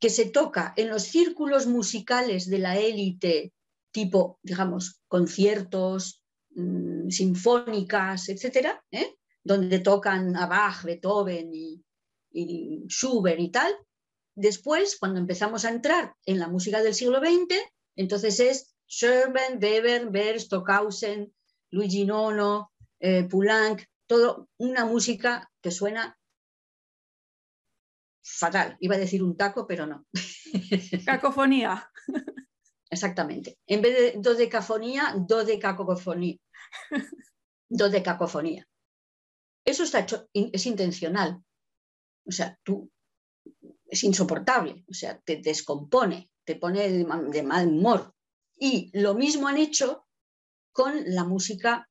que 0.00 0.10
se 0.10 0.26
toca 0.26 0.72
en 0.76 0.88
los 0.88 1.02
círculos 1.02 1.66
musicales 1.66 2.48
de 2.48 2.58
la 2.58 2.78
élite, 2.78 3.52
tipo, 3.92 4.38
digamos, 4.42 5.00
conciertos, 5.08 6.22
mm, 6.50 7.10
sinfónicas, 7.10 8.28
etcétera, 8.30 8.82
¿eh? 8.90 9.16
Donde 9.42 9.78
tocan 9.78 10.36
a 10.36 10.46
Bach, 10.46 10.82
Beethoven 10.84 11.50
y, 11.52 11.82
Schubert 12.88 13.40
y 13.40 13.50
tal. 13.50 13.74
Después, 14.34 14.96
cuando 14.98 15.18
empezamos 15.18 15.64
a 15.64 15.70
entrar 15.70 16.14
en 16.24 16.38
la 16.38 16.48
música 16.48 16.82
del 16.82 16.94
siglo 16.94 17.18
XX, 17.18 17.56
entonces 17.96 18.38
es 18.40 18.74
Sherman, 18.86 19.58
Weber, 19.60 20.10
Berg, 20.10 20.40
Stockhausen, 20.40 21.32
Luigi 21.70 22.04
Nono, 22.04 22.72
eh, 23.00 23.24
Poulenc, 23.24 23.82
todo 24.06 24.48
una 24.58 24.84
música 24.84 25.50
que 25.60 25.70
suena 25.70 26.18
fatal. 28.22 28.76
Iba 28.80 28.96
a 28.96 28.98
decir 28.98 29.22
un 29.22 29.36
taco, 29.36 29.66
pero 29.66 29.86
no. 29.86 30.06
Cacofonía. 31.06 31.90
Exactamente. 32.90 33.58
En 33.66 33.82
vez 33.82 33.96
de 33.96 34.20
dodecafonía, 34.20 35.14
dodecacofonía. 35.16 36.36
Dodecacofonía. 37.68 38.66
Eso 39.64 39.84
está 39.84 40.00
hecho, 40.00 40.28
es 40.32 40.66
intencional. 40.66 41.42
O 42.26 42.32
sea, 42.32 42.58
tú 42.62 42.90
es 43.86 44.04
insoportable, 44.04 44.84
o 44.88 44.94
sea, 44.94 45.20
te 45.20 45.36
descompone, 45.36 46.30
te 46.44 46.56
pone 46.56 46.88
de 46.90 47.42
mal 47.42 47.68
humor. 47.68 48.14
Y 48.56 48.90
lo 48.98 49.14
mismo 49.14 49.48
han 49.48 49.56
hecho 49.56 50.06
con 50.72 50.92
la 51.06 51.24
música 51.24 51.88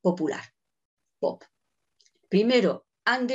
popular, 0.00 0.42
pop. 1.18 1.42
Primero, 2.28 2.86
han, 3.04 3.28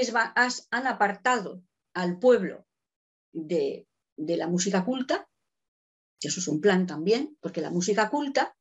han 0.72 0.88
apartado 0.88 1.64
al 1.94 2.20
pueblo 2.20 2.66
de, 3.34 3.88
la 4.18 4.48
música 4.48 4.84
culta, 4.84 5.28
eso 6.20 6.40
es 6.40 6.48
un 6.48 6.62
plan 6.62 6.86
también, 6.86 7.38
porque 7.42 7.62
la 7.62 7.72
música 7.72 8.10
culta, 8.10 8.56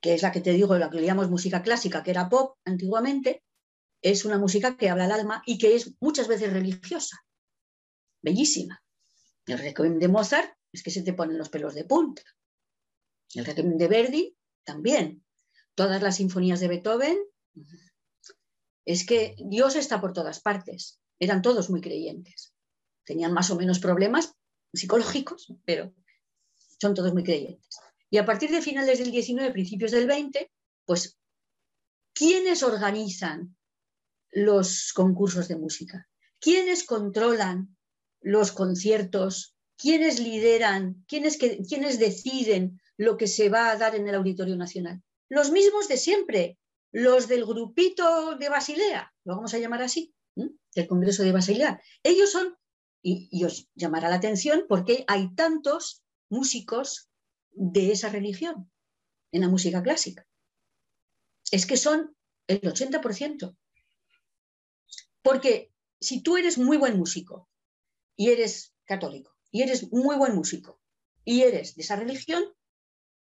que 0.00 0.14
es 0.14 0.22
la 0.22 0.32
que 0.32 0.40
te 0.40 0.52
digo, 0.52 0.76
la 0.76 0.90
que 0.90 1.00
le 1.00 1.06
llamamos 1.06 1.30
música 1.30 1.62
clásica, 1.62 2.02
que 2.02 2.10
era 2.10 2.28
pop 2.28 2.58
antiguamente, 2.64 3.42
es 4.02 4.24
una 4.24 4.38
música 4.38 4.76
que 4.76 4.88
habla 4.88 5.04
al 5.04 5.12
alma 5.12 5.42
y 5.46 5.58
que 5.58 5.74
es 5.74 5.94
muchas 6.00 6.28
veces 6.28 6.52
religiosa, 6.52 7.24
bellísima. 8.22 8.82
El 9.46 9.58
requiem 9.58 9.98
de 9.98 10.08
Mozart 10.08 10.54
es 10.72 10.82
que 10.82 10.90
se 10.90 11.02
te 11.02 11.12
ponen 11.12 11.38
los 11.38 11.48
pelos 11.48 11.74
de 11.74 11.84
punta. 11.84 12.22
El 13.34 13.44
requiem 13.44 13.76
de 13.76 13.88
Verdi 13.88 14.36
también. 14.64 15.24
Todas 15.74 16.02
las 16.02 16.16
sinfonías 16.16 16.60
de 16.60 16.68
Beethoven, 16.68 17.18
es 18.84 19.06
que 19.06 19.36
Dios 19.38 19.76
está 19.76 20.00
por 20.00 20.12
todas 20.12 20.40
partes 20.40 21.00
eran 21.20 21.42
todos 21.42 21.70
muy 21.70 21.80
creyentes. 21.80 22.54
Tenían 23.04 23.32
más 23.32 23.50
o 23.50 23.56
menos 23.56 23.78
problemas 23.78 24.34
psicológicos, 24.72 25.52
pero 25.64 25.94
son 26.80 26.94
todos 26.94 27.12
muy 27.12 27.22
creyentes. 27.22 27.78
Y 28.08 28.18
a 28.18 28.24
partir 28.24 28.50
de 28.50 28.62
finales 28.62 28.98
del 28.98 29.10
19, 29.10 29.52
principios 29.52 29.92
del 29.92 30.06
20, 30.06 30.50
pues, 30.86 31.18
¿quiénes 32.14 32.62
organizan 32.62 33.56
los 34.30 34.92
concursos 34.92 35.48
de 35.48 35.56
música? 35.56 36.08
¿Quiénes 36.40 36.84
controlan 36.84 37.76
los 38.20 38.52
conciertos? 38.52 39.56
¿Quiénes 39.76 40.20
lideran? 40.20 41.04
¿Quiénes, 41.06 41.38
¿Quiénes 41.38 41.98
deciden 41.98 42.80
lo 42.96 43.16
que 43.16 43.26
se 43.26 43.48
va 43.48 43.70
a 43.70 43.76
dar 43.76 43.94
en 43.94 44.08
el 44.08 44.14
Auditorio 44.14 44.56
Nacional? 44.56 45.02
Los 45.28 45.50
mismos 45.50 45.88
de 45.88 45.96
siempre, 45.96 46.58
los 46.92 47.28
del 47.28 47.44
grupito 47.44 48.36
de 48.36 48.48
Basilea, 48.48 49.12
lo 49.24 49.36
vamos 49.36 49.54
a 49.54 49.58
llamar 49.58 49.82
así 49.82 50.12
del 50.74 50.86
Congreso 50.86 51.22
de 51.22 51.32
Basilea. 51.32 51.80
Ellos 52.02 52.30
son, 52.30 52.56
y, 53.02 53.44
os 53.44 53.68
llamará 53.74 54.08
la 54.08 54.16
atención, 54.16 54.64
porque 54.68 55.04
hay 55.08 55.34
tantos 55.34 56.02
músicos 56.28 57.08
de 57.52 57.92
esa 57.92 58.08
religión. 58.08 58.70
en 59.32 59.42
la 59.42 59.48
música 59.48 59.80
clásica. 59.80 60.26
Es 61.52 61.64
que 61.64 61.76
son 61.76 62.16
el 62.48 62.60
80%. 62.62 63.56
Porque 65.22 65.72
si 66.00 66.22
tú 66.22 66.36
eres 66.36 66.58
muy 66.58 66.76
buen 66.76 66.98
músico 66.98 67.48
y 68.16 68.30
eres 68.30 68.74
católico 68.84 69.36
y 69.50 69.62
eres 69.62 69.92
muy 69.92 70.16
buen 70.16 70.34
músico 70.34 70.80
y 71.24 71.42
eres 71.42 71.74
de 71.74 71.82
esa 71.82 71.96
religión, 71.96 72.44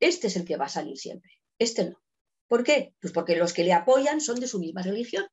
este 0.00 0.26
es 0.26 0.36
el 0.36 0.44
que 0.44 0.56
va 0.56 0.66
a 0.66 0.70
salir 0.70 0.98
siempre, 0.98 1.30
este 1.58 1.90
no. 1.90 2.02
¿Por 2.48 2.64
qué? 2.64 2.94
Pues 3.00 3.12
porque 3.12 3.36
los 3.36 3.52
que 3.52 3.64
le 3.64 3.72
apoyan 3.72 4.20
son 4.20 4.38
de 4.38 4.46
su 4.46 4.58
misma 4.58 4.82
religión. 4.82 5.26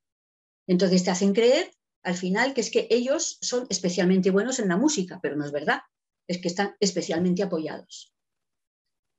Entonces 0.67 1.03
te 1.03 1.11
hacen 1.11 1.33
creer 1.33 1.71
al 2.03 2.15
final 2.15 2.53
que 2.53 2.61
es 2.61 2.71
que 2.71 2.87
ellos 2.89 3.37
son 3.41 3.67
especialmente 3.69 4.31
buenos 4.31 4.59
en 4.59 4.69
la 4.69 4.77
música, 4.77 5.19
pero 5.21 5.35
no 5.35 5.45
es 5.45 5.51
verdad, 5.51 5.81
es 6.27 6.39
que 6.39 6.47
están 6.47 6.75
especialmente 6.79 7.43
apoyados. 7.43 8.13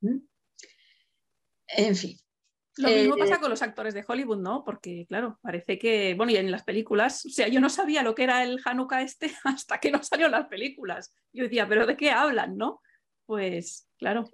¿Mm? 0.00 0.18
En 1.68 1.96
fin. 1.96 2.21
Lo 2.78 2.88
mismo 2.88 3.16
pasa 3.16 3.34
eh, 3.34 3.40
con 3.40 3.50
los 3.50 3.60
actores 3.60 3.92
de 3.92 4.04
Hollywood, 4.06 4.38
¿no? 4.38 4.64
Porque, 4.64 5.04
claro, 5.06 5.38
parece 5.42 5.78
que, 5.78 6.14
bueno, 6.14 6.32
y 6.32 6.36
en 6.36 6.50
las 6.50 6.64
películas, 6.64 7.26
o 7.26 7.28
sea, 7.28 7.48
yo 7.48 7.60
no 7.60 7.68
sabía 7.68 8.02
lo 8.02 8.14
que 8.14 8.24
era 8.24 8.42
el 8.42 8.60
Hanukkah 8.64 9.02
este 9.02 9.30
hasta 9.44 9.78
que 9.78 9.90
no 9.90 10.02
salió 10.02 10.28
las 10.28 10.46
películas. 10.46 11.12
Yo 11.32 11.44
decía, 11.44 11.68
¿pero 11.68 11.86
de 11.86 11.96
qué 11.96 12.10
hablan, 12.10 12.56
no? 12.56 12.80
Pues, 13.26 13.88
claro. 13.98 14.24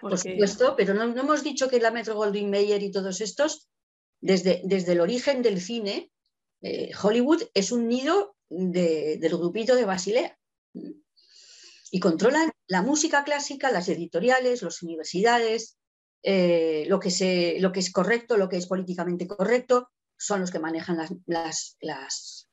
Por 0.00 0.18
supuesto, 0.18 0.74
pero 0.76 0.94
no, 0.94 1.04
hemos 1.04 1.44
dicho 1.44 1.68
que 1.68 1.80
la 1.80 1.92
Metro 1.92 2.16
Goldwyn 2.16 2.50
Mayer 2.50 2.82
y 2.82 2.90
todos 2.90 3.20
estos, 3.20 3.68
desde, 4.20 4.60
desde 4.64 4.92
el 4.92 5.00
origen 5.00 5.42
del 5.42 5.60
cine, 5.60 6.10
eh, 6.62 6.90
Hollywood 7.00 7.42
es 7.54 7.70
un 7.70 7.88
nido 7.88 8.36
del 8.48 9.36
grupito 9.36 9.76
de 9.76 9.84
Basilea. 9.84 10.36
Y 11.90 12.00
controlan 12.00 12.50
la 12.66 12.82
música 12.82 13.22
clásica, 13.22 13.70
las 13.70 13.88
editoriales, 13.88 14.62
las 14.62 14.82
universidades, 14.82 15.78
eh, 16.26 16.86
lo, 16.88 16.98
que 17.00 17.10
se, 17.10 17.60
lo, 17.60 17.70
que 17.70 17.80
es 17.80 17.92
correcto, 17.92 18.38
lo 18.38 18.48
que 18.48 18.56
es 18.56 18.66
políticamente 18.66 19.28
correcto, 19.28 19.90
son 20.16 20.40
los 20.40 20.50
que 20.50 20.58
manejan 20.58 20.96
las, 21.26 21.76
las, 21.80 22.48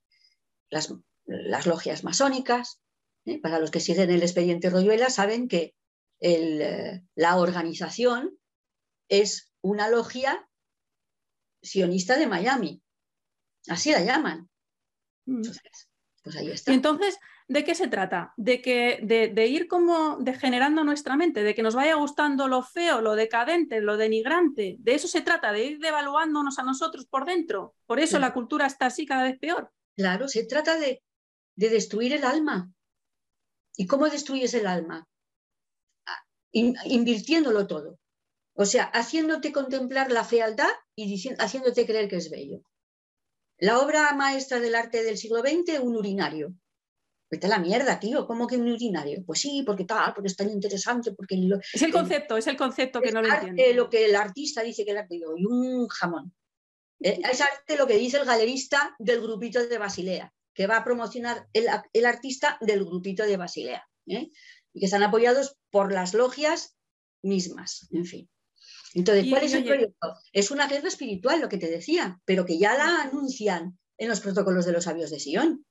las, 0.70 1.66
logias 1.66 2.04
masónicas. 2.04 2.82
¿eh? 3.24 3.40
Para 3.40 3.60
los 3.60 3.72
que 3.72 3.80
siguen 3.80 4.12
el 4.12 4.24
expediente 4.24 4.70
Royuela 4.70 5.10
saben 5.10 5.48
que 5.48 5.74
la 6.20 7.38
organización 7.38 8.38
es 9.08 9.54
una 9.62 9.88
logia 9.88 10.48
sionista 11.62 12.18
de 12.18 12.28
Miami. 12.28 12.84
Así 13.68 13.92
la 13.92 14.02
llaman. 14.02 14.50
Mm. 15.26 15.44
pues 16.24 16.36
ahí 16.36 16.52
está. 16.52 16.72
Y 16.72 16.76
entonces, 16.76 17.18
¿de 17.52 17.66
qué 17.66 17.76
se 17.76 17.90
trata? 17.90 18.34
De, 18.38 18.62
que, 18.62 19.00
de, 19.04 19.48
ir 19.48 19.68
como 19.68 20.16
degenerando 20.20 20.86
nuestra 20.86 21.18
mente, 21.18 21.44
de 21.44 21.54
que 21.54 21.64
nos 21.64 21.76
vaya 21.76 21.96
gustando 21.96 22.48
lo 22.48 22.64
feo, 22.64 23.02
lo 23.02 23.14
decadente, 23.16 23.82
lo 23.82 23.98
denigrante. 23.98 24.78
De 24.80 24.96
eso 24.96 25.10
se 25.10 25.20
trata, 25.20 25.52
de 25.52 25.66
ir 25.66 25.80
devaluándonos 25.80 26.60
a 26.60 26.64
nosotros 26.64 27.06
por 27.06 27.26
dentro. 27.26 27.76
Por 27.86 28.00
eso 28.00 28.20
la 28.20 28.34
cultura 28.34 28.68
está 28.68 28.86
así 28.86 29.06
cada 29.06 29.24
vez 29.24 29.38
peor. 29.38 29.70
Claro, 29.98 30.30
se 30.30 30.46
trata 30.46 30.80
de, 30.80 31.04
de 31.58 31.70
destruir 31.70 32.14
el 32.14 32.24
alma. 32.24 32.72
¿Y 33.76 33.86
cómo 33.86 34.08
destruyes 34.08 34.54
el 34.54 34.66
alma? 34.66 35.06
Ah, 36.06 36.24
invirtiéndolo 36.54 37.68
todo. 37.68 38.00
O 38.54 38.64
sea, 38.64 38.86
haciéndote 38.86 39.52
contemplar 39.52 40.10
la 40.10 40.24
fealdad 40.24 40.72
y 40.96 41.22
haciéndote 41.38 41.86
creer 41.86 42.08
que 42.08 42.18
es 42.18 42.30
bello. 42.30 42.62
La 43.58 43.80
obra 43.80 44.14
maestra 44.14 44.62
del 44.62 44.76
arte 44.76 45.04
del 45.04 45.18
siglo 45.18 45.42
XX, 45.42 45.82
un 45.82 45.98
urinario. 45.98 46.56
Vete 47.32 47.48
a 47.48 47.50
la 47.50 47.60
mierda, 47.60 47.98
tío, 47.98 48.28
¿cómo 48.28 48.46
que 48.46 48.58
un 48.58 48.70
urinario? 48.70 49.24
Pues 49.26 49.40
sí, 49.40 49.64
porque 49.66 49.86
tal, 49.86 50.14
porque 50.14 50.28
es 50.28 50.36
tan 50.36 50.50
interesante, 50.50 51.14
porque... 51.14 51.40
es 51.74 51.82
el 51.82 51.92
concepto, 51.94 52.36
es 52.36 52.46
el 52.48 52.58
concepto 52.58 53.00
que 53.00 53.14
no 53.14 53.22
lo 53.22 53.34
entiendo. 53.34 53.64
Lo 53.74 53.90
que 53.90 54.04
el 54.04 54.18
artista 54.18 54.62
dice 54.62 54.84
que 54.84 54.92
el 54.92 54.98
arte, 54.98 55.16
y 55.16 55.46
un 55.46 55.88
jamón. 55.88 56.34
Eh, 57.04 57.20
es 57.32 57.42
arte 57.42 57.78
lo 57.78 57.88
que 57.88 57.98
dice 57.98 58.18
el 58.18 58.26
galerista 58.26 58.96
del 59.00 59.22
grupito 59.22 59.68
de 59.68 59.78
Basilea, 59.80 60.32
que 60.54 60.68
va 60.68 60.78
a 60.78 60.84
promocionar 60.84 61.48
el, 61.52 62.06
artista 62.06 62.60
del 62.62 62.86
grupito 62.86 63.24
de 63.26 63.38
Basilea, 63.38 63.84
¿eh? 64.06 64.30
y 64.72 64.80
que 64.80 64.86
están 64.86 65.02
apoyados 65.02 65.58
por 65.72 65.92
las 65.92 66.14
logias 66.14 66.78
mismas, 67.24 67.88
en 67.92 68.06
fin. 68.06 68.30
Entonces, 68.94 69.26
¿cuál 69.32 69.44
es 69.44 69.54
el 69.56 69.64
proyecto? 69.64 70.14
Es 70.32 70.52
una 70.52 70.68
guerra 70.68 70.90
espiritual, 70.90 71.42
lo 71.42 71.50
que 71.50 71.58
te 71.58 71.72
decía, 71.72 72.22
pero 72.24 72.46
que 72.46 72.60
ya 72.60 72.76
la 72.76 73.02
anuncian 73.02 73.80
en 73.98 74.10
los 74.10 74.20
protocolos 74.20 74.66
de 74.66 74.74
los 74.74 74.84
sabios 74.84 75.10
de 75.10 75.20
Sion. 75.20 75.66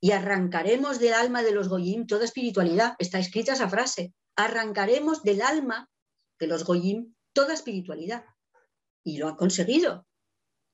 Y 0.00 0.12
arrancaremos 0.12 0.98
del 0.98 1.14
alma 1.14 1.42
de 1.42 1.52
los 1.52 1.68
Goyim 1.68 2.06
toda 2.06 2.24
espiritualidad. 2.24 2.94
Está 2.98 3.18
escrita 3.18 3.54
esa 3.54 3.68
frase. 3.68 4.12
Arrancaremos 4.36 5.22
del 5.22 5.42
alma 5.42 5.88
de 6.38 6.46
los 6.46 6.64
Goyim 6.64 7.14
toda 7.32 7.54
espiritualidad. 7.54 8.24
Y 9.04 9.18
lo 9.18 9.28
han 9.28 9.36
conseguido. 9.36 10.06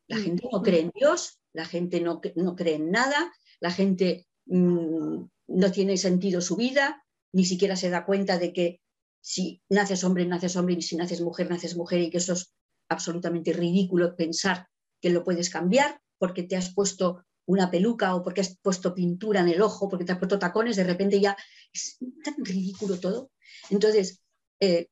La 0.09 0.19
gente 0.19 0.49
no 0.51 0.63
cree 0.63 0.81
en 0.81 0.93
Dios, 0.95 1.41
la 1.53 1.65
gente 1.65 2.01
no, 2.01 2.21
no 2.37 2.57
cree 2.57 2.75
en 2.75 2.91
nada, 2.91 3.33
la 3.61 3.71
gente 3.71 4.27
mm, 4.47 5.25
no 5.49 5.73
tiene 5.73 5.97
sentido 5.97 6.41
su 6.41 6.57
vida, 6.57 7.05
ni 7.33 7.45
siquiera 7.45 7.77
se 7.77 7.91
da 7.91 8.05
cuenta 8.05 8.39
de 8.39 8.53
que 8.53 8.81
si 9.23 9.63
naces 9.69 10.05
hombre, 10.05 10.27
naces 10.27 10.57
hombre, 10.57 10.75
y 10.75 10.83
si 10.83 10.97
naces 10.97 11.21
mujer, 11.21 11.49
naces 11.49 11.77
mujer, 11.77 12.01
y 12.01 12.11
que 12.11 12.19
eso 12.19 12.33
es 12.35 12.53
absolutamente 12.89 13.53
ridículo 13.53 14.17
pensar 14.17 14.67
que 15.01 15.11
lo 15.11 15.25
puedes 15.25 15.49
cambiar 15.49 16.01
porque 16.19 16.43
te 16.43 16.57
has 16.57 16.75
puesto 16.75 17.25
una 17.47 17.71
peluca 17.71 18.15
o 18.15 18.23
porque 18.23 18.41
has 18.41 18.57
puesto 18.59 18.95
pintura 18.95 19.41
en 19.41 19.49
el 19.49 19.63
ojo, 19.63 19.89
porque 19.89 20.05
te 20.05 20.13
has 20.13 20.19
puesto 20.19 20.39
tacones, 20.39 20.77
de 20.77 20.85
repente 20.85 21.21
ya 21.21 21.37
es 21.73 21.99
tan 22.25 22.45
ridículo 22.45 22.99
todo. 22.99 23.31
Entonces, 23.71 24.23
eh, 24.61 24.89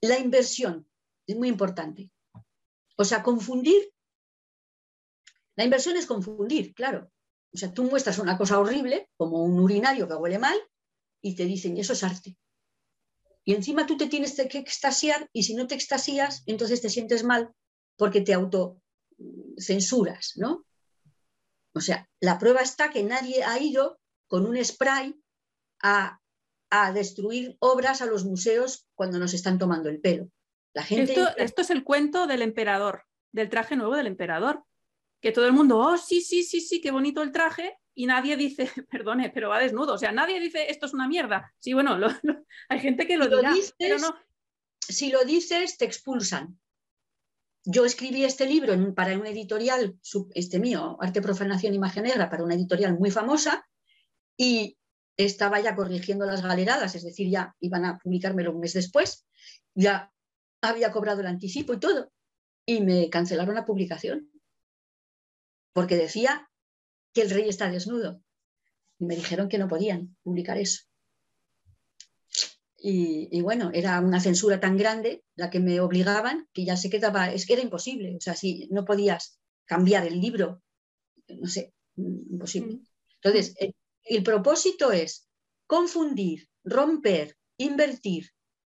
la 0.00 0.18
inversión 0.18 0.86
es 1.26 1.36
muy 1.36 1.48
importante. 1.48 2.10
O 2.96 3.04
sea, 3.04 3.22
confundir. 3.22 3.92
La 5.56 5.64
inversión 5.64 5.96
es 5.96 6.06
confundir, 6.06 6.74
claro. 6.74 7.10
O 7.52 7.58
sea, 7.58 7.72
tú 7.72 7.84
muestras 7.84 8.18
una 8.18 8.38
cosa 8.38 8.58
horrible, 8.58 9.10
como 9.16 9.44
un 9.44 9.60
urinario 9.60 10.08
que 10.08 10.14
huele 10.14 10.38
mal, 10.38 10.58
y 11.20 11.36
te 11.36 11.44
dicen, 11.44 11.76
eso 11.76 11.92
es 11.92 12.02
arte. 12.02 12.36
Y 13.44 13.54
encima 13.54 13.86
tú 13.86 13.96
te 13.96 14.06
tienes 14.06 14.34
que 14.34 14.58
extasiar 14.58 15.28
y 15.32 15.42
si 15.42 15.54
no 15.54 15.66
te 15.66 15.74
extasías, 15.74 16.42
entonces 16.46 16.80
te 16.80 16.88
sientes 16.88 17.24
mal 17.24 17.52
porque 17.96 18.20
te 18.20 18.34
autocensuras, 18.34 20.32
¿no? 20.36 20.64
O 21.74 21.80
sea, 21.80 22.08
la 22.20 22.38
prueba 22.38 22.60
está 22.60 22.90
que 22.90 23.02
nadie 23.02 23.44
ha 23.44 23.58
ido 23.58 24.00
con 24.26 24.46
un 24.46 24.62
spray 24.64 25.18
a, 25.82 26.18
destruir 26.94 27.56
obras 27.58 28.00
a 28.00 28.06
los 28.06 28.24
museos 28.24 28.86
cuando 28.94 29.18
nos 29.18 29.34
están 29.34 29.58
tomando 29.58 29.90
el 29.90 30.00
pelo. 30.00 30.30
La 30.72 30.82
gente... 30.82 31.12
esto, 31.12 31.36
esto 31.36 31.62
es 31.62 31.70
el 31.70 31.84
cuento 31.84 32.26
del 32.26 32.40
emperador, 32.40 33.04
del 33.30 33.50
traje 33.50 33.76
nuevo 33.76 33.94
del 33.94 34.06
emperador. 34.06 34.64
Que 35.20 35.32
todo 35.32 35.46
el 35.46 35.52
mundo, 35.52 35.78
oh, 35.78 35.98
sí, 35.98 36.22
sí, 36.22 36.42
sí, 36.42 36.62
sí, 36.62 36.80
qué 36.80 36.90
bonito 36.90 37.22
el 37.22 37.30
traje, 37.30 37.78
y 37.94 38.06
nadie 38.06 38.36
dice, 38.36 38.70
perdone, 38.90 39.30
pero 39.30 39.50
va 39.50 39.58
desnudo. 39.58 39.94
O 39.94 39.98
sea, 39.98 40.12
nadie 40.12 40.40
dice 40.40 40.70
esto 40.70 40.86
es 40.86 40.94
una 40.94 41.08
mierda. 41.08 41.52
Sí, 41.58 41.72
bueno, 41.72 41.98
hay 42.68 42.80
gente 42.80 43.06
que 43.06 43.16
lo, 43.16 43.26
dice, 43.52 43.72
pero 43.78 43.98
no. 43.98 44.16
Si 44.80 45.10
lo 45.10 45.24
dices, 45.24 45.76
te 45.76 45.84
expulsan. 45.84 46.58
Yo 47.64 47.84
escribí 47.84 48.24
este 48.24 48.46
libro 48.46 48.74
para 48.94 49.16
una 49.16 49.28
editorial, 49.28 49.96
este 50.34 50.58
mío, 50.58 50.96
Arte, 51.00 51.22
Profanación, 51.22 51.74
Imagen 51.74 52.04
Negra, 52.04 52.28
para 52.28 52.42
una 52.42 52.54
editorial 52.54 52.98
muy 52.98 53.10
famosa, 53.10 53.68
y 54.36 54.78
estaba 55.16 55.60
ya 55.60 55.76
corrigiendo 55.76 56.26
las 56.26 56.42
galeradas, 56.42 56.94
es 56.96 57.04
decir, 57.04 57.30
ya 57.30 57.54
iban 57.60 57.84
a 57.84 57.98
publicármelo 57.98 58.50
un 58.52 58.60
mes 58.60 58.72
después, 58.72 59.26
ya 59.74 60.12
había 60.60 60.90
cobrado 60.90 61.20
el 61.20 61.26
anticipo 61.26 61.72
y 61.74 61.78
todo, 61.78 62.12
y 62.66 62.80
me 62.80 63.08
cancelaron 63.10 63.54
la 63.54 63.64
publicación, 63.64 64.30
porque 65.72 65.96
decía 65.96 66.50
que 67.12 67.22
el 67.22 67.30
rey 67.30 67.48
está 67.48 67.70
desnudo. 67.70 68.22
Y 68.98 69.04
me 69.04 69.16
dijeron 69.16 69.48
que 69.48 69.58
no 69.58 69.68
podían 69.68 70.16
publicar 70.22 70.58
eso. 70.58 70.82
Y, 72.84 73.40
bueno, 73.42 73.70
era 73.72 74.00
una 74.00 74.18
censura 74.18 74.58
tan 74.58 74.76
grande 74.76 75.22
la 75.36 75.50
que 75.50 75.60
me 75.60 75.78
obligaban 75.78 76.48
que 76.52 76.64
ya 76.64 76.76
se 76.76 76.90
quedaba, 76.90 77.32
es 77.32 77.46
que 77.46 77.52
era 77.52 77.62
imposible. 77.62 78.16
O 78.16 78.20
sea, 78.20 78.34
si 78.34 78.68
no 78.72 78.84
podías 78.84 79.38
cambiar 79.66 80.04
el 80.04 80.20
libro, 80.20 80.60
no 81.28 81.46
sé, 81.46 81.72
imposible. 81.96 82.74
Mm. 82.74 82.86
Entonces, 83.22 83.54
el 84.02 84.22
propósito 84.24 84.90
es 84.90 85.28
confundir, 85.68 86.48
romper, 86.64 87.36
invertir, 87.56 88.30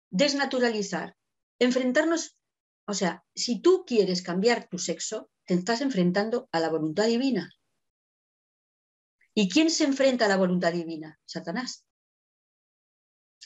desnaturalizar, 0.09 1.15
enfrentarnos. 1.59 2.37
O 2.85 2.93
sea, 2.93 3.23
si 3.33 3.61
tú 3.61 3.85
quieres 3.87 4.21
cambiar 4.21 4.67
tu 4.67 4.79
sexo, 4.79 5.29
te 5.45 5.53
estás 5.53 5.79
enfrentando 5.79 6.49
a 6.51 6.59
la 6.59 6.69
voluntad 6.69 7.07
divina. 7.07 7.49
¿Y 9.33 9.49
quién 9.49 9.69
se 9.69 9.85
enfrenta 9.85 10.25
a 10.25 10.27
la 10.27 10.35
voluntad 10.35 10.73
divina? 10.73 11.19
Satanás. 11.25 11.85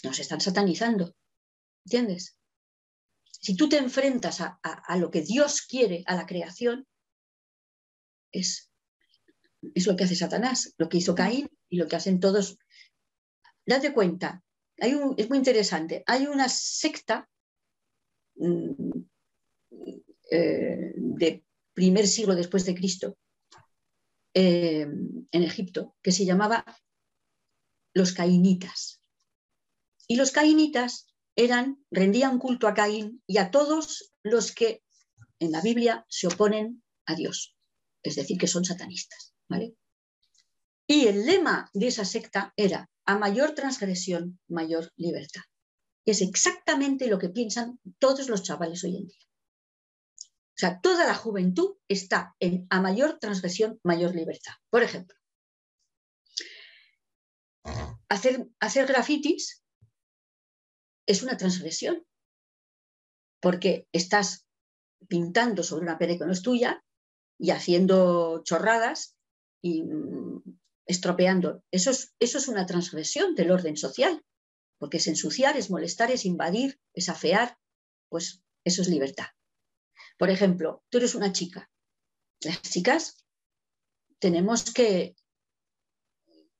Nos 0.03 0.19
están 0.19 0.41
satanizando. 0.41 1.15
¿Entiendes? 1.85 2.37
Si 3.25 3.55
tú 3.55 3.69
te 3.69 3.77
enfrentas 3.77 4.41
a, 4.41 4.97
lo 4.97 5.11
que 5.11 5.21
Dios 5.21 5.61
quiere, 5.61 6.03
a 6.07 6.15
la 6.15 6.25
creación, 6.25 6.87
es, 8.31 8.71
es, 9.73 9.87
lo 9.87 9.95
que 9.95 10.03
hace 10.03 10.15
Satanás, 10.15 10.73
lo 10.77 10.89
que 10.89 10.97
hizo 10.97 11.15
Caín 11.15 11.49
y 11.69 11.77
lo 11.77 11.87
que 11.87 11.95
hacen 11.95 12.19
todos. 12.19 12.57
Date 13.65 13.93
cuenta, 13.93 14.43
hay 14.79 14.95
un, 14.95 15.13
es 15.17 15.29
muy 15.29 15.37
interesante. 15.37 16.03
Hay 16.07 16.27
una 16.27 16.49
secta 16.49 17.29
mm, 18.35 18.91
eh, 20.31 20.93
de 20.95 21.43
primer 21.73 22.07
siglo 22.07 22.35
después 22.35 22.65
de 22.65 22.75
Cristo 22.75 23.17
eh, 24.33 24.81
en 24.81 25.43
Egipto, 25.43 25.95
que 26.01 26.11
se 26.11 26.25
llamaba 26.25 26.65
los 27.93 28.13
cainitas. 28.13 28.96
Y 30.07 30.15
los 30.15 30.31
cainitas 30.31 31.07
eran, 31.35 31.85
rendían 31.91 32.39
culto 32.39 32.67
a 32.67 32.73
Caín 32.73 33.21
y 33.27 33.37
a 33.37 33.51
todos 33.51 34.13
los 34.23 34.53
que 34.53 34.83
en 35.39 35.51
la 35.51 35.61
Biblia 35.61 36.05
se 36.09 36.27
oponen 36.27 36.83
a 37.05 37.15
Dios, 37.15 37.55
es 38.03 38.15
decir, 38.15 38.37
que 38.37 38.47
son 38.47 38.65
satanistas. 38.65 39.33
¿vale? 39.47 39.75
Y 40.87 41.07
el 41.07 41.25
lema 41.25 41.69
de 41.73 41.87
esa 41.87 42.05
secta 42.05 42.53
era, 42.55 42.89
a 43.05 43.17
mayor 43.17 43.51
transgresión, 43.51 44.39
mayor 44.47 44.91
libertad. 44.95 45.41
Es 46.05 46.21
exactamente 46.21 47.07
lo 47.07 47.19
que 47.19 47.29
piensan 47.29 47.79
todos 47.99 48.29
los 48.29 48.43
chavales 48.43 48.83
hoy 48.83 48.95
en 48.95 49.07
día. 49.07 49.19
O 50.21 50.59
sea, 50.59 50.79
toda 50.81 51.05
la 51.05 51.13
juventud 51.13 51.75
está 51.87 52.35
en 52.39 52.65
a 52.69 52.81
mayor 52.81 53.19
transgresión, 53.19 53.79
mayor 53.83 54.15
libertad. 54.15 54.53
Por 54.69 54.81
ejemplo, 54.81 55.15
hacer, 58.09 58.47
hacer 58.59 58.87
grafitis 58.87 59.61
es 61.07 61.23
una 61.23 61.37
transgresión, 61.37 62.05
porque 63.41 63.87
estás 63.91 64.45
pintando 65.07 65.63
sobre 65.63 65.83
una 65.83 65.97
pared 65.97 66.17
que 66.17 66.25
no 66.25 66.31
es 66.31 66.41
tuya 66.41 66.83
y 67.39 67.51
haciendo 67.51 68.43
chorradas 68.43 69.15
y 69.61 69.83
mm, 69.83 70.43
estropeando. 70.85 71.63
Eso 71.71 71.91
es, 71.91 72.13
eso 72.19 72.37
es 72.37 72.47
una 72.47 72.65
transgresión 72.65 73.35
del 73.35 73.51
orden 73.51 73.77
social, 73.77 74.23
porque 74.77 74.97
es 74.97 75.07
ensuciar, 75.07 75.57
es 75.57 75.69
molestar, 75.69 76.11
es 76.11 76.25
invadir, 76.25 76.79
es 76.93 77.09
afear, 77.09 77.57
pues 78.09 78.43
eso 78.63 78.81
es 78.81 78.89
libertad. 78.89 79.27
Por 80.17 80.29
ejemplo, 80.29 80.83
tú 80.89 80.97
eres 80.97 81.15
una 81.15 81.31
chica. 81.31 81.69
Las 82.41 82.61
chicas 82.61 83.25
tenemos 84.19 84.71
que 84.71 85.15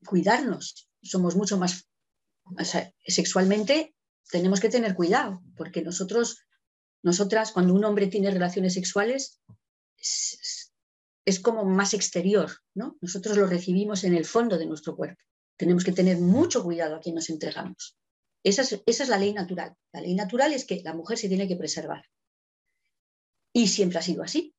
cuidarnos. 0.05 0.89
Somos 1.01 1.35
mucho 1.35 1.57
más, 1.57 1.89
sexualmente, 3.05 3.95
tenemos 4.29 4.59
que 4.59 4.69
tener 4.69 4.95
cuidado, 4.95 5.41
porque 5.55 5.81
nosotros, 5.81 6.39
nosotras, 7.03 7.51
cuando 7.51 7.73
un 7.73 7.83
hombre 7.85 8.07
tiene 8.07 8.31
relaciones 8.31 8.73
sexuales, 8.73 9.41
es, 9.97 11.39
como 11.41 11.65
más 11.65 11.93
exterior, 11.93 12.51
¿no? 12.73 12.97
Nosotros 13.01 13.37
lo 13.37 13.47
recibimos 13.47 14.03
en 14.03 14.15
el 14.15 14.25
fondo 14.25 14.57
de 14.57 14.65
nuestro 14.65 14.95
cuerpo. 14.95 15.21
Tenemos 15.57 15.83
que 15.83 15.91
tener 15.91 16.17
mucho 16.17 16.63
cuidado 16.63 16.95
a 16.95 16.99
quien 16.99 17.15
nos 17.15 17.29
entregamos. 17.29 17.97
esa 18.43 18.61
es 18.85 19.09
la 19.09 19.17
ley 19.17 19.33
natural. 19.33 19.75
La 19.91 20.01
ley 20.01 20.15
natural 20.15 20.53
es 20.53 20.65
que 20.65 20.81
la 20.83 20.93
mujer 20.93 21.17
se 21.17 21.27
tiene 21.27 21.47
que 21.47 21.55
preservar. 21.55 22.03
Y 23.53 23.67
siempre 23.67 23.99
ha 23.99 24.01
sido 24.01 24.23
así. 24.23 24.53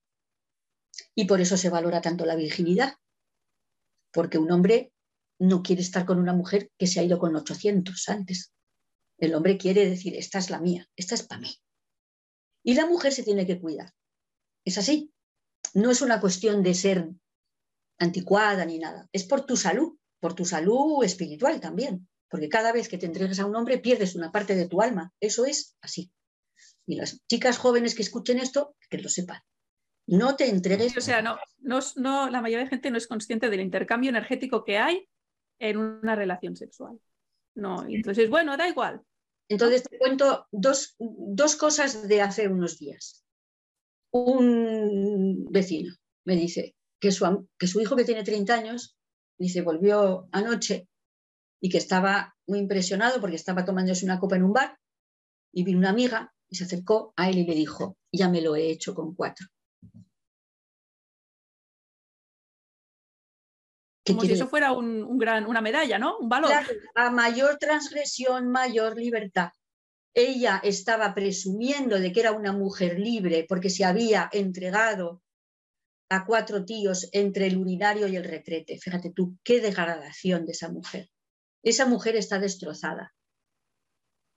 Y 1.15 1.27
por 1.27 1.41
eso 1.41 1.57
se 1.57 1.71
valora 1.71 2.01
tanto 2.01 2.27
la 2.27 2.37
virginidad, 2.37 2.95
porque 4.13 4.39
un 4.39 4.51
hombre 4.51 4.93
no 5.39 5.63
quiere 5.63 5.83
estar 5.83 6.05
con 6.05 6.19
una 6.19 6.33
mujer 6.33 6.71
que 6.77 6.87
se 6.87 7.01
ha 7.01 7.05
ido 7.05 7.19
con 7.19 7.35
800 7.37 8.09
antes. 8.09 8.53
El 9.19 9.35
hombre 9.35 9.59
quiere 9.59 9.89
decir, 9.89 10.15
esta 10.17 10.39
es 10.39 10.51
la 10.51 10.61
mía, 10.61 10.89
esta 10.97 11.15
es 11.15 11.23
para 11.25 11.41
mí. 11.41 11.55
Y 12.63 12.75
la 12.75 12.87
mujer 12.87 13.13
se 13.13 13.23
tiene 13.25 13.47
que 13.47 13.61
cuidar. 13.61 13.93
Es 14.65 14.79
así. 14.79 15.13
No 15.75 15.91
es 15.91 16.03
una 16.03 16.21
cuestión 16.21 16.63
de 16.63 16.75
ser 16.75 17.09
anticuada 17.99 18.65
ni 18.65 18.79
nada. 18.79 19.09
Es 19.13 19.25
por 19.25 19.45
tu 19.45 19.57
salud, 19.57 19.97
por 20.21 20.35
tu 20.35 20.45
salud 20.45 21.03
espiritual 21.05 21.61
también. 21.61 22.09
Porque 22.31 22.49
cada 22.49 22.73
vez 22.73 22.89
que 22.89 22.99
te 22.99 23.07
entregas 23.07 23.39
a 23.39 23.47
un 23.47 23.57
hombre 23.57 23.79
pierdes 23.79 24.15
una 24.15 24.31
parte 24.31 24.55
de 24.55 24.69
tu 24.69 24.83
alma. 24.83 25.13
Eso 25.21 25.47
es 25.47 25.77
así. 25.81 26.13
Y 26.87 26.97
las 26.97 27.25
chicas 27.27 27.59
jóvenes 27.59 27.95
que 27.95 28.03
escuchen 28.03 28.39
esto, 28.39 28.77
que 28.89 28.99
lo 28.99 29.09
sepan. 29.09 29.41
No 30.07 30.37
te 30.37 30.49
entregues. 30.49 30.97
o 30.97 31.01
sea, 31.01 31.23
no, 31.23 31.39
no, 31.97 32.31
la 32.31 32.41
mayoría 32.41 32.65
de 32.65 32.71
gente 32.71 32.91
no 32.91 32.99
es 32.99 33.07
consciente 33.07 33.51
del 33.51 33.61
intercambio 33.61 34.11
energético 34.11 34.65
que 34.65 34.79
hay 34.79 35.09
en 35.59 35.77
una 35.77 36.15
relación 36.15 36.57
sexual. 36.57 36.99
No, 37.59 37.85
entonces, 37.89 38.31
bueno, 38.31 38.57
da 38.57 38.69
igual. 38.69 39.03
Entonces 39.49 39.83
te 39.83 39.99
cuento 39.99 40.47
dos, 40.53 40.95
dos 40.99 41.57
cosas 41.57 42.07
de 42.07 42.23
hace 42.23 42.47
unos 42.47 42.79
días. 42.79 43.25
Un 44.13 45.45
vecino 45.51 45.93
me 46.25 46.37
dice 46.37 46.77
que 47.01 47.11
su, 47.11 47.49
que 47.59 47.67
su 47.67 47.81
hijo 47.81 47.97
que 47.97 48.05
tiene 48.05 48.23
30 48.23 48.55
años, 48.55 48.97
dice, 49.39 49.63
volvió 49.63 50.29
anoche 50.31 50.89
y 51.61 51.69
que 51.69 51.79
estaba 51.79 52.37
muy 52.47 52.61
impresionado 52.61 53.21
porque 53.21 53.37
estaba 53.37 53.65
tomándose 53.65 54.05
una 54.05 54.21
copa 54.21 54.37
en 54.37 54.45
un 54.45 54.53
bar 54.53 54.79
y 55.53 55.65
vino 55.65 55.79
una 55.79 55.91
amiga 55.91 56.33
y 56.49 56.55
se 56.57 56.65
acercó 56.65 57.13
a 57.17 57.29
él 57.29 57.39
y 57.39 57.45
le 57.45 57.55
dijo, 57.57 57.97
ya 58.13 58.29
me 58.29 58.41
lo 58.41 58.55
he 58.55 58.71
hecho 58.71 58.95
con 58.95 59.17
cuatro. 59.17 59.49
Como 64.09 64.23
si 64.23 64.33
eso 64.33 64.49
fuera 64.49 64.73
un, 64.73 65.19
gran, 65.19 65.47
una 65.47 65.61
medalla, 65.61 65.99
¿no? 65.99 66.19
Un 66.19 66.29
valor. 66.29 66.51
a 66.95 67.11
mayor 67.11 67.59
transgresión, 67.59 68.49
mayor 68.51 68.97
libertad. 68.97 69.51
Ella 70.15 70.61
estaba 70.65 71.15
presumiendo 71.15 71.99
de 71.99 72.13
que 72.13 72.21
era 72.21 72.33
una 72.33 72.53
mujer 72.53 72.99
libre 72.99 73.47
porque 73.49 73.71
se 73.71 73.85
había 73.85 74.29
entregado 74.33 75.23
a 76.11 76.25
cuatro 76.25 76.65
tíos 76.65 77.09
entre 77.13 77.47
el 77.47 77.59
urinario 77.59 78.09
y 78.09 78.17
el 78.17 78.25
retrete. 78.25 78.79
Fíjate 78.79 79.11
tú, 79.11 79.37
qué 79.45 79.61
degradación 79.61 80.47
de 80.47 80.53
esa 80.53 80.71
mujer. 80.71 81.11
Esa 81.63 81.87
mujer 81.87 82.17
está 82.17 82.39
destrozada. 82.39 83.15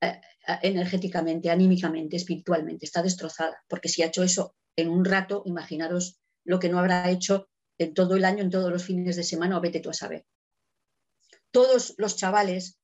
Eh, 0.01 0.19
eh, 0.47 0.59
energéticamente, 0.63 1.49
anímicamente, 1.49 2.17
espiritualmente, 2.17 2.85
está 2.85 3.01
destrozada, 3.03 3.63
porque 3.67 3.89
si 3.89 4.01
ha 4.01 4.07
hecho 4.07 4.23
eso 4.23 4.55
en 4.75 4.89
un 4.89 5.05
rato, 5.05 5.43
imaginaros 5.45 6.19
lo 6.43 6.59
que 6.59 6.69
no 6.69 6.79
habrá 6.79 7.09
hecho 7.09 7.50
en 7.83 7.93
todo 7.93 8.15
el 8.15 8.25
año, 8.25 8.43
en 8.43 8.49
todos 8.49 8.71
los 8.71 8.83
fines 8.83 9.15
de 9.15 9.23
semana, 9.23 9.57
o 9.57 9.61
vete 9.61 9.79
tú 9.79 9.89
a 9.89 9.93
saber. 9.93 10.25
Todos 11.51 11.95
los 11.97 12.15
chavales, 12.15 12.77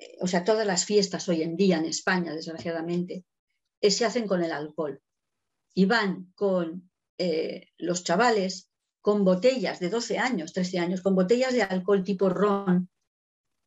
eh, 0.00 0.16
o 0.20 0.26
sea, 0.26 0.44
todas 0.44 0.66
las 0.66 0.84
fiestas 0.84 1.28
hoy 1.28 1.42
en 1.42 1.56
día 1.56 1.78
en 1.78 1.86
España, 1.86 2.34
desgraciadamente, 2.34 3.24
se 3.80 4.04
hacen 4.04 4.26
con 4.26 4.42
el 4.42 4.52
alcohol 4.52 5.00
y 5.74 5.84
van 5.84 6.32
con 6.34 6.90
los 7.78 8.04
chavales 8.04 8.70
con 9.00 9.24
botellas 9.24 9.80
de 9.80 9.88
12 9.88 10.18
años, 10.18 10.52
13 10.52 10.78
años, 10.78 11.00
con 11.00 11.14
botellas 11.14 11.52
de 11.52 11.62
alcohol 11.62 12.04
tipo 12.04 12.28
ron, 12.28 12.88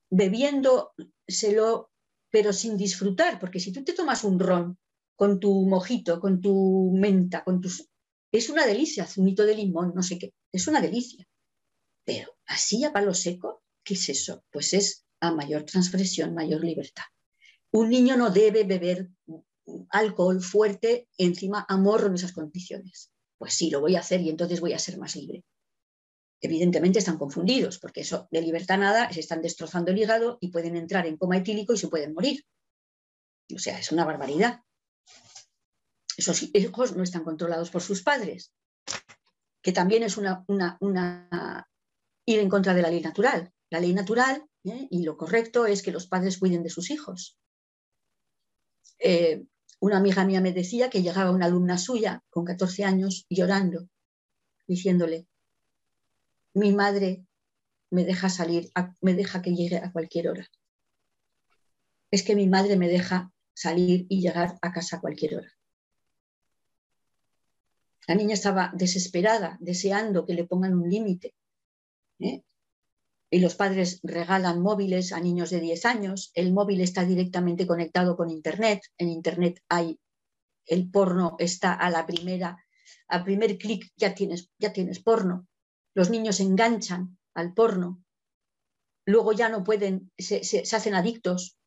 bebiéndoselo 0.10 1.92
pero 2.32 2.54
sin 2.54 2.78
disfrutar, 2.78 3.40
porque 3.40 3.60
si 3.60 3.72
tú 3.74 3.84
te 3.84 3.94
tomas 3.94 4.24
un 4.24 4.40
ron 4.40 4.78
con 5.16 5.40
tu 5.40 5.68
mojito, 5.68 6.20
con 6.20 6.42
tu 6.42 6.92
menta, 6.96 7.44
con 7.44 7.60
tus... 7.60 7.90
Es 8.32 8.50
una 8.50 8.66
delicia, 8.66 9.06
zumito 9.06 9.46
de 9.46 9.56
limón, 9.56 9.94
no 9.96 10.04
sé 10.04 10.18
qué, 10.18 10.34
es 10.52 10.68
una 10.68 10.82
delicia. 10.82 11.28
Pero 12.06 12.38
así 12.46 12.84
a 12.84 12.94
palo 12.94 13.14
seco, 13.14 13.64
¿qué 13.84 13.94
es 13.96 14.10
eso? 14.10 14.44
Pues 14.52 14.74
es 14.74 15.06
a 15.20 15.32
mayor 15.32 15.64
transgresión, 15.64 16.34
mayor 16.34 16.64
libertad. 16.64 17.04
Un 17.72 17.90
niño 17.90 18.18
no 18.18 18.32
debe 18.32 18.64
beber 18.64 19.10
alcohol 19.90 20.42
fuerte 20.42 21.08
encima 21.18 21.66
a 21.68 21.78
morro 21.78 22.08
en 22.08 22.16
esas 22.16 22.34
condiciones. 22.34 23.12
Pues 23.38 23.54
sí, 23.54 23.70
lo 23.70 23.82
voy 23.82 23.96
a 23.96 24.00
hacer 24.00 24.22
y 24.22 24.30
entonces 24.30 24.60
voy 24.60 24.74
a 24.74 24.80
ser 24.80 24.98
más 24.98 25.16
libre 25.16 25.44
evidentemente 26.42 27.00
están 27.00 27.18
confundidos, 27.18 27.78
porque 27.78 28.02
eso 28.02 28.28
de 28.32 28.42
libertad 28.42 28.80
nada, 28.80 29.12
se 29.14 29.20
están 29.20 29.42
destrozando 29.42 29.92
el 29.92 30.00
hígado 30.00 30.40
y 30.42 30.50
pueden 30.50 30.76
entrar 30.76 31.06
en 31.06 31.18
coma 31.18 31.38
etílico 31.38 31.74
y 31.74 31.78
se 31.78 31.88
pueden 31.88 32.14
morir. 32.14 32.44
O 33.56 33.60
sea, 33.60 33.80
es 33.80 33.92
una 33.92 34.06
barbaridad. 34.06 34.62
Esos 36.22 36.44
hijos 36.54 36.96
no 36.96 37.02
están 37.02 37.24
controlados 37.24 37.72
por 37.72 37.82
sus 37.82 38.04
padres, 38.04 38.54
que 39.60 39.72
también 39.72 40.04
es 40.04 40.18
una, 40.18 40.46
ir 42.28 42.40
en 42.40 42.48
contra 42.48 42.76
de 42.76 42.84
la 42.84 42.92
ley 42.92 43.02
natural. 43.02 43.52
La 43.72 43.80
ley 43.80 43.92
natural 43.92 44.46
¿eh? 44.66 44.88
y 44.92 45.02
lo 45.02 45.18
correcto 45.18 45.66
es 45.66 45.82
que 45.82 45.92
los 45.92 46.06
padres 46.06 46.38
cuiden 46.38 46.62
de 46.62 46.70
sus 46.70 46.92
hijos. 46.92 47.40
Eh, 49.00 49.46
una 49.80 49.98
amiga 49.98 50.24
mía 50.24 50.42
me 50.42 50.54
decía 50.54 50.92
que 50.92 51.02
llegaba 51.02 51.32
una 51.32 51.48
alumna 51.48 51.80
suya 51.80 52.24
con 52.30 52.46
14 52.46 52.84
años 52.84 53.26
llorando, 53.28 53.90
diciéndole, 54.68 55.26
mi 56.54 56.72
madre 56.72 57.26
me 57.90 58.06
deja 58.06 58.30
salir, 58.30 58.70
me 59.02 59.16
deja 59.16 59.42
que 59.42 59.56
llegue 59.56 59.78
a 59.78 59.92
cualquier 59.92 60.30
hora. 60.30 60.48
Es 62.12 62.22
que 62.22 62.36
mi 62.36 62.48
madre 62.48 62.78
me 62.78 62.90
deja 62.90 63.32
salir 63.56 64.06
y 64.08 64.22
llegar 64.22 64.60
a 64.62 64.72
casa 64.72 64.98
a 64.98 65.02
cualquier 65.02 65.38
hora. 65.38 65.52
La 68.08 68.16
niña 68.16 68.34
estaba 68.34 68.72
desesperada, 68.74 69.58
deseando 69.60 70.26
que 70.26 70.34
le 70.34 70.46
pongan 70.46 70.74
un 70.74 70.90
límite. 70.90 71.34
¿eh? 72.20 72.44
Y 73.30 73.40
los 73.40 73.56
padres 73.56 74.00
regalan 74.04 74.62
móviles 74.62 75.14
a 75.14 75.20
niños 75.20 75.50
de 75.50 75.60
10 75.60 75.86
años. 75.86 76.32
El 76.34 76.52
móvil 76.52 76.82
está 76.82 77.06
directamente 77.06 77.68
conectado 77.68 78.18
con 78.18 78.30
Internet. 78.30 78.82
En 78.98 79.10
Internet 79.10 79.62
hay 79.70 80.00
el 80.66 80.90
porno, 80.90 81.36
está 81.40 81.74
a 81.74 81.90
la 81.90 82.06
primera, 82.06 82.64
al 83.08 83.24
primer 83.24 83.58
clic 83.58 83.92
ya 83.96 84.14
tienes, 84.14 84.50
ya 84.58 84.72
tienes 84.72 85.00
porno 85.00 85.48
los 85.94 86.10
niños 86.10 86.38
se 86.38 86.44
enganchan 86.44 87.18
al 87.34 87.54
porno, 87.54 88.04
luego 89.06 89.34
ya 89.34 89.50
no 89.50 89.64
pueden, 89.64 90.12
se, 90.18 90.42
hacen 90.60 90.96
adictos, 90.96 91.58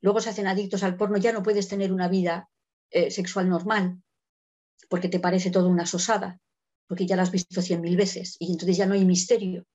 luego 0.00 0.20
se 0.20 0.30
hacen 0.30 0.46
adictos 0.46 0.82
al 0.82 0.96
porno, 0.96 1.16
ya 1.16 1.32
no 1.32 1.42
puedes 1.42 1.68
tener 1.68 1.92
una 1.92 2.08
vida 2.08 2.50
eh, 2.90 3.10
sexual 3.10 3.48
normal. 3.48 4.02
Porque 4.88 5.08
te 5.08 5.20
parece 5.20 5.50
todo 5.50 5.68
una 5.68 5.86
sosada, 5.86 6.38
porque 6.86 7.06
ya 7.06 7.16
la 7.16 7.22
has 7.22 7.30
visto 7.30 7.62
cien 7.62 7.80
mil 7.80 7.96
veces 7.96 8.36
y 8.38 8.50
entonces 8.52 8.76
ya 8.76 8.86
no 8.86 8.94
hay 8.94 9.04
misterio. 9.04 9.66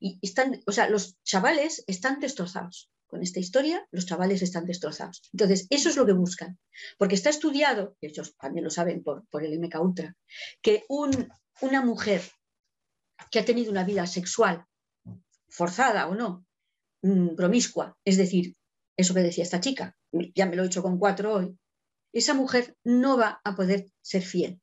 Y 0.00 0.18
están, 0.22 0.60
o 0.66 0.72
sea, 0.72 0.88
los 0.88 1.16
chavales 1.22 1.84
están 1.86 2.20
destrozados. 2.20 2.90
Con 3.08 3.22
esta 3.22 3.40
historia, 3.40 3.88
los 3.90 4.04
chavales 4.04 4.42
están 4.42 4.66
destrozados. 4.66 5.22
Entonces, 5.32 5.66
eso 5.70 5.88
es 5.88 5.96
lo 5.96 6.04
que 6.04 6.12
buscan. 6.12 6.58
Porque 6.98 7.14
está 7.14 7.30
estudiado, 7.30 7.96
ellos 8.02 8.36
también 8.36 8.64
lo 8.64 8.70
saben 8.70 9.02
por, 9.02 9.26
por 9.30 9.44
el 9.44 9.58
MK 9.58 9.80
Ultra, 9.80 10.14
que 10.60 10.84
un, 10.90 11.28
una 11.62 11.82
mujer 11.82 12.20
que 13.30 13.38
ha 13.38 13.44
tenido 13.46 13.70
una 13.70 13.84
vida 13.84 14.06
sexual 14.06 14.66
forzada 15.48 16.06
o 16.08 16.14
no, 16.14 16.44
mm, 17.02 17.34
promiscua, 17.34 17.96
es 18.04 18.16
decir, 18.16 18.54
eso 18.96 19.14
que 19.14 19.20
decía 19.20 19.44
esta 19.44 19.60
chica, 19.60 19.96
ya 20.34 20.46
me 20.46 20.56
lo 20.56 20.62
he 20.62 20.66
hecho 20.66 20.82
con 20.82 20.98
cuatro 20.98 21.34
hoy, 21.34 21.58
esa 22.12 22.34
mujer 22.34 22.76
no 22.84 23.16
va 23.16 23.40
a 23.44 23.54
poder 23.54 23.86
ser 24.00 24.22
fiel. 24.22 24.60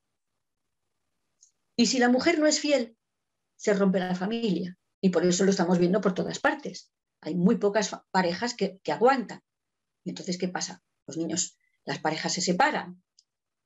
Y 1.75 1.87
si 1.87 1.99
la 1.99 2.09
mujer 2.09 2.39
no 2.39 2.47
es 2.47 2.59
fiel, 2.59 2.97
se 3.55 3.73
rompe 3.73 3.99
la 3.99 4.15
familia. 4.15 4.77
Y 5.01 5.09
por 5.09 5.25
eso 5.25 5.43
lo 5.43 5.51
estamos 5.51 5.77
viendo 5.77 6.01
por 6.01 6.13
todas 6.13 6.39
partes. 6.39 6.91
Hay 7.21 7.35
muy 7.35 7.57
pocas 7.57 7.91
parejas 8.11 8.53
que, 8.53 8.79
aguantan. 8.87 9.41
Y 10.03 10.09
entonces, 10.09 10.37
¿qué 10.37 10.47
pasa? 10.47 10.83
Los 11.05 11.17
niños, 11.17 11.57
las 11.83 11.99
parejas 11.99 12.33
se 12.33 12.41
separan. 12.41 13.03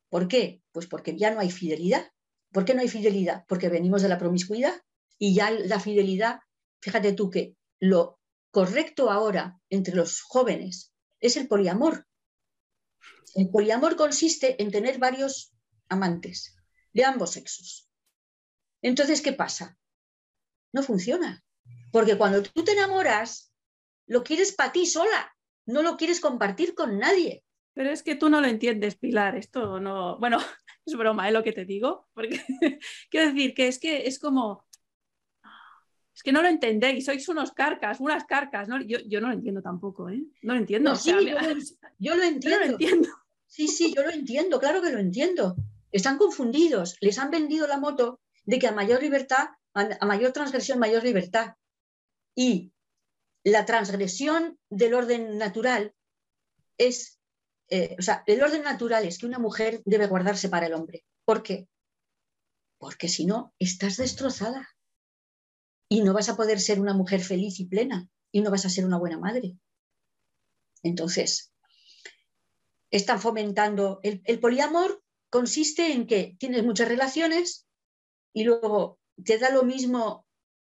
¿Por 0.10 0.28
qué? 0.28 0.62
Pues 0.72 0.88
porque 0.88 1.18
ya 1.18 1.32
no 1.32 1.40
hay 1.40 1.52
fidelidad. 1.52 2.12
¿Por 2.52 2.66
qué 2.66 2.74
no 2.74 2.82
hay 2.82 2.88
fidelidad? 2.88 3.46
Porque 3.48 3.70
venimos 3.70 4.02
de 4.02 4.10
la 4.10 4.18
promiscuidad 4.18 4.74
y 5.20 5.36
ya 5.36 5.52
la 5.52 5.80
fidelidad, 5.80 6.40
fíjate 6.82 7.14
tú 7.14 7.30
que 7.30 7.56
lo 7.80 8.20
correcto 8.52 9.12
ahora 9.12 9.60
entre 9.70 9.96
los 9.96 10.22
jóvenes 10.22 10.92
es 11.20 11.38
el 11.38 11.48
poliamor. 11.48 12.08
El 13.36 13.50
poliamor 13.50 13.96
consiste 13.96 14.62
en 14.62 14.72
tener 14.72 14.98
varios 14.98 15.54
amantes 15.88 16.56
de 16.94 17.06
ambos 17.06 17.32
sexos. 17.32 17.90
Entonces, 18.82 19.22
¿qué 19.22 19.34
pasa? 19.34 19.78
No 20.74 20.84
funciona. 20.84 21.44
Porque 21.92 22.18
cuando 22.18 22.44
tú 22.44 22.64
te 22.64 22.72
enamoras, 22.74 23.52
lo 24.08 24.24
quieres 24.24 24.54
para 24.54 24.72
ti 24.72 24.86
sola, 24.86 25.36
no 25.66 25.82
lo 25.82 25.98
quieres 25.98 26.20
compartir 26.20 26.76
con 26.76 26.98
nadie. 26.98 27.44
Pero 27.74 27.92
es 27.92 28.04
que 28.04 28.16
tú 28.16 28.30
no 28.30 28.42
lo 28.42 28.48
entiendes, 28.48 28.96
Pilar. 28.96 29.36
Esto 29.36 29.80
no. 29.80 30.18
Bueno, 30.20 30.38
es 30.86 30.96
broma, 30.96 31.30
¿eh? 31.30 31.32
lo 31.32 31.44
que 31.44 31.54
te 31.54 31.66
digo. 31.66 32.08
Porque 32.14 32.42
quiero 33.10 33.28
decir 33.28 33.54
que 33.54 33.68
es 33.68 33.80
que 33.80 34.08
es 34.08 34.20
como. 34.20 34.66
Es 36.20 36.24
que 36.24 36.34
no 36.34 36.42
lo 36.42 36.50
entendéis, 36.50 37.06
sois 37.06 37.30
unos 37.30 37.54
carcas, 37.54 38.02
unas 38.02 38.26
carcas. 38.26 38.68
¿no? 38.68 38.82
Yo, 38.82 39.00
yo 39.08 39.22
no 39.22 39.30
lo 39.30 39.36
entiendo 39.36 39.62
tampoco, 39.62 40.10
¿eh? 40.10 40.22
No 40.42 40.54
lo 40.54 40.60
entiendo. 40.60 40.94
sí, 40.98 41.12
yo, 41.12 41.16
lo, 41.22 41.22
entiendo. 42.24 42.60
lo 42.60 42.66
entiendo. 42.74 43.10
Sí, 43.48 43.70
sí, 43.70 43.94
yo 43.96 44.04
lo 44.04 44.10
entiendo, 44.10 44.60
claro 44.60 44.82
que 44.82 44.92
lo 44.92 45.00
entiendo. 45.00 45.56
Están 45.94 46.18
confundidos, 46.18 46.98
les 47.00 47.18
han 47.20 47.32
vendido 47.32 47.68
la 47.68 47.78
moto 47.78 48.20
de 48.44 48.60
que 48.60 48.68
a 48.68 48.74
mayor 48.74 49.02
libertad, 49.02 49.48
a 49.74 50.06
mayor 50.06 50.34
transgresión, 50.34 50.78
mayor 50.78 51.06
libertad. 51.06 51.54
Y 52.36 52.74
la 53.46 53.64
transgresión 53.64 54.60
del 54.70 54.96
orden 54.96 55.38
natural 55.38 55.94
es, 56.78 57.18
eh, 57.70 57.96
o 57.98 58.02
sea, 58.02 58.26
el 58.28 58.44
orden 58.44 58.64
natural 58.64 59.06
es 59.06 59.20
que 59.20 59.26
una 59.26 59.40
mujer 59.40 59.82
debe 59.86 60.08
guardarse 60.08 60.50
para 60.50 60.68
el 60.68 60.74
hombre. 60.74 61.06
¿Por 61.24 61.44
qué? 61.44 61.70
Porque 62.78 63.08
si 63.08 63.26
no, 63.26 63.54
estás 63.58 63.96
destrozada 63.96 64.68
y 65.90 66.02
no 66.02 66.14
vas 66.14 66.30
a 66.30 66.38
poder 66.38 66.60
ser 66.62 66.80
una 66.80 66.94
mujer 66.94 67.22
feliz 67.22 67.60
y 67.60 67.66
plena 67.66 68.08
y 68.32 68.42
no 68.42 68.52
vas 68.52 68.66
a 68.66 68.70
ser 68.70 68.86
una 68.86 69.00
buena 69.00 69.18
madre. 69.18 69.58
Entonces, 70.84 71.52
están 72.92 73.20
fomentando 73.20 74.00
el, 74.04 74.22
el 74.24 74.40
poliamor 74.40 75.04
consiste 75.30 75.92
en 75.92 76.08
que 76.08 76.36
tienes 76.40 76.64
muchas 76.64 76.88
relaciones 76.88 77.68
y 78.34 78.44
luego 78.44 79.00
te 79.24 79.38
da 79.38 79.50
lo 79.50 79.64
mismo 79.64 80.26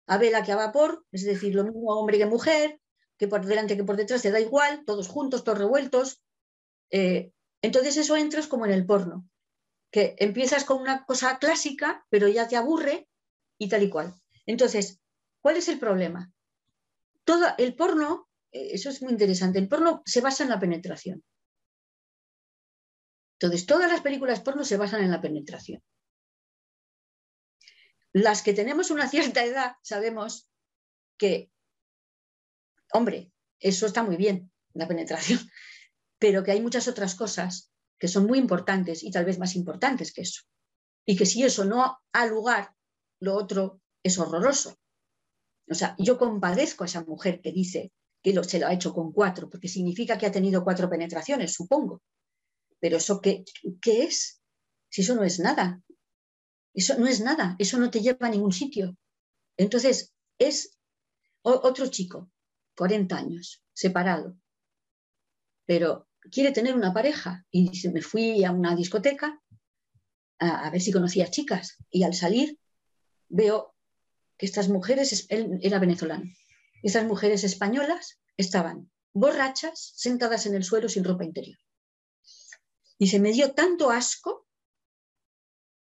a 0.06 0.18
vela 0.18 0.42
que 0.42 0.52
a 0.52 0.56
vapor, 0.56 1.04
es 1.12 1.24
decir, 1.24 1.54
lo 1.54 1.64
mismo 1.64 1.92
hombre 1.92 2.18
que 2.18 2.26
mujer, 2.26 2.80
que 3.16 3.28
por 3.28 3.44
delante 3.44 3.76
que 3.76 3.84
por 3.84 3.96
detrás, 3.96 4.22
te 4.22 4.30
da 4.30 4.40
igual, 4.40 4.84
todos 4.84 5.08
juntos, 5.08 5.44
todos 5.44 5.58
revueltos. 5.58 6.22
Eh, 6.90 7.32
entonces 7.62 7.96
eso 7.96 8.16
entras 8.16 8.46
como 8.46 8.66
en 8.66 8.72
el 8.72 8.86
porno, 8.86 9.28
que 9.90 10.16
empiezas 10.18 10.64
con 10.64 10.80
una 10.80 11.04
cosa 11.04 11.38
clásica, 11.38 12.06
pero 12.08 12.28
ya 12.28 12.48
te 12.48 12.56
aburre 12.56 13.08
y 13.58 13.68
tal 13.68 13.82
y 13.82 13.90
cual. 13.90 14.14
Entonces, 14.46 14.99
¿cuál 15.40 15.56
es 15.56 15.68
el 15.68 15.78
problema? 15.78 16.32
Todo 17.24 17.46
el 17.58 17.74
porno, 17.74 18.28
eh, 18.52 18.70
eso 18.72 18.88
es 18.90 19.02
muy 19.02 19.12
interesante, 19.12 19.58
el 19.58 19.68
porno 19.68 20.02
se 20.04 20.20
basa 20.20 20.44
en 20.44 20.50
la 20.50 20.58
penetración. 20.58 21.24
Entonces, 23.40 23.66
todas 23.66 23.90
las 23.90 24.02
películas 24.02 24.40
porno 24.40 24.64
se 24.64 24.76
basan 24.76 25.02
en 25.02 25.10
la 25.10 25.20
penetración. 25.20 25.82
Las 28.12 28.42
que 28.42 28.52
tenemos 28.52 28.90
una 28.90 29.08
cierta 29.08 29.44
edad 29.44 29.76
sabemos 29.82 30.48
que, 31.16 31.50
hombre, 32.92 33.32
eso 33.58 33.86
está 33.86 34.02
muy 34.02 34.16
bien, 34.16 34.50
la 34.74 34.88
penetración, 34.88 35.38
pero 36.18 36.44
que 36.44 36.50
hay 36.50 36.60
muchas 36.60 36.88
otras 36.88 37.14
cosas 37.14 37.70
que 37.98 38.08
son 38.08 38.26
muy 38.26 38.38
importantes 38.38 39.02
y 39.02 39.10
tal 39.10 39.24
vez 39.24 39.38
más 39.38 39.54
importantes 39.56 40.12
que 40.12 40.22
eso. 40.22 40.42
Y 41.06 41.16
que 41.16 41.26
si 41.26 41.42
eso 41.42 41.64
no 41.64 41.98
ha 42.12 42.26
lugar, 42.26 42.74
lo 43.20 43.34
otro 43.36 43.80
es 44.02 44.18
horroroso. 44.18 44.78
O 45.70 45.74
sea, 45.74 45.94
yo 45.98 46.18
compadezco 46.18 46.84
a 46.84 46.86
esa 46.86 47.04
mujer 47.04 47.40
que 47.40 47.52
dice 47.52 47.92
que 48.22 48.34
lo, 48.34 48.44
se 48.44 48.58
lo 48.58 48.66
ha 48.66 48.74
hecho 48.74 48.92
con 48.92 49.12
cuatro, 49.12 49.48
porque 49.48 49.68
significa 49.68 50.18
que 50.18 50.26
ha 50.26 50.32
tenido 50.32 50.64
cuatro 50.64 50.90
penetraciones, 50.90 51.54
supongo. 51.54 52.02
Pero 52.80 52.96
eso 52.96 53.20
qué, 53.20 53.44
qué 53.80 54.04
es? 54.04 54.42
Si 54.90 55.02
eso 55.02 55.14
no 55.14 55.24
es 55.24 55.38
nada. 55.38 55.80
Eso 56.74 56.98
no 56.98 57.06
es 57.06 57.20
nada, 57.20 57.56
eso 57.58 57.78
no 57.78 57.90
te 57.90 58.00
lleva 58.00 58.26
a 58.26 58.30
ningún 58.30 58.52
sitio. 58.52 58.96
Entonces, 59.56 60.12
es 60.38 60.76
otro 61.42 61.86
chico, 61.88 62.30
40 62.76 63.16
años, 63.16 63.62
separado, 63.72 64.36
pero 65.66 66.08
quiere 66.32 66.52
tener 66.52 66.74
una 66.74 66.92
pareja 66.92 67.46
y 67.50 67.70
dice, 67.70 67.90
me 67.90 68.02
fui 68.02 68.44
a 68.44 68.50
una 68.52 68.74
discoteca 68.74 69.40
a, 70.38 70.70
ver 70.70 70.80
si 70.80 70.90
conocía 70.92 71.30
chicas 71.30 71.76
y 71.90 72.02
al 72.02 72.14
salir 72.14 72.58
veo 73.28 73.74
que 74.40 74.46
estas 74.46 74.70
mujeres, 74.70 75.26
él 75.28 75.58
era 75.60 75.78
venezolano, 75.78 76.24
estas 76.82 77.04
mujeres 77.04 77.44
españolas 77.44 78.18
estaban 78.38 78.90
borrachas, 79.12 79.92
sentadas 79.96 80.46
en 80.46 80.54
el 80.54 80.64
suelo 80.64 80.88
sin 80.88 81.04
ropa 81.04 81.24
interior. 81.24 81.58
Y 82.98 83.08
se 83.08 83.20
me 83.20 83.32
dio 83.32 83.52
tanto 83.52 83.90
asco 83.90 84.48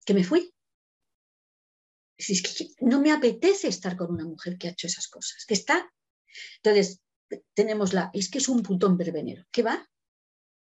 que 0.05 0.13
me 0.13 0.23
fui 0.23 0.53
es 2.31 2.41
que 2.41 2.69
no 2.80 3.01
me 3.01 3.11
apetece 3.11 3.67
estar 3.67 3.97
con 3.97 4.11
una 4.11 4.23
mujer 4.23 4.57
que 4.57 4.67
ha 4.67 4.71
hecho 4.71 4.88
esas 4.88 5.07
cosas, 5.07 5.45
que 5.45 5.53
está. 5.53 5.91
Entonces, 6.57 7.01
tenemos 7.53 7.93
la, 7.93 8.11
es 8.13 8.30
que 8.30 8.38
es 8.38 8.47
un 8.47 8.63
putón 8.63 8.97
verbenero. 8.97 9.45
¿Qué 9.51 9.63
va? 9.63 9.89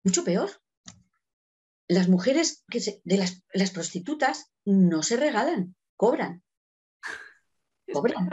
Mucho 0.04 0.24
peor. 0.24 0.50
Las 1.88 2.08
mujeres 2.08 2.64
que 2.70 3.00
de 3.04 3.16
las, 3.16 3.42
las 3.52 3.72
prostitutas 3.72 4.50
no 4.64 5.02
se 5.02 5.16
regalan, 5.16 5.76
cobran. 5.96 6.42
Cobran. 7.92 8.28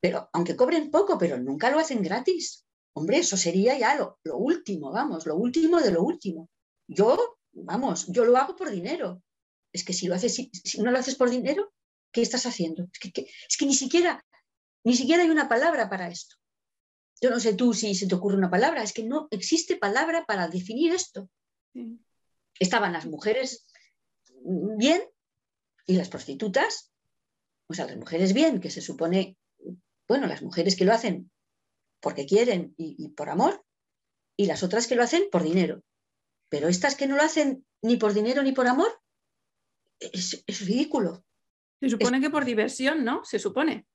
Pero 0.00 0.28
aunque 0.32 0.56
cobren 0.56 0.90
poco, 0.90 1.18
pero 1.18 1.38
nunca 1.38 1.70
lo 1.70 1.78
hacen 1.78 2.02
gratis. 2.02 2.64
Hombre, 2.94 3.18
eso 3.18 3.36
sería 3.36 3.78
ya 3.78 3.96
lo, 3.96 4.18
lo 4.24 4.38
último, 4.38 4.90
vamos, 4.90 5.26
lo 5.26 5.36
último 5.36 5.80
de 5.80 5.90
lo 5.90 6.02
último. 6.02 6.48
Yo, 6.86 7.38
vamos, 7.52 8.06
yo 8.08 8.24
lo 8.24 8.36
hago 8.36 8.56
por 8.56 8.70
dinero. 8.70 9.22
Es 9.72 9.84
que 9.84 9.92
si 9.92 10.06
lo 10.06 10.14
haces, 10.14 10.34
si 10.34 10.80
no 10.80 10.90
lo 10.90 10.98
haces 10.98 11.16
por 11.16 11.28
dinero, 11.28 11.72
¿Qué 12.16 12.22
estás 12.22 12.46
haciendo? 12.46 12.88
Es 12.94 13.58
que, 13.58 13.66
ni, 13.66 13.74
siquiera, 13.74 14.24
ni 14.84 14.96
siquiera 14.96 15.22
hay 15.22 15.28
una 15.28 15.50
palabra 15.50 15.90
para 15.90 16.08
esto. 16.08 16.36
Yo 17.20 17.28
no 17.28 17.38
sé 17.38 17.52
tú 17.52 17.74
si 17.74 17.94
se 17.94 18.06
te 18.06 18.14
ocurre 18.14 18.38
una 18.38 18.48
palabra, 18.48 18.82
es 18.82 18.94
que 18.94 19.04
no 19.04 19.28
existe 19.30 19.76
palabra 19.76 20.24
para 20.24 20.48
definir 20.48 20.94
esto. 20.94 21.28
Estaban 22.58 22.94
las 22.94 23.04
mujeres 23.04 23.66
bien 24.78 25.02
y 25.86 25.96
las 25.96 26.08
prostitutas, 26.08 26.90
o 27.68 27.74
sea, 27.74 27.86
las 27.86 27.96
mujeres 27.96 28.32
bien, 28.32 28.60
que 28.60 28.70
se 28.70 28.80
supone, 28.80 29.36
bueno, 30.08 30.26
las 30.26 30.42
mujeres 30.42 30.76
que 30.76 30.84
lo 30.84 30.92
hacen 30.92 31.30
porque 32.00 32.26
quieren 32.26 32.74
y, 32.76 33.08
por 33.10 33.28
amor, 33.30 33.64
y 34.36 34.46
las 34.46 34.62
otras 34.62 34.86
que 34.86 34.94
lo 34.94 35.02
hacen 35.02 35.28
por 35.30 35.42
dinero. 35.42 35.82
Pero 36.48 36.68
estas 36.68 36.94
que 36.94 37.06
no 37.06 37.16
lo 37.16 37.22
hacen 37.22 37.66
ni 37.82 37.96
por 37.96 38.14
dinero 38.14 38.42
ni 38.42 38.52
por 38.52 38.66
amor, 38.68 39.00
es 39.98 40.60
ridículo. 40.60 41.24
Se 41.80 41.90
supone 41.90 42.20
que 42.20 42.30
por 42.30 42.44
diversión, 42.44 43.04
¿no? 43.04 43.24
Se 43.24 43.38
supone. 43.38 43.86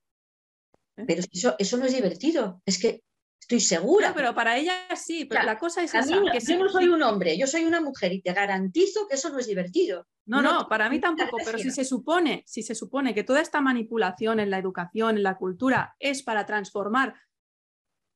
Pero 0.96 1.24
eso, 1.32 1.56
eso 1.58 1.78
no 1.78 1.86
es 1.86 1.94
divertido. 1.94 2.62
Es 2.66 2.80
que 2.80 3.04
estoy 3.42 3.60
segura. 3.60 4.14
pero 4.16 4.34
para 4.34 4.58
ella 4.58 4.74
sí, 4.96 5.26
pero 5.26 5.44
la 5.44 5.58
cosa 5.58 5.84
es 5.84 5.94
esa. 5.94 6.22
que 6.32 6.40
yo 6.40 6.58
no 6.58 6.70
soy 6.70 6.88
un 6.88 7.02
hombre, 7.02 7.38
yo 7.38 7.48
soy 7.48 7.66
una 7.66 7.82
mujer 7.82 8.14
y 8.14 8.22
te 8.22 8.34
garantizo 8.34 9.08
que 9.08 9.16
eso 9.16 9.30
no 9.30 9.40
es 9.40 9.48
divertido. 9.48 10.08
No, 10.26 10.42
no, 10.42 10.70
para 10.70 10.90
mí 10.90 11.00
tampoco, 11.00 11.38
pero 11.44 11.58
si 11.58 11.72
se 11.72 11.84
supone, 11.84 12.44
si 12.46 12.64
se 12.64 12.76
supone 12.76 13.14
que 13.14 13.24
toda 13.24 13.42
esta 13.42 13.60
manipulación 13.60 14.40
en 14.40 14.50
la 14.50 14.60
educación, 14.60 15.18
en 15.18 15.24
la 15.24 15.38
cultura, 15.38 15.96
es 16.00 16.24
para 16.24 16.46
transformar 16.46 17.16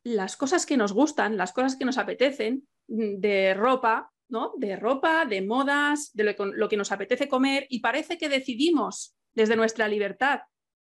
las 0.04 0.38
cosas 0.38 0.66
que 0.66 0.78
nos 0.78 0.94
gustan, 0.94 1.36
las 1.36 1.52
cosas 1.52 1.76
que 1.76 1.86
nos 1.86 1.98
apetecen 1.98 2.68
mm, 2.88 3.20
de 3.20 3.54
ropa, 3.56 4.12
¿no? 4.30 4.54
De 4.58 4.76
ropa, 4.76 5.26
de 5.26 5.42
modas, 5.42 6.12
de 6.14 6.24
lo, 6.24 6.46
lo 6.46 6.70
que 6.70 6.78
nos 6.78 6.92
apetece 6.92 7.28
comer 7.28 7.66
y 7.70 7.80
parece 7.80 8.18
que 8.18 8.30
decidimos 8.30 9.16
desde 9.34 9.56
nuestra 9.56 9.88
libertad 9.88 10.42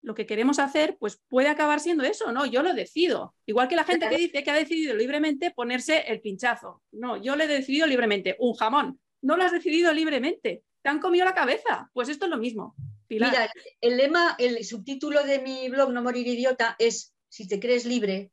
lo 0.02 0.16
que 0.16 0.26
queremos 0.26 0.60
hacer, 0.60 0.98
pues 1.00 1.22
puede 1.28 1.50
acabar 1.50 1.80
siendo 1.80 2.04
eso, 2.04 2.32
¿no? 2.32 2.46
Yo 2.46 2.64
lo 2.64 2.74
decido. 2.74 3.36
Igual 3.46 3.68
que 3.68 3.76
la 3.76 3.84
gente 3.84 4.08
que 4.10 4.18
dice 4.18 4.44
que 4.44 4.52
ha 4.52 4.56
decidido 4.56 4.96
libremente 4.96 5.52
ponerse 5.52 6.06
el 6.08 6.22
pinchazo. 6.22 6.82
No, 6.92 7.22
yo 7.22 7.36
le 7.36 7.46
he 7.46 7.48
decidido 7.48 7.86
libremente 7.86 8.36
un 8.40 8.54
jamón. 8.54 9.00
No 9.22 9.36
lo 9.36 9.44
has 9.44 9.52
decidido 9.52 9.92
libremente. 9.92 10.64
Te 10.82 10.90
han 10.90 11.00
comido 11.00 11.26
la 11.26 11.34
cabeza. 11.34 11.90
Pues 11.94 12.08
esto 12.08 12.26
es 12.26 12.32
lo 12.32 12.38
mismo. 12.38 12.76
Mira, 13.10 13.52
el 13.82 13.98
lema, 13.98 14.36
el 14.38 14.64
subtítulo 14.64 15.24
de 15.24 15.40
mi 15.40 15.68
blog 15.70 15.92
No 15.92 16.02
morir 16.04 16.28
idiota 16.28 16.76
es 16.78 17.14
si 17.28 17.48
te 17.48 17.60
crees 17.60 17.86
libre, 17.86 18.32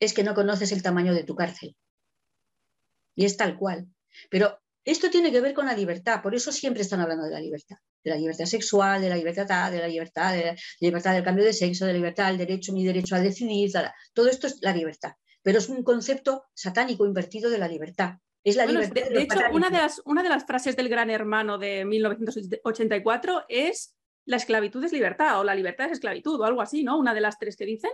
es 0.00 0.12
que 0.12 0.24
no 0.24 0.34
conoces 0.34 0.72
el 0.72 0.82
tamaño 0.82 1.14
de 1.14 1.24
tu 1.24 1.34
cárcel. 1.34 1.76
Y 3.14 3.24
es 3.24 3.36
tal 3.36 3.58
cual. 3.58 3.86
Pero 4.30 4.58
esto 4.84 5.10
tiene 5.10 5.32
que 5.32 5.40
ver 5.40 5.54
con 5.54 5.66
la 5.66 5.74
libertad, 5.74 6.22
por 6.22 6.34
eso 6.34 6.52
siempre 6.52 6.82
están 6.82 7.00
hablando 7.00 7.24
de 7.24 7.32
la 7.32 7.40
libertad, 7.40 7.76
de 8.06 8.12
la 8.12 8.18
libertad 8.18 8.44
sexual, 8.44 9.02
de 9.02 9.08
la 9.08 9.16
libertad, 9.16 9.72
de 9.72 9.78
la 9.80 9.88
libertad, 9.88 10.32
de 10.32 10.44
la 10.44 10.56
libertad 10.78 11.12
del 11.12 11.24
cambio 11.24 11.44
de 11.44 11.52
sexo, 11.52 11.86
de 11.86 11.92
la 11.92 11.98
libertad 11.98 12.28
del 12.28 12.38
derecho, 12.38 12.72
mi 12.72 12.84
derecho 12.84 13.16
a 13.16 13.20
decidir, 13.20 13.72
todo 14.12 14.28
esto 14.28 14.46
es 14.46 14.58
la 14.62 14.72
libertad. 14.72 15.14
Pero 15.42 15.58
es 15.58 15.68
un 15.68 15.82
concepto 15.82 16.44
satánico 16.54 17.04
invertido 17.04 17.50
de 17.50 17.58
la 17.58 17.66
libertad. 17.66 18.14
Es 18.44 18.54
la 18.54 18.64
libertad 18.64 19.08
de, 19.10 19.22
hecho, 19.22 19.40
una 19.52 19.70
de, 19.70 19.78
las, 19.78 20.00
una 20.04 20.22
de 20.22 20.28
las 20.28 20.46
frases 20.46 20.76
del 20.76 20.88
gran 20.88 21.10
hermano 21.10 21.58
de 21.58 21.84
1984 21.84 23.46
es 23.48 23.96
la 24.24 24.36
esclavitud 24.36 24.84
es 24.84 24.92
libertad 24.92 25.40
o 25.40 25.44
la 25.44 25.54
libertad 25.56 25.86
es 25.86 25.94
esclavitud 25.94 26.40
o 26.40 26.44
algo 26.44 26.62
así, 26.62 26.84
¿no? 26.84 26.96
Una 26.96 27.12
de 27.12 27.20
las 27.20 27.40
tres 27.40 27.56
que 27.56 27.66
dicen. 27.66 27.90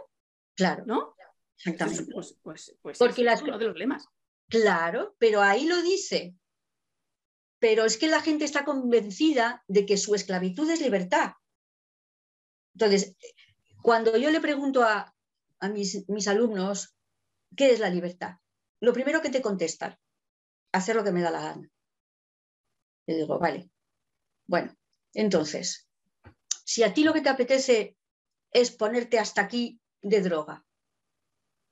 Claro. 0.55 0.85
¿No? 0.87 1.15
Exactamente. 1.57 2.13
Pues, 2.13 2.37
pues, 2.43 2.77
pues 2.83 2.99
Porque 2.99 3.25
es 3.25 3.43
uno 3.43 3.57
de 3.57 3.65
los 3.65 3.77
lemas. 3.77 4.07
Claro, 4.51 5.15
pero 5.19 5.41
ahí 5.41 5.67
lo 5.67 5.81
dice 5.81 6.35
pero 7.63 7.85
es 7.85 7.97
que 7.97 8.09
la 8.09 8.21
gente 8.21 8.45
está 8.45 8.65
convencida 8.65 9.63
de 9.69 9.87
que 9.87 9.97
su 9.97 10.17
esclavitud 10.17 10.69
es 10.69 10.81
libertad. 10.81 11.35
Entonces, 12.75 13.15
cuando 13.85 14.17
yo 14.17 14.33
le 14.33 14.41
pregunto 14.41 14.83
a, 14.83 15.15
mis, 15.71 16.09
mis, 16.09 16.27
alumnos, 16.27 16.97
¿qué 17.57 17.71
es 17.71 17.79
la 17.79 17.89
libertad? 17.89 18.39
Lo 18.81 18.93
primero 18.93 19.23
que 19.23 19.31
te 19.31 19.41
contestan, 19.41 19.97
hacer 20.73 20.97
lo 20.97 21.05
que 21.05 21.13
me 21.13 21.23
da 21.23 21.31
la 21.31 21.41
gana. 21.41 21.71
Le 23.07 23.15
digo, 23.15 23.39
vale, 23.39 23.71
bueno, 24.47 24.77
entonces, 25.15 25.89
si 26.65 26.83
a 26.83 26.93
ti 26.93 27.05
lo 27.05 27.13
que 27.13 27.21
te 27.21 27.29
apetece 27.29 27.97
es 28.51 28.73
ponerte 28.73 29.21
hasta 29.21 29.41
aquí 29.41 29.81
de 30.01 30.21
droga, 30.21 30.67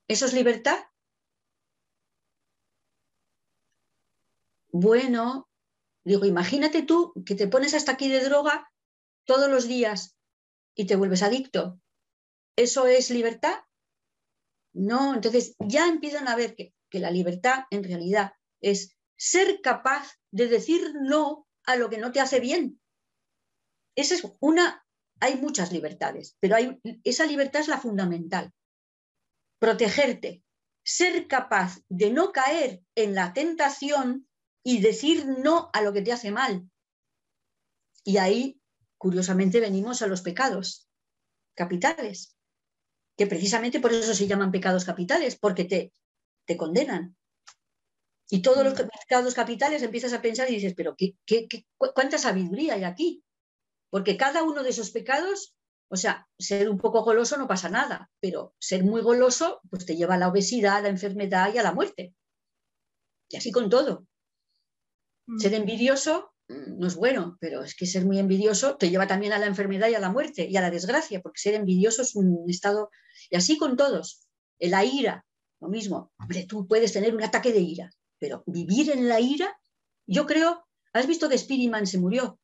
¿eso 0.07 0.25
es 0.25 0.31
libertad? 0.31 0.77
Bueno, 4.71 5.50
Digo, 6.03 6.25
imagínate 6.25 6.83
tú 6.83 7.13
que 7.25 7.35
te 7.35 7.47
pones 7.47 7.73
hasta 7.73 7.91
aquí 7.93 8.09
de 8.09 8.23
droga 8.23 8.71
todos 9.25 9.49
los 9.49 9.67
días 9.67 10.17
y 10.75 10.85
te 10.85 10.95
vuelves 10.95 11.21
adicto. 11.21 11.79
¿Eso 12.55 12.87
es 12.87 13.09
libertad? 13.11 13.59
No, 14.73 15.13
entonces 15.13 15.55
ya 15.59 15.87
empiezan 15.87 16.27
a 16.27 16.35
ver 16.35 16.55
que, 16.55 16.73
que 16.89 16.99
la 16.99 17.11
libertad 17.11 17.65
en 17.69 17.83
realidad 17.83 18.33
es 18.61 18.97
ser 19.17 19.61
capaz 19.61 20.13
de 20.31 20.47
decir 20.47 20.93
no 21.01 21.47
a 21.65 21.75
lo 21.75 21.89
que 21.89 21.97
no 21.97 22.11
te 22.11 22.19
hace 22.19 22.39
bien. 22.39 22.81
Esa 23.95 24.15
es 24.15 24.23
una, 24.39 24.85
hay 25.19 25.35
muchas 25.35 25.71
libertades, 25.71 26.37
pero 26.39 26.55
esa 27.03 27.25
libertad 27.25 27.61
es 27.61 27.67
la 27.67 27.77
fundamental. 27.77 28.51
Protegerte, 29.59 30.43
ser 30.83 31.27
capaz 31.27 31.79
de 31.89 32.09
no 32.11 32.31
caer 32.31 32.81
en 32.95 33.13
la 33.13 33.33
tentación 33.33 34.27
y 34.63 34.81
decir 34.81 35.25
no 35.25 35.69
a 35.73 35.81
lo 35.81 35.93
que 35.93 36.01
te 36.01 36.11
hace 36.11 36.31
mal. 36.31 36.69
Y 38.03 38.17
ahí, 38.17 38.61
curiosamente, 38.97 39.59
venimos 39.59 40.01
a 40.01 40.07
los 40.07 40.21
pecados 40.21 40.87
capitales, 41.55 42.35
que 43.17 43.27
precisamente 43.27 43.79
por 43.79 43.93
eso 43.93 44.13
se 44.13 44.27
llaman 44.27 44.51
pecados 44.51 44.85
capitales, 44.85 45.35
porque 45.35 45.65
te, 45.65 45.93
te 46.45 46.57
condenan. 46.57 47.15
Y 48.29 48.41
todos 48.41 48.63
los 48.63 48.73
mm. 48.73 48.87
pecados 49.07 49.33
capitales 49.33 49.83
empiezas 49.83 50.13
a 50.13 50.21
pensar 50.21 50.49
y 50.49 50.55
dices, 50.55 50.73
pero 50.75 50.95
¿qué, 50.95 51.17
qué, 51.25 51.47
cuánta 51.77 52.17
sabiduría 52.17 52.75
hay 52.75 52.83
aquí? 52.83 53.23
Porque 53.89 54.15
cada 54.15 54.43
uno 54.43 54.63
de 54.63 54.69
esos 54.69 54.91
pecados, 54.91 55.55
o 55.89 55.97
sea, 55.97 56.29
ser 56.39 56.69
un 56.69 56.77
poco 56.77 57.03
goloso 57.03 57.37
no 57.37 57.47
pasa 57.47 57.67
nada, 57.67 58.09
pero 58.21 58.55
ser 58.57 58.83
muy 58.83 59.01
goloso 59.01 59.59
pues 59.69 59.85
te 59.85 59.97
lleva 59.97 60.15
a 60.15 60.17
la 60.17 60.29
obesidad, 60.29 60.77
a 60.77 60.81
la 60.81 60.89
enfermedad 60.89 61.53
y 61.53 61.57
a 61.57 61.63
la 61.63 61.73
muerte. 61.73 62.15
Y 63.29 63.35
así 63.35 63.51
con 63.51 63.69
todo. 63.69 64.07
Ser 65.37 65.53
envidioso 65.53 66.33
mm, 66.47 66.79
no 66.79 66.87
es 66.87 66.95
bueno, 66.95 67.37
pero 67.39 67.63
es 67.63 67.75
que 67.75 67.85
ser 67.85 68.05
muy 68.05 68.19
envidioso 68.19 68.77
te 68.77 68.89
lleva 68.89 69.07
también 69.07 69.33
a 69.33 69.39
la 69.39 69.45
enfermedad 69.45 69.89
y 69.89 69.95
a 69.95 69.99
la 69.99 70.11
muerte 70.11 70.47
y 70.49 70.57
a 70.57 70.61
la 70.61 70.71
desgracia, 70.71 71.21
porque 71.21 71.39
ser 71.39 71.53
envidioso 71.53 72.01
es 72.01 72.15
un 72.15 72.45
estado, 72.49 72.89
y 73.29 73.35
así 73.35 73.57
con 73.57 73.77
todos. 73.77 74.27
La 74.59 74.83
ira, 74.83 75.25
lo 75.59 75.69
mismo. 75.69 76.11
Hombre, 76.19 76.45
tú 76.45 76.67
puedes 76.67 76.93
tener 76.93 77.15
un 77.15 77.23
ataque 77.23 77.51
de 77.51 77.59
ira, 77.59 77.89
pero 78.19 78.43
vivir 78.45 78.91
en 78.91 79.07
la 79.07 79.19
ira, 79.19 79.57
yo 80.05 80.25
creo, 80.25 80.65
¿has 80.93 81.07
visto 81.07 81.29
que 81.29 81.37
Spiriman 81.37 81.87
se 81.87 81.97
murió? 81.97 82.39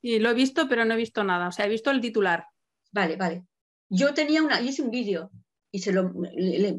Sí, 0.00 0.18
lo 0.18 0.30
he 0.30 0.34
visto, 0.34 0.68
pero 0.68 0.84
no 0.84 0.94
he 0.94 0.96
visto 0.96 1.24
nada. 1.24 1.48
O 1.48 1.52
sea, 1.52 1.66
he 1.66 1.68
visto 1.68 1.90
el 1.90 2.00
titular. 2.00 2.46
Vale, 2.92 3.16
vale. 3.16 3.44
Yo 3.90 4.14
tenía 4.14 4.42
una, 4.42 4.60
hice 4.60 4.82
un 4.82 4.90
vídeo 4.90 5.30
y 5.70 5.80
se 5.80 5.92
lo, 5.92 6.12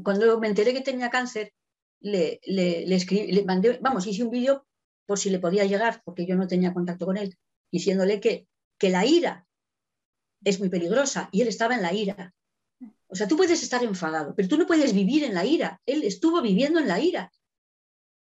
cuando 0.04 0.40
me 0.40 0.48
enteré 0.48 0.74
que 0.74 0.82
tenía 0.82 1.10
cáncer, 1.10 1.54
le, 2.00 2.40
le, 2.46 2.96
escribí, 2.96 3.32
le 3.32 3.44
mandé, 3.44 3.78
vamos, 3.82 4.08
hice 4.08 4.24
un 4.24 4.30
vídeo 4.30 4.66
por 5.10 5.18
si 5.18 5.32
le 5.32 5.40
podía 5.40 5.66
llegar, 5.66 6.04
porque 6.06 6.28
yo 6.28 6.36
no 6.36 6.48
tenía 6.48 6.72
contacto 6.72 7.08
con 7.08 7.18
él, 7.18 7.36
diciéndole 7.72 8.20
que, 8.20 8.48
que 8.78 8.92
la 8.92 9.08
ira 9.08 9.48
es 10.44 10.60
muy 10.60 10.70
peligrosa 10.70 11.30
y 11.32 11.42
él 11.42 11.48
estaba 11.48 11.74
en 11.74 11.82
la 11.82 11.92
ira. 11.92 12.36
O 13.08 13.16
sea, 13.16 13.28
tú 13.28 13.36
puedes 13.36 13.64
estar 13.64 13.84
enfadado, 13.84 14.36
pero 14.36 14.48
tú 14.48 14.56
no 14.56 14.68
puedes 14.68 14.94
vivir 14.94 15.24
en 15.24 15.34
la 15.34 15.46
ira. 15.46 15.82
Él 15.88 16.04
estuvo 16.04 16.44
viviendo 16.44 16.80
en 16.80 16.88
la 16.88 17.00
ira 17.00 17.32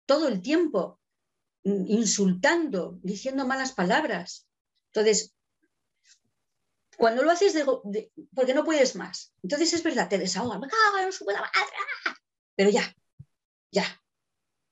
todo 0.07 0.27
el 0.27 0.41
tiempo, 0.41 0.99
mm, 1.63 1.85
insultando, 1.89 2.97
diciendo 3.03 3.45
malas 3.45 3.73
palabras. 3.73 4.47
Entonces, 4.87 5.35
cuando 6.97 7.21
lo 7.21 7.29
haces 7.29 7.53
de, 7.53 8.11
porque 8.33 8.55
no 8.55 8.63
puedes 8.63 8.95
más, 8.95 9.31
entonces 9.43 9.73
es 9.73 9.83
verdad, 9.83 10.09
te 10.09 10.17
desahogas, 10.17 10.59
pero 12.55 12.71
ya, 12.71 12.95
ya, 13.71 13.85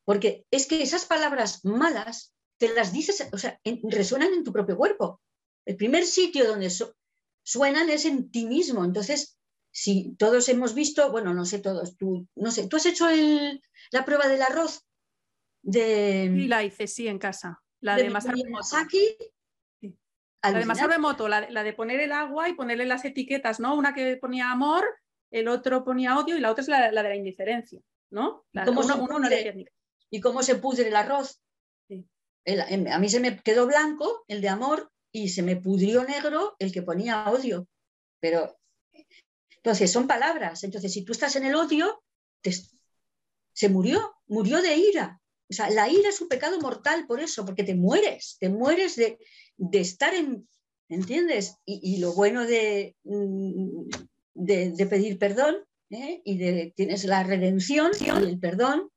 porque 0.08 0.46
es 0.52 0.68
que 0.68 0.82
esas 0.82 1.04
palabras 1.04 1.66
malas 1.66 2.34
te 2.58 2.74
las 2.74 2.94
dices, 2.94 3.28
o 3.34 3.38
sea, 3.38 3.60
resuenan 3.84 4.32
en 4.32 4.46
tu 4.46 4.54
propio 4.54 4.78
cuerpo. 4.78 5.22
El 5.66 5.76
primer 5.76 6.06
sitio 6.06 6.48
donde 6.48 6.72
suenan 7.44 7.90
es 7.90 8.06
en 8.06 8.32
ti 8.32 8.46
mismo. 8.46 8.86
Entonces, 8.86 9.38
si 9.70 10.16
todos 10.18 10.48
hemos 10.48 10.74
visto, 10.74 11.12
bueno, 11.12 11.34
no 11.34 11.44
sé 11.44 11.60
todos, 11.60 11.98
tú, 11.98 12.26
no 12.36 12.52
sé, 12.52 12.70
¿tú 12.70 12.78
has 12.78 12.86
hecho 12.86 13.06
la 13.92 14.06
prueba 14.06 14.30
del 14.30 14.44
arroz? 14.44 14.88
De, 15.62 16.32
sí, 16.34 16.48
la 16.48 16.64
hice, 16.64 16.88
sí, 16.88 17.10
en 17.10 17.20
casa. 17.20 17.62
La 17.82 17.98
de, 17.98 18.04
de 18.04 18.10
Masaru 18.10 18.38
La 20.42 20.54
de 20.54 20.66
Masaru 20.66 21.02
Moto, 21.02 21.28
la, 21.28 21.42
de 21.42 21.74
poner 21.74 22.00
el 22.00 22.14
agua 22.14 22.48
y 22.48 22.54
ponerle 22.54 22.86
las 22.86 23.04
etiquetas, 23.04 23.60
¿no? 23.60 23.76
Una 23.76 23.94
que 23.94 24.16
ponía 24.16 24.52
amor, 24.52 24.86
el 25.32 25.50
otro 25.50 25.84
ponía 25.84 26.18
odio 26.18 26.38
y 26.38 26.40
la 26.40 26.52
otra 26.52 26.62
es 26.62 26.70
la, 26.70 26.90
de 26.90 26.94
la 26.94 27.16
indiferencia, 27.16 27.82
¿no? 28.10 28.46
La, 28.54 28.64
¿Cómo 28.64 28.84
y 30.10 30.22
cómo 30.22 30.44
se 30.44 30.56
pudre 30.56 30.88
el 30.88 30.96
arroz. 30.96 31.42
Em, 32.46 32.88
a 32.88 33.00
mí 33.00 33.10
se 33.10 33.20
me 33.20 33.42
quedó 33.42 33.68
blanco 33.68 34.24
el 34.28 34.42
de 34.42 34.50
amor 34.50 34.92
y 35.12 35.30
se 35.30 35.44
me 35.44 35.58
pudrió 35.58 36.04
negro 36.04 36.56
el 36.60 36.72
que 36.72 36.82
ponía 36.82 37.30
odio. 37.30 37.68
Pero, 38.20 38.58
entonces, 39.58 39.92
son 39.92 40.08
palabras. 40.08 40.64
Entonces, 40.64 40.94
si 40.94 41.04
tú 41.04 41.12
estás 41.12 41.36
en 41.36 41.46
el 41.46 41.56
odio, 41.56 42.02
se 43.54 43.70
murió, 43.70 44.16
murió 44.28 44.62
de 44.62 44.78
ira. 44.78 45.20
O 45.50 45.54
sea, 45.54 45.70
la 45.70 45.90
ira 45.90 46.10
es 46.10 46.22
un 46.22 46.28
pecado 46.28 46.60
mortal 46.60 47.06
por 47.08 47.20
eso, 47.20 47.46
porque 47.46 47.64
te 47.64 47.76
mueres, 47.76 48.38
te 48.40 48.50
mueres 48.50 48.96
de, 48.96 49.18
estar 49.72 50.14
en, 50.14 50.48
¿entiendes? 50.90 51.56
Y, 51.66 51.98
lo 51.98 52.14
bueno 52.14 52.46
de, 52.46 52.96
mm, 53.04 53.90
de, 54.34 54.88
pedir 54.88 55.18
perdón 55.18 55.56
¿eh? 55.90 56.22
y 56.24 56.38
de 56.38 56.74
tienes 56.76 57.06
la 57.06 57.24
redención 57.24 57.92
y 58.00 58.10
el 58.10 58.40
perdón, 58.40 58.90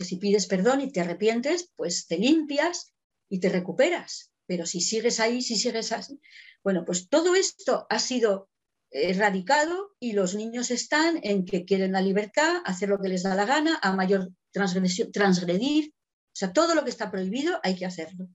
que 0.00 0.06
si 0.06 0.16
pides 0.16 0.46
perdón 0.46 0.80
y 0.80 0.90
te 0.90 1.02
arrepientes, 1.02 1.70
pues 1.76 2.06
te 2.06 2.16
limpias 2.16 2.94
y 3.28 3.38
te 3.38 3.50
recuperas. 3.50 4.32
Pero 4.46 4.64
si 4.64 4.80
sigues 4.80 5.20
ahí, 5.20 5.42
si 5.42 5.56
sigues 5.56 5.92
así, 5.92 6.18
bueno, 6.64 6.86
pues 6.86 7.10
todo 7.10 7.34
esto 7.34 7.86
ha 7.90 7.98
sido 7.98 8.48
erradicado 8.90 9.90
y 10.00 10.14
los 10.14 10.34
niños 10.34 10.70
están 10.70 11.20
en 11.22 11.44
que 11.44 11.66
quieren 11.66 11.92
la 11.92 12.00
libertad, 12.00 12.62
hacer 12.64 12.88
lo 12.88 12.98
que 12.98 13.10
les 13.10 13.24
da 13.24 13.34
la 13.34 13.44
gana, 13.44 13.78
a 13.82 13.92
mayor 13.92 14.30
transgresión, 14.52 15.12
transgredir. 15.12 15.92
O 15.92 16.36
sea, 16.36 16.54
todo 16.54 16.74
lo 16.74 16.82
que 16.82 16.90
está 16.90 17.10
prohibido 17.10 17.60
hay 17.62 17.76
que 17.76 17.84
hacerlo. 17.84 18.26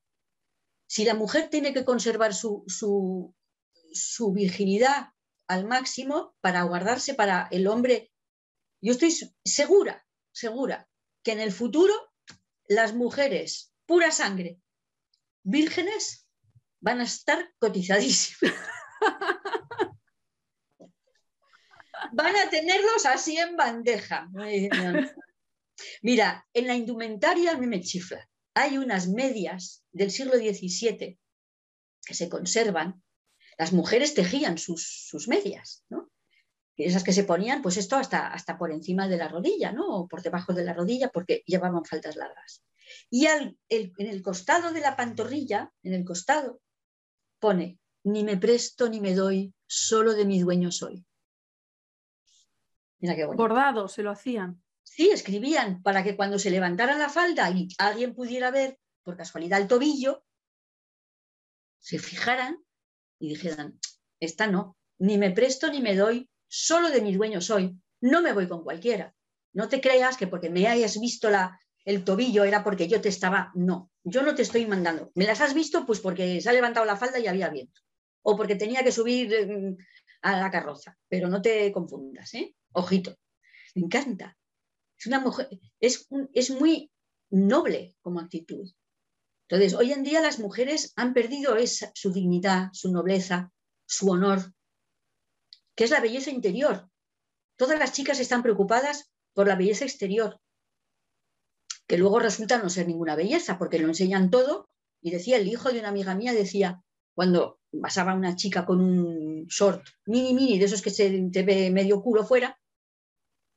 Si 0.87 1.03
la 1.03 1.15
mujer 1.15 1.49
tiene 1.49 1.73
que 1.73 1.83
conservar 1.83 2.35
su, 2.35 2.63
su, 2.67 3.33
su 3.91 4.31
virginidad 4.33 5.09
al 5.47 5.65
máximo 5.65 6.35
para 6.41 6.61
guardarse 6.61 7.15
para 7.15 7.47
el 7.49 7.65
hombre, 7.65 8.11
yo 8.81 8.91
estoy 8.91 9.11
segura, 9.43 10.05
segura 10.31 10.87
que 11.25 11.33
en 11.33 11.41
el 11.41 11.51
futuro 11.51 11.93
las 12.67 12.93
mujeres 12.93 13.73
pura 13.85 14.11
sangre, 14.11 14.59
vírgenes, 15.43 16.27
van 16.79 17.01
a 17.01 17.03
estar 17.03 17.51
cotizadísimas. 17.57 18.53
van 22.13 22.35
a 22.35 22.49
tenerlos 22.49 23.07
así 23.07 23.37
en 23.37 23.57
bandeja. 23.57 24.29
Mira, 26.01 26.47
en 26.53 26.67
la 26.67 26.75
indumentaria 26.75 27.51
a 27.51 27.57
mí 27.57 27.65
me 27.67 27.81
chifla. 27.81 28.29
Hay 28.53 28.77
unas 28.77 29.07
medias 29.09 29.83
del 29.91 30.11
siglo 30.11 30.33
XVII 30.33 31.19
que 32.05 32.13
se 32.13 32.29
conservan. 32.29 33.03
Las 33.57 33.73
mujeres 33.73 34.13
tejían 34.13 34.59
sus, 34.59 35.27
medias, 35.27 35.83
¿no? 35.89 36.11
Esas 36.77 37.03
que 37.03 37.13
se 37.13 37.23
ponían, 37.23 37.61
pues 37.61 37.77
esto 37.77 37.95
hasta, 37.95 38.27
hasta 38.27 38.57
por 38.57 38.71
encima 38.71 39.07
de 39.07 39.17
la 39.17 39.27
rodilla, 39.27 39.71
¿no? 39.71 39.87
O 39.87 40.07
por 40.07 40.21
debajo 40.21 40.53
de 40.53 40.63
la 40.63 40.73
rodilla, 40.73 41.09
porque 41.09 41.43
llevaban 41.45 41.85
faltas 41.85 42.15
largas. 42.15 42.63
Y 43.09 43.25
en 43.27 43.57
el 43.69 44.21
costado 44.21 44.71
de 44.71 44.81
la 44.81 44.95
pantorrilla, 44.95 45.71
en 45.83 45.93
el 45.93 46.03
costado, 46.03 46.61
pone, 47.39 47.79
ni 48.03 48.23
me 48.23 48.37
presto 48.37 48.89
ni 48.89 48.99
me 48.99 49.15
doy, 49.15 49.53
solo 49.65 50.13
de 50.13 50.25
mi 50.25 50.39
dueño 50.39 50.71
soy. 50.71 51.05
Mira 52.99 53.15
qué 53.15 53.25
Bordado, 53.25 53.87
se 53.87 54.03
lo 54.03 54.11
hacían. 54.11 54.63
Sí, 54.83 55.09
escribían 55.09 55.81
para 55.81 56.03
que 56.03 56.15
cuando 56.15 56.39
se 56.39 56.51
levantara 56.51 56.97
la 56.97 57.09
falda 57.09 57.49
y 57.49 57.67
alguien 57.77 58.13
pudiera 58.13 58.51
ver 58.51 58.79
por 59.03 59.17
casualidad 59.17 59.59
el 59.59 59.67
tobillo, 59.67 60.23
se 61.79 61.99
fijaran 61.99 62.63
y 63.19 63.29
dijeran, 63.29 63.79
esta 64.19 64.47
no, 64.47 64.77
ni 64.97 65.17
me 65.17 65.31
presto 65.31 65.71
ni 65.71 65.81
me 65.81 65.95
doy, 65.95 66.29
solo 66.47 66.89
de 66.89 67.01
mi 67.01 67.13
dueño 67.13 67.41
soy, 67.41 67.79
no 68.01 68.21
me 68.21 68.33
voy 68.33 68.47
con 68.47 68.63
cualquiera. 68.63 69.13
No 69.53 69.69
te 69.69 69.81
creas 69.81 70.17
que 70.17 70.27
porque 70.27 70.49
me 70.49 70.67
hayas 70.67 70.99
visto 70.99 71.29
la, 71.29 71.59
el 71.85 72.03
tobillo 72.03 72.43
era 72.43 72.63
porque 72.63 72.87
yo 72.87 72.99
te 72.99 73.09
estaba, 73.09 73.51
no, 73.55 73.91
yo 74.03 74.23
no 74.23 74.35
te 74.35 74.41
estoy 74.41 74.65
mandando. 74.65 75.11
¿Me 75.15 75.25
las 75.25 75.41
has 75.41 75.53
visto? 75.53 75.85
Pues 75.85 75.99
porque 75.99 76.41
se 76.41 76.49
ha 76.49 76.53
levantado 76.53 76.85
la 76.85 76.97
falda 76.97 77.19
y 77.19 77.27
había 77.27 77.49
viento. 77.49 77.81
O 78.23 78.35
porque 78.35 78.55
tenía 78.55 78.83
que 78.83 78.91
subir 78.91 79.47
mm, 79.47 79.77
a 80.23 80.39
la 80.39 80.51
carroza, 80.51 80.97
pero 81.07 81.27
no 81.27 81.41
te 81.41 81.71
confundas, 81.71 82.33
¿eh? 82.33 82.55
Ojito. 82.73 83.15
Me 83.75 83.83
encanta. 83.83 84.37
Es 84.97 85.07
una 85.07 85.19
mujer, 85.19 85.49
es, 85.79 86.07
es 86.33 86.49
muy 86.49 86.91
noble 87.29 87.95
como 88.01 88.19
actitud. 88.19 88.71
Entonces, 89.47 89.75
hoy 89.75 89.91
en 89.91 90.03
día 90.03 90.21
las 90.21 90.39
mujeres 90.39 90.91
han 90.95 91.13
perdido 91.13 91.55
esa, 91.55 91.91
su 91.93 92.11
dignidad, 92.11 92.69
su 92.73 92.91
nobleza, 92.91 93.51
su 93.85 94.09
honor, 94.09 94.54
que 95.75 95.83
es 95.83 95.91
la 95.91 95.99
belleza 95.99 96.31
interior. 96.31 96.89
Todas 97.57 97.77
las 97.79 97.93
chicas 97.93 98.19
están 98.19 98.43
preocupadas 98.43 99.11
por 99.33 99.47
la 99.47 99.55
belleza 99.55 99.85
exterior, 99.85 100.39
que 101.87 101.97
luego 101.97 102.19
resulta 102.19 102.57
no 102.57 102.69
ser 102.69 102.87
ninguna 102.87 103.15
belleza, 103.15 103.57
porque 103.57 103.79
lo 103.79 103.87
enseñan 103.87 104.31
todo. 104.31 104.69
Y 105.01 105.11
decía, 105.11 105.37
el 105.37 105.47
hijo 105.47 105.71
de 105.71 105.79
una 105.79 105.89
amiga 105.89 106.15
mía 106.15 106.33
decía, 106.33 106.81
cuando 107.13 107.59
pasaba 107.81 108.15
una 108.15 108.35
chica 108.35 108.65
con 108.65 108.81
un 108.81 109.45
short 109.47 109.85
mini 110.05 110.33
mini, 110.33 110.57
de 110.57 110.65
esos 110.65 110.81
que 110.81 110.89
se 110.89 111.29
te 111.31 111.43
ve 111.43 111.69
medio 111.69 112.01
culo 112.01 112.25
fuera, 112.25 112.59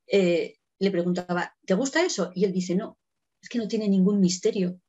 eh, 0.06 0.58
le 0.78 0.90
preguntaba, 0.90 1.56
¿te 1.64 1.74
gusta 1.74 2.04
eso? 2.04 2.32
Y 2.34 2.44
él 2.44 2.52
dice, 2.52 2.74
no, 2.74 2.98
es 3.40 3.48
que 3.48 3.58
no 3.58 3.68
tiene 3.68 3.88
ningún 3.88 4.20
misterio. 4.20 4.80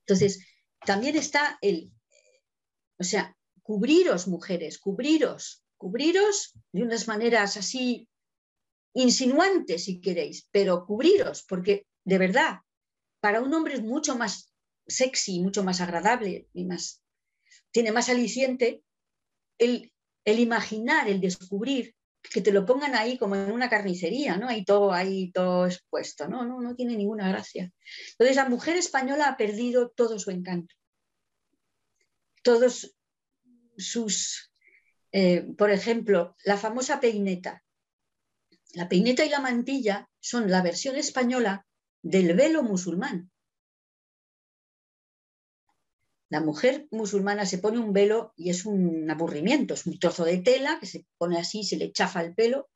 Entonces, 0.00 0.44
también 0.84 1.16
está 1.16 1.58
el, 1.60 1.92
o 2.98 3.04
sea, 3.04 3.36
cubriros, 3.62 4.28
mujeres, 4.28 4.78
cubriros, 4.78 5.64
cubriros 5.78 6.58
de 6.72 6.82
unas 6.82 7.08
maneras 7.08 7.56
así 7.56 8.08
insinuantes, 8.94 9.84
si 9.84 10.00
queréis, 10.00 10.48
pero 10.50 10.84
cubriros, 10.84 11.44
porque 11.44 11.86
de 12.04 12.18
verdad, 12.18 12.60
para 13.20 13.40
un 13.40 13.54
hombre 13.54 13.74
es 13.74 13.82
mucho 13.82 14.16
más 14.16 14.52
sexy, 14.86 15.40
mucho 15.40 15.62
más 15.62 15.80
agradable 15.80 16.48
y 16.52 16.64
más, 16.64 17.02
tiene 17.70 17.92
más 17.92 18.08
aliciente 18.08 18.82
el, 19.58 19.92
el 20.24 20.38
imaginar, 20.40 21.08
el 21.08 21.20
descubrir, 21.20 21.94
que 22.22 22.40
te 22.40 22.52
lo 22.52 22.66
pongan 22.66 22.94
ahí 22.94 23.16
como 23.16 23.36
en 23.36 23.52
una 23.52 23.70
carnicería, 23.70 24.36
¿no? 24.36 24.48
Ahí 24.48 24.64
todo, 24.64 24.92
ahí 24.92 25.30
todo 25.32 25.66
expuesto, 25.66 26.28
¿no? 26.28 26.44
No, 26.44 26.60
no 26.60 26.74
tiene 26.74 26.96
ninguna 26.96 27.28
gracia. 27.28 27.72
Entonces 28.12 28.36
la 28.36 28.48
mujer 28.48 28.76
española 28.76 29.28
ha 29.28 29.36
perdido 29.36 29.90
todo 29.90 30.18
su 30.18 30.30
encanto. 30.30 30.74
Todos 32.42 32.94
sus, 33.76 34.50
eh, 35.12 35.46
por 35.56 35.70
ejemplo, 35.70 36.36
la 36.44 36.56
famosa 36.56 37.00
peineta. 37.00 37.64
La 38.74 38.88
peineta 38.88 39.24
y 39.24 39.30
la 39.30 39.40
mantilla 39.40 40.08
son 40.20 40.50
la 40.50 40.62
versión 40.62 40.96
española 40.96 41.66
del 42.02 42.34
velo 42.34 42.62
musulmán. 42.62 43.30
La 46.30 46.40
mujer 46.42 46.86
musulmana 46.90 47.46
se 47.46 47.58
pone 47.58 47.78
un 47.78 47.94
velo 47.94 48.34
y 48.36 48.50
es 48.50 48.66
un 48.66 49.10
aburrimiento, 49.10 49.72
es 49.72 49.86
un 49.86 49.98
trozo 49.98 50.24
de 50.24 50.38
tela 50.38 50.78
que 50.78 50.86
se 50.86 51.06
pone 51.16 51.38
así, 51.38 51.64
se 51.64 51.78
le 51.78 51.90
chafa 51.90 52.20
el 52.20 52.34
pelo, 52.34 52.68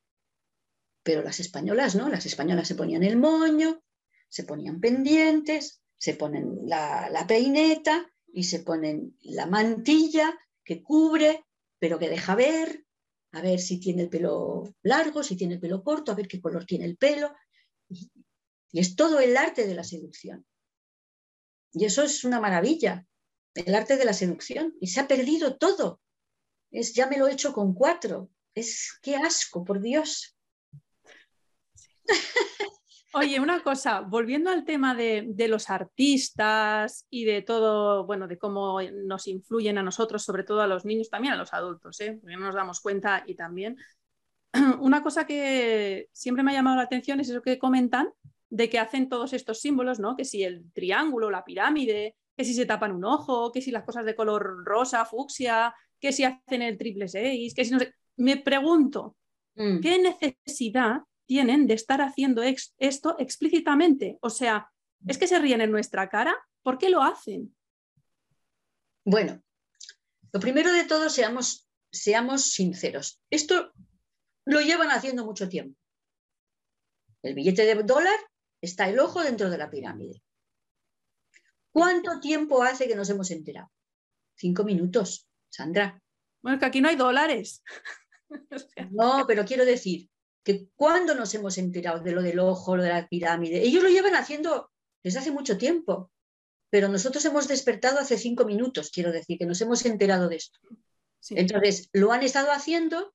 pero 1.02 1.22
las 1.22 1.38
españolas 1.38 1.94
no, 1.94 2.08
las 2.08 2.24
españolas 2.24 2.66
se 2.66 2.74
ponían 2.74 3.02
el 3.02 3.18
moño, 3.18 3.82
se 4.30 4.44
ponían 4.44 4.80
pendientes, 4.80 5.82
se 5.98 6.14
ponen 6.14 6.60
la, 6.64 7.10
la 7.10 7.26
peineta 7.26 8.10
y 8.32 8.44
se 8.44 8.60
ponen 8.60 9.18
la 9.20 9.44
mantilla 9.44 10.34
que 10.64 10.82
cubre, 10.82 11.44
pero 11.82 11.98
que 11.98 12.08
deja 12.08 12.36
ver, 12.36 12.86
a 13.32 13.42
ver 13.42 13.58
si 13.58 13.80
tiene 13.80 14.02
el 14.02 14.08
pelo 14.08 14.72
largo, 14.84 15.24
si 15.24 15.34
tiene 15.34 15.54
el 15.54 15.60
pelo 15.60 15.82
corto, 15.82 16.12
a 16.12 16.14
ver 16.14 16.28
qué 16.28 16.40
color 16.40 16.64
tiene 16.64 16.84
el 16.84 16.96
pelo. 16.96 17.34
Y 17.88 18.78
es 18.78 18.94
todo 18.94 19.18
el 19.18 19.36
arte 19.36 19.66
de 19.66 19.74
la 19.74 19.82
seducción. 19.82 20.46
Y 21.72 21.84
eso 21.84 22.04
es 22.04 22.22
una 22.22 22.38
maravilla, 22.38 23.04
el 23.56 23.74
arte 23.74 23.96
de 23.96 24.04
la 24.04 24.12
seducción. 24.12 24.76
Y 24.80 24.86
se 24.86 25.00
ha 25.00 25.08
perdido 25.08 25.56
todo. 25.56 26.00
Es, 26.70 26.94
ya 26.94 27.08
me 27.08 27.18
lo 27.18 27.26
he 27.26 27.32
hecho 27.32 27.52
con 27.52 27.74
cuatro. 27.74 28.30
Es 28.54 28.96
qué 29.02 29.16
asco, 29.16 29.64
por 29.64 29.80
Dios. 29.80 30.36
Oye, 33.14 33.40
una 33.40 33.62
cosa, 33.62 34.00
volviendo 34.00 34.50
al 34.50 34.64
tema 34.64 34.94
de, 34.94 35.24
de, 35.28 35.48
los 35.48 35.68
artistas 35.68 37.06
y 37.10 37.24
de 37.24 37.42
todo, 37.42 38.06
bueno, 38.06 38.26
de 38.26 38.38
cómo 38.38 38.80
nos 38.80 39.26
influyen 39.26 39.76
a 39.76 39.82
nosotros, 39.82 40.22
sobre 40.22 40.44
todo 40.44 40.62
a 40.62 40.66
los 40.66 40.86
niños, 40.86 41.10
también 41.10 41.34
a 41.34 41.36
los 41.36 41.52
adultos, 41.52 42.00
¿eh? 42.00 42.18
porque 42.20 42.36
no 42.36 42.46
nos 42.46 42.54
damos 42.54 42.80
cuenta 42.80 43.22
y 43.26 43.34
también. 43.34 43.76
Una 44.80 45.02
cosa 45.02 45.26
que 45.26 46.08
siempre 46.12 46.42
me 46.42 46.52
ha 46.52 46.54
llamado 46.54 46.76
la 46.76 46.84
atención 46.84 47.20
es 47.20 47.28
eso 47.28 47.42
que 47.42 47.58
comentan 47.58 48.08
de 48.48 48.70
que 48.70 48.78
hacen 48.78 49.08
todos 49.08 49.34
estos 49.34 49.60
símbolos, 49.60 49.98
¿no? 49.98 50.16
Que 50.16 50.24
si 50.24 50.42
el 50.42 50.70
triángulo, 50.72 51.30
la 51.30 51.44
pirámide, 51.44 52.16
que 52.36 52.44
si 52.44 52.54
se 52.54 52.66
tapan 52.66 52.92
un 52.92 53.04
ojo, 53.04 53.52
que 53.52 53.60
si 53.60 53.70
las 53.70 53.84
cosas 53.84 54.06
de 54.06 54.14
color 54.14 54.64
rosa, 54.64 55.04
fucsia, 55.04 55.74
que 56.00 56.12
si 56.12 56.24
hacen 56.24 56.62
el 56.62 56.78
triple 56.78 57.08
seis, 57.08 57.54
que 57.54 57.64
si 57.64 57.72
no 57.72 57.78
sé. 57.78 57.94
Me 58.16 58.36
pregunto, 58.38 59.16
mm. 59.54 59.80
¿qué 59.80 59.98
necesidad 59.98 61.02
tienen 61.26 61.66
de 61.66 61.74
estar 61.74 62.00
haciendo 62.00 62.42
esto 62.42 63.16
explícitamente? 63.18 64.18
O 64.20 64.30
sea, 64.30 64.70
¿es 65.06 65.18
que 65.18 65.26
se 65.26 65.38
ríen 65.38 65.60
en 65.60 65.70
nuestra 65.70 66.08
cara? 66.08 66.34
¿Por 66.62 66.78
qué 66.78 66.90
lo 66.90 67.02
hacen? 67.02 67.54
Bueno, 69.04 69.42
lo 70.32 70.40
primero 70.40 70.72
de 70.72 70.84
todo, 70.84 71.10
seamos, 71.10 71.68
seamos 71.90 72.52
sinceros. 72.52 73.20
Esto 73.30 73.72
lo 74.44 74.60
llevan 74.60 74.90
haciendo 74.90 75.24
mucho 75.24 75.48
tiempo. 75.48 75.78
El 77.22 77.34
billete 77.34 77.64
de 77.64 77.82
dólar 77.82 78.18
está 78.60 78.88
el 78.88 78.98
ojo 78.98 79.22
dentro 79.22 79.50
de 79.50 79.58
la 79.58 79.70
pirámide. 79.70 80.22
¿Cuánto 81.72 82.20
tiempo 82.20 82.62
hace 82.62 82.86
que 82.86 82.96
nos 82.96 83.08
hemos 83.10 83.30
enterado? 83.30 83.70
Cinco 84.36 84.64
minutos, 84.64 85.28
Sandra. 85.48 86.00
Bueno, 86.42 86.58
que 86.58 86.66
aquí 86.66 86.80
no 86.80 86.88
hay 86.88 86.96
dólares. 86.96 87.62
no, 88.90 89.24
pero 89.26 89.44
quiero 89.44 89.64
decir 89.64 90.08
que 90.44 90.68
cuando 90.74 91.14
nos 91.14 91.34
hemos 91.34 91.58
enterado 91.58 92.00
de 92.00 92.12
lo 92.12 92.22
del 92.22 92.38
ojo, 92.38 92.76
lo 92.76 92.82
de 92.82 92.88
la 92.88 93.08
pirámide, 93.08 93.62
ellos 93.62 93.82
lo 93.82 93.88
llevan 93.88 94.14
haciendo 94.14 94.70
desde 95.02 95.20
hace 95.20 95.30
mucho 95.30 95.56
tiempo, 95.56 96.10
pero 96.70 96.88
nosotros 96.88 97.24
hemos 97.24 97.48
despertado 97.48 97.98
hace 97.98 98.18
cinco 98.18 98.44
minutos, 98.44 98.90
quiero 98.90 99.12
decir, 99.12 99.38
que 99.38 99.46
nos 99.46 99.60
hemos 99.60 99.84
enterado 99.84 100.28
de 100.28 100.36
esto. 100.36 100.58
Entonces, 101.30 101.88
lo 101.92 102.12
han 102.12 102.22
estado 102.22 102.50
haciendo 102.50 103.14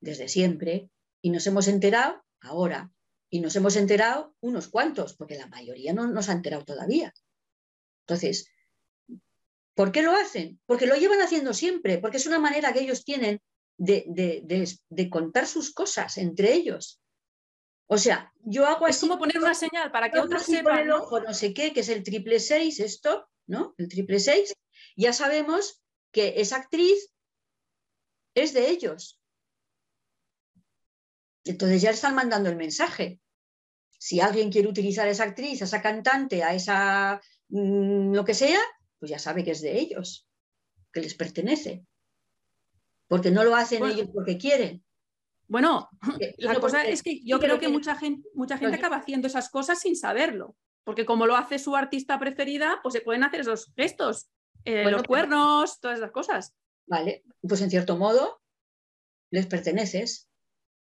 desde 0.00 0.28
siempre 0.28 0.88
y 1.20 1.30
nos 1.30 1.46
hemos 1.46 1.68
enterado 1.68 2.24
ahora. 2.40 2.90
Y 3.28 3.40
nos 3.40 3.56
hemos 3.56 3.74
enterado 3.76 4.34
unos 4.40 4.68
cuantos, 4.68 5.16
porque 5.16 5.36
la 5.36 5.48
mayoría 5.48 5.92
no 5.92 6.06
nos 6.06 6.28
ha 6.28 6.32
enterado 6.32 6.64
todavía. 6.64 7.12
Entonces, 8.06 8.48
¿por 9.74 9.90
qué 9.90 10.02
lo 10.02 10.12
hacen? 10.12 10.60
Porque 10.64 10.86
lo 10.86 10.94
llevan 10.94 11.20
haciendo 11.20 11.52
siempre, 11.52 11.98
porque 11.98 12.18
es 12.18 12.26
una 12.26 12.38
manera 12.38 12.72
que 12.72 12.80
ellos 12.80 13.04
tienen 13.04 13.42
de, 13.78 15.10
contar 15.10 15.46
sus 15.46 15.72
cosas 15.72 16.18
entre 16.18 16.54
ellos. 16.54 17.00
O 17.88 17.98
sea, 17.98 18.32
yo 18.42 18.66
hago 18.66 18.86
así. 18.86 18.96
Es 18.96 19.00
como 19.00 19.18
poner 19.18 19.38
una 19.38 19.54
señal 19.54 19.92
para 19.92 20.10
que 20.10 20.18
otros 20.18 20.42
sepan. 20.42 20.80
el 20.80 20.90
ojo, 20.90 21.20
no 21.20 21.32
sé 21.32 21.54
qué, 21.54 21.72
que 21.72 21.80
es 21.80 21.88
el 21.88 22.02
triple 22.02 22.40
seis, 22.40 22.80
esto, 22.80 23.28
¿no? 23.46 23.74
El 23.78 23.88
triple 23.88 24.18
seis. 24.18 24.54
Ya 24.96 25.12
sabemos 25.12 25.82
que 26.10 26.34
esa 26.40 26.56
actriz 26.56 27.10
es 28.34 28.52
de 28.52 28.70
ellos. 28.70 29.20
Entonces 31.44 31.80
ya 31.80 31.90
están 31.90 32.14
mandando 32.14 32.50
el 32.50 32.56
mensaje. 32.56 33.20
Si 33.98 34.20
alguien 34.20 34.50
quiere 34.50 34.68
utilizar 34.68 35.06
a 35.06 35.10
esa 35.10 35.24
actriz, 35.24 35.62
a 35.62 35.64
esa 35.64 35.80
cantante, 35.80 36.42
a 36.42 36.54
esa 36.54 37.20
mm, 37.48 38.12
lo 38.14 38.24
que 38.24 38.34
sea, 38.34 38.60
pues 38.98 39.10
ya 39.10 39.18
sabe 39.18 39.44
que 39.44 39.52
es 39.52 39.60
de 39.60 39.78
ellos, 39.78 40.28
que 40.92 41.00
les 41.00 41.14
pertenece. 41.14 41.86
Porque 43.08 43.30
no 43.30 43.44
lo 43.44 43.54
hacen 43.54 43.84
ellos 43.84 44.08
porque 44.12 44.38
quieren. 44.38 44.84
Bueno, 45.48 45.88
la 46.38 46.58
cosa 46.60 46.84
es 46.84 47.02
que 47.02 47.22
yo 47.24 47.38
creo 47.38 47.58
que, 47.58 47.68
mucha 47.68 47.96
gente, 47.96 48.28
mucha 48.34 48.58
gente 48.58 48.76
acaba 48.76 48.96
haciendo 48.96 49.26
esas 49.28 49.48
cosas 49.48 49.80
sin 49.80 49.96
saberlo, 49.96 50.56
porque 50.84 51.06
como 51.06 51.26
lo 51.26 51.36
hace 51.36 51.58
su 51.58 51.76
artista 51.76 52.18
preferida, 52.18 52.80
pues 52.82 52.94
se 52.94 53.00
pueden 53.00 53.24
hacer 53.24 53.40
esos 53.40 53.72
gestos, 53.76 54.28
eh, 54.64 54.90
los 54.90 55.04
cuernos, 55.04 55.80
todas 55.80 55.98
esas 55.98 56.10
cosas. 56.10 56.54
Vale, 56.86 57.24
pues 57.42 57.60
en 57.60 57.70
cierto 57.70 57.96
modo 57.96 58.40
les 59.30 59.46
perteneces. 59.46 60.28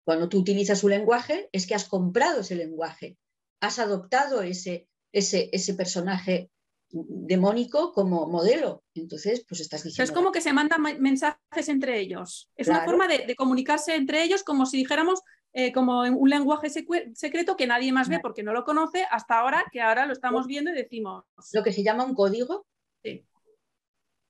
Cuando 0.06 0.28
tú 0.28 0.40
utilizas 0.40 0.80
su 0.80 0.90
lenguaje, 0.90 1.50
es 1.54 1.66
que 1.66 1.76
has 1.76 1.86
comprado 1.86 2.42
ese 2.42 2.56
lenguaje, 2.56 3.18
has 3.62 3.80
adoptado 3.80 4.42
ese, 4.42 4.90
ese, 5.14 5.50
ese 5.54 5.74
personaje 5.76 6.52
demónico 6.94 7.92
como 7.92 8.28
modelo. 8.28 8.84
Entonces, 8.94 9.44
pues 9.48 9.62
estás 9.62 9.84
diciendo... 9.84 10.04
Es 10.04 10.16
como 10.16 10.32
que 10.32 10.42
se 10.42 10.54
mandan 10.54 10.82
mensajes 11.00 11.68
entre 11.68 12.00
ellos. 12.00 12.52
Es 12.56 12.68
una 12.68 12.86
forma 12.86 13.08
de, 13.08 13.36
comunicarse 13.36 13.96
entre 13.96 14.24
ellos 14.24 14.44
como 14.44 14.66
si 14.68 14.78
dijéramos 14.78 15.22
eh, 15.54 15.74
como 15.74 16.02
un 16.02 16.30
lenguaje 16.30 16.70
secreto 16.70 17.58
que 17.58 17.68
nadie 17.68 17.92
más 17.92 18.10
ve 18.10 18.20
porque 18.20 18.44
no 18.44 18.54
lo 18.54 18.64
conoce 18.64 19.06
hasta 19.10 19.40
ahora, 19.40 19.66
que 19.72 19.82
ahora 19.82 20.06
lo 20.06 20.14
estamos 20.14 20.46
viendo 20.46 20.72
y 20.72 20.76
decimos... 20.76 21.26
Lo 21.52 21.64
que 21.64 21.74
se 21.74 21.84
llama 21.84 22.06
un 22.06 22.14
código. 22.14 22.68
Sí. 23.04 23.26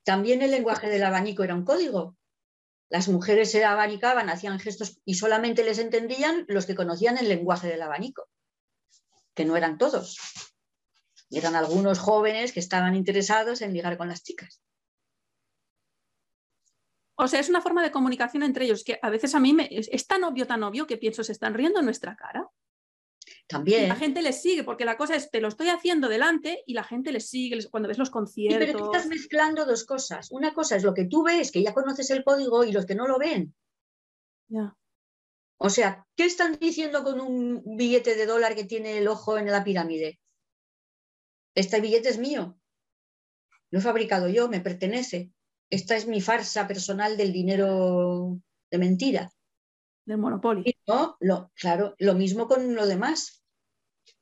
También 0.03 0.41
el 0.41 0.51
lenguaje 0.51 0.89
del 0.89 1.03
abanico 1.03 1.43
era 1.43 1.55
un 1.55 1.65
código. 1.65 2.15
Las 2.89 3.09
mujeres 3.09 3.51
se 3.51 3.65
abanicaban, 3.65 4.29
hacían 4.29 4.59
gestos 4.59 5.01
y 5.03 5.15
solamente 5.15 5.63
les 5.63 5.79
entendían 5.79 6.45
los 6.47 6.65
que 6.65 6.75
conocían 6.75 7.17
el 7.17 7.27
lenguaje 7.27 7.67
del 7.67 7.81
abanico, 7.81 8.29
que 9.33 9.45
no 9.45 9.57
eran 9.57 9.77
todos 9.77 10.52
eran 11.37 11.55
algunos 11.55 11.99
jóvenes 11.99 12.51
que 12.51 12.59
estaban 12.59 12.95
interesados 12.95 13.61
en 13.61 13.73
ligar 13.73 13.97
con 13.97 14.07
las 14.07 14.23
chicas. 14.23 14.61
O 17.15 17.27
sea, 17.27 17.39
es 17.39 17.49
una 17.49 17.61
forma 17.61 17.83
de 17.83 17.91
comunicación 17.91 18.43
entre 18.43 18.65
ellos 18.65 18.83
que 18.83 18.99
a 19.01 19.09
veces 19.09 19.35
a 19.35 19.39
mí 19.39 19.53
me, 19.53 19.69
es, 19.71 20.07
tan 20.07 20.23
obvio, 20.23 20.47
tan 20.47 20.63
obvio 20.63 20.87
que 20.87 20.97
pienso, 20.97 21.23
se 21.23 21.31
están 21.31 21.53
riendo 21.53 21.79
en 21.79 21.85
nuestra 21.85 22.15
cara. 22.15 22.49
También. 23.47 23.87
la 23.87 23.95
gente 23.95 24.21
les 24.21 24.41
sigue, 24.41 24.63
porque 24.63 24.83
la 24.83 24.97
cosa 24.97 25.15
es, 25.15 25.29
te 25.29 25.39
lo 25.39 25.47
estoy 25.47 25.69
haciendo 25.69 26.09
delante 26.09 26.63
y 26.65 26.73
la 26.73 26.83
gente 26.83 27.11
les 27.11 27.29
sigue 27.29 27.57
cuando 27.69 27.87
ves 27.87 27.97
los 27.97 28.09
conciertos. 28.09 28.65
pero 28.65 28.79
tú 28.79 28.85
estás 28.85 29.07
mezclando 29.07 29.65
dos 29.65 29.85
cosas. 29.85 30.31
Una 30.31 30.53
cosa 30.53 30.75
es 30.75 30.83
lo 30.83 30.93
que 30.93 31.05
tú 31.05 31.23
ves, 31.23 31.51
que 31.51 31.61
ya 31.61 31.73
conoces 31.73 32.09
el 32.09 32.23
código, 32.23 32.63
y 32.63 32.71
los 32.71 32.85
que 32.85 32.95
no 32.95 33.07
lo 33.07 33.17
ven. 33.17 33.53
Ya. 34.47 34.75
O 35.57 35.69
sea, 35.69 36.05
¿qué 36.15 36.25
están 36.25 36.57
diciendo 36.59 37.03
con 37.03 37.21
un 37.21 37.77
billete 37.77 38.15
de 38.15 38.25
dólar 38.25 38.55
que 38.55 38.65
tiene 38.65 38.97
el 38.97 39.07
ojo 39.07 39.37
en 39.37 39.45
la 39.45 39.63
pirámide? 39.63 40.19
Este 41.55 41.81
billete 41.81 42.09
es 42.09 42.17
mío. 42.17 42.57
Lo 43.69 43.79
he 43.79 43.81
fabricado 43.81 44.27
yo, 44.29 44.49
me 44.49 44.59
pertenece. 44.59 45.31
Esta 45.69 45.95
es 45.95 46.07
mi 46.07 46.21
farsa 46.21 46.67
personal 46.67 47.17
del 47.17 47.33
dinero 47.33 48.39
de 48.71 48.77
mentira. 48.77 49.31
Del 50.05 50.17
monopolio. 50.17 50.63
No, 50.87 51.17
lo, 51.19 51.51
claro, 51.55 51.95
lo 51.97 52.13
mismo 52.13 52.47
con 52.47 52.75
lo 52.75 52.85
demás. 52.85 53.43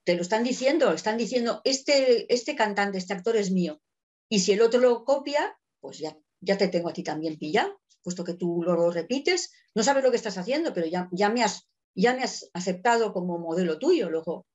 Te 0.03 0.16
lo 0.16 0.22
están 0.22 0.44
diciendo, 0.44 0.91
están 0.94 1.18
diciendo, 1.18 1.62
este, 1.64 2.34
este 2.34 2.56
cantante, 2.56 2.98
este 2.98 3.14
actor 3.14 3.36
es 3.36 3.52
mío. 3.52 3.82
Y 4.30 4.40
si 4.40 4.53
el 4.53 4.62
otro 4.62 4.80
lo 4.80 5.03
copia, 5.03 5.58
pues 5.80 5.99
ya, 5.99 6.18
ya 6.40 6.58
te 6.58 6.68
tengo 6.68 6.90
a 6.90 6.94
ti 6.94 7.03
también 7.03 7.38
pillado, 7.38 7.82
puesto 8.03 8.24
que 8.24 8.34
tú 8.34 8.64
lo 8.64 8.91
repites. 8.91 9.52
No 9.76 9.84
sabes 9.84 10.03
lo 10.03 10.12
que 10.12 10.18
estás 10.18 10.38
haciendo, 10.38 10.74
pero 10.74 10.88
ya, 10.88 11.10
ya, 11.12 11.30
me 11.30 11.44
has, 11.44 11.68
ya 11.94 12.14
me 12.14 12.24
has 12.24 12.49
aceptado 12.53 13.14
como 13.14 13.38
modelo 13.40 13.78
tuyo, 13.80 14.10
luego 14.10 14.48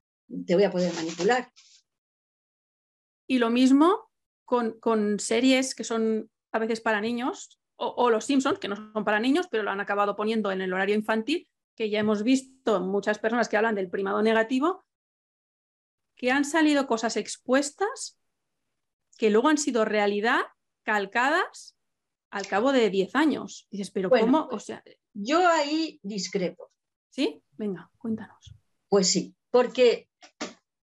te 0.46 0.54
voy 0.54 0.64
a 0.64 0.70
poder 0.70 0.92
manipular. 0.94 1.52
Y 3.26 3.38
lo 3.38 3.50
mismo 3.50 4.10
con, 4.44 5.18
series 5.18 5.74
que 5.74 5.84
son 5.84 6.30
a 6.52 6.58
veces 6.58 6.80
para 6.80 7.00
niños, 7.00 7.60
o, 7.78 8.08
Los 8.08 8.24
Simpsons, 8.24 8.58
que 8.58 8.68
no 8.68 8.76
son 8.76 9.04
para 9.04 9.20
niños, 9.20 9.48
pero 9.50 9.62
lo 9.62 9.70
han 9.70 9.80
acabado 9.80 10.16
poniendo 10.16 10.50
en 10.50 10.62
el 10.62 10.72
horario 10.72 10.94
infantil, 10.94 11.46
que 11.74 11.90
ya 11.90 11.98
hemos 11.98 12.22
visto 12.22 12.80
muchas 12.80 13.18
personas 13.18 13.48
que 13.48 13.58
hablan 13.58 13.74
del 13.74 13.90
primado 13.90 14.22
negativo, 14.22 14.86
que 16.14 16.30
han 16.30 16.46
salido 16.46 16.86
cosas 16.86 17.18
expuestas 17.18 18.18
que 19.18 19.28
luego 19.28 19.48
han 19.48 19.58
sido 19.58 19.84
realidad 19.84 20.40
calcadas 20.84 21.76
al 22.30 22.46
cabo 22.46 22.72
de 22.72 22.88
10 22.88 23.14
años. 23.14 23.66
dices, 23.70 23.90
pero 23.90 24.08
¿cómo? 24.08 24.48
O 24.50 24.58
sea, 24.58 24.82
yo 25.12 25.46
ahí 25.46 26.00
discrepo. 26.02 26.70
¿Sí? 27.10 27.42
Venga, 27.52 27.90
cuéntanos. 27.98 28.54
Pues 28.88 29.10
sí, 29.10 29.34
porque 29.50 30.08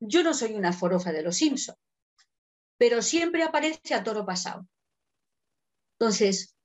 yo 0.00 0.22
no 0.24 0.34
soy 0.34 0.54
una 0.54 0.72
forofa 0.72 1.12
de 1.12 1.22
los 1.22 1.36
Simpsons 1.36 1.78
pero 2.80 3.02
siempre 3.02 3.42
aparece 3.42 3.92
a 3.92 4.02
toro 4.02 4.24
pasado. 4.24 4.66
Entonces, 5.98 6.56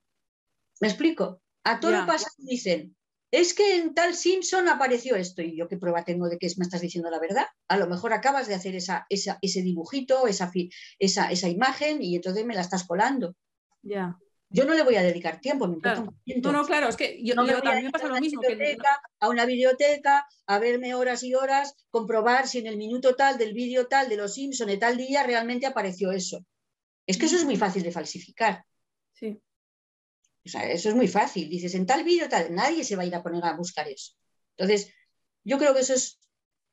¿me 0.80 0.88
explico? 0.88 1.42
A 1.66 1.82
toro 1.82 2.06
pasado 2.06 2.32
dicen, 2.38 2.96
es 3.32 3.54
que 3.54 3.76
en 3.76 3.94
tal 3.94 4.16
Simpson 4.16 4.70
apareció 4.70 5.18
esto, 5.18 5.42
y 5.42 5.58
yo 5.58 5.68
qué 5.68 5.76
prueba 5.76 6.06
tengo 6.06 6.30
de 6.30 6.38
que 6.38 6.50
me 6.56 6.64
estás 6.64 6.80
diciendo 6.80 7.10
la 7.10 7.20
verdad. 7.20 7.48
A 7.68 7.76
lo 7.76 7.88
mejor 7.88 8.14
acabas 8.14 8.48
de 8.48 8.56
hacer 8.56 8.76
esa, 8.76 9.06
ese 9.10 9.62
dibujito, 9.62 10.26
esa, 10.28 10.50
esa, 11.00 11.32
esa, 11.32 11.50
imagen, 11.50 12.02
y 12.02 12.16
entonces 12.16 12.46
me 12.46 12.56
la 12.56 12.62
estás 12.62 12.88
colando. 12.88 13.36
Ya. 13.82 14.18
Yo 14.50 14.66
no 14.66 14.74
le 14.74 14.84
voy 14.84 14.96
a 14.96 15.04
dedicar 15.04 15.42
tiempo, 15.42 15.68
me 15.68 15.78
No, 15.82 16.52
no, 16.52 16.66
claro, 16.66 16.88
es 16.88 16.96
que 16.96 17.20
yo, 17.24 17.36
también 17.36 17.86
me 17.86 17.92
pasa 17.92 18.08
lo 18.08 18.20
mismo. 18.20 18.42
A 19.20 19.30
una 19.30 19.46
biblioteca, 19.46 20.28
a 20.46 20.60
verme 20.60 20.94
horas 20.96 21.24
y 21.24 21.34
horas, 21.34 21.76
comprobar 21.90 22.48
si 22.48 22.60
en 22.60 22.68
el 22.68 22.78
minuto 22.78 23.16
tal 23.16 23.38
del 23.38 23.54
vídeo 23.54 23.88
tal 23.88 24.08
de 24.08 24.18
los 24.18 24.34
Simpson 24.34 24.68
de 24.68 24.78
tal 24.78 24.98
día 24.98 25.24
realmente 25.24 25.66
apareció 25.66 26.12
eso. 26.12 26.46
Es 27.08 27.18
que 27.18 27.26
eso 27.26 27.36
es 27.36 27.46
muy 27.46 27.58
fácil 27.58 27.84
de 27.84 27.92
falsificar. 27.92 28.64
Sí. 29.14 29.40
O 30.46 30.50
sea, 30.50 30.70
eso 30.72 30.90
es 30.90 30.96
muy 30.96 31.08
fácil. 31.08 31.50
Dices, 31.50 31.74
en 31.76 31.86
tal 31.86 32.04
vídeo 32.04 32.30
tal, 32.30 32.54
nadie 32.54 32.84
se 32.84 32.96
va 32.96 33.04
a 33.04 33.06
ir 33.06 33.16
a 33.16 33.24
poner 33.24 33.44
a 33.44 33.58
buscar 33.58 33.88
eso. 33.88 34.14
Entonces, 34.58 34.94
yo 35.44 35.58
creo 35.58 35.74
que 35.74 35.82
eso 35.82 35.94
es, 35.94 36.20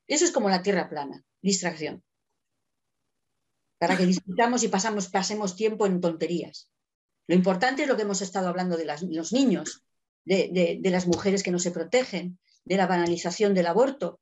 eso 0.07 0.25
es 0.25 0.31
como 0.31 0.49
la 0.49 0.61
tierra 0.61 0.89
plana, 0.89 1.23
distracción. 1.41 2.03
Para 3.79 3.97
que 3.97 4.05
disfrutamos 4.05 4.63
y 4.63 4.69
pasamos, 4.69 5.09
pasemos 5.09 5.55
tiempo 5.55 5.85
en 5.85 5.99
tonterías. 5.99 6.69
Lo 7.27 7.35
importante 7.35 7.83
es 7.83 7.87
lo 7.87 7.95
que 7.95 8.01
hemos 8.03 8.21
estado 8.21 8.49
hablando 8.49 8.77
de 8.77 8.85
los 8.85 9.33
niños, 9.33 9.83
de, 10.25 10.79
las 10.83 11.07
mujeres 11.07 11.43
que 11.43 11.51
no 11.51 11.59
se 11.59 11.71
protegen, 11.71 12.39
de 12.65 12.77
la 12.77 12.87
banalización 12.87 13.53
del 13.53 13.67
aborto, 13.67 14.19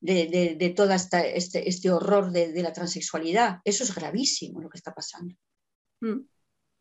de, 0.00 0.72
todo 0.76 0.92
este, 0.92 1.68
este, 1.68 1.90
horror 1.90 2.30
de, 2.30 2.62
la 2.62 2.72
transexualidad. 2.72 3.60
Eso 3.64 3.84
es 3.84 3.94
gravísimo 3.94 4.60
lo 4.60 4.70
que 4.70 4.78
está 4.78 4.94
pasando. 4.94 5.34
Mm. 6.00 6.20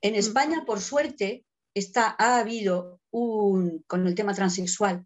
En 0.02 0.14
mm. 0.14 0.16
España, 0.16 0.64
por 0.66 0.82
suerte, 0.82 1.46
está, 1.74 2.16
ha 2.18 2.40
habido 2.40 3.02
un, 3.12 3.84
con 3.88 4.08
el 4.08 4.16
tema 4.16 4.34
transexual, 4.34 5.06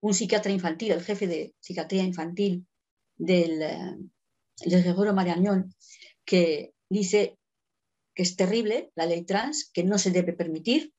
un 0.00 0.14
psiquiatra 0.14 0.52
infantil, 0.52 0.92
el 0.92 1.04
jefe 1.04 1.26
de 1.26 1.54
psiquiatría 1.60 2.02
infantil 2.02 2.66
del, 3.16 3.62
eh, 3.62 3.96
del 4.64 4.82
Gregorio 4.82 5.14
Marañón, 5.14 5.74
que 6.24 6.74
dice 6.88 7.38
que 8.14 8.22
es 8.22 8.36
terrible, 8.36 8.90
la 8.94 9.06
ley 9.06 9.24
trans, 9.24 9.70
que 9.72 9.84
no 9.84 9.98
se 9.98 10.10
debe 10.10 10.32
permitir, 10.32 10.92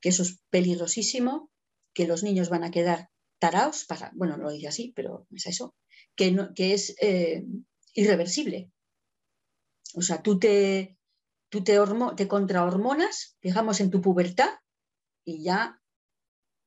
que 0.00 0.10
eso 0.10 0.22
es 0.22 0.40
peligrosísimo, 0.50 1.50
que 1.94 2.06
los 2.06 2.22
niños 2.22 2.48
van 2.48 2.64
a 2.64 2.70
quedar 2.70 3.10
taraos, 3.38 3.84
para, 3.84 4.10
bueno, 4.14 4.36
no 4.36 4.44
lo 4.44 4.50
dice 4.50 4.68
así, 4.68 4.92
pero 4.94 5.26
es 5.30 5.46
eso, 5.46 5.74
que, 6.16 6.32
no, 6.32 6.52
que 6.54 6.74
es 6.74 6.96
eh, 7.00 7.44
irreversible. 7.94 8.70
O 9.94 10.02
sea, 10.02 10.22
tú 10.22 10.38
te, 10.38 10.98
tú 11.48 11.62
te, 11.62 11.78
te 12.16 12.28
contrahormonas, 12.28 13.36
digamos, 13.42 13.80
en 13.80 13.90
tu 13.90 14.00
pubertad 14.00 14.50
y 15.24 15.42
ya 15.42 15.80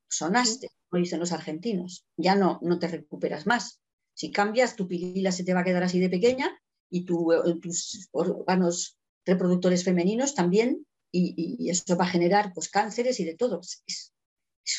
sonaste, 0.08 0.70
como 0.88 1.02
dicen 1.02 1.20
los 1.20 1.32
argentinos, 1.32 2.06
ya 2.16 2.34
no, 2.34 2.58
no 2.62 2.78
te 2.78 2.88
recuperas 2.88 3.46
más. 3.46 3.80
Si 4.14 4.32
cambias, 4.32 4.76
tu 4.76 4.88
pilila 4.88 5.30
se 5.30 5.44
te 5.44 5.54
va 5.54 5.60
a 5.60 5.64
quedar 5.64 5.82
así 5.84 6.00
de 6.00 6.08
pequeña 6.08 6.58
y 6.90 7.04
tu, 7.04 7.32
eh, 7.32 7.58
tus 7.60 8.08
órganos 8.12 8.97
reproductores 9.28 9.84
femeninos 9.84 10.34
también, 10.34 10.86
y, 11.12 11.70
eso 11.70 11.96
va 11.96 12.04
a 12.04 12.08
generar 12.08 12.52
pues, 12.54 12.68
cánceres 12.68 13.20
y 13.20 13.24
de 13.24 13.34
todo. 13.34 13.60
Es, 13.60 14.12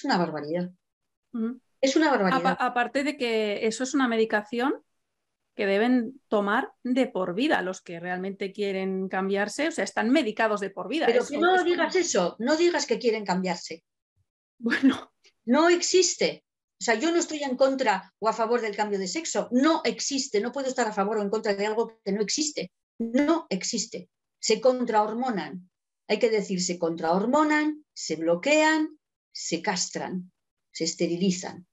una 0.04 0.18
barbaridad. 0.18 0.70
Es 1.82 1.96
una 1.96 2.10
barbaridad. 2.10 2.58
aparte 2.60 3.04
de 3.04 3.18
que 3.18 3.66
eso 3.66 3.84
es 3.84 3.94
una 3.94 4.08
medicación 4.08 4.84
que 5.56 5.66
deben 5.66 6.22
tomar 6.28 6.72
de 6.84 7.08
por 7.08 7.36
vida 7.36 7.62
los 7.62 7.82
que 7.82 8.00
realmente 8.00 8.52
quieren 8.54 9.10
cambiarse, 9.10 9.68
o 9.68 9.72
sea, 9.72 9.84
están 9.84 10.10
medicados 10.10 10.62
de 10.62 10.70
por 10.70 10.88
vida. 10.88 11.06
Pero 11.06 11.26
que 11.26 11.38
no 11.38 11.64
digas 11.64 11.96
eso, 11.96 12.36
no 12.40 12.56
digas 12.56 12.86
que 12.86 13.00
quieren 13.00 13.26
cambiarse. 13.26 13.84
Bueno. 14.58 15.12
No 15.46 15.68
existe. 15.70 16.46
O 16.80 16.84
sea, 16.84 16.96
yo 16.96 17.12
no 17.12 17.18
estoy 17.18 17.42
en 17.42 17.58
contra 17.58 18.14
o 18.20 18.30
a 18.30 18.34
favor 18.34 18.62
del 18.62 18.76
cambio 18.76 19.00
de 19.00 19.08
sexo. 19.08 19.50
No 19.52 19.82
existe. 19.84 20.40
No 20.40 20.52
puedo 20.52 20.68
estar 20.68 20.88
a 20.88 20.94
favor 20.94 21.18
o 21.18 21.24
en 21.24 21.30
contra 21.30 21.56
de 21.56 21.66
algo 21.66 22.00
que 22.06 22.12
no 22.12 22.22
existe. 22.22 22.72
No 23.00 23.48
existe 23.50 24.10
se 24.40 24.62
contrahormonan. 24.62 25.70
Hay 26.08 26.20
que 26.20 26.30
decir, 26.30 26.62
se 26.62 26.80
contrahormonan, 26.80 27.86
se 27.94 28.16
bloquean, 28.16 29.00
se 29.32 29.62
castran, 29.62 30.32
se 30.72 30.86
esterilizan, 30.86 31.68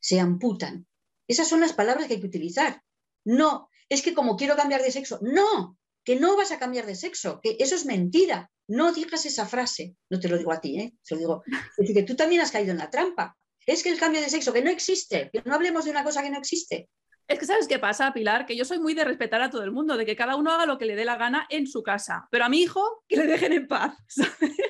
se 0.00 0.18
amputan. 0.18 0.86
Esas 1.26 1.48
son 1.48 1.60
las 1.60 1.74
palabras 1.74 2.06
que 2.06 2.14
hay 2.14 2.20
que 2.20 2.26
utilizar. 2.26 2.82
No, 3.24 3.68
es 3.88 4.02
que 4.02 4.14
como 4.14 4.36
quiero 4.36 4.56
cambiar 4.56 4.82
de 4.82 4.92
sexo, 4.92 5.18
no, 5.20 5.78
que 6.04 6.16
no 6.16 6.36
vas 6.36 6.52
a 6.52 6.58
cambiar 6.58 6.86
de 6.86 6.94
sexo, 6.94 7.40
que 7.42 7.56
eso 7.60 7.74
es 7.74 7.84
mentira. 7.84 8.50
No 8.66 8.92
digas 8.92 9.26
esa 9.26 9.46
frase. 9.46 9.94
No 10.08 10.20
te 10.20 10.28
lo 10.28 10.38
digo 10.38 10.52
a 10.52 10.60
ti, 10.60 10.78
¿eh? 10.78 10.94
Se 11.02 11.14
lo 11.14 11.20
digo. 11.20 11.42
Es 11.46 11.76
decir, 11.76 11.94
que 11.94 12.02
tú 12.02 12.16
también 12.16 12.40
has 12.40 12.50
caído 12.50 12.72
en 12.72 12.78
la 12.78 12.90
trampa. 12.90 13.36
Es 13.66 13.82
que 13.82 13.90
el 13.90 13.98
cambio 13.98 14.22
de 14.22 14.30
sexo, 14.30 14.52
que 14.52 14.62
no 14.62 14.70
existe, 14.70 15.28
que 15.30 15.42
no 15.44 15.54
hablemos 15.54 15.84
de 15.84 15.90
una 15.90 16.04
cosa 16.04 16.22
que 16.22 16.30
no 16.30 16.38
existe. 16.38 16.88
Es 17.28 17.38
que 17.38 17.44
sabes 17.44 17.68
qué 17.68 17.78
pasa, 17.78 18.10
Pilar, 18.14 18.46
que 18.46 18.56
yo 18.56 18.64
soy 18.64 18.78
muy 18.78 18.94
de 18.94 19.04
respetar 19.04 19.42
a 19.42 19.50
todo 19.50 19.62
el 19.62 19.70
mundo, 19.70 19.98
de 19.98 20.06
que 20.06 20.16
cada 20.16 20.34
uno 20.34 20.50
haga 20.50 20.64
lo 20.64 20.78
que 20.78 20.86
le 20.86 20.96
dé 20.96 21.04
la 21.04 21.18
gana 21.18 21.46
en 21.50 21.66
su 21.66 21.82
casa, 21.82 22.26
pero 22.30 22.46
a 22.46 22.48
mi 22.48 22.62
hijo 22.62 23.04
que 23.06 23.18
le 23.18 23.26
dejen 23.26 23.52
en 23.52 23.68
paz. 23.68 23.94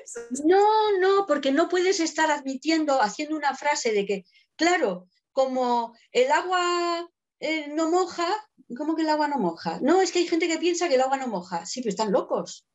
No, 0.44 0.98
no, 1.01 1.26
porque 1.26 1.52
no 1.52 1.68
puedes 1.68 2.01
estar 2.01 2.30
admitiendo, 2.30 3.01
haciendo 3.02 3.36
una 3.36 3.55
frase 3.55 3.93
de 3.93 4.06
que, 4.06 4.24
claro, 4.56 5.06
como 5.32 5.94
el 6.12 6.32
agua 6.32 7.06
eh, 7.40 7.68
no 7.68 7.90
moja, 7.90 8.26
¿cómo 8.76 8.97
que 8.97 9.02
el 9.02 9.10
agua 9.10 9.28
no 9.28 9.39
moja? 9.39 9.78
No, 9.82 10.01
es 10.01 10.10
que 10.10 10.20
hay 10.20 10.26
gente 10.26 10.48
que 10.48 10.59
piensa 10.59 10.89
que 10.89 10.94
el 10.94 11.02
agua 11.02 11.18
no 11.18 11.28
moja. 11.28 11.66
Sí, 11.66 11.82
pero 11.82 11.90
están 11.90 12.10
locos. 12.10 12.66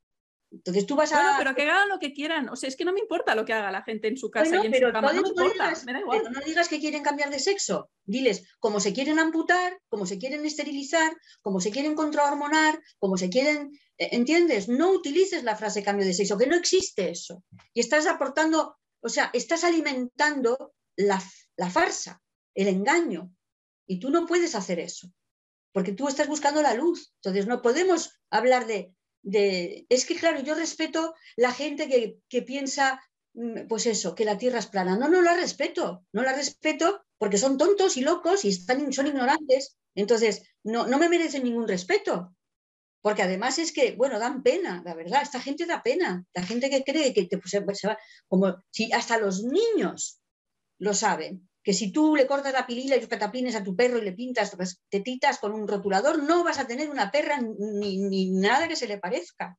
Entonces 0.54 0.86
tú 0.86 0.96
vas 0.96 1.12
a. 1.12 1.20
Bueno, 1.20 1.36
pero 1.40 1.56
que 1.56 1.64
hagan 1.64 1.90
lo 1.90 1.98
que 2.00 2.14
quieran. 2.14 2.48
O 2.50 2.56
sea, 2.56 2.70
es 2.70 2.76
que 2.76 2.86
no 2.86 2.94
me 2.94 3.00
importa 3.00 3.34
lo 3.34 3.44
que 3.44 3.54
haga 3.54 3.72
la 3.72 3.82
gente 3.82 4.08
en 4.08 4.18
su 4.18 4.30
casa 4.30 4.58
y 4.58 4.68
en 4.68 4.74
su 4.74 4.92
cama. 4.92 5.12
No 5.12 5.22
me 5.22 5.28
importa, 5.30 5.74
me 5.86 5.94
da 5.94 6.00
igual. 6.00 6.20
Pero 6.22 6.32
no 6.32 6.42
digas 6.46 6.70
que 6.70 6.80
quieren 6.80 7.02
cambiar 7.02 7.32
de 7.32 7.40
sexo. 7.40 7.90
Diles, 8.06 8.44
como 8.60 8.80
se 8.80 8.94
quieren 8.94 9.18
amputar, 9.18 9.80
como 9.90 10.06
se 10.06 10.20
quieren 10.20 10.46
esterilizar, 10.46 11.12
como 11.42 11.60
se 11.60 11.72
quieren 11.72 11.96
contrahormonar, 11.96 12.80
como 13.00 13.18
se 13.18 13.30
quieren. 13.30 13.72
Eh, 13.98 14.10
¿Entiendes? 14.12 14.70
No 14.70 14.92
utilices 14.92 15.44
la 15.44 15.56
frase 15.56 15.84
cambio 15.84 16.06
de 16.06 16.14
sexo, 16.14 16.38
que 16.38 16.48
no 16.48 16.56
existe 16.56 17.10
eso. 17.10 17.44
Y 17.74 17.80
estás 17.80 18.06
aportando, 18.06 18.78
o 19.02 19.10
sea, 19.10 19.32
estás 19.34 19.64
alimentando 19.64 20.76
la, 20.96 21.22
la 21.58 21.70
farsa, 21.72 22.22
el 22.54 22.68
engaño. 22.68 23.32
Y 23.88 24.00
tú 24.00 24.12
no 24.12 24.28
puedes 24.28 24.54
hacer 24.54 24.80
eso, 24.80 25.12
porque 25.72 25.94
tú 25.94 26.08
estás 26.08 26.28
buscando 26.28 26.62
la 26.62 26.76
luz. 26.76 27.12
Entonces 27.16 27.48
no 27.48 27.62
podemos 27.62 28.20
hablar 28.30 28.68
de 28.68 28.94
es 29.24 30.06
que, 30.06 30.16
claro, 30.16 30.42
yo 30.42 30.56
respeto 30.56 31.16
la 31.36 31.54
gente 31.54 31.88
que, 32.30 32.42
piensa, 32.42 33.02
mm, 33.34 33.68
pues 33.68 33.86
eso, 33.86 34.16
que 34.16 34.26
la 34.26 34.38
Tierra 34.38 34.60
es 34.60 34.68
plana. 34.68 34.98
No, 34.98 35.08
no 35.08 35.22
la 35.22 35.36
respeto, 35.36 36.06
no 36.12 36.24
la 36.24 36.34
respeto 36.34 37.06
porque 37.18 37.38
son 37.38 37.58
tontos 37.58 37.98
y 37.98 38.02
locos 38.02 38.46
y 38.46 38.50
están, 38.50 38.92
son 38.92 39.08
ignorantes. 39.08 39.78
Entonces, 39.96 40.44
no, 40.64 40.88
no 40.88 40.98
me 40.98 41.10
merecen 41.10 41.44
ningún 41.44 41.68
respeto. 41.68 42.36
Porque 43.02 43.22
además 43.22 43.60
es 43.60 43.74
que, 43.74 43.96
bueno, 43.96 44.18
dan 44.18 44.44
pena, 44.44 44.82
la 44.86 44.94
verdad, 44.94 45.22
esta 45.22 45.42
gente 45.42 45.66
da 45.66 45.84
pena. 45.84 46.26
La 46.34 46.44
gente 46.44 46.70
que 46.70 46.84
cree 46.84 47.14
que 47.14 47.26
te, 47.26 47.38
pues, 47.38 47.52
se 47.52 47.88
va, 47.88 47.98
como 48.28 48.58
si 48.72 48.92
hasta 48.94 49.18
los 49.18 49.44
niños 49.44 50.22
lo 50.80 50.94
saben 50.94 51.50
que 51.64 51.74
si 51.74 51.92
tú 51.92 52.16
le 52.16 52.28
cortas 52.28 52.54
la 52.54 52.68
pilila 52.68 52.98
y 52.98 53.00
los 53.00 53.10
catapines 53.10 53.56
a 53.56 53.64
tu 53.64 53.76
perro 53.76 53.98
y 53.98 54.02
le 54.02 54.12
pintas 54.12 54.56
tetitas 54.90 55.40
con 55.40 55.54
un 55.54 55.68
rotulador, 55.68 56.22
no 56.22 56.44
vas 56.44 56.60
a 56.60 56.68
tener 56.68 56.90
una 56.90 57.10
perra 57.10 57.40
ni, 57.42 58.32
nada 58.32 58.68
que 58.68 58.76
se 58.76 58.88
le 58.88 58.98
parezca. 58.98 59.58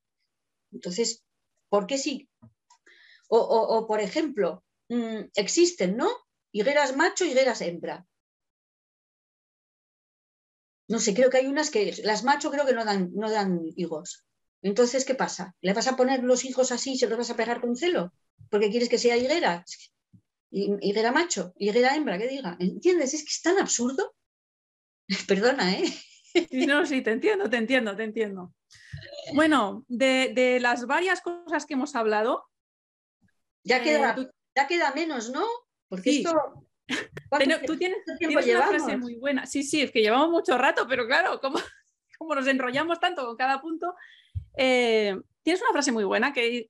Entonces, 0.71 1.25
¿por 1.71 1.87
qué 1.87 1.97
sí? 1.97 2.29
O, 3.29 3.87
por 3.89 4.01
ejemplo, 4.01 4.63
mm, 4.91 5.31
existen, 5.35 5.97
¿no? 5.97 6.11
Higueras 6.53 6.95
macho, 6.95 7.25
higueras 7.25 7.63
hembra. 7.63 8.07
No 10.87 10.99
sé, 10.99 11.15
creo 11.15 11.31
que 11.31 11.39
hay 11.39 11.47
unas 11.47 11.71
que 11.71 11.95
las 12.05 12.23
macho 12.23 12.51
creo 12.51 12.67
que 12.67 12.75
no 12.75 12.85
dan, 12.85 13.11
no 13.15 13.31
dan 13.31 13.61
higos. 13.77 14.27
Entonces, 14.61 15.07
¿qué 15.07 15.15
pasa? 15.15 15.55
¿Le 15.63 15.73
vas 15.73 15.89
a 15.89 15.97
poner 15.97 16.23
los 16.23 16.45
hijos 16.45 16.71
así 16.71 16.93
y 16.93 16.99
se 16.99 17.09
los 17.09 17.17
vas 17.17 17.31
a 17.31 17.37
pegar 17.37 17.63
con 17.63 17.77
celo? 17.77 18.13
Porque 18.51 18.71
quieres 18.71 18.91
que 18.91 18.99
sea 18.99 19.17
higuera 19.17 19.65
higuera 20.55 21.11
macho, 21.11 21.53
higuera 21.59 21.95
hembra, 21.97 22.19
que 22.19 22.29
diga. 22.29 22.57
¿Entiendes? 22.61 23.15
Es 23.15 23.23
que 23.23 23.31
es 23.31 23.43
tan 23.43 23.59
absurdo. 23.59 24.15
Perdona, 25.29 25.73
¿eh? 25.73 25.85
no, 26.67 26.87
sí, 26.87 27.03
te 27.03 27.13
entiendo, 27.13 27.51
te 27.51 27.57
entiendo, 27.57 27.97
te 27.97 28.05
entiendo. 28.05 28.55
Bueno, 29.35 29.85
de, 29.89 30.59
las 30.61 30.87
varias 30.87 31.21
cosas 31.21 31.67
que 31.67 31.75
hemos 31.75 31.95
hablado. 31.95 32.49
Ya, 33.65 33.83
queda, 33.83 34.15
eh, 34.19 34.31
ya 34.57 34.67
queda 34.67 34.93
menos, 34.95 35.31
¿no? 35.31 35.45
Porque 35.89 36.19
esto. 36.19 36.67
tú 37.67 37.77
tienes, 37.77 37.99
una 38.21 38.67
frase 38.67 38.97
muy 38.97 39.17
buena. 39.17 39.47
Sí, 39.47 39.63
sí, 39.63 39.83
es 39.83 39.91
que 39.91 40.03
llevamos 40.03 40.31
mucho 40.31 40.59
rato, 40.59 40.87
pero 40.89 41.07
claro, 41.07 41.41
como, 41.41 41.59
como 42.19 42.35
nos 42.35 42.47
enrollamos 42.47 43.01
tanto 43.01 43.25
con 43.27 43.37
cada 43.37 43.61
punto. 43.61 43.95
Eh, 44.57 45.17
tienes 45.43 45.63
una 45.63 45.73
frase 45.73 45.93
muy 45.93 46.05
buena 46.05 46.33
que, 46.33 46.69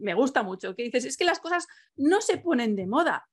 me 0.00 0.14
gusta 0.14 0.42
mucho, 0.42 0.74
que 0.74 0.84
dices, 0.84 1.04
es 1.04 1.16
que 1.16 1.24
las 1.24 1.38
cosas 1.38 1.66
no 1.96 2.20
se 2.20 2.38
ponen 2.38 2.74
de 2.76 2.86
moda, 2.86 3.28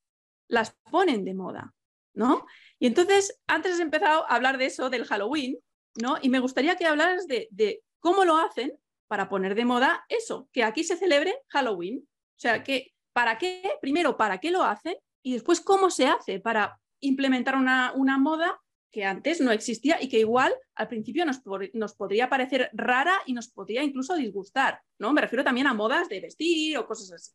las 0.47 0.75
ponen 0.91 1.23
de 1.25 1.33
moda, 1.33 1.73
¿no? 2.13 2.45
Y 2.79 2.87
entonces, 2.87 3.39
antes 3.47 3.73
has 3.73 3.79
empezado 3.79 4.29
a 4.29 4.35
hablar 4.35 4.57
de 4.57 4.65
eso, 4.65 4.89
del 4.89 5.05
Halloween, 5.05 5.57
¿no? 6.01 6.17
Y 6.21 6.29
me 6.29 6.39
gustaría 6.39 6.75
que 6.75 6.85
hablaras 6.85 7.27
de, 7.27 7.47
de 7.51 7.81
cómo 7.99 8.25
lo 8.25 8.37
hacen 8.37 8.77
para 9.07 9.29
poner 9.29 9.55
de 9.55 9.65
moda 9.65 10.05
eso, 10.09 10.49
que 10.51 10.63
aquí 10.63 10.83
se 10.83 10.97
celebre 10.97 11.35
Halloween. 11.49 11.99
O 11.99 12.39
sea, 12.39 12.63
que, 12.63 12.93
¿para 13.13 13.37
qué? 13.37 13.77
Primero, 13.81 14.17
¿para 14.17 14.39
qué 14.39 14.51
lo 14.51 14.63
hacen? 14.63 14.95
Y 15.21 15.33
después, 15.33 15.61
¿cómo 15.61 15.89
se 15.89 16.07
hace 16.07 16.39
para 16.39 16.79
implementar 16.99 17.55
una, 17.55 17.93
una 17.95 18.17
moda 18.17 18.59
que 18.93 19.03
antes 19.03 19.41
no 19.41 19.51
existía 19.51 19.97
y 19.99 20.07
que 20.07 20.19
igual 20.19 20.53
al 20.75 20.87
principio 20.87 21.25
nos, 21.25 21.41
nos, 21.73 21.95
podría 21.95 22.29
parecer 22.29 22.69
rara 22.73 23.15
y 23.25 23.33
nos 23.33 23.47
podría 23.49 23.83
incluso 23.83 24.15
disgustar, 24.15 24.79
¿no? 24.99 25.11
Me 25.11 25.21
refiero 25.21 25.43
también 25.43 25.65
a 25.65 25.73
modas 25.73 26.07
de 26.09 26.21
vestir 26.21 26.77
o 26.77 26.85
cosas 26.85 27.11
así. 27.11 27.31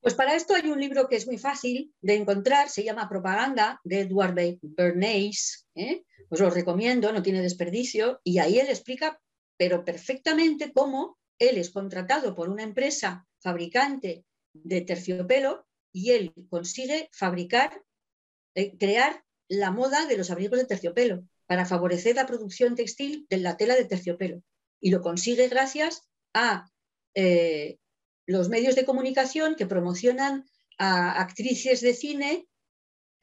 Pues 0.00 0.14
para 0.14 0.36
esto 0.36 0.54
hay 0.54 0.68
un 0.68 0.78
libro 0.78 1.08
que 1.08 1.16
es 1.16 1.26
muy 1.26 1.38
fácil 1.38 1.92
de 2.02 2.16
encontrar, 2.16 2.68
se 2.68 2.84
llama 2.84 3.08
Propaganda, 3.08 3.80
de 3.82 4.00
Edward 4.00 4.36
Bernays, 4.60 5.66
¿eh? 5.74 6.04
os 6.28 6.38
lo 6.38 6.50
recomiendo, 6.50 7.10
no 7.10 7.22
tiene 7.22 7.40
desperdicio, 7.40 8.20
y 8.22 8.38
ahí 8.38 8.58
él 8.58 8.68
explica, 8.68 9.18
pero 9.56 9.84
perfectamente, 9.84 10.70
cómo 10.72 11.18
él 11.38 11.56
es 11.56 11.70
contratado 11.70 12.34
por 12.34 12.50
una 12.50 12.62
empresa 12.62 13.26
fabricante 13.40 14.26
de 14.52 14.82
terciopelo 14.82 15.66
y 15.92 16.10
él 16.10 16.34
consigue 16.50 17.08
fabricar, 17.12 17.82
eh, 18.54 18.76
crear 18.76 19.24
la 19.48 19.70
moda 19.70 20.06
de 20.06 20.16
los 20.16 20.30
abrigos 20.30 20.58
de 20.58 20.66
terciopelo 20.66 21.24
para 21.46 21.66
favorecer 21.66 22.16
la 22.16 22.26
producción 22.26 22.74
textil 22.74 23.26
de 23.30 23.38
la 23.38 23.56
tela 23.56 23.74
de 23.74 23.84
terciopelo. 23.84 24.42
Y 24.80 24.90
lo 24.90 25.00
consigue 25.00 25.48
gracias 25.48 26.02
a 26.34 26.70
eh, 27.14 27.78
los 28.26 28.48
medios 28.48 28.76
de 28.76 28.84
comunicación 28.84 29.56
que 29.56 29.66
promocionan 29.66 30.44
a 30.78 31.20
actrices 31.20 31.80
de 31.80 31.94
cine, 31.94 32.46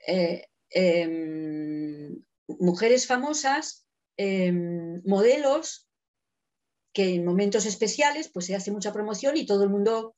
eh, 0.07 0.47
em, 0.71 2.21
mujeres 2.47 3.07
famosas, 3.07 3.85
em, 4.17 5.01
modelos, 5.05 5.87
que 6.95 7.15
en 7.15 7.25
momentos 7.25 7.65
especiales 7.65 8.29
pues 8.29 8.45
se 8.45 8.55
hace 8.55 8.71
mucha 8.71 8.93
promoción 8.93 9.35
y 9.35 9.45
todo 9.45 9.63
el 9.63 9.69
mundo, 9.69 10.15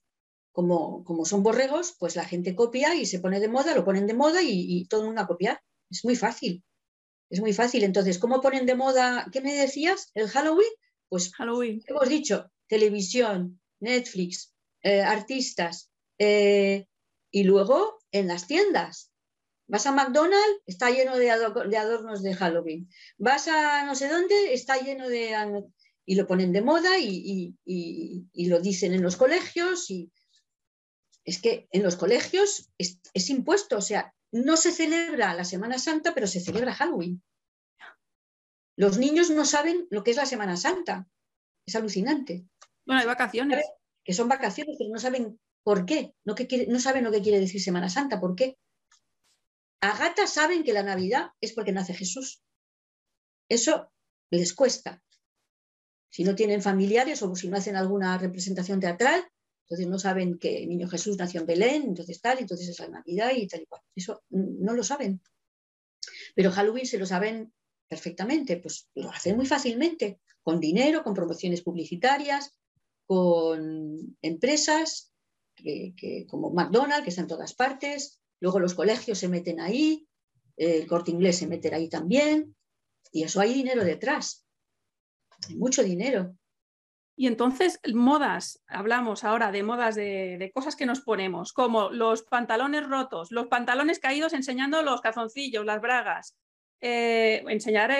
como, 0.52 1.04
como 1.04 1.26
son 1.26 1.42
borregos, 1.42 1.96
pues 2.00 2.16
la 2.16 2.24
gente 2.24 2.56
copia 2.56 2.96
y 2.96 3.06
se 3.06 3.20
pone 3.20 3.40
de 3.40 3.48
moda, 3.48 3.76
lo 3.76 3.84
ponen 3.84 4.06
de 4.06 4.14
moda 4.14 4.42
y, 4.44 4.86
todo 4.88 5.02
el 5.02 5.08
mundo 5.08 5.22
a 5.22 5.28
copiar. 5.28 5.60
Es 5.90 6.04
muy 6.04 6.16
fácil. 6.16 6.64
Es 7.30 7.40
muy 7.40 7.54
fácil. 7.54 7.84
Entonces, 7.84 8.20
¿cómo 8.20 8.42
ponen 8.42 8.66
de 8.66 8.76
moda? 8.76 9.28
¿Qué 9.32 9.42
me 9.42 9.54
decías? 9.54 10.12
¿El 10.14 10.28
Halloween? 10.30 10.72
Pues 11.10 11.34
Halloween. 11.34 11.82
hemos 11.88 12.10
dicho 12.10 12.52
televisión, 12.68 13.62
Netflix, 13.80 14.54
eh, 14.84 15.02
artistas 15.02 15.90
eh, 16.20 16.88
y 17.32 17.44
luego 17.44 18.00
en 18.12 18.28
las 18.28 18.48
tiendas. 18.48 19.12
Vas 19.68 19.86
a 19.86 19.92
McDonald's, 19.92 20.62
está 20.66 20.90
lleno 20.90 21.18
de, 21.18 21.30
adornos 21.30 22.24
de 22.24 22.34
Halloween. 22.34 22.90
Vas 23.18 23.48
a 23.48 23.86
no 23.86 23.96
sé 23.96 24.08
dónde, 24.08 24.54
está 24.54 24.78
lleno 24.78 25.08
de... 25.10 25.64
Y 26.10 26.16
lo 26.16 26.26
ponen 26.26 26.54
de 26.54 26.62
moda 26.62 26.98
y, 27.00 27.58
lo 28.34 28.62
dicen 28.62 28.94
en 28.94 29.04
los 29.04 29.18
colegios. 29.18 29.90
Y 29.90 30.10
es 31.26 31.42
que 31.42 31.68
en 31.72 31.84
los 31.84 31.98
colegios 31.98 32.70
es, 32.78 33.02
es 33.14 33.30
impuesto, 33.30 33.78
o 33.78 33.82
sea, 33.82 34.16
no 34.32 34.58
se 34.58 34.72
celebra 34.72 35.34
la 35.34 35.46
Semana 35.46 35.80
Santa, 35.80 36.14
pero 36.14 36.28
se 36.28 36.40
celebra 36.40 36.74
Halloween. 36.74 37.24
Los 38.78 38.98
niños 38.98 39.30
no 39.30 39.46
saben 39.46 39.88
lo 39.90 40.04
que 40.04 40.12
es 40.12 40.18
la 40.18 40.26
Semana 40.26 40.58
Santa. 40.58 41.08
Es 41.66 41.76
alucinante. 41.76 42.46
Bueno, 42.86 43.02
hay 43.02 43.08
vacaciones. 43.08 43.66
Que 44.04 44.14
son 44.14 44.30
vacaciones, 44.30 44.76
pero 44.78 44.90
no 44.92 45.00
saben 45.00 45.40
por 45.64 45.86
qué. 45.86 46.14
No, 46.24 46.36
no 46.68 46.80
saben 46.80 47.04
lo 47.04 47.12
que 47.12 47.22
quiere 47.22 47.40
decir 47.40 47.62
Semana 47.62 47.90
Santa. 47.90 48.20
¿Por 48.20 48.36
qué? 48.36 48.58
A 49.82 49.98
gata 49.98 50.28
saben 50.28 50.64
que 50.64 50.74
la 50.74 50.84
Navidad 50.84 51.32
es 51.42 51.54
porque 51.54 51.72
nace 51.72 51.94
Jesús. 51.94 52.42
Eso 53.50 53.92
les 54.32 54.54
cuesta. 54.54 55.04
Si 56.10 56.24
no 56.24 56.36
tienen 56.36 56.62
familiares 56.62 57.22
o 57.22 57.36
si 57.36 57.50
no 57.50 57.58
hacen 57.58 57.76
alguna 57.76 58.18
representación 58.18 58.80
teatral, 58.80 59.28
entonces 59.68 59.88
no 59.88 60.00
saben 60.00 60.40
que 60.40 60.64
el 60.64 60.70
niño 60.70 60.88
Jesús 60.88 61.18
nació 61.18 61.42
en 61.42 61.48
Belén, 61.48 61.84
entonces 61.84 62.22
tal, 62.22 62.40
entonces 62.40 62.70
es 62.70 62.80
la 62.80 62.88
Navidad 62.88 63.32
y 63.36 63.48
tal 63.48 63.64
y 63.64 63.66
cual. 63.66 63.82
Eso 63.94 64.24
no 64.30 64.74
lo 64.74 64.82
saben. 64.82 65.22
Pero 66.36 66.52
Halloween 66.52 66.86
se 66.86 66.98
lo 66.98 67.06
saben 67.06 67.52
perfectamente, 67.90 68.58
pues 68.58 68.90
lo 68.96 69.10
hacen 69.10 69.36
muy 69.36 69.46
fácilmente, 69.46 70.22
con 70.42 70.62
dinero, 70.62 71.04
con 71.04 71.14
promociones 71.14 71.64
publicitarias, 71.64 72.58
con 73.06 74.18
empresas 74.22 75.12
que, 75.54 76.26
como 76.30 76.52
McDonald's, 76.52 77.04
que 77.04 77.10
están 77.10 77.26
en 77.26 77.30
todas 77.30 77.54
partes, 77.54 78.22
luego 78.40 78.62
los 78.62 78.74
colegios 78.74 79.18
se 79.18 79.28
meten 79.28 79.60
ahí, 79.60 80.08
el 80.56 80.88
corte 80.88 81.12
inglés 81.12 81.40
se 81.40 81.48
meterá 81.48 81.76
ahí 81.76 81.90
también, 81.90 82.56
y 83.12 83.24
eso 83.24 83.42
hay 83.42 83.54
dinero 83.54 83.84
detrás, 83.84 84.46
hay 85.50 85.58
mucho 85.58 85.84
dinero. 85.84 86.37
Y 87.20 87.26
entonces, 87.26 87.80
modas, 87.96 88.64
hablamos 88.68 89.24
ahora 89.24 89.52
de 89.52 89.64
modas 89.64 89.96
de, 89.96 90.52
cosas 90.54 90.76
que 90.76 90.86
nos 90.86 91.02
ponemos, 91.02 91.52
como 91.52 91.90
los 91.90 92.22
pantalones 92.22 92.88
rotos, 92.88 93.32
los 93.32 93.48
pantalones 93.48 93.98
caídos 93.98 94.34
enseñando 94.34 94.84
los 94.84 95.02
calzoncillos, 95.02 95.66
las 95.66 95.82
bragas, 95.82 96.38
eh, 96.80 97.44
enseñar 97.48 97.92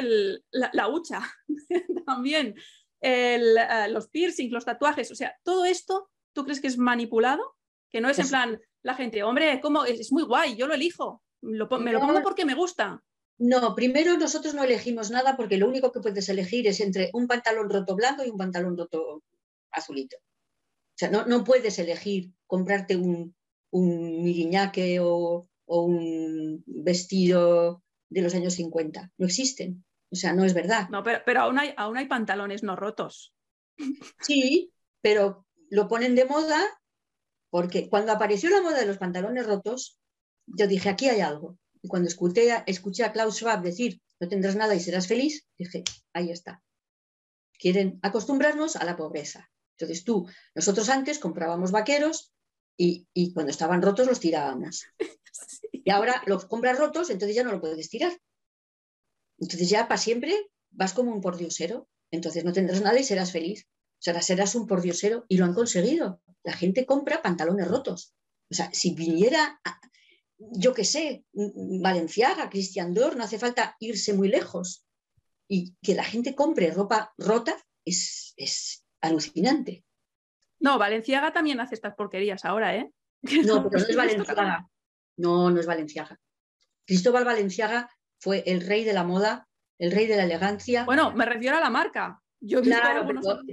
la, 0.52 0.88
hucha 0.88 1.22
también, 2.06 2.54
eh, 3.02 3.88
los 3.90 4.08
piercings, 4.10 4.52
los 4.52 4.66
tatuajes, 4.66 5.10
o 5.10 5.16
sea, 5.16 5.36
todo 5.42 5.66
esto, 5.66 6.12
¿tú 6.32 6.44
crees 6.44 6.62
que 6.62 6.68
es 6.68 6.78
manipulado? 6.78 7.56
Que 7.90 8.02
no 8.02 8.12
es 8.12 8.20
en 8.20 8.28
plan, 8.28 8.62
la 8.84 8.94
gente, 8.94 9.24
hombre, 9.24 9.60
¿cómo? 9.62 9.84
Es, 9.84 10.12
muy 10.12 10.24
guay, 10.26 10.56
yo 10.56 10.68
lo 10.68 10.76
elijo, 10.76 11.24
me 11.42 11.58
lo 11.58 11.68
pongo 11.68 12.22
porque 12.22 12.46
me 12.46 12.54
gusta. 12.54 13.04
No, 13.40 13.76
primero 13.76 14.18
nosotros 14.18 14.54
no 14.56 14.64
elegimos 14.64 15.12
nada 15.12 15.38
porque 15.38 15.58
lo 15.58 15.68
único 15.68 15.92
que 15.92 16.00
puedes 16.00 16.28
elegir 16.30 16.68
es 16.68 16.80
entre 16.80 17.12
un 17.14 17.28
pantalón 17.28 17.70
roto 17.70 17.96
blanco 17.96 18.24
y 18.26 18.30
un 18.30 18.38
pantalón 18.38 18.78
roto 18.78 19.24
azulito. 19.72 20.18
O 20.18 20.98
sea, 20.98 21.12
no, 21.12 21.44
puedes 21.44 21.78
elegir 21.78 22.32
comprarte 22.48 22.96
un, 22.96 23.36
un 23.70 24.24
miriñaque 24.24 25.00
o, 25.00 25.48
un 25.68 26.64
vestido 26.66 27.84
de 28.10 28.22
los 28.22 28.34
años 28.34 28.54
50. 28.56 29.12
No 29.18 29.26
existen. 29.26 29.86
O 30.10 30.16
sea, 30.16 30.34
no 30.34 30.46
es 30.46 30.54
verdad. 30.54 30.90
No, 30.90 31.04
pero, 31.04 31.22
pero 31.26 31.42
aún, 31.42 31.60
hay, 31.60 31.74
aún 31.78 31.98
hay 31.98 32.08
pantalones 32.08 32.64
no 32.64 32.76
rotos. 32.76 33.36
Sí, 34.22 34.72
pero 35.02 35.46
lo 35.70 35.88
ponen 35.88 36.16
de 36.16 36.26
moda 36.26 36.66
porque 37.50 37.90
cuando 37.90 38.12
apareció 38.12 38.50
la 38.50 38.62
moda 38.62 38.80
de 38.80 38.86
los 38.86 38.98
pantalones 38.98 39.46
rotos, 39.46 40.00
yo 40.48 40.68
dije, 40.68 40.90
aquí 40.90 41.10
hay 41.10 41.22
algo. 41.22 41.58
Y 41.88 41.90
cuando 41.90 42.10
escuché 42.10 42.52
a, 42.52 42.66
escuché 42.68 43.06
a 43.06 43.14
Klaus 43.14 43.38
Schwab 43.38 43.62
decir, 43.62 44.02
no 44.20 44.28
tendrás 44.28 44.58
nada 44.58 44.76
y 44.76 44.82
serás 44.82 45.08
feliz, 45.08 45.48
dije, 45.58 45.86
ahí 46.12 46.32
está. 46.32 46.62
Quieren 47.58 47.98
acostumbrarnos 48.02 48.76
a 48.76 48.84
la 48.84 48.98
pobreza. 48.98 49.50
Entonces 49.78 50.04
tú, 50.04 50.28
nosotros 50.54 50.90
antes 50.90 51.18
comprábamos 51.18 51.72
vaqueros 51.72 52.34
y, 52.76 53.08
cuando 53.34 53.52
estaban 53.52 53.82
rotos 53.82 54.06
los 54.06 54.20
tirábamos. 54.20 54.86
Y 55.72 55.90
ahora 55.92 56.22
los 56.26 56.44
compras 56.48 56.78
rotos, 56.78 57.10
entonces 57.10 57.34
ya 57.34 57.44
no 57.46 57.54
lo 57.54 57.62
puedes 57.62 57.90
tirar. 57.90 58.12
Entonces 59.40 59.70
ya 59.70 59.88
para 59.88 60.02
siempre 60.02 60.36
vas 60.72 60.92
como 60.92 61.14
un 61.14 61.22
pordiosero. 61.22 61.88
Entonces 62.12 62.44
no 62.44 62.52
tendrás 62.52 62.82
nada 62.82 63.00
y 63.00 63.06
serás 63.06 63.32
feliz. 63.32 63.68
O 63.94 64.02
sea, 64.02 64.22
serás 64.22 64.56
un 64.56 64.68
pordiosero 64.68 65.24
y 65.30 65.38
lo 65.38 65.46
han 65.46 65.54
conseguido. 65.54 66.22
La 66.44 66.52
gente 66.52 66.86
compra 66.86 67.22
pantalones 67.22 67.70
rotos. 67.70 68.14
O 68.52 68.56
sea, 68.56 68.70
si 68.74 68.94
viniera 68.96 69.62
yo 70.38 70.74
qué 70.74 70.84
sé, 70.84 71.26
Valenciaga, 71.34 72.50
Cristian 72.50 72.94
Dor, 72.94 73.16
no 73.16 73.24
hace 73.24 73.40
falta 73.40 73.76
irse 73.80 74.14
muy 74.14 74.28
lejos. 74.28 74.86
Y 75.50 75.76
que 75.82 75.96
la 75.96 76.04
gente 76.04 76.36
compre 76.36 76.72
ropa 76.72 77.14
rota 77.18 77.56
es, 77.86 78.84
alucinante. 79.02 79.86
No, 80.60 80.78
Valenciaga 80.78 81.32
también 81.32 81.60
hace 81.60 81.76
estas 81.76 81.96
porquerías 81.96 82.44
ahora, 82.46 82.76
¿eh? 82.76 82.92
No, 83.46 83.70
pero 83.70 83.84
no 83.84 83.88
es 83.90 83.96
Valenciaga. 83.96 84.70
No, 85.18 85.50
no 85.50 85.60
es 85.60 85.66
Valenciaga. 85.66 86.20
Cristóbal 86.86 87.26
Valenciaga 87.26 87.90
fue 88.20 88.44
el 88.46 88.66
rey 88.66 88.84
de 88.84 88.94
la 88.94 89.04
moda, 89.04 89.48
el 89.80 89.92
rey 89.92 90.08
de 90.08 90.18
la 90.18 90.24
elegancia. 90.24 90.86
Bueno, 90.86 91.12
me 91.14 91.26
refiero 91.26 91.58
a 91.58 91.62
la 91.62 91.70
marca. 91.70 92.22
Yo 92.40 92.62
claro, 92.62 93.08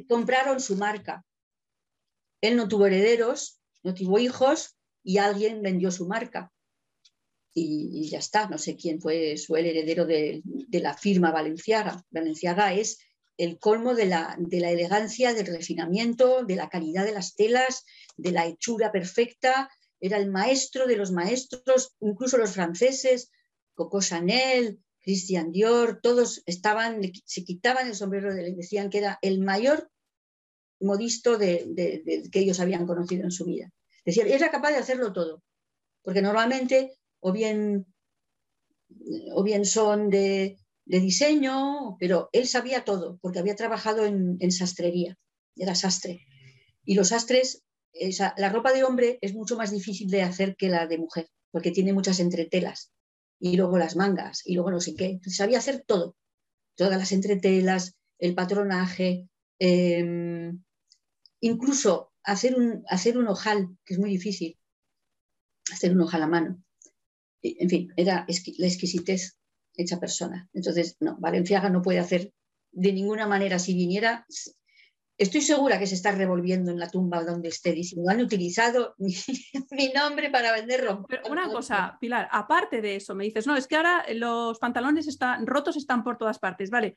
compraron 0.08 0.60
su 0.60 0.76
marca. 0.76 1.24
Él 2.42 2.56
no 2.56 2.68
tuvo 2.68 2.86
herederos, 2.86 3.60
no 3.82 3.94
tuvo 3.94 4.18
hijos 4.18 4.76
y 5.02 5.18
alguien 5.18 5.62
vendió 5.62 5.90
su 5.90 6.06
marca 6.06 6.52
y, 7.54 8.08
ya 8.10 8.18
está. 8.18 8.48
No 8.48 8.58
sé 8.58 8.76
quién 8.76 9.00
fue, 9.00 9.32
el 9.32 9.66
heredero 9.66 10.04
de, 10.04 10.42
la 10.70 10.94
firma 10.94 11.30
Valenciaga. 11.30 12.04
Valenciaga 12.10 12.74
es 12.74 12.98
el 13.36 13.58
colmo 13.58 13.94
de 13.94 14.06
la, 14.06 14.36
elegancia, 14.50 15.32
del 15.32 15.46
refinamiento, 15.46 16.44
de 16.44 16.56
la 16.56 16.68
calidad 16.68 17.04
de 17.04 17.12
las 17.12 17.34
telas, 17.34 17.84
de 18.16 18.32
la 18.32 18.46
hechura 18.46 18.92
perfecta. 18.92 19.70
Era 20.00 20.18
el 20.18 20.30
maestro 20.30 20.86
de 20.86 20.96
los 20.96 21.12
maestros, 21.12 21.94
incluso 22.00 22.36
los 22.36 22.52
franceses, 22.52 23.30
Coco 23.74 24.00
Chanel, 24.00 24.80
Christian 25.00 25.52
Dior, 25.52 26.00
todos 26.02 26.42
estaban, 26.46 27.00
se 27.24 27.44
quitaban 27.44 27.88
el 27.88 27.94
sombrero, 27.94 28.34
de, 28.34 28.54
decían 28.54 28.90
que 28.90 28.98
era 28.98 29.18
el 29.22 29.40
mayor 29.40 29.90
modisto 30.80 31.38
de, 31.38 32.02
que 32.30 32.40
ellos 32.40 32.60
habían 32.60 32.86
conocido 32.86 33.24
en 33.24 33.30
su 33.30 33.44
vida. 33.44 33.70
Decían, 34.04 34.28
era 34.28 34.50
capaz 34.50 34.70
de 34.70 34.78
hacerlo 34.78 35.12
todo, 35.12 35.42
porque 36.02 36.22
normalmente 36.22 36.96
o 37.26 37.32
bien, 37.32 37.86
o 39.32 39.42
bien 39.42 39.64
son 39.64 40.10
de, 40.10 40.58
diseño, 40.84 41.96
pero 41.98 42.28
él 42.32 42.46
sabía 42.46 42.84
todo, 42.84 43.18
porque 43.22 43.38
había 43.38 43.56
trabajado 43.56 44.04
en, 44.04 44.52
sastrería, 44.52 45.16
era 45.56 45.74
sastre. 45.74 46.20
Y 46.84 46.94
los 46.94 47.08
sastres, 47.08 47.64
la 48.36 48.50
ropa 48.50 48.74
de 48.74 48.84
hombre 48.84 49.18
es 49.22 49.32
mucho 49.32 49.56
más 49.56 49.70
difícil 49.70 50.10
de 50.10 50.20
hacer 50.20 50.54
que 50.54 50.68
la 50.68 50.86
de 50.86 50.98
mujer, 50.98 51.30
porque 51.50 51.70
tiene 51.70 51.94
muchas 51.94 52.20
entretelas, 52.20 52.92
y 53.40 53.56
luego 53.56 53.78
las 53.78 53.96
mangas, 53.96 54.42
y 54.44 54.54
luego 54.54 54.70
no 54.70 54.80
sé 54.80 54.94
qué. 54.94 55.18
sabía 55.26 55.58
hacer 55.58 55.82
todo, 55.86 56.16
todas 56.76 56.98
las 56.98 57.10
entretelas, 57.10 57.96
el 58.18 58.34
patronaje, 58.34 59.30
em, 59.58 60.62
incluso 61.40 62.12
hacer 62.22 62.54
un, 62.54 62.84
hacer 62.90 63.16
un 63.16 63.28
ojal, 63.28 63.78
que 63.82 63.94
es 63.94 63.98
muy 63.98 64.10
difícil, 64.10 64.58
hacer 65.72 65.92
un 65.92 66.02
ojal 66.02 66.22
a 66.22 66.26
mano 66.26 66.64
en 67.44 67.68
fin, 67.68 67.92
era 67.96 68.26
la 68.58 68.66
exquisitez 68.66 69.36
hecha 69.76 70.00
persona. 70.00 70.48
Entonces, 70.52 70.96
no, 71.00 71.16
Valenciaga 71.18 71.68
no 71.68 71.82
puede 71.82 71.98
hacer 71.98 72.32
de 72.72 72.92
ninguna 72.92 73.26
manera, 73.26 73.58
si 73.58 73.74
viniera, 73.74 74.26
estoy 75.16 75.40
segura 75.42 75.78
que 75.78 75.86
se 75.86 75.94
está 75.94 76.12
revolviendo 76.12 76.70
en 76.70 76.78
la 76.78 76.90
tumba 76.90 77.22
donde 77.22 77.48
esté 77.48 77.72
diciendo, 77.72 78.10
han 78.10 78.20
utilizado 78.20 78.94
mi, 78.98 79.92
nombre 79.94 80.30
para 80.30 80.52
vender 80.52 80.84
ropa. 80.84 81.06
Pero 81.08 81.22
una 81.30 81.48
cosa, 81.48 81.96
Pilar, 82.00 82.28
aparte 82.30 82.80
de 82.80 82.96
eso, 82.96 83.14
me 83.14 83.24
dices, 83.24 83.46
no, 83.46 83.56
es 83.56 83.66
que 83.66 83.76
ahora 83.76 84.04
los 84.14 84.58
pantalones 84.58 85.06
están 85.06 85.46
rotos, 85.46 85.76
están 85.76 86.02
por 86.02 86.18
todas 86.18 86.38
partes, 86.38 86.70
¿vale? 86.70 86.96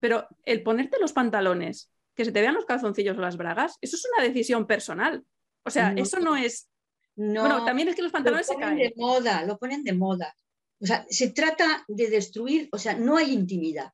Pero 0.00 0.26
el 0.44 0.62
ponerte 0.62 0.98
los 1.00 1.12
pantalones, 1.12 1.90
que 2.14 2.24
se 2.24 2.32
te 2.32 2.40
vean 2.40 2.54
los 2.54 2.66
calzoncillos 2.66 3.16
o 3.16 3.20
las 3.20 3.36
bragas, 3.36 3.78
eso 3.80 3.96
es 3.96 4.04
una 4.14 4.26
decisión 4.26 4.66
personal. 4.66 5.24
O 5.64 5.70
sea, 5.70 5.94
eso 5.96 6.20
no 6.20 6.36
es 6.36 6.68
no, 7.16 7.40
bueno, 7.42 7.64
también 7.64 7.88
es 7.88 7.96
que 7.96 8.02
los 8.02 8.12
pantalones 8.12 8.46
se 8.46 8.56
caen. 8.56 8.76
de 8.76 8.92
moda, 8.96 9.44
lo 9.44 9.58
ponen 9.58 9.84
de 9.84 9.92
moda. 9.92 10.34
O 10.80 10.86
sea, 10.86 11.06
se 11.08 11.30
trata 11.30 11.84
de 11.88 12.10
destruir, 12.10 12.68
o 12.72 12.78
sea, 12.78 12.94
no 12.94 13.16
hay 13.16 13.32
intimidad. 13.32 13.92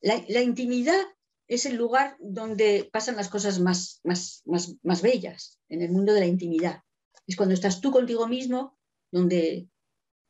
La, 0.00 0.42
intimidad 0.42 1.00
es 1.48 1.66
el 1.66 1.76
lugar 1.76 2.16
donde 2.20 2.88
pasan 2.92 3.16
las 3.16 3.28
cosas 3.28 3.58
más, 3.60 4.00
más, 4.04 4.42
más, 4.44 5.02
bellas, 5.02 5.58
en 5.68 5.82
el 5.82 5.90
mundo 5.90 6.12
de 6.12 6.20
la 6.20 6.26
intimidad. 6.26 6.82
Es 7.26 7.36
cuando 7.36 7.54
estás 7.54 7.80
tú 7.80 7.90
contigo 7.90 8.28
mismo, 8.28 8.78
donde 9.10 9.68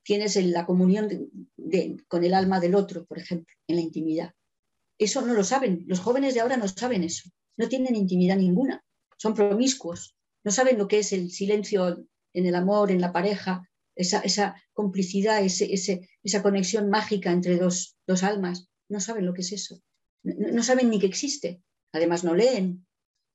tienes 0.05 0.37
la 0.37 0.65
comunión 0.65 1.09
con 2.07 2.25
el 2.25 2.35
alma 2.35 2.61
del 2.61 2.75
otro, 2.75 3.05
por 3.05 3.19
ejemplo, 3.19 3.55
en 3.67 3.77
la 3.77 3.83
intimidad. 3.83 4.33
Eso 4.99 5.23
no 5.23 5.35
lo 5.35 5.45
saben, 5.45 5.85
los 5.87 6.01
jóvenes 6.01 6.35
de 6.35 6.41
ahora 6.41 6.57
no 6.57 6.67
saben 6.67 7.05
eso, 7.05 7.29
no 7.57 7.69
tienen 7.69 7.95
intimidad 7.95 8.37
ninguna, 8.37 8.85
son 9.17 9.35
promiscuos, 9.35 10.17
no 10.45 10.53
saben 10.53 10.79
lo 10.79 10.89
que 10.89 11.01
es 11.01 11.13
el 11.13 11.31
silencio 11.31 12.07
en 12.33 12.47
el 12.47 12.55
amor, 12.55 12.91
en 12.91 13.01
la 13.01 13.13
pareja, 13.13 13.69
esa, 13.99 14.55
complicidad, 14.73 15.43
esa 15.45 16.43
conexión 16.43 16.89
mágica 16.89 17.33
entre 17.33 17.57
dos, 17.57 17.97
almas. 18.23 18.69
No 18.89 19.01
saben 19.01 19.27
lo 19.27 19.35
que 19.35 19.43
es 19.43 19.53
eso. 19.53 19.81
No, 20.23 20.63
saben 20.63 20.91
ni 20.91 20.99
que 20.99 21.07
existe. 21.07 21.63
Además, 21.93 22.25
no 22.25 22.35
leen. 22.35 22.87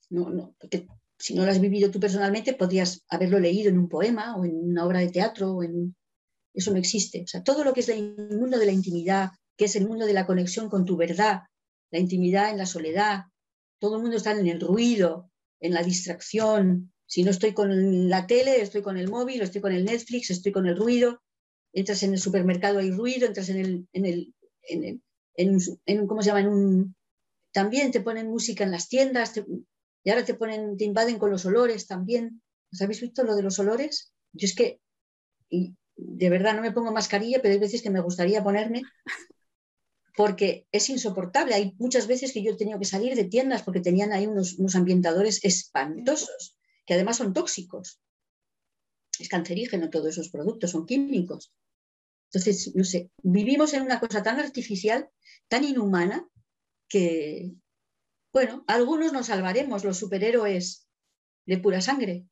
No, 0.09 0.55
porque 0.59 0.87
si 1.17 1.33
no 1.33 1.45
lo 1.45 1.51
has 1.51 1.59
vivido 1.59 1.91
tú 1.91 1.99
personalmente, 1.99 2.53
podrías 2.53 3.03
haberlo 3.09 3.39
leído 3.39 3.69
en 3.69 3.77
un 3.77 3.89
poema 3.89 4.35
o 4.37 4.45
en 4.45 4.55
una 4.55 4.85
obra 4.85 4.99
de 4.99 5.09
teatro. 5.09 5.53
O 5.53 5.63
en... 5.63 5.95
Eso 6.53 6.71
no 6.71 6.77
existe. 6.77 7.25
Todo 7.43 7.63
lo 7.63 7.73
que 7.73 7.81
es 7.81 7.89
el 7.89 8.15
mundo 8.31 8.57
de 8.57 8.65
la 8.65 8.71
intimidad, 8.71 9.31
que 9.57 9.65
es 9.65 9.75
el 9.75 9.87
mundo 9.87 10.05
de 10.05 10.13
la 10.13 10.25
conexión 10.25 10.69
con 10.69 10.85
tu 10.85 10.95
verdad, 10.95 11.41
la 11.91 11.99
intimidad 11.99 12.51
en 12.51 12.57
la 12.57 12.65
soledad, 12.65 13.25
todo 13.79 13.97
el 13.97 14.01
mundo 14.01 14.17
está 14.17 14.31
en 14.31 14.47
el 14.47 14.61
ruido, 14.61 15.29
en 15.59 15.73
la 15.73 15.83
distracción, 15.83 16.92
si 17.13 17.21
no 17.21 17.29
estoy 17.29 17.53
con 17.53 18.09
la 18.09 18.25
tele, 18.25 18.59
estoy 18.59 18.81
con 18.81 18.97
el 18.97 19.07
móvil, 19.07 19.43
estoy 19.43 19.61
con 19.61 19.71
el 19.71 19.85
Netflix, 19.85 20.31
estoy 20.31 20.51
con 20.51 20.65
el 20.65 20.75
ruido. 20.75 21.21
Entras 21.71 22.01
en 22.01 22.13
el 22.13 22.19
supermercado, 22.19 22.79
hay 22.79 22.89
ruido, 22.89 23.27
entras 23.27 23.49
en 23.49 23.59
el, 23.59 23.87
en 23.93 24.05
el, 24.07 24.33
en 25.35 25.51
un, 25.99 26.07
¿cómo 26.07 26.23
se 26.23 26.29
llama? 26.29 26.39
En 26.39 26.47
un, 26.47 26.95
también 27.51 27.91
te 27.91 28.01
ponen 28.01 28.31
música 28.31 28.63
en 28.63 28.71
las 28.71 28.89
tiendas 28.89 29.39
y 30.03 30.09
ahora 30.09 30.25
te 30.25 30.33
ponen, 30.33 30.75
te 30.75 30.85
invaden 30.85 31.19
con 31.19 31.29
los 31.29 31.45
olores 31.45 31.85
también. 31.85 32.41
¿Os 32.71 32.81
habéis 32.81 33.01
visto 33.01 33.23
lo 33.23 33.35
de 33.35 33.43
los 33.43 33.59
olores? 33.59 34.11
Yo 34.31 34.47
es 34.47 34.55
que, 34.55 34.81
y 35.49 35.75
de 35.95 36.29
verdad 36.31 36.55
no 36.55 36.63
me 36.63 36.71
pongo 36.71 36.91
mascarilla, 36.91 37.43
pero 37.43 37.53
hay 37.53 37.59
veces 37.59 37.83
que 37.83 37.91
me 37.91 38.01
gustaría 38.01 38.43
ponerme 38.43 38.81
porque 40.17 40.65
es 40.71 40.89
insoportable. 40.89 41.53
Hay 41.53 41.75
muchas 41.77 42.07
veces 42.07 42.33
que 42.33 42.41
yo 42.41 42.53
he 42.53 42.57
tenido 42.57 42.79
que 42.79 42.85
salir 42.85 43.13
de 43.15 43.25
tiendas 43.25 43.61
porque 43.61 43.81
tenían 43.81 44.13
ahí 44.13 44.25
unos, 44.25 44.57
unos 44.57 44.75
ambientadores 44.75 45.45
espantosos 45.45 46.57
que 46.85 46.93
además 46.93 47.17
son 47.17 47.33
tóxicos. 47.33 47.99
Es 49.19 49.29
cancerígeno 49.29 49.89
todos 49.89 50.07
esos 50.07 50.29
productos, 50.29 50.71
son 50.71 50.85
químicos. 50.85 51.53
Entonces, 52.31 52.75
no 52.75 52.83
sé, 52.83 53.11
vivimos 53.21 53.73
en 53.73 53.83
una 53.83 53.99
cosa 53.99 54.23
tan 54.23 54.39
artificial, 54.39 55.09
tan 55.47 55.63
inhumana, 55.63 56.27
que, 56.89 57.51
bueno, 58.33 58.63
algunos 58.67 59.13
nos 59.13 59.27
salvaremos, 59.27 59.83
los 59.83 59.97
superhéroes 59.97 60.87
de 61.45 61.57
pura 61.59 61.81
sangre. 61.81 62.25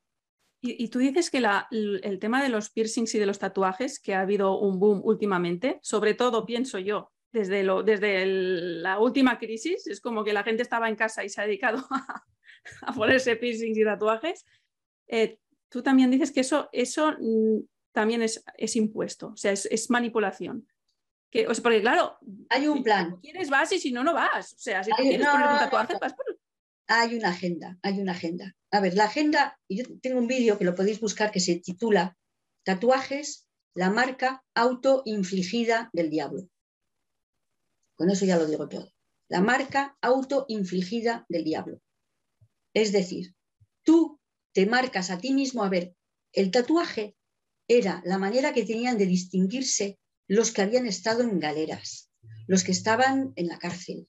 Y, 0.64 0.90
tú 0.90 1.00
dices 1.00 1.32
que 1.32 1.44
el 1.72 2.20
tema 2.20 2.44
de 2.44 2.50
los 2.50 2.70
piercings 2.70 3.16
y 3.16 3.20
de 3.20 3.26
los 3.26 3.40
tatuajes, 3.40 4.00
que 4.00 4.14
ha 4.14 4.22
habido 4.22 4.60
un 4.60 4.80
boom 4.80 5.02
últimamente, 5.04 5.80
sobre 5.82 6.14
todo 6.14 6.46
pienso 6.46 6.78
yo, 6.78 7.12
desde, 7.32 7.64
desde 7.84 8.26
la 8.28 9.00
última 9.00 9.40
crisis, 9.40 9.88
es 9.88 10.02
como 10.02 10.24
que 10.24 10.34
la 10.34 10.44
gente 10.44 10.62
estaba 10.62 10.88
en 10.88 10.96
casa 10.96 11.24
y 11.24 11.30
se 11.30 11.42
ha 11.42 11.46
dedicado 11.46 11.80
a, 11.92 12.24
ponerse 12.96 13.36
piercings 13.36 13.78
y 13.78 13.84
tatuajes. 13.84 14.46
Eh, 15.08 15.40
tú 15.70 15.82
también 15.82 16.12
dices 16.12 16.32
que 16.32 16.42
eso, 16.42 16.70
eso 16.72 17.14
mm, 17.20 17.60
también 17.92 18.22
es, 18.22 18.44
es, 18.58 18.76
impuesto, 18.76 19.30
o 19.30 19.38
sea, 19.38 19.52
es, 19.52 19.90
manipulación. 19.90 20.68
Que, 21.30 21.48
o 21.48 21.54
sea, 21.54 21.64
porque 21.64 21.82
claro, 21.82 22.18
hay 22.50 22.68
un 22.68 22.84
plan. 22.84 23.16
Si 23.16 23.32
quieres 23.32 23.50
vas 23.50 23.72
y 23.72 23.80
si 23.80 23.92
no, 23.92 24.04
no 24.04 24.14
vas. 24.14 24.54
O 24.54 24.60
sea, 24.60 24.84
si 24.84 24.92
quieres 24.92 25.26
poner 25.26 25.48
un 25.48 25.60
tatuaje, 25.60 25.94
vas 26.00 26.14
por... 26.14 26.26
Hay 26.88 27.16
una 27.16 27.30
agenda, 27.30 27.78
hay 27.84 28.02
una 28.02 28.12
agenda. 28.12 28.54
A 28.70 28.82
ver, 28.82 28.96
la 28.96 29.06
agenda, 29.06 29.58
yo 29.70 29.86
tengo 30.02 30.20
un 30.20 30.28
vídeo 30.28 30.58
que 30.58 30.66
lo 30.66 30.76
podéis 30.76 31.00
buscar 31.00 31.32
que 31.32 31.40
se 31.40 31.56
titula 31.56 32.18
Tatuajes, 32.64 33.48
la 33.74 33.90
marca 33.90 34.44
autoinfligida 34.54 35.90
del 35.94 36.10
diablo. 36.10 36.50
Con 37.96 38.10
eso 38.10 38.26
ya 38.26 38.38
lo 38.38 38.46
digo 38.46 38.68
todo. 38.68 38.92
La 39.30 39.40
marca 39.40 39.98
autoinfligida 40.02 41.26
del 41.30 41.46
diablo. 41.46 41.80
Es 42.74 42.92
decir, 42.92 43.36
tú 43.84 44.20
te 44.54 44.66
marcas 44.66 45.10
a 45.10 45.18
ti 45.18 45.34
mismo, 45.34 45.64
a 45.64 45.70
ver, 45.70 45.96
el 46.34 46.52
tatuaje 46.52 47.18
era 47.68 48.02
la 48.06 48.18
manera 48.18 48.54
que 48.54 48.66
tenían 48.66 48.98
de 48.98 49.06
distinguirse 49.06 50.00
los 50.28 50.52
que 50.52 50.62
habían 50.62 50.86
estado 50.86 51.24
en 51.24 51.40
galeras, 51.40 52.10
los 52.48 52.64
que 52.64 52.72
estaban 52.72 53.34
en 53.36 53.48
la 53.48 53.60
cárcel. 53.60 54.08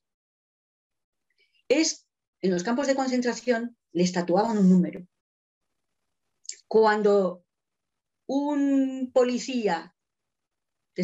Es 1.68 2.06
en 2.40 2.50
los 2.50 2.64
campos 2.64 2.86
de 2.86 2.94
concentración 2.94 3.76
les 3.92 4.12
tatuaban 4.12 4.58
un 4.58 4.68
número. 4.68 5.06
Cuando 6.66 7.44
un 8.26 9.10
policía, 9.12 9.94
o 10.96 11.02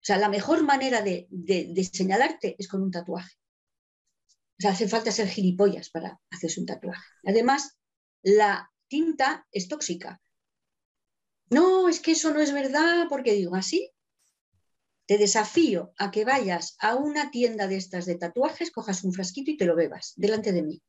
sea, 0.00 0.18
la 0.18 0.28
mejor 0.28 0.62
manera 0.62 1.02
de, 1.02 1.26
de 1.30 1.84
señalarte 1.84 2.56
es 2.58 2.68
con 2.68 2.82
un 2.82 2.90
tatuaje. 2.90 3.37
O 4.58 4.62
sea, 4.62 4.72
hace 4.72 4.88
falta 4.88 5.12
ser 5.12 5.28
gilipollas 5.28 5.88
para 5.90 6.20
hacerse 6.30 6.60
un 6.60 6.66
tatuaje. 6.66 7.02
Además, 7.24 7.78
la 8.22 8.70
tinta 8.88 9.46
es 9.52 9.68
tóxica. 9.68 10.20
No, 11.50 11.88
es 11.88 12.00
que 12.00 12.12
eso 12.12 12.32
no 12.32 12.40
es 12.40 12.52
verdad, 12.52 13.06
porque 13.08 13.34
digo 13.34 13.54
así. 13.54 13.92
Te 15.06 15.16
desafío 15.16 15.92
a 15.96 16.10
que 16.10 16.24
vayas 16.24 16.76
a 16.80 16.96
una 16.96 17.30
tienda 17.30 17.66
de 17.66 17.76
estas 17.76 18.04
de 18.04 18.16
tatuajes, 18.16 18.70
cojas 18.70 19.04
un 19.04 19.12
frasquito 19.12 19.50
y 19.50 19.56
te 19.56 19.64
lo 19.64 19.74
bebas 19.74 20.12
delante 20.16 20.52
de 20.52 20.62
mí. 20.62 20.82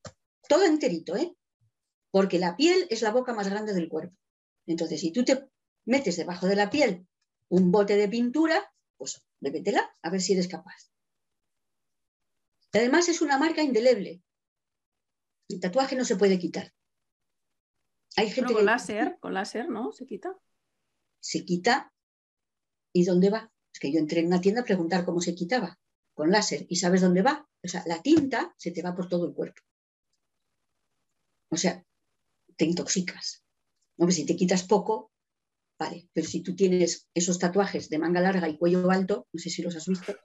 Todo 0.47 0.65
enterito, 0.65 1.15
¿eh? 1.15 1.35
Porque 2.11 2.39
la 2.39 2.57
piel 2.57 2.87
es 2.89 3.01
la 3.01 3.11
boca 3.11 3.33
más 3.33 3.47
grande 3.49 3.73
del 3.73 3.87
cuerpo. 3.87 4.17
Entonces, 4.65 4.99
si 4.99 5.11
tú 5.11 5.23
te 5.23 5.47
metes 5.85 6.17
debajo 6.17 6.47
de 6.47 6.55
la 6.55 6.69
piel 6.69 7.07
un 7.49 7.71
bote 7.71 7.95
de 7.95 8.09
pintura, 8.09 8.73
pues 8.97 9.21
bébetela 9.39 9.89
a 10.01 10.09
ver 10.09 10.21
si 10.21 10.33
eres 10.33 10.47
capaz. 10.47 10.88
Además, 12.73 13.09
es 13.09 13.21
una 13.21 13.37
marca 13.37 13.63
indeleble. 13.63 14.21
El 15.49 15.59
tatuaje 15.59 15.95
no 15.95 16.05
se 16.05 16.15
puede 16.15 16.37
quitar. 16.37 16.73
Hay 18.15 18.29
gente 18.29 18.53
con 18.53 18.65
láser, 18.65 19.17
con 19.19 19.33
láser, 19.33 19.69
¿no? 19.69 19.91
Se 19.91 20.05
quita. 20.05 20.37
Se 21.19 21.45
quita. 21.45 21.93
¿Y 22.93 23.05
dónde 23.05 23.29
va? 23.29 23.51
Es 23.73 23.79
que 23.79 23.91
yo 23.91 23.99
entré 23.99 24.19
en 24.19 24.27
una 24.27 24.41
tienda 24.41 24.61
a 24.61 24.65
preguntar 24.65 25.05
cómo 25.05 25.21
se 25.21 25.35
quitaba. 25.35 25.79
Con 26.13 26.31
láser. 26.31 26.65
¿Y 26.69 26.75
sabes 26.75 27.01
dónde 27.01 27.21
va? 27.21 27.47
O 27.63 27.67
sea, 27.67 27.83
la 27.87 28.01
tinta 28.01 28.53
se 28.57 28.71
te 28.71 28.81
va 28.81 28.95
por 28.95 29.09
todo 29.09 29.25
el 29.27 29.33
cuerpo. 29.33 29.61
O 31.51 31.57
sea, 31.57 31.83
te 32.55 32.65
intoxicas. 32.65 33.43
Hombre, 33.97 34.15
si 34.15 34.25
te 34.25 34.35
quitas 34.35 34.63
poco, 34.63 35.11
vale. 35.79 36.09
Pero 36.13 36.27
si 36.27 36.41
tú 36.41 36.55
tienes 36.55 37.09
esos 37.13 37.39
tatuajes 37.39 37.89
de 37.89 37.99
manga 37.99 38.21
larga 38.21 38.47
y 38.47 38.57
cuello 38.57 38.91
alto, 38.91 39.27
no 39.31 39.39
sé 39.39 39.49
si 39.49 39.61
los 39.61 39.75
has 39.75 39.87
visto, 39.87 40.15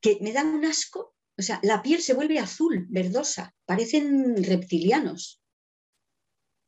que 0.00 0.18
me 0.20 0.32
dan 0.32 0.48
un 0.48 0.64
asco. 0.64 1.14
O 1.38 1.42
sea, 1.42 1.60
la 1.62 1.82
piel 1.82 2.00
se 2.02 2.14
vuelve 2.14 2.38
azul, 2.38 2.86
verdosa, 2.90 3.54
parecen 3.64 4.42
reptilianos. 4.42 5.40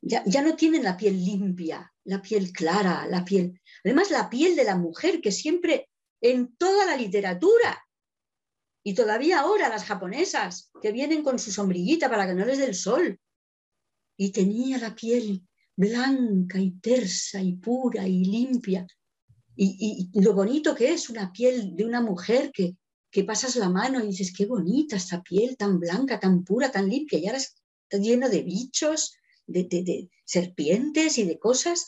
Ya, 0.01 0.41
no 0.41 0.55
tienen 0.55 0.83
la 0.83 0.97
piel 0.97 1.23
limpia, 1.23 1.93
la 2.03 2.21
piel 2.21 2.51
clara, 2.51 3.07
la 3.07 3.23
piel. 3.23 3.61
Además, 3.85 4.11
la 4.11 4.29
piel 4.29 4.55
de 4.55 4.65
la 4.65 4.75
mujer 4.75 5.21
que 5.21 5.31
siempre 5.31 5.89
en 6.19 6.55
toda 6.57 6.85
la 6.85 6.97
literatura, 6.97 7.81
y 8.83 8.93
todavía 8.95 9.39
ahora 9.39 9.69
las 9.69 9.85
japonesas, 9.85 10.71
que 10.81 10.91
vienen 10.91 11.23
con 11.23 11.39
su 11.39 11.51
sombrillita 11.51 12.09
para 12.09 12.27
que 12.27 12.33
no 12.33 12.45
les 12.45 12.57
dé 12.57 12.65
el 12.65 12.75
sol, 12.75 13.17
y 14.17 14.31
tenía 14.31 14.77
la 14.77 14.93
piel 14.93 15.47
blanca 15.75 16.59
y 16.59 16.71
tersa 16.79 17.41
y 17.41 17.53
pura 17.53 18.07
y 18.07 18.25
limpia. 18.25 18.85
Y, 19.55 20.09
lo 20.21 20.33
bonito 20.33 20.75
que 20.75 20.91
es 20.91 21.09
una 21.09 21.31
piel 21.31 21.75
de 21.75 21.85
una 21.85 22.01
mujer 22.01 22.51
que, 22.51 22.75
que 23.13 23.23
pasas 23.23 23.55
la 23.57 23.69
mano 23.69 24.03
y 24.03 24.07
dices, 24.07 24.33
qué 24.35 24.47
bonita 24.47 24.95
esta 24.95 25.21
piel 25.21 25.55
tan 25.55 25.79
blanca, 25.79 26.19
tan 26.19 26.43
pura, 26.43 26.71
tan 26.71 26.89
limpia, 26.89 27.19
y 27.19 27.27
ahora 27.27 27.37
está 27.37 27.97
lleno 27.99 28.27
de 28.27 28.41
bichos, 28.41 29.15
de, 29.45 30.09
serpientes 30.25 31.19
y 31.19 31.25
de 31.25 31.37
cosas. 31.37 31.87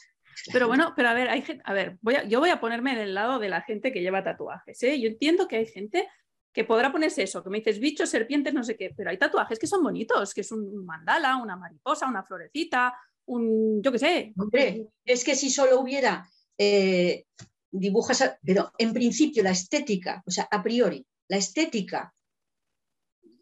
Pero 0.54 0.68
bueno, 0.68 0.94
pero 0.96 1.10
a 1.10 1.16
ver, 1.16 1.30
hay 1.30 1.44
a 1.64 1.74
ver, 1.74 1.98
voy 2.02 2.16
yo 2.30 2.40
voy 2.40 2.52
a 2.52 2.60
ponerme 2.60 2.96
del 2.96 3.16
lado 3.16 3.40
de 3.40 3.50
la 3.50 3.64
gente 3.64 3.92
que 3.92 4.02
lleva 4.02 4.24
tatuajes. 4.24 4.84
¿eh? 4.84 5.00
Yo 5.00 5.08
entiendo 5.08 5.48
que 5.48 5.56
hay 5.56 5.66
gente 5.66 6.08
que 6.54 6.64
podrá 6.64 6.92
ponerse 6.92 7.24
eso, 7.24 7.44
que 7.44 7.50
me 7.50 7.58
dices 7.58 7.80
bichos, 7.80 8.10
serpientes, 8.10 8.54
no 8.54 8.64
sé 8.64 8.78
qué, 8.78 8.94
pero 8.96 9.10
hay 9.10 9.18
tatuajes 9.18 9.58
que 9.58 9.66
son 9.66 9.82
bonitos, 9.82 10.32
que 10.32 10.42
es 10.42 10.52
un 10.52 10.86
mandala, 10.86 11.38
una 11.38 11.56
mariposa, 11.56 12.08
una 12.08 12.24
florecita, 12.24 12.94
un, 13.26 13.82
yo 13.82 13.92
qué 13.92 14.00
sé. 14.00 14.34
Hombre, 14.38 14.90
es 15.04 15.24
que 15.24 15.34
si 15.34 15.50
solo 15.50 15.80
hubiera 15.80 16.30
eh, 16.56 17.26
dibujas, 17.72 18.38
pero 18.46 18.72
en 18.78 18.94
principio 18.94 19.42
la 19.42 19.50
estética, 19.50 20.22
o 20.28 20.30
sea, 20.30 20.48
a 20.52 20.62
priori, 20.62 21.04
la 21.28 21.38
estética 21.38 22.14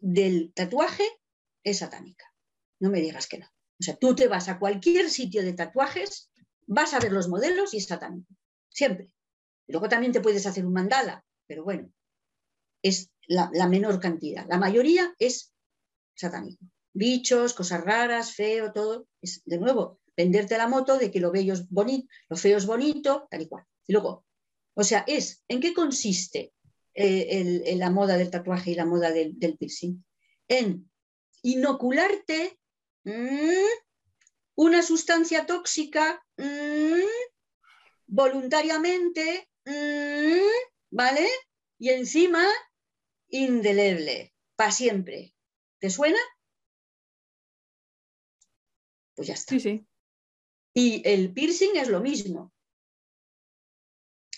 del 0.00 0.52
tatuaje 0.54 1.04
es 1.62 1.78
satánica. 1.78 2.26
No 2.80 2.90
me 2.90 3.00
digas 3.00 3.26
que 3.26 3.38
no. 3.38 3.46
O 3.46 3.82
sea, 3.82 3.96
tú 3.96 4.14
te 4.14 4.28
vas 4.28 4.48
a 4.48 4.58
cualquier 4.58 5.10
sitio 5.10 5.42
de 5.42 5.52
tatuajes, 5.52 6.30
vas 6.66 6.94
a 6.94 7.00
ver 7.00 7.12
los 7.12 7.28
modelos 7.28 7.74
y 7.74 7.78
es 7.78 7.86
satánico. 7.86 8.32
Siempre. 8.68 9.10
Luego 9.66 9.88
también 9.88 10.12
te 10.12 10.20
puedes 10.20 10.46
hacer 10.46 10.66
un 10.66 10.72
mandala, 10.72 11.24
pero 11.46 11.64
bueno, 11.64 11.90
es 12.82 13.10
la, 13.26 13.50
menor 13.68 13.98
cantidad. 14.00 14.46
La 14.48 14.58
mayoría 14.58 15.14
es 15.18 15.54
satánico. 16.14 16.64
Bichos, 16.92 17.54
cosas 17.54 17.82
raras, 17.82 18.34
feo, 18.34 18.72
todo. 18.72 19.08
Es, 19.20 19.42
de 19.44 19.58
nuevo, 19.58 20.00
venderte 20.16 20.58
la 20.58 20.68
moto 20.68 20.98
de 20.98 21.10
que 21.10 21.20
lo 21.20 21.32
bello 21.32 21.54
es 21.54 21.68
bonito, 21.68 22.06
lo 22.28 22.36
feo 22.36 22.58
es 22.58 22.66
bonito, 22.66 23.26
tal 23.30 23.42
y 23.42 23.48
cual. 23.48 23.64
Y 23.86 23.92
luego, 23.92 24.26
o 24.74 24.84
sea, 24.84 25.04
es, 25.06 25.42
¿en 25.48 25.60
qué 25.60 25.72
consiste 25.72 26.52
eh, 26.94 27.74
la 27.76 27.90
moda 27.90 28.16
del 28.16 28.30
tatuaje 28.30 28.70
y 28.70 28.74
la 28.74 28.86
moda 28.86 29.10
del, 29.10 29.38
del 29.38 29.56
piercing? 29.56 30.04
En 30.48 30.90
inocularte 31.42 32.58
Mm. 33.04 33.68
una 34.56 34.82
sustancia 34.82 35.44
tóxica 35.44 36.24
mm. 36.38 37.04
voluntariamente, 38.06 39.48
mm. 39.66 40.90
¿vale? 40.90 41.28
Y 41.78 41.90
encima, 41.90 42.46
indeleble, 43.28 44.34
para 44.56 44.70
siempre. 44.70 45.34
¿Te 45.78 45.90
suena? 45.90 46.18
Pues 49.14 49.28
ya 49.28 49.34
está. 49.34 49.50
Sí, 49.50 49.60
sí. 49.60 49.86
Y 50.72 51.02
el 51.08 51.32
piercing 51.32 51.76
es 51.76 51.88
lo 51.88 52.00
mismo. 52.00 52.52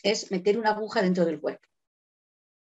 Es 0.02 0.30
meter 0.30 0.58
una 0.58 0.70
aguja 0.70 1.02
dentro 1.02 1.24
del 1.24 1.40
cuerpo. 1.40 1.66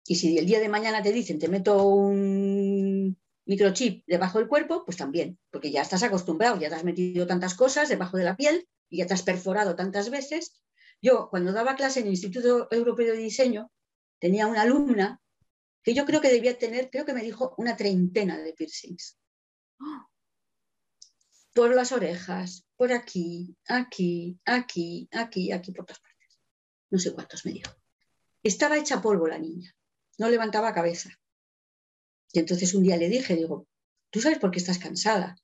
Y 0.07 0.17
si 0.17 0.37
el 0.37 0.47
día 0.47 0.61
de 0.61 0.69
mañana 0.69 1.03
te 1.03 1.13
dicen, 1.13 1.39
te 1.39 1.49
meto 1.49 1.85
un 1.85 3.17
microchip 3.45 4.05
debajo 4.07 4.39
del 4.39 4.49
cuerpo, 4.49 4.85
pues 4.85 4.97
también, 4.97 5.39
porque 5.51 5.71
ya 5.71 5.83
estás 5.83 6.03
acostumbrado, 6.03 6.59
ya 6.59 6.69
te 6.69 6.75
has 6.75 6.85
metido 6.85 7.27
tantas 7.27 7.55
cosas 7.55 7.89
debajo 7.89 8.17
de 8.17 8.25
la 8.25 8.37
piel 8.37 8.69
y 8.89 8.99
ya 8.99 9.07
te 9.07 9.15
has 9.15 9.23
perforado 9.23 9.77
tantas 9.77 10.11
veces. 10.11 10.61
Yo, 11.01 11.29
cuando 11.31 11.53
daba 11.53 11.77
clase 11.77 12.01
en 12.01 12.07
el 12.07 12.13
Instituto 12.13 12.69
Europeo 12.71 13.13
de 13.13 13.19
Diseño, 13.19 13.71
tenía 14.19 14.47
una 14.47 14.63
alumna 14.63 15.21
que 15.83 15.95
yo 15.95 16.05
creo 16.05 16.21
que 16.21 16.31
debía 16.31 16.59
tener, 16.59 16.91
creo 16.91 17.05
que 17.05 17.15
me 17.15 17.23
dijo, 17.23 17.55
una 17.59 17.77
treintena 17.77 18.39
de 18.39 18.53
piercings. 18.53 19.19
Por 21.55 21.75
las 21.75 21.93
orejas, 21.93 22.67
por 22.77 22.95
aquí, 22.95 23.55
aquí, 23.69 24.41
aquí, 24.47 25.07
aquí, 25.13 25.53
aquí, 25.53 25.73
por 25.73 25.85
todas 25.85 26.01
partes. 26.01 26.41
No 26.89 26.99
sé 26.99 27.13
cuántos 27.13 27.45
me 27.45 27.53
dijo. 27.53 27.71
Estaba 28.43 28.79
hecha 28.79 29.03
polvo 29.03 29.29
la 29.29 29.39
niña, 29.39 29.77
no 30.23 30.31
levantaba 30.31 30.73
cabeza. 30.73 31.11
Y 32.33 32.39
entonces 32.39 32.75
un 32.75 32.85
día 32.85 32.97
le 32.97 33.09
dije, 33.09 33.35
digo, 33.35 33.67
¿tú 34.11 34.21
sabes 34.21 34.39
por 34.39 34.53
qué 34.53 34.59
estás 34.61 34.79
cansada? 34.79 35.37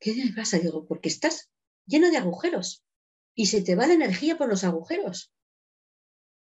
¿Qué 0.00 0.14
me 0.14 0.32
pasa? 0.32 0.58
Digo, 0.58 0.86
porque 0.86 1.10
estás 1.10 1.50
lleno 1.84 2.10
de 2.10 2.16
agujeros 2.16 2.82
y 3.34 3.46
se 3.46 3.60
te 3.60 3.74
va 3.74 3.86
la 3.86 3.92
energía 3.92 4.38
por 4.38 4.48
los 4.48 4.64
agujeros. 4.64 5.34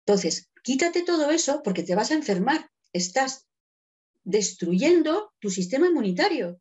Entonces, 0.04 0.50
quítate 0.64 1.04
todo 1.04 1.30
eso 1.30 1.62
porque 1.62 1.84
te 1.84 1.94
vas 1.94 2.10
a 2.10 2.14
enfermar. 2.14 2.68
Estás 2.92 3.46
destruyendo 4.24 5.32
tu 5.38 5.48
sistema 5.48 5.86
inmunitario. 5.86 6.60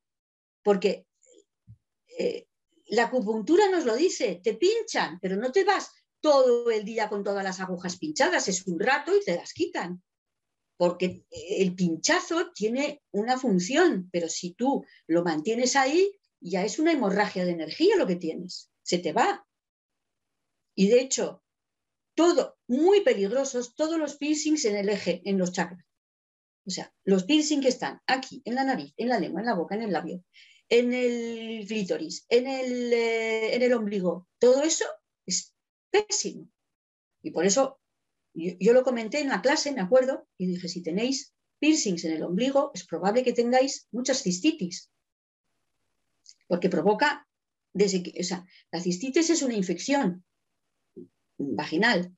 Porque 0.62 1.08
eh, 2.20 2.46
la 2.86 3.06
acupuntura 3.06 3.68
nos 3.70 3.86
lo 3.86 3.96
dice, 3.96 4.42
te 4.44 4.54
pinchan, 4.54 5.20
pero 5.20 5.38
no 5.38 5.52
te 5.52 5.64
vas 5.64 5.90
todo 6.22 6.70
el 6.70 6.86
día 6.86 7.10
con 7.10 7.24
todas 7.24 7.44
las 7.44 7.60
agujas 7.60 7.98
pinchadas, 7.98 8.48
es 8.48 8.68
un 8.68 8.80
rato 8.80 9.16
y 9.16 9.24
te 9.24 9.36
las 9.36 9.54
quitan. 9.54 10.04
Porque 10.80 11.26
el 11.30 11.76
pinchazo 11.76 12.54
tiene 12.54 13.04
una 13.12 13.38
función, 13.38 14.08
pero 14.14 14.30
si 14.30 14.54
tú 14.54 14.86
lo 15.08 15.26
mantienes 15.26 15.76
ahí, 15.76 16.10
ya 16.40 16.64
es 16.64 16.80
una 16.80 16.94
hemorragia 16.94 17.44
de 17.44 17.52
energía 17.52 17.98
lo 17.98 18.08
que 18.08 18.16
tienes, 18.16 18.72
se 18.82 19.00
te 19.00 19.12
va. 19.12 19.46
Y 20.76 20.88
de 20.88 21.02
hecho, 21.02 21.44
todo, 22.16 22.58
muy 22.66 23.02
peligrosos, 23.02 23.76
todos 23.76 24.00
los 24.00 24.16
piercings 24.16 24.64
en 24.64 24.78
el 24.78 24.88
eje, 24.88 25.22
en 25.26 25.38
los 25.38 25.52
chakras. 25.52 25.86
O 26.66 26.70
sea, 26.72 26.94
los 27.04 27.26
piercings 27.26 27.62
que 27.62 27.68
están 27.68 28.00
aquí, 28.08 28.42
en 28.46 28.56
la 28.56 28.64
nariz, 28.64 28.94
en 28.96 29.10
la 29.10 29.20
lengua, 29.20 29.42
en 29.42 29.48
la 29.48 29.56
boca, 29.56 29.76
en 29.76 29.82
el 29.82 29.92
labio, 29.92 30.24
en 30.70 30.94
el 30.94 31.66
clítoris, 31.68 32.26
en 32.30 32.48
el, 32.48 32.94
eh, 32.94 33.54
en 33.54 33.64
el 33.64 33.74
ombligo, 33.74 34.30
todo 34.40 34.64
eso 34.64 34.86
es 35.26 35.54
pésimo. 35.92 36.50
Y 37.22 37.32
por 37.32 37.46
eso 37.46 37.82
yo, 38.34 38.74
lo 38.74 38.84
comenté 38.84 39.22
en 39.22 39.30
la 39.30 39.42
clase, 39.42 39.72
me 39.72 39.82
acuerdo, 39.82 40.28
y 40.38 40.48
dije, 40.48 40.68
si 40.68 40.82
tenéis 40.82 41.34
piercings 41.60 42.06
en 42.06 42.14
el 42.14 42.24
ombligo, 42.24 42.72
es 42.74 42.86
probable 42.86 43.24
que 43.24 43.34
tengáis 43.34 43.88
muchas 43.92 44.22
cistitis, 44.24 44.92
porque 46.48 46.70
provoca, 46.70 47.28
desde 47.74 48.04
que, 48.04 48.20
o 48.20 48.24
sea, 48.24 48.46
la 48.72 48.82
cistitis 48.82 49.30
es 49.30 49.42
una 49.42 49.56
infección 49.56 50.24
vaginal, 51.38 52.16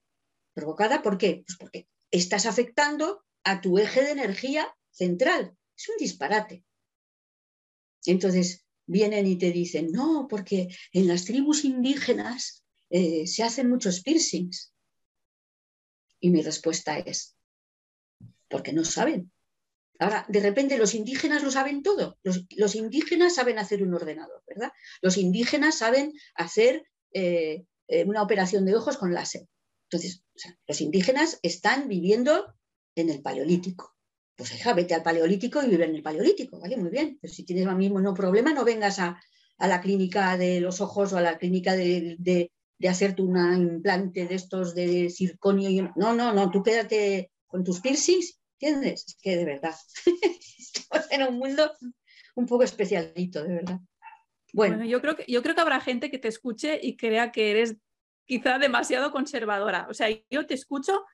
provocada 0.54 1.02
por 1.02 1.18
qué? 1.18 1.44
Pues 1.46 1.58
porque 1.58 1.88
estás 2.12 2.46
afectando 2.46 3.24
a 3.44 3.62
tu 3.62 3.78
eje 3.78 4.04
de 4.04 4.12
energía 4.12 4.68
central. 4.92 5.58
Es 5.78 5.90
un 5.90 5.96
disparate. 5.98 6.64
Entonces 8.06 8.66
vienen 8.86 9.28
y 9.28 9.38
te 9.38 9.52
dicen, 9.52 9.92
no, 9.92 10.28
porque 10.30 10.68
en 10.92 11.08
las 11.08 11.26
tribus 11.26 11.64
indígenas 11.64 12.66
eh, 12.90 13.26
se 13.28 13.44
hacen 13.44 13.70
muchos 13.70 14.02
piercings. 14.02 14.71
Y 16.22 16.30
mi 16.30 16.42
respuesta 16.42 16.98
es, 17.00 17.36
porque 18.48 18.72
no 18.72 18.86
saben. 18.86 19.32
Ahora, 20.00 20.26
de 20.30 20.40
repente 20.40 20.78
los 20.78 20.96
indígenas 20.96 21.44
lo 21.44 21.52
saben 21.52 21.84
todo. 21.84 22.18
Los, 22.24 22.76
indígenas 22.76 23.36
saben 23.36 23.60
hacer 23.60 23.84
un 23.84 23.94
ordenador, 23.94 24.42
¿verdad? 24.48 24.72
Los 25.02 25.18
indígenas 25.18 25.78
saben 25.78 26.14
hacer 26.36 26.86
eh, 27.14 27.66
eh, 27.88 28.06
una 28.06 28.24
operación 28.24 28.66
de 28.66 28.76
ojos 28.76 28.98
con 28.98 29.14
láser. 29.14 29.48
Entonces, 29.90 30.24
los 30.66 30.80
indígenas 30.80 31.40
están 31.44 31.90
viviendo 31.90 32.56
en 32.96 33.10
el 33.10 33.22
paleolítico 33.22 33.92
pues 34.42 34.56
hija, 34.56 34.74
vete 34.74 34.96
al 34.96 35.04
paleolítico 35.04 35.62
y 35.62 35.70
vive 35.70 35.86
en 35.86 35.94
el 35.94 36.02
paleolítico, 36.02 36.60
¿vale? 36.60 36.76
Muy 36.76 36.90
bien, 36.90 37.20
pero 37.22 37.32
si 37.32 37.44
tienes 37.44 37.68
el 37.68 37.76
mismo 37.76 38.02
no 38.02 38.16
problema, 38.16 38.52
no 38.52 38.66
vengas 38.66 38.98
a, 38.98 39.22
la 39.60 39.80
clínica 39.82 40.36
de 40.36 40.60
los 40.60 40.82
ojos 40.82 41.14
o 41.14 41.18
a 41.18 41.22
la 41.22 41.38
clínica 41.38 41.76
de, 41.76 42.52
hacerte 42.88 43.22
un 43.22 43.38
implante 43.56 44.26
de 44.26 44.36
estos 44.36 44.76
de 44.76 45.10
circonio. 45.10 45.70
Y, 45.70 45.82
no, 45.96 46.14
no, 46.14 46.34
no, 46.34 46.50
tú 46.52 46.64
quédate 46.64 47.32
con 47.48 47.64
tus 47.64 47.82
piercings, 47.82 48.40
¿entiendes? 48.60 49.06
Es 49.08 49.18
que 49.22 49.38
de 49.38 49.46
verdad, 49.46 49.76
estamos 50.58 51.12
en 51.12 51.24
un 51.24 51.38
mundo 51.38 51.72
un 52.36 52.46
poco 52.46 52.64
especialito, 52.64 53.44
de 53.44 53.56
verdad. 53.56 53.80
Bueno. 54.54 54.84
yo, 54.84 55.00
creo 55.00 55.16
que, 55.16 55.26
yo 55.28 55.42
creo 55.42 55.56
que 55.56 55.62
habrá 55.62 55.80
gente 55.80 56.12
que 56.12 56.20
te 56.20 56.28
escuche 56.28 56.80
y 56.82 56.98
crea 56.98 57.32
que 57.32 57.52
eres 57.52 57.78
quizá 58.26 58.60
demasiado 58.60 59.12
conservadora. 59.12 59.88
O 59.90 59.94
sea, 59.94 60.08
yo 60.30 60.46
te 60.46 60.54
escucho 60.54 61.06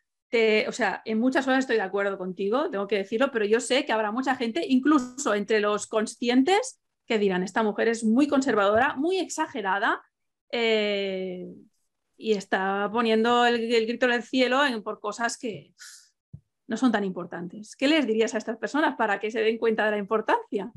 o 0.67 0.71
sea, 0.71 1.01
en 1.05 1.19
muchas 1.19 1.47
horas 1.47 1.59
estoy 1.59 1.77
de 1.77 1.83
acuerdo 1.83 2.17
contigo, 2.17 2.69
tengo 2.69 2.87
que 2.87 2.97
decirlo, 2.97 3.31
pero 3.31 3.45
yo 3.45 3.59
sé 3.59 3.85
que 3.85 3.93
habrá 3.93 4.11
mucha 4.11 4.35
gente, 4.35 4.65
incluso 4.67 5.33
entre 5.33 5.61
los 5.61 5.87
conscientes, 5.87 6.79
que 7.05 7.17
dirán, 7.17 7.43
esta 7.43 7.63
mujer 7.63 7.87
es 7.87 8.03
muy 8.03 8.27
conservadora, 8.27 8.95
muy 8.95 9.19
exagerada 9.19 10.01
eh, 10.51 11.47
y 12.17 12.33
está 12.33 12.89
poniendo 12.91 13.45
el, 13.45 13.67
grito 13.85 14.05
en 14.07 14.13
el 14.13 14.23
cielo 14.23 14.61
por 14.83 14.99
cosas 14.99 15.37
que 15.37 15.73
no 16.67 16.77
son 16.77 16.91
tan 16.91 17.03
importantes. 17.03 17.75
¿Qué 17.75 17.87
les 17.87 18.05
dirías 18.05 18.33
a 18.33 18.37
estas 18.37 18.57
personas 18.57 18.95
para 18.97 19.19
que 19.19 19.31
se 19.31 19.41
den 19.41 19.57
cuenta 19.57 19.85
de 19.85 19.91
la 19.91 19.97
importancia? 19.97 20.71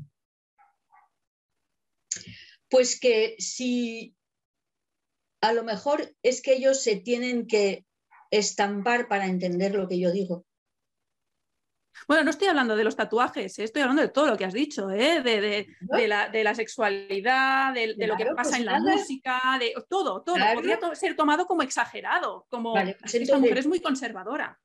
Pues 2.69 2.99
que 2.99 3.35
si 3.39 4.15
a 5.41 5.51
lo 5.53 5.63
mejor 5.63 6.15
es 6.23 6.41
que 6.41 6.53
ellos 6.53 6.81
se 6.81 6.95
tienen 6.95 7.47
que 7.47 7.85
estampar 8.29 9.07
para 9.07 9.25
entender 9.25 9.75
lo 9.75 9.87
que 9.87 9.99
yo 9.99 10.11
digo. 10.11 10.45
Bueno, 12.07 12.23
no 12.23 12.29
estoy 12.29 12.47
hablando 12.47 12.75
de 12.75 12.83
los 12.83 12.95
tatuajes, 12.95 13.57
¿eh? 13.59 13.63
estoy 13.63 13.81
hablando 13.81 14.01
de 14.01 14.09
todo 14.09 14.27
lo 14.27 14.37
que 14.37 14.45
has 14.45 14.53
dicho, 14.53 14.89
¿eh? 14.89 15.21
de, 15.21 15.67
la, 16.07 16.55
sexualidad, 16.55 17.73
de, 17.73 17.95
lo 18.07 18.17
que 18.17 18.25
pasa 18.35 18.57
en 18.57 18.65
la 18.65 18.79
música, 18.79 19.39
de 19.59 19.73
todo, 19.89 20.21
todo. 20.21 20.37
Podría 20.53 20.79
ser 20.93 21.15
tomado 21.15 21.45
como 21.45 21.61
exagerado, 21.61 22.45
como 22.49 22.73
vale, 22.73 22.97
pues 22.99 23.31
mujer 23.31 23.57
es 23.57 23.67
muy 23.67 23.79
conservadora. 23.79 24.59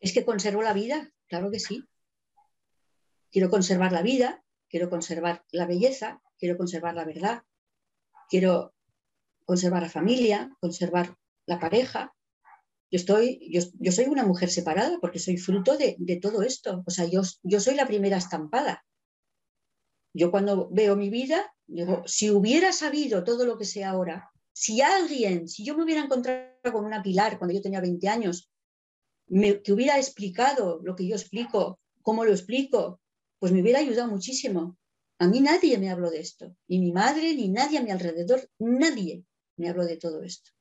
Es 0.00 0.12
que 0.12 0.24
conservo 0.24 0.62
la 0.62 0.72
vida, 0.72 1.10
claro 1.28 1.50
que 1.50 1.60
sí. 1.60 1.84
Quiero 3.30 3.50
conservar 3.50 3.92
la 3.92 4.02
vida, 4.02 4.44
quiero 4.68 4.90
conservar 4.90 5.44
la 5.50 5.66
belleza, 5.66 6.20
quiero 6.38 6.56
conservar 6.56 6.94
la 6.94 7.04
verdad, 7.04 7.42
quiero 8.28 8.74
conservar 9.44 9.82
la 9.82 9.88
familia, 9.88 10.50
conservar 10.60 11.16
la 11.46 11.58
pareja. 11.58 12.14
Yo, 12.90 12.98
estoy, 12.98 13.50
yo, 13.50 13.92
soy 13.92 14.04
una 14.04 14.24
mujer 14.24 14.50
separada 14.50 14.98
porque 15.00 15.18
soy 15.18 15.36
fruto 15.36 15.76
de, 15.76 15.96
todo 16.20 16.42
esto. 16.42 16.82
O 16.86 16.90
sea, 16.90 17.06
yo, 17.06 17.22
soy 17.24 17.74
la 17.74 17.86
primera 17.86 18.16
estampada. 18.16 18.84
Yo 20.14 20.30
cuando 20.30 20.68
veo 20.70 20.94
mi 20.94 21.10
vida, 21.10 21.52
digo, 21.66 22.04
si 22.06 22.30
hubiera 22.30 22.72
sabido 22.72 23.24
todo 23.24 23.46
lo 23.46 23.58
que 23.58 23.64
sé 23.64 23.82
ahora, 23.82 24.30
si 24.52 24.80
alguien, 24.80 25.48
si 25.48 25.64
yo 25.64 25.76
me 25.76 25.82
hubiera 25.82 26.02
encontrado 26.02 26.72
con 26.72 26.84
una 26.84 27.02
pilar 27.02 27.38
cuando 27.38 27.52
yo 27.52 27.60
tenía 27.60 27.80
20 27.80 28.08
años, 28.08 28.48
me, 29.26 29.60
que 29.60 29.72
hubiera 29.72 29.98
explicado 29.98 30.80
lo 30.84 30.94
que 30.94 31.08
yo 31.08 31.16
explico, 31.16 31.80
cómo 32.02 32.24
lo 32.24 32.30
explico, 32.30 33.00
pues 33.40 33.50
me 33.50 33.60
hubiera 33.60 33.80
ayudado 33.80 34.08
muchísimo. 34.08 34.76
A 35.18 35.26
mí 35.26 35.40
nadie 35.40 35.78
me 35.78 35.90
habló 35.90 36.10
de 36.10 36.20
esto, 36.20 36.54
ni 36.68 36.78
mi 36.78 36.92
madre, 36.92 37.34
ni 37.34 37.48
nadie 37.48 37.78
a 37.78 37.82
mi 37.82 37.90
alrededor, 37.90 38.48
nadie 38.58 39.24
me 39.56 39.68
habló 39.68 39.84
de 39.84 39.96
todo 39.96 40.22
esto 40.22 40.52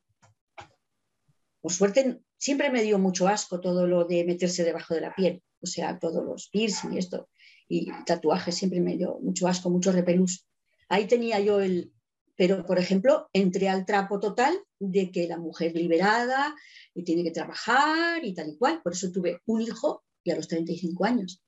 por 1.63 1.71
suerte, 1.71 2.19
siempre 2.37 2.69
me 2.69 2.83
dio 2.83 2.99
mucho 2.99 3.29
asco 3.29 3.61
todo 3.61 3.87
lo 3.87 4.03
de 4.03 4.25
meterse 4.25 4.65
debajo 4.65 4.95
de 4.95 4.99
la 4.99 5.15
piel, 5.15 5.41
o 5.61 5.65
sea, 5.65 5.97
todos 5.97 6.21
los 6.21 6.49
piercing 6.49 6.91
y 6.91 6.97
esto, 6.97 7.29
y 7.69 7.89
tatuajes 8.05 8.53
siempre 8.53 8.81
me 8.81 8.97
dio 8.97 9.17
mucho 9.21 9.47
asco, 9.47 9.69
mucho 9.69 9.93
repelús. 9.93 10.45
Ahí 10.89 11.07
tenía 11.07 11.39
yo 11.39 11.61
el, 11.61 11.93
pero 12.35 12.65
por 12.65 12.79
ejemplo, 12.79 13.29
entré 13.31 13.69
al 13.69 13.85
trapo 13.85 14.19
total 14.19 14.59
de 14.77 15.09
que 15.09 15.25
la 15.25 15.37
mujer 15.37 15.73
liberada 15.73 16.53
y 16.93 17.05
tiene 17.05 17.23
que 17.23 17.31
trabajar 17.31 18.25
y 18.25 18.33
tal 18.33 18.49
y 18.49 18.57
cual, 18.57 18.81
por 18.81 18.91
eso 18.91 19.09
tuve 19.13 19.39
un 19.45 19.61
hijo 19.61 20.03
y 20.21 20.31
a 20.31 20.35
los 20.35 20.49
35 20.49 21.05
años. 21.05 21.41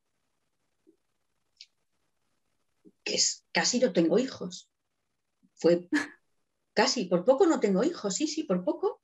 Que 3.04 3.16
es, 3.16 3.44
casi 3.52 3.80
no 3.80 3.92
tengo 3.92 4.18
hijos. 4.18 4.70
Fue 5.56 5.90
casi, 6.74 7.04
por 7.04 7.26
poco 7.26 7.46
no 7.46 7.60
tengo 7.60 7.84
hijos, 7.84 8.16
sí, 8.16 8.28
sí, 8.28 8.44
por 8.44 8.64
poco 8.64 9.02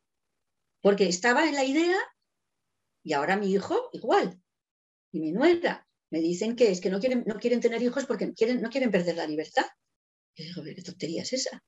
porque 0.82 1.08
estaba 1.08 1.48
en 1.48 1.56
la 1.56 1.64
idea 1.64 1.98
y 3.04 3.14
ahora 3.14 3.38
mi 3.38 3.52
hijo 3.52 3.90
igual, 3.94 4.42
y 5.12 5.20
mi 5.20 5.32
nuera. 5.32 5.88
Me 6.12 6.20
dicen 6.20 6.56
que 6.56 6.72
es 6.72 6.82
que 6.82 6.90
no 6.90 7.00
quieren, 7.00 7.24
no 7.26 7.36
quieren 7.36 7.62
tener 7.62 7.82
hijos 7.82 8.06
porque 8.06 8.34
quieren, 8.34 8.62
no 8.62 8.70
quieren 8.70 8.92
perder 8.92 9.16
la 9.16 9.28
libertad. 9.28 9.66
Yo 10.36 10.46
digo, 10.46 10.64
¿qué 10.64 10.82
tontería 10.82 11.24
es 11.24 11.34
esa? 11.34 11.64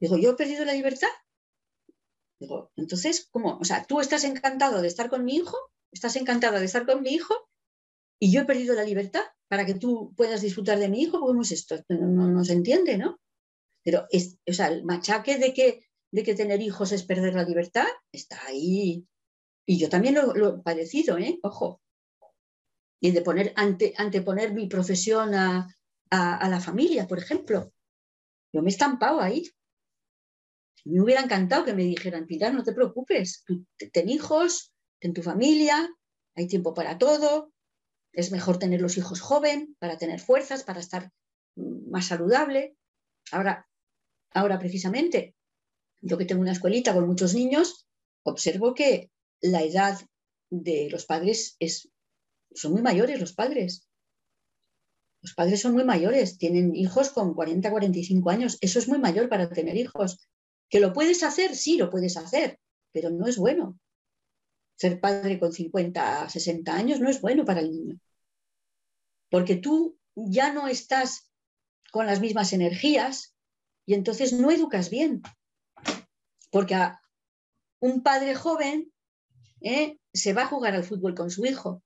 Digo, 0.00 0.16
¿yo 0.16 0.30
he 0.30 0.36
perdido 0.36 0.64
la 0.64 0.72
libertad? 0.72 1.08
Digo, 2.40 2.72
entonces, 2.76 3.28
¿cómo? 3.30 3.58
O 3.58 3.64
sea, 3.64 3.84
tú 3.84 4.00
estás 4.00 4.24
encantado 4.24 4.80
de 4.80 4.88
estar 4.88 5.08
con 5.10 5.24
mi 5.24 5.36
hijo, 5.36 5.56
estás 5.92 6.16
encantada 6.16 6.58
de 6.58 6.64
estar 6.64 6.86
con 6.86 7.02
mi 7.02 7.10
hijo, 7.10 7.34
y 8.18 8.32
yo 8.32 8.40
he 8.40 8.44
perdido 8.44 8.74
la 8.74 8.84
libertad 8.84 9.22
para 9.48 9.66
que 9.66 9.74
tú 9.74 10.14
puedas 10.16 10.40
disfrutar 10.40 10.78
de 10.78 10.88
mi 10.88 11.02
hijo, 11.02 11.20
¿cómo 11.20 11.42
es 11.42 11.52
esto? 11.52 11.76
No, 11.88 12.26
no, 12.26 12.44
se 12.44 12.54
entiende, 12.54 12.96
¿no? 12.96 13.20
Pero, 13.84 14.06
es, 14.10 14.38
o 14.48 14.52
sea, 14.52 14.68
el 14.68 14.84
machaque 14.84 15.38
de 15.38 15.52
que 15.52 15.86
de 16.14 16.22
que 16.22 16.36
tener 16.36 16.62
hijos 16.62 16.92
es 16.92 17.02
perder 17.02 17.34
la 17.34 17.42
libertad, 17.42 17.88
está 18.12 18.40
ahí. 18.46 19.04
Y 19.66 19.78
yo 19.80 19.88
también 19.88 20.14
lo, 20.14 20.48
he 20.48 20.62
padecido, 20.62 21.18
¿eh? 21.18 21.40
Ojo. 21.42 21.82
Y 23.00 23.10
de 23.10 23.20
poner, 23.20 23.52
ante, 23.56 23.94
anteponer 23.96 24.54
mi 24.54 24.68
profesión 24.68 25.34
a, 25.34 25.66
la 26.12 26.60
familia, 26.60 27.08
por 27.08 27.18
ejemplo. 27.18 27.72
Yo 28.52 28.62
me 28.62 28.68
he 28.68 28.72
estampado 28.72 29.20
ahí. 29.20 29.42
Me 30.84 31.02
hubiera 31.02 31.20
encantado 31.20 31.64
que 31.64 31.74
me 31.74 31.82
dijeran, 31.82 32.26
Pilar, 32.26 32.54
no 32.54 32.62
te 32.62 32.72
preocupes, 32.72 33.42
tú 33.44 33.66
ten 33.92 34.08
hijos, 34.08 34.72
ten 35.00 35.14
tu 35.14 35.22
familia, 35.22 35.92
hay 36.36 36.46
tiempo 36.46 36.74
para 36.74 36.96
todo, 36.96 37.52
es 38.12 38.30
mejor 38.30 38.60
tener 38.60 38.80
los 38.80 38.96
hijos 38.98 39.20
joven 39.20 39.74
para 39.80 39.98
tener 39.98 40.20
fuerzas, 40.20 40.62
para 40.62 40.78
estar 40.78 41.10
mm, 41.56 41.90
más 41.90 42.06
saludable. 42.06 42.76
Ahora, 43.32 43.68
ahora 44.30 44.60
precisamente 44.60 45.34
yo 46.04 46.18
que 46.18 46.26
tengo 46.26 46.42
una 46.42 46.52
escuelita 46.52 46.92
con 46.92 47.06
muchos 47.06 47.34
niños, 47.34 47.86
observo 48.24 48.74
que 48.74 49.10
la 49.40 49.62
edad 49.62 49.98
de 50.50 50.88
los 50.90 51.06
padres 51.06 51.56
es, 51.58 51.90
son 52.52 52.72
muy 52.72 52.82
mayores 52.82 53.20
los 53.20 53.32
padres. 53.32 53.88
Los 55.22 55.34
padres 55.34 55.62
son 55.62 55.72
muy 55.72 55.84
mayores, 55.84 56.36
tienen 56.36 56.76
hijos 56.76 57.08
con 57.10 57.32
40, 57.32 57.70
45 57.70 58.30
años. 58.30 58.58
Eso 58.60 58.78
es 58.78 58.88
muy 58.88 58.98
mayor 58.98 59.30
para 59.30 59.48
tener 59.48 59.76
hijos. 59.76 60.28
¿Que 60.68 60.80
lo 60.80 60.92
puedes 60.92 61.22
hacer? 61.22 61.56
Sí, 61.56 61.78
lo 61.78 61.88
puedes 61.88 62.18
hacer, 62.18 62.58
pero 62.92 63.08
no 63.08 63.26
es 63.26 63.38
bueno. 63.38 63.78
Ser 64.76 65.00
padre 65.00 65.38
con 65.40 65.52
50, 65.52 66.28
60 66.28 66.74
años 66.74 67.00
no 67.00 67.08
es 67.08 67.22
bueno 67.22 67.46
para 67.46 67.60
el 67.60 67.70
niño. 67.70 67.98
Porque 69.30 69.56
tú 69.56 69.98
ya 70.14 70.52
no 70.52 70.68
estás 70.68 71.30
con 71.90 72.06
las 72.06 72.20
mismas 72.20 72.52
energías 72.52 73.34
y 73.86 73.94
entonces 73.94 74.34
no 74.34 74.50
educas 74.50 74.90
bien. 74.90 75.22
Porque 76.54 76.76
a 76.76 77.02
un 77.80 78.04
padre 78.04 78.36
joven 78.36 78.92
¿eh? 79.60 79.98
se 80.12 80.32
va 80.34 80.42
a 80.42 80.46
jugar 80.46 80.76
al 80.76 80.84
fútbol 80.84 81.16
con 81.16 81.28
su 81.28 81.44
hijo, 81.44 81.82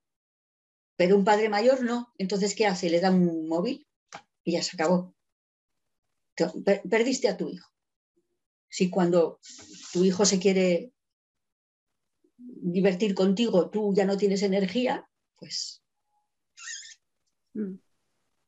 pero 0.94 1.16
un 1.16 1.24
padre 1.24 1.48
mayor 1.48 1.82
no. 1.82 2.12
Entonces, 2.18 2.54
¿qué 2.54 2.66
hace? 2.66 2.90
Le 2.90 3.00
da 3.00 3.10
un 3.10 3.48
móvil 3.48 3.86
y 4.44 4.52
ya 4.52 4.62
se 4.62 4.76
acabó. 4.76 5.14
Perdiste 6.90 7.28
a 7.28 7.38
tu 7.38 7.48
hijo. 7.48 7.66
Si 8.68 8.90
cuando 8.90 9.40
tu 9.94 10.04
hijo 10.04 10.26
se 10.26 10.38
quiere 10.38 10.92
divertir 12.36 13.14
contigo, 13.14 13.70
tú 13.70 13.94
ya 13.94 14.04
no 14.04 14.18
tienes 14.18 14.42
energía, 14.42 15.08
pues 15.36 15.82
mm. 17.54 17.72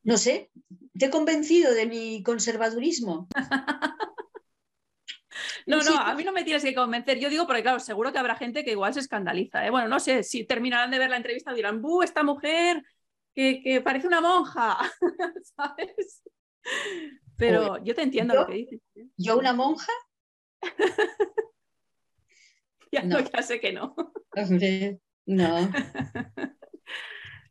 no 0.03 0.19
sé, 0.19 0.51
te 0.99 1.07
he 1.07 1.11
convencido 1.11 1.73
de 1.73 1.87
mi 1.87 2.23
conservadurismo. 2.23 3.27
No, 5.71 5.83
no, 5.83 5.97
a 5.97 6.15
mí 6.15 6.25
no 6.25 6.33
me 6.33 6.43
tienes 6.45 6.65
que 6.65 6.75
convencer. 6.75 7.19
Yo 7.19 7.31
digo, 7.31 7.47
porque 7.47 7.63
claro, 7.63 7.79
seguro 7.79 8.13
que 8.13 8.19
habrá 8.19 8.35
gente 8.35 8.65
que 8.65 8.73
igual 8.73 8.93
se 8.93 9.01
escandaliza. 9.01 9.65
¿eh? 9.65 9.71
Bueno, 9.71 9.89
no 9.89 10.01
sé, 10.01 10.23
si 10.23 10.45
terminarán 10.45 10.91
de 10.91 10.99
ver 10.99 11.11
la 11.11 11.17
entrevista 11.17 11.55
dirán, 11.55 11.81
¡buh, 11.81 12.03
esta 12.03 12.23
mujer 12.23 12.83
que, 13.35 13.81
parece 13.85 14.07
una 14.07 14.21
monja! 14.21 14.79
¿Sabes? 15.57 16.23
Pero 17.37 17.83
yo 17.85 17.95
te 17.95 18.03
entiendo 18.03 18.35
lo 18.35 18.47
que 18.47 18.55
dices. 18.55 18.81
¿eh? 18.97 19.07
¿Yo 19.17 19.39
una 19.39 19.53
monja? 19.53 19.93
ya, 22.93 23.03
no. 23.03 23.21
ya 23.21 23.43
sé 23.43 23.61
que 23.61 23.73
no. 23.73 23.95
no. 25.27 25.71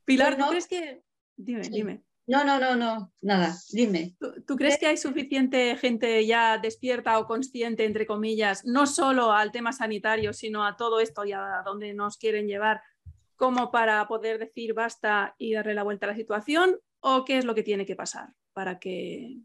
Pilar, 0.06 0.38
¿tú 0.38 0.48
crees 0.50 0.68
que...? 0.68 1.04
Dime, 1.38 1.62
dime. 1.62 2.04
No, 2.30 2.44
no, 2.44 2.60
no, 2.60 2.76
no, 2.76 3.12
nada, 3.22 3.58
dime. 3.72 4.16
¿Tú, 4.46 4.56
crees 4.56 4.78
que 4.78 4.86
hay 4.86 4.98
suficiente 4.98 5.76
gente 5.78 6.24
ya 6.28 6.60
despierta 6.60 7.18
o 7.18 7.26
consciente, 7.26 7.86
entre 7.86 8.06
comillas, 8.06 8.64
no 8.66 8.86
solo 8.86 9.32
al 9.32 9.52
tema 9.52 9.74
sanitario, 9.74 10.32
sino 10.32 10.64
a 10.64 10.78
todo 10.78 11.00
esto 11.00 11.26
y 11.26 11.32
a 11.32 11.64
dónde 11.66 11.92
nos 11.96 12.18
quieren 12.18 12.46
llevar, 12.46 12.84
como 13.36 13.72
para 13.72 14.08
poder 14.08 14.38
decir 14.38 14.76
basta 14.76 15.34
y 15.40 15.54
darle 15.54 15.74
la 15.74 15.82
vuelta 15.82 16.06
a 16.06 16.10
la 16.10 16.16
situación? 16.16 16.80
¿O 17.00 17.26
qué 17.26 17.40
es 17.40 17.46
lo 17.46 17.56
que 17.56 17.64
tiene 17.64 17.88
que 17.88 17.96
pasar 17.96 18.36
para 18.54 18.78
que... 18.78 19.40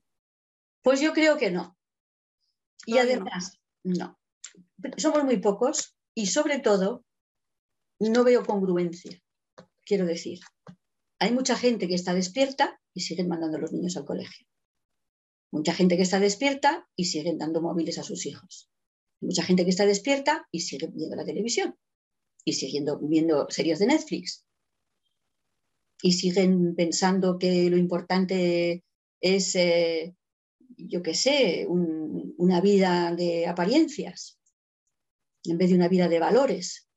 Pues 0.83 1.01
yo 1.01 1.15
creo 1.15 1.39
que 1.39 1.51
no. 1.51 1.79
Y 2.85 2.99
además, 2.99 3.63
no. 3.83 4.21
Somos 4.99 5.25
muy 5.25 5.39
pocos 5.39 5.97
y 6.15 6.27
sobre 6.27 6.59
todo 6.59 7.03
no 7.99 8.25
veo 8.25 8.45
congruencia, 8.45 9.19
quiero 9.87 10.05
decir. 10.05 10.41
Hay 11.19 11.33
mucha 11.33 11.57
gente 11.57 11.89
que 11.89 11.95
está 11.95 12.15
despierta 12.15 12.81
y 12.93 13.01
siguen 13.01 13.29
mandando 13.29 13.57
a 13.57 13.61
los 13.61 13.73
niños 13.73 13.97
al 13.97 14.05
colegio. 14.05 14.47
Mucha 15.51 15.73
gente 15.73 15.97
que 15.97 16.03
está 16.03 16.19
despierta 16.19 16.89
y 16.97 17.05
siguen 17.05 17.39
dando 17.39 17.63
móviles 17.63 17.99
a 17.99 18.03
sus 18.03 18.27
hijos. 18.27 18.71
Mucha 19.21 19.43
gente 19.43 19.65
que 19.65 19.71
está 19.71 19.87
despierta 19.87 20.47
y 20.51 20.61
sigue 20.61 20.89
viendo 20.93 21.17
la 21.17 21.25
televisión 21.25 21.77
y 22.45 22.53
siguen 22.55 22.87
viendo 23.03 23.49
series 23.49 23.79
de 23.79 23.87
Netflix. 23.87 24.45
Y 26.03 26.13
siguen 26.13 26.75
pensando 26.75 27.39
que 27.39 27.71
lo 27.71 27.79
importante 27.79 28.85
es, 29.21 29.55
eh, 29.55 30.15
yo 30.77 31.03
qué 31.03 31.15
sé, 31.15 31.67
una 31.69 32.61
vida 32.61 33.15
de 33.15 33.47
apariencias 33.47 34.39
en 35.45 35.59
vez 35.59 35.71
de 35.71 35.77
una 35.77 35.89
vida 35.89 36.09
de 36.09 36.19
valores. 36.19 36.89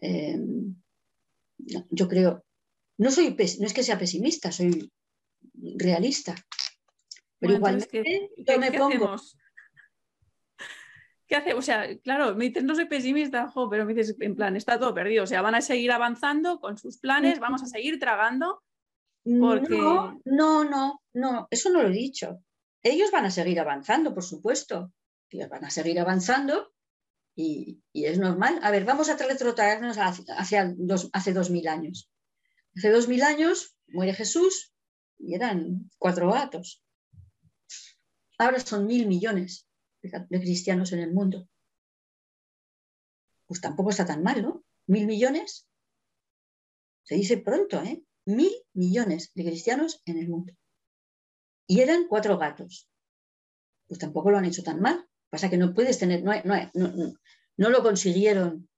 Em, 0.00 0.76
yo 1.90 2.08
creo, 2.08 2.44
no, 3.00 3.10
soy, 3.10 3.34
no 3.58 3.66
es 3.66 3.72
que 3.72 3.82
sea 3.82 3.98
pesimista, 3.98 4.52
soy 4.52 4.92
realista. 5.54 6.34
Pero 7.38 7.54
igual 7.54 7.88
yo 7.90 8.58
me 8.58 8.72
pongo. 8.72 9.16
¿Qué 11.26 11.36
hace? 11.36 11.54
O 11.54 11.62
sea, 11.62 11.98
claro, 12.00 12.34
me 12.34 12.46
dices, 12.46 12.62
no 12.62 12.74
soy 12.74 12.84
pesimista, 12.84 13.50
pero 13.70 13.86
me 13.86 13.94
dices, 13.94 14.16
en 14.20 14.36
plan, 14.36 14.54
está 14.54 14.78
todo 14.78 14.92
perdido. 14.92 15.24
O 15.24 15.26
sea, 15.26 15.40
van 15.40 15.54
a 15.54 15.62
seguir 15.62 15.92
avanzando 15.92 16.60
con 16.60 16.76
sus 16.76 16.98
planes, 16.98 17.40
vamos 17.40 17.62
a 17.62 17.66
seguir 17.66 17.98
tragando. 17.98 18.62
Porque... 19.24 19.78
No, 19.78 20.20
no, 20.26 20.64
no, 20.64 21.02
no, 21.14 21.48
eso 21.50 21.70
no 21.70 21.82
lo 21.82 21.88
he 21.88 21.92
dicho. 21.92 22.42
Ellos 22.82 23.10
van 23.10 23.24
a 23.24 23.30
seguir 23.30 23.60
avanzando, 23.60 24.12
por 24.12 24.24
supuesto. 24.24 24.92
Ellos 25.30 25.48
van 25.48 25.64
a 25.64 25.70
seguir 25.70 25.98
avanzando 26.00 26.74
y, 27.34 27.80
es 27.94 28.18
normal. 28.18 28.60
A 28.62 28.70
ver, 28.70 28.84
vamos 28.84 29.08
a 29.08 29.16
retrotraernos 29.16 29.96
hacia, 29.96 30.74
dos, 30.76 31.08
hace 31.14 31.32
dos 31.32 31.48
mil 31.48 31.66
años. 31.66 32.10
Hace 32.76 32.90
dos 32.90 33.08
mil 33.08 33.22
años 33.22 33.76
muere 33.88 34.14
Jesús 34.14 34.72
y 35.18 35.34
eran 35.34 35.90
cuatro 35.98 36.30
gatos. 36.32 36.82
Ahora 38.38 38.60
son 38.60 38.86
mil 38.86 39.06
millones 39.06 39.68
de, 40.02 40.40
cristianos 40.40 40.92
en 40.92 41.00
el 41.00 41.12
mundo. 41.12 41.48
Pues 43.46 43.60
tampoco 43.60 43.90
está 43.90 44.06
tan 44.06 44.22
mal, 44.22 44.42
¿no? 44.42 44.64
Mil 44.86 45.06
millones. 45.06 45.66
Se 47.02 47.16
dice 47.16 47.38
pronto, 47.38 47.82
¿eh? 47.82 48.02
Mil 48.24 48.52
millones 48.72 49.32
de 49.34 49.44
cristianos 49.44 50.00
en 50.04 50.18
el 50.18 50.28
mundo. 50.28 50.52
Y 51.66 51.80
eran 51.80 52.06
cuatro 52.08 52.38
gatos. 52.38 52.88
Pues 53.88 53.98
tampoco 53.98 54.30
lo 54.30 54.38
han 54.38 54.44
hecho 54.44 54.62
tan 54.62 54.80
mal. 54.80 55.06
Pasa 55.28 55.50
que 55.50 55.58
no 55.58 55.74
puedes 55.74 55.98
tener, 55.98 56.22
no, 56.22 56.34
no 57.56 57.70
lo 57.70 57.82
consiguieron 57.82 58.68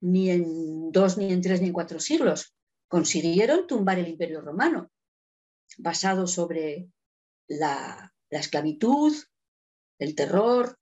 ni 0.00 0.30
en 0.30 0.90
dos, 0.90 1.16
ni 1.16 1.32
en 1.32 1.42
tres, 1.42 1.60
ni 1.60 1.68
en 1.68 1.72
cuatro 1.72 2.00
siglos 2.00 2.54
consiguieron 2.92 3.66
tumbar 3.66 3.98
el 3.98 4.08
imperio 4.08 4.42
romano, 4.42 4.90
basado 5.78 6.26
sobre 6.26 6.90
la, 7.48 8.12
esclavitud, 8.28 9.16
el 9.98 10.14
terror, 10.14 10.78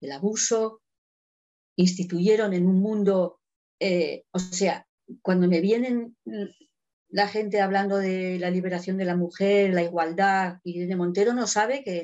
el 0.00 0.10
abuso, 0.10 0.82
instituyeron 1.76 2.54
en 2.54 2.66
un 2.66 2.80
mundo, 2.80 3.38
eh, 3.78 4.24
o 4.32 4.40
sea, 4.40 4.88
cuando 5.22 5.46
me 5.46 5.60
vienen 5.60 6.16
la 7.08 7.28
gente 7.28 7.60
hablando 7.60 7.98
de 7.98 8.40
la 8.40 8.50
liberación 8.50 8.96
de 8.96 9.04
la 9.04 9.14
mujer, 9.14 9.72
la 9.72 9.84
igualdad, 9.84 10.58
y 10.64 10.86
de 10.86 10.96
Montero 10.96 11.34
no 11.34 11.46
sabe 11.46 11.84
que 11.84 12.00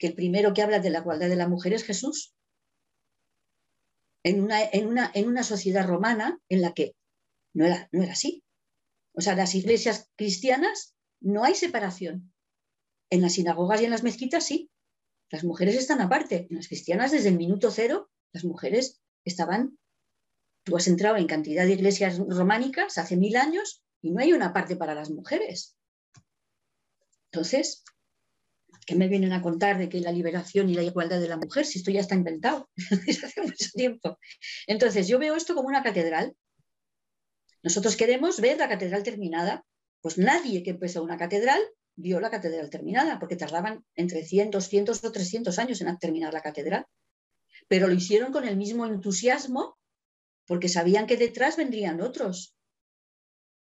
el, 0.00 0.14
primero 0.16 0.52
que 0.52 0.62
habla 0.62 0.80
de 0.80 0.90
la 0.90 0.98
igualdad 0.98 1.28
de 1.28 1.36
la 1.36 1.46
mujer 1.46 1.74
es 1.74 1.84
Jesús. 1.84 2.34
En 4.24 4.42
una, 4.42 4.60
en 4.60 4.88
una, 4.88 5.12
en 5.14 5.28
una 5.28 5.44
sociedad 5.44 5.86
romana 5.86 6.40
en 6.48 6.60
la 6.60 6.72
que 6.72 6.96
no 7.54 7.66
era, 7.66 7.88
no 7.92 8.02
era 8.02 8.12
así. 8.12 8.44
O 9.14 9.20
sea, 9.20 9.34
las 9.34 9.54
iglesias 9.54 10.10
cristianas 10.16 10.94
no 11.20 11.44
hay 11.44 11.54
separación. 11.54 12.32
En 13.10 13.20
las 13.20 13.34
sinagogas 13.34 13.80
y 13.80 13.84
en 13.84 13.90
las 13.90 14.02
mezquitas 14.02 14.46
sí. 14.46 14.70
Las 15.30 15.44
mujeres 15.44 15.76
están 15.76 16.00
aparte. 16.00 16.46
En 16.50 16.56
las 16.56 16.68
cristianas, 16.68 17.12
desde 17.12 17.28
el 17.28 17.36
minuto 17.36 17.70
cero, 17.70 18.10
las 18.32 18.44
mujeres 18.44 19.02
estaban. 19.24 19.78
Tú 20.64 20.76
has 20.76 20.86
entrado 20.86 21.16
en 21.16 21.26
cantidad 21.26 21.64
de 21.64 21.72
iglesias 21.72 22.18
románicas 22.18 22.98
hace 22.98 23.16
mil 23.16 23.36
años 23.36 23.82
y 24.00 24.12
no 24.12 24.20
hay 24.20 24.32
una 24.32 24.52
parte 24.52 24.76
para 24.76 24.94
las 24.94 25.10
mujeres. 25.10 25.76
Entonces, 27.30 27.84
¿qué 28.86 28.94
me 28.94 29.08
vienen 29.08 29.32
a 29.32 29.42
contar 29.42 29.78
de 29.78 29.88
que 29.88 30.00
la 30.00 30.12
liberación 30.12 30.68
y 30.68 30.74
la 30.74 30.82
igualdad 30.82 31.20
de 31.20 31.28
la 31.28 31.36
mujer, 31.36 31.66
si 31.66 31.78
esto 31.78 31.90
ya 31.90 32.00
está 32.00 32.14
inventado 32.14 32.68
desde 33.06 33.26
hace 33.26 33.42
mucho 33.42 33.70
tiempo? 33.74 34.18
Entonces, 34.66 35.08
yo 35.08 35.18
veo 35.18 35.34
esto 35.34 35.54
como 35.54 35.68
una 35.68 35.82
catedral 35.82 36.36
nosotros 37.62 37.96
queremos 37.96 38.40
ver 38.40 38.58
la 38.58 38.68
catedral 38.68 39.02
terminada. 39.02 39.64
Pues 40.00 40.18
nadie 40.18 40.62
que 40.62 40.70
empezó 40.70 41.02
una 41.02 41.16
catedral 41.16 41.60
vio 41.94 42.20
la 42.20 42.30
catedral 42.30 42.70
terminada, 42.70 43.18
porque 43.18 43.36
tardaban 43.36 43.84
entre 43.94 44.24
100, 44.24 44.50
200 44.50 45.04
o 45.04 45.12
300 45.12 45.58
años 45.58 45.80
en 45.80 45.98
terminar 45.98 46.32
la 46.32 46.40
catedral. 46.40 46.86
Pero 47.68 47.86
lo 47.86 47.94
hicieron 47.94 48.32
con 48.32 48.46
el 48.46 48.56
mismo 48.56 48.86
entusiasmo, 48.86 49.78
porque 50.46 50.68
sabían 50.68 51.06
que 51.06 51.16
detrás 51.16 51.56
vendrían 51.56 52.00
otros. 52.00 52.56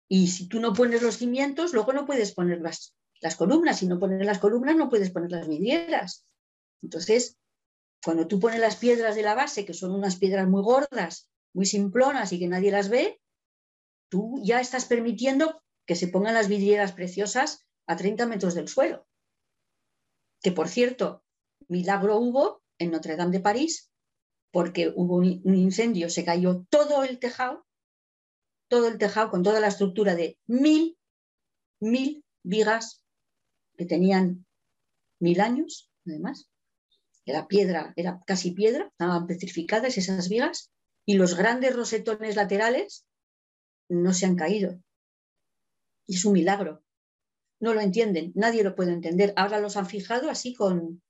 Y 0.07 0.27
si 0.27 0.47
tú 0.47 0.59
no 0.59 0.73
pones 0.73 1.01
los 1.01 1.17
cimientos, 1.17 1.73
luego 1.73 1.93
no 1.93 2.05
puedes 2.05 2.33
poner 2.33 2.61
las, 2.61 2.95
las 3.21 3.35
columnas. 3.35 3.79
Si 3.79 3.87
no 3.87 3.99
pones 3.99 4.25
las 4.25 4.39
columnas, 4.39 4.75
no 4.75 4.89
puedes 4.89 5.11
poner 5.11 5.31
las 5.31 5.47
vidrieras. 5.47 6.25
Entonces, 6.81 7.37
cuando 8.03 8.27
tú 8.27 8.39
pones 8.39 8.59
las 8.59 8.75
piedras 8.75 9.15
de 9.15 9.23
la 9.23 9.33
base, 9.33 9.65
que 9.65 9.73
son 9.73 9.91
unas 9.91 10.17
piedras 10.17 10.47
muy 10.47 10.61
gordas, 10.61 11.29
muy 11.53 11.65
simplonas 11.65 12.33
y 12.33 12.39
que 12.39 12.47
nadie 12.47 12.71
las 12.71 12.89
ve, 12.89 13.19
tú 14.15 14.39
ya 14.41 14.61
estás 14.61 14.85
permitiendo 14.85 15.61
que 15.85 15.97
se 15.97 16.07
pongan 16.07 16.35
las 16.35 16.47
vidrieras 16.47 16.93
preciosas 16.93 17.67
a 17.85 17.97
30 17.97 18.25
metros 18.27 18.55
del 18.55 18.69
suelo. 18.69 19.05
Que 20.41 20.53
por 20.53 20.69
cierto, 20.69 21.25
milagro 21.67 22.15
hubo 22.19 22.63
en 22.77 22.91
Notre 22.91 23.17
Dame 23.17 23.33
de 23.33 23.41
París, 23.41 23.91
porque 24.53 24.93
hubo 24.95 25.17
un, 25.17 25.41
incendio, 25.43 26.09
se 26.09 26.23
cayó 26.23 26.65
todo 26.69 27.03
el 27.03 27.19
tejado, 27.19 27.67
todo 28.69 28.87
el 28.87 28.97
tejado 28.97 29.29
con 29.31 29.43
toda 29.43 29.59
la 29.59 29.67
estructura 29.67 30.15
de 30.15 30.39
mil, 30.47 30.97
mil 31.81 32.23
vigas 32.41 33.03
que 33.77 33.85
tenían 33.85 34.45
mil 35.19 35.41
años, 35.41 35.91
además. 36.05 36.49
Era 37.25 37.49
piedra, 37.49 37.91
era 37.97 38.21
casi 38.25 38.51
piedra, 38.51 38.85
estaban 38.85 39.27
petrificadas 39.27 39.97
esas 39.97 40.29
vigas, 40.29 40.71
y 41.05 41.15
los 41.15 41.35
grandes 41.35 41.75
rosetones 41.75 42.37
laterales 42.37 43.05
no 43.89 44.13
se 44.13 44.25
han 44.25 44.35
caído. 44.35 44.79
Y 46.05 46.15
es 46.15 46.25
un 46.25 46.33
milagro. 46.33 46.83
No 47.59 47.73
lo 47.73 47.81
entienden, 47.81 48.31
nadie 48.35 48.63
lo 48.63 48.75
puede 48.75 48.91
entender. 48.91 49.33
Ahora 49.35 49.59
los 49.59 49.77
han 49.77 49.87
fijado 49.87 50.29
así 50.29 50.53
con, 50.53 51.01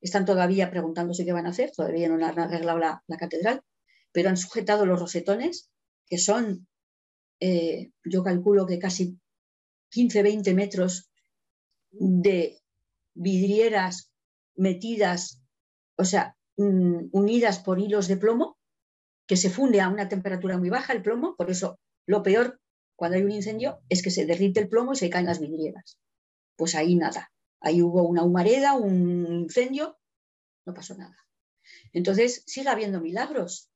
están 0.00 0.24
todavía 0.24 0.70
preguntándose 0.70 1.24
qué 1.24 1.32
van 1.32 1.46
a 1.46 1.50
hacer, 1.50 1.70
todavía 1.70 2.08
no 2.08 2.14
han 2.24 2.38
arreglado 2.38 2.78
la, 2.78 3.02
catedral, 3.18 3.62
pero 4.10 4.28
han 4.28 4.36
sujetado 4.36 4.84
los 4.84 5.00
rosetones, 5.00 5.70
que 6.06 6.18
son, 6.18 6.66
eh, 7.40 7.92
yo 8.04 8.22
calculo 8.22 8.66
que 8.66 8.78
casi 8.78 9.18
15, 9.90 10.22
20 10.22 10.54
metros 10.54 11.10
de 11.90 12.58
vidrieras 13.14 14.10
metidas, 14.56 15.40
o 15.96 16.04
sea, 16.04 16.36
mm, 16.56 17.08
unidas 17.12 17.60
por 17.60 17.78
hilos 17.78 18.08
de 18.08 18.16
plomo, 18.16 18.58
que 19.26 19.36
se 19.36 19.50
funde 19.50 19.80
a 19.80 19.88
una 19.88 20.08
temperatura 20.08 20.58
muy 20.58 20.68
baja 20.68 20.92
el 20.92 21.02
plomo, 21.02 21.36
por 21.36 21.50
eso 21.50 21.78
lo 22.06 22.22
peor 22.22 22.60
cuando 22.96 23.16
hay 23.16 23.24
un 23.24 23.32
incendio 23.32 23.80
es 23.88 24.02
que 24.02 24.10
se 24.10 24.26
derrite 24.26 24.60
el 24.60 24.68
plomo 24.68 24.92
y 24.92 24.96
se 24.96 25.10
caen 25.10 25.26
las 25.26 25.40
vidrieras. 25.40 25.98
Pues 26.56 26.74
ahí 26.74 26.94
nada, 26.94 27.32
Ahí 27.62 27.80
hubo 27.80 28.02
una 28.02 28.24
humareda, 28.24 28.74
un 28.74 29.26
incendio, 29.32 29.98
no 30.66 30.74
pasó 30.74 30.96
nada. 30.96 31.16
Entonces 31.92 32.42
sigue 32.46 32.68
habiendo 32.68 33.00
milagros. 33.00 33.70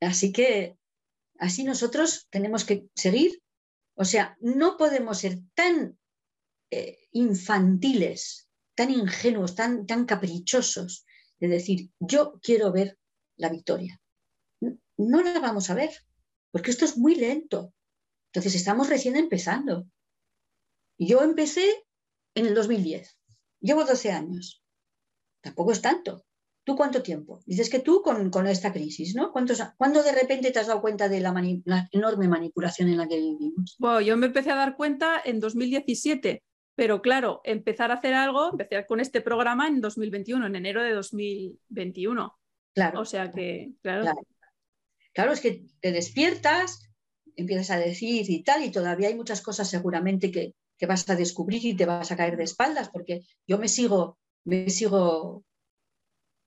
Así 0.00 0.32
que 0.32 0.78
así 1.38 1.64
nosotros 1.64 2.28
tenemos 2.30 2.64
que 2.64 2.88
seguir. 2.94 3.42
O 3.94 4.04
sea, 4.04 4.36
no 4.40 4.76
podemos 4.76 5.18
ser 5.18 5.40
tan 5.54 5.98
eh, 6.70 7.08
infantiles, 7.10 8.48
tan 8.76 8.92
ingenuos, 8.92 9.56
tan, 9.56 9.86
tan 9.86 10.06
caprichosos 10.06 11.04
de 11.40 11.48
decir, 11.48 11.90
yo 11.98 12.38
quiero 12.40 12.70
ver 12.70 12.96
la 13.36 13.48
victoria. 13.48 14.00
No 14.96 15.22
la 15.22 15.40
vamos 15.40 15.70
a 15.70 15.74
ver, 15.74 15.90
porque 16.58 16.72
esto 16.72 16.86
es 16.86 16.98
muy 16.98 17.14
lento. 17.14 17.72
Entonces 18.32 18.56
estamos 18.56 18.88
recién 18.88 19.14
empezando. 19.14 19.86
Yo 20.98 21.22
empecé 21.22 21.84
en 22.34 22.46
el 22.46 22.54
2010. 22.56 23.16
Llevo 23.60 23.84
12 23.84 24.10
años. 24.10 24.64
Tampoco 25.40 25.70
es 25.70 25.80
tanto. 25.80 26.24
¿Tú 26.64 26.74
cuánto 26.74 27.00
tiempo? 27.00 27.38
Dices 27.46 27.70
que 27.70 27.78
tú 27.78 28.02
con, 28.02 28.46
esta 28.48 28.72
crisis, 28.72 29.14
¿no? 29.14 29.30
¿Cuántos, 29.30 29.62
¿Cuándo 29.76 30.02
de 30.02 30.10
repente 30.10 30.50
te 30.50 30.58
has 30.58 30.66
dado 30.66 30.80
cuenta 30.80 31.08
de 31.08 31.20
la, 31.20 31.88
enorme 31.92 32.26
manipulación 32.26 32.88
en 32.88 32.96
la 32.96 33.06
que 33.06 33.20
vivimos? 33.20 33.76
Bueno, 33.78 34.00
yo 34.00 34.16
me 34.16 34.26
empecé 34.26 34.50
a 34.50 34.56
dar 34.56 34.76
cuenta 34.76 35.22
en 35.24 35.38
2017, 35.38 36.42
pero 36.74 37.00
claro, 37.02 37.40
empezar 37.44 37.92
a 37.92 37.94
hacer 37.94 38.14
algo, 38.14 38.50
empecé 38.50 38.84
con 38.84 38.98
este 38.98 39.20
programa 39.20 39.68
en 39.68 39.80
2021, 39.80 40.44
en 40.44 40.56
enero 40.56 40.82
de 40.82 40.92
2021. 40.92 42.36
Claro. 42.74 43.00
O 43.00 43.04
sea 43.04 43.30
que, 43.30 43.70
claro. 43.80 44.02
Claro, 44.02 44.20
claro 45.18 45.32
es 45.32 45.40
que 45.40 45.66
te 45.80 45.90
despiertas, 45.90 46.88
empiezas 47.34 47.70
a 47.70 47.80
decir 47.80 48.30
y 48.30 48.44
tal, 48.44 48.62
y 48.64 48.70
todavía 48.70 49.08
hay 49.08 49.16
muchas 49.16 49.42
cosas 49.42 49.68
seguramente 49.68 50.30
que, 50.30 50.54
que 50.78 50.86
vas 50.86 51.10
a 51.10 51.16
descubrir 51.16 51.64
y 51.64 51.74
te 51.74 51.86
vas 51.86 52.12
a 52.12 52.16
caer 52.16 52.36
de 52.36 52.44
espaldas, 52.44 52.88
porque 52.88 53.22
yo 53.44 53.58
me 53.58 53.66
sigo, 53.66 54.16
me 54.44 54.70
sigo 54.70 55.44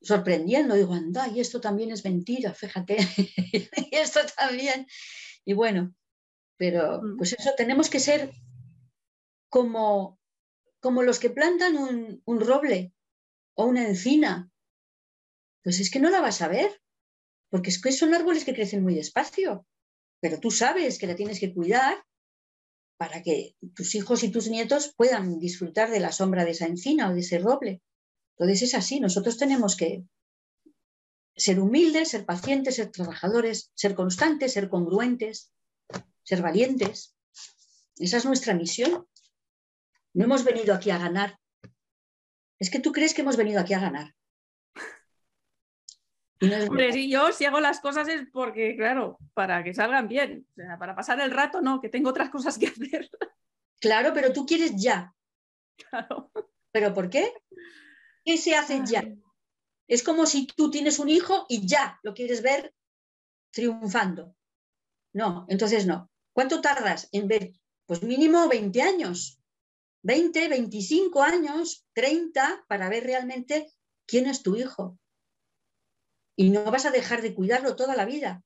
sorprendiendo, 0.02 0.76
digo, 0.76 0.94
anda, 0.94 1.28
y 1.28 1.42
esto 1.42 1.60
también 1.60 1.92
es 1.92 2.06
mentira, 2.06 2.54
fíjate, 2.54 2.96
y 3.92 3.94
esto 3.94 4.22
también. 4.38 4.88
Y 5.44 5.52
bueno, 5.52 5.94
pero 6.56 7.02
mm. 7.02 7.18
pues 7.18 7.34
eso, 7.34 7.52
tenemos 7.58 7.90
que 7.90 8.00
ser 8.00 8.32
como, 9.50 10.18
como 10.80 11.04
los 11.04 11.20
que 11.20 11.30
plantan 11.30 11.76
un, 11.76 12.22
un 12.24 12.40
roble 12.40 12.94
o 13.56 13.66
una 13.66 13.86
encina. 13.86 14.50
Pues 15.62 15.82
es 15.82 15.92
que 15.92 16.00
no 16.00 16.10
la 16.10 16.22
vas 16.22 16.42
a 16.42 16.48
ver, 16.48 16.81
porque 17.52 17.70
es 17.70 17.82
que 17.82 17.92
son 17.92 18.16
árboles 18.16 18.46
que 18.46 18.56
crecen 18.56 18.82
muy 18.82 18.96
despacio, 18.96 19.68
pero 20.22 20.40
tú 20.40 20.50
sabes 20.50 20.98
que 20.98 21.06
la 21.06 21.16
tienes 21.16 21.40
que 21.40 21.54
cuidar 21.54 22.04
para 22.98 23.22
que 23.22 23.56
tus 23.76 23.94
hijos 23.94 24.24
y 24.24 24.32
tus 24.32 24.48
nietos 24.48 24.94
puedan 24.96 25.38
disfrutar 25.38 25.92
de 25.92 26.00
la 26.00 26.14
sombra 26.14 26.46
de 26.46 26.52
esa 26.52 26.66
encina 26.66 27.10
o 27.10 27.14
de 27.14 27.20
ese 27.20 27.40
roble. 27.40 27.82
Entonces 28.38 28.62
es 28.70 28.74
así, 28.74 29.02
nosotros 29.02 29.38
tenemos 29.38 29.76
que 29.76 30.06
ser 31.36 31.60
humildes, 31.60 32.10
ser 32.10 32.26
pacientes, 32.26 32.76
ser 32.76 32.90
trabajadores, 32.90 33.72
ser 33.74 33.96
constantes, 33.96 34.54
ser 34.54 34.70
congruentes, 34.70 35.52
ser 36.24 36.42
valientes. 36.42 37.16
Esa 37.98 38.18
es 38.18 38.26
nuestra 38.26 38.54
misión. 38.54 39.08
No 40.14 40.24
hemos 40.24 40.46
venido 40.46 40.74
aquí 40.74 40.90
a 40.90 40.98
ganar. 40.98 41.38
Es 42.60 42.70
que 42.70 42.80
tú 42.80 42.92
crees 42.94 43.14
que 43.14 43.22
hemos 43.22 43.36
venido 43.36 43.60
aquí 43.60 43.74
a 43.74 43.80
ganar. 43.80 44.16
Hombre, 46.42 46.92
si 46.92 47.10
yo 47.10 47.32
si 47.32 47.46
hago 47.46 47.60
las 47.60 47.80
cosas 47.80 48.08
es 48.08 48.28
porque, 48.34 48.76
claro, 48.76 49.20
para 49.34 49.64
que 49.64 49.74
salgan 49.74 50.08
bien. 50.08 50.48
O 50.52 50.56
sea, 50.56 50.78
para 50.80 50.96
pasar 50.96 51.20
el 51.22 51.32
rato, 51.32 51.62
no, 51.62 51.80
que 51.80 51.90
tengo 51.90 52.10
otras 52.10 52.30
cosas 52.30 52.58
que 52.58 52.68
hacer. 52.68 53.10
Claro, 53.80 54.12
pero 54.14 54.34
tú 54.34 54.46
quieres 54.46 54.74
ya. 54.76 55.14
Claro. 55.90 56.32
¿Pero 56.72 56.94
por 56.94 57.10
qué? 57.10 57.34
¿Qué 58.24 58.38
se 58.38 58.56
hace 58.56 58.82
ya? 58.86 59.04
Es 59.88 60.04
como 60.04 60.26
si 60.26 60.48
tú 60.48 60.72
tienes 60.72 61.00
un 61.00 61.10
hijo 61.10 61.46
y 61.50 61.66
ya 61.68 62.00
lo 62.04 62.14
quieres 62.14 62.42
ver 62.42 62.74
triunfando. 63.52 64.36
No, 65.14 65.46
entonces 65.50 65.86
no. 65.86 66.10
¿Cuánto 66.34 66.62
tardas 66.62 67.10
en 67.12 67.28
ver? 67.28 67.54
Pues 67.86 68.04
mínimo 68.04 68.48
20 68.48 68.82
años. 68.82 69.40
20, 70.04 70.48
25 70.48 71.22
años, 71.22 71.86
30, 71.94 72.66
para 72.68 72.90
ver 72.90 73.04
realmente 73.04 73.72
quién 74.06 74.28
es 74.28 74.42
tu 74.42 74.56
hijo 74.56 74.98
y 76.36 76.50
no 76.50 76.64
vas 76.66 76.86
a 76.86 76.92
dejar 76.92 77.22
de 77.22 77.34
cuidarlo 77.34 77.76
toda 77.76 77.96
la 77.96 78.06
vida. 78.06 78.44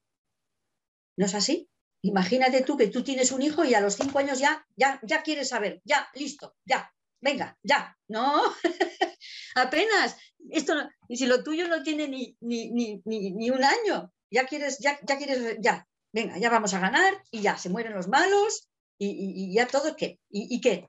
¿No 1.17 1.25
es 1.25 1.35
así? 1.35 1.69
Imagínate 2.01 2.61
tú 2.61 2.77
que 2.77 2.87
tú 2.87 3.03
tienes 3.03 3.31
un 3.31 3.41
hijo 3.41 3.65
y 3.65 3.73
a 3.73 3.81
los 3.81 3.95
cinco 3.95 4.19
años 4.19 4.39
ya, 4.39 4.65
ya, 4.75 4.99
ya 5.03 5.23
quieres 5.23 5.49
saber, 5.49 5.81
ya, 5.85 6.07
listo, 6.13 6.55
ya, 6.65 6.93
venga, 7.19 7.57
ya. 7.63 7.97
No, 8.07 8.43
apenas. 9.55 10.15
Esto 10.51 10.75
y 11.07 11.17
si 11.17 11.25
lo 11.25 11.43
tuyo 11.43 11.67
no 11.67 11.81
tiene 11.81 12.07
ni, 12.07 12.37
ni, 12.41 13.49
un 13.49 13.63
año, 13.63 14.13
ya 14.29 14.45
quieres, 14.45 14.77
ya, 14.79 14.99
ya 15.01 15.17
quieres, 15.17 15.57
ya, 15.59 15.87
venga, 16.13 16.37
ya 16.37 16.49
vamos 16.49 16.73
a 16.75 16.79
ganar 16.79 17.23
y 17.31 17.41
ya, 17.41 17.57
se 17.57 17.69
mueren 17.69 17.93
los 17.93 18.07
malos 18.07 18.69
y, 18.99 19.53
ya 19.53 19.67
todo, 19.67 19.95
¿qué? 19.95 20.19
¿Y, 20.29 20.55
¿Y 20.55 20.61
qué? 20.61 20.87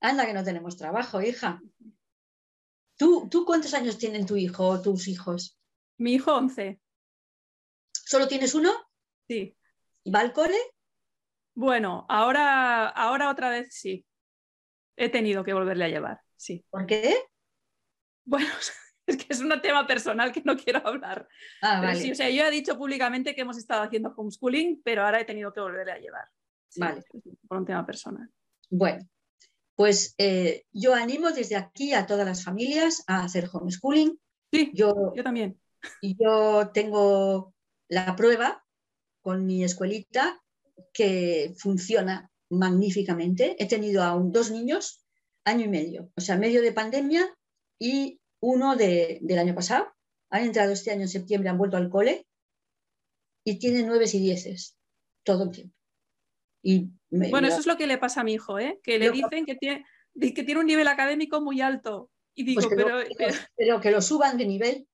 Anda 0.00 0.26
que 0.26 0.32
no 0.32 0.42
tenemos 0.42 0.76
trabajo, 0.76 1.20
hija. 1.20 1.60
¿Tú, 3.28 3.44
cuántos 3.44 3.74
años 3.74 3.98
tienen 3.98 4.26
tu 4.26 4.36
hijo 4.36 4.64
o 4.64 4.80
tus 4.80 5.08
hijos? 5.08 5.58
Mi 5.98 6.14
hijo 6.14 6.36
11. 6.36 6.80
¿Solo 7.92 8.28
tienes 8.28 8.54
uno? 8.54 8.70
Sí. 9.26 9.56
¿Va 10.06 10.20
al 10.20 10.32
cole? 10.32 10.56
Bueno, 11.52 12.06
ahora, 12.08 12.88
ahora 12.88 13.28
otra 13.28 13.50
vez 13.50 13.74
sí. 13.74 14.06
He 14.96 15.08
tenido 15.08 15.42
que 15.42 15.52
volverle 15.52 15.86
a 15.86 15.88
llevar, 15.88 16.20
sí. 16.36 16.64
¿Por 16.70 16.86
qué? 16.86 17.16
Bueno, 18.24 18.46
es 19.06 19.16
que 19.16 19.26
es 19.32 19.40
un 19.40 19.50
tema 19.60 19.84
personal 19.84 20.30
que 20.30 20.42
no 20.44 20.56
quiero 20.56 20.86
hablar. 20.86 21.26
Ah, 21.60 21.80
vale. 21.80 22.12
o 22.12 22.14
sea, 22.14 22.30
yo 22.30 22.44
he 22.44 22.50
dicho 22.52 22.78
públicamente 22.78 23.34
que 23.34 23.40
hemos 23.40 23.58
estado 23.58 23.82
haciendo 23.82 24.14
homeschooling, 24.16 24.80
pero 24.84 25.04
ahora 25.04 25.20
he 25.20 25.24
tenido 25.24 25.52
que 25.52 25.60
volverle 25.60 25.92
a 25.92 25.98
llevar. 25.98 26.28
vale. 26.76 27.02
Por 27.48 27.58
un 27.58 27.64
tema 27.64 27.84
personal. 27.84 28.30
Bueno, 28.70 29.04
pues 29.76 30.14
eh, 30.18 30.64
yo 30.72 30.94
animo 30.94 31.30
desde 31.30 31.56
aquí 31.56 31.94
a 31.94 32.06
todas 32.06 32.26
las 32.26 32.44
familias 32.44 33.04
a 33.06 33.24
hacer 33.24 33.48
homeschooling. 33.52 34.18
Sí, 34.52 34.70
yo, 34.74 35.12
yo 35.14 35.24
también. 35.24 35.58
Yo 36.02 36.70
tengo 36.72 37.54
la 37.88 38.14
prueba 38.14 38.64
con 39.20 39.46
mi 39.46 39.64
escuelita 39.64 40.42
que 40.92 41.54
funciona 41.56 42.30
magníficamente. 42.50 43.56
He 43.58 43.66
tenido 43.66 44.02
aún 44.02 44.30
dos 44.32 44.50
niños, 44.50 45.04
año 45.44 45.64
y 45.64 45.68
medio, 45.68 46.10
o 46.16 46.20
sea, 46.20 46.36
medio 46.36 46.62
de 46.62 46.72
pandemia 46.72 47.34
y 47.78 48.20
uno 48.40 48.76
del 48.76 49.38
año 49.38 49.54
pasado. 49.54 49.88
Han 50.30 50.44
entrado 50.44 50.72
este 50.72 50.90
año 50.90 51.02
en 51.02 51.08
septiembre, 51.08 51.50
han 51.50 51.58
vuelto 51.58 51.76
al 51.76 51.90
cole 51.90 52.26
y 53.44 53.58
tienen 53.58 53.86
nueve 53.86 54.06
y 54.12 54.18
dieces 54.18 54.76
todo 55.24 55.44
el 55.44 55.50
tiempo. 55.50 55.76
Y 56.62 56.90
bueno, 57.10 57.48
eso 57.48 57.58
es 57.58 57.66
lo 57.66 57.76
que 57.76 57.86
le 57.86 57.98
pasa 57.98 58.20
a 58.20 58.24
mi 58.24 58.34
hijo, 58.34 58.58
¿eh? 58.58 58.80
que 58.82 58.98
le 58.98 59.10
dicen 59.10 59.44
que 59.44 59.56
tiene, 59.56 59.84
que 60.18 60.42
tiene 60.44 60.60
un 60.60 60.66
nivel 60.66 60.88
académico 60.88 61.40
muy 61.40 61.60
alto. 61.60 62.10
Y 62.34 62.44
digo, 62.44 62.62
pues 62.62 62.74
pero, 62.74 62.98
pero, 63.56 63.80
que 63.80 63.90
lo 63.90 64.00
suban 64.00 64.38
de 64.38 64.46
nivel. 64.46 64.86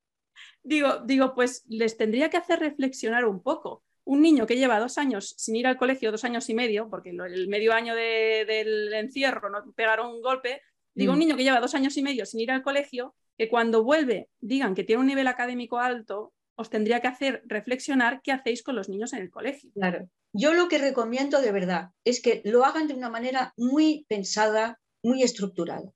Digo, 0.62 0.98
digo, 1.04 1.34
pues 1.34 1.64
les 1.68 1.96
tendría 1.96 2.30
que 2.30 2.36
hacer 2.36 2.58
reflexionar 2.58 3.24
un 3.24 3.42
poco. 3.42 3.84
Un 4.04 4.22
niño 4.22 4.46
que 4.46 4.56
lleva 4.56 4.80
dos 4.80 4.98
años 4.98 5.34
sin 5.36 5.56
ir 5.56 5.66
al 5.66 5.76
colegio, 5.76 6.10
dos 6.10 6.24
años 6.24 6.48
y 6.48 6.54
medio, 6.54 6.88
porque 6.88 7.10
el 7.10 7.48
medio 7.48 7.74
año 7.74 7.94
del 7.94 8.92
encierro 8.94 9.50
no 9.50 9.70
pegaron 9.72 10.10
un 10.14 10.22
golpe, 10.22 10.62
digo, 10.94 11.12
un 11.12 11.18
mm. 11.18 11.20
niño 11.20 11.36
que 11.36 11.44
lleva 11.44 11.60
dos 11.60 11.74
años 11.74 11.96
y 11.96 12.02
medio 12.02 12.24
sin 12.24 12.40
ir 12.40 12.50
al 12.50 12.62
colegio, 12.62 13.14
que 13.36 13.48
cuando 13.48 13.84
vuelve 13.84 14.30
digan 14.40 14.74
que 14.74 14.82
tiene 14.82 15.00
un 15.00 15.06
nivel 15.06 15.28
académico 15.28 15.78
alto, 15.78 16.32
os 16.58 16.70
tendría 16.70 17.00
que 17.00 17.08
hacer 17.08 17.42
reflexionar 17.46 18.20
qué 18.22 18.32
hacéis 18.32 18.62
con 18.62 18.74
los 18.74 18.88
niños 18.88 19.12
en 19.12 19.20
el 19.20 19.30
colegio. 19.30 19.70
Claro. 19.72 20.10
Yo 20.32 20.52
lo 20.54 20.68
que 20.68 20.78
recomiendo 20.78 21.40
de 21.40 21.52
verdad 21.52 21.90
es 22.04 22.20
que 22.20 22.42
lo 22.44 22.64
hagan 22.64 22.88
de 22.88 22.94
una 22.94 23.08
manera 23.08 23.54
muy 23.56 24.04
pensada, 24.08 24.80
muy 25.02 25.22
estructurada. 25.22 25.90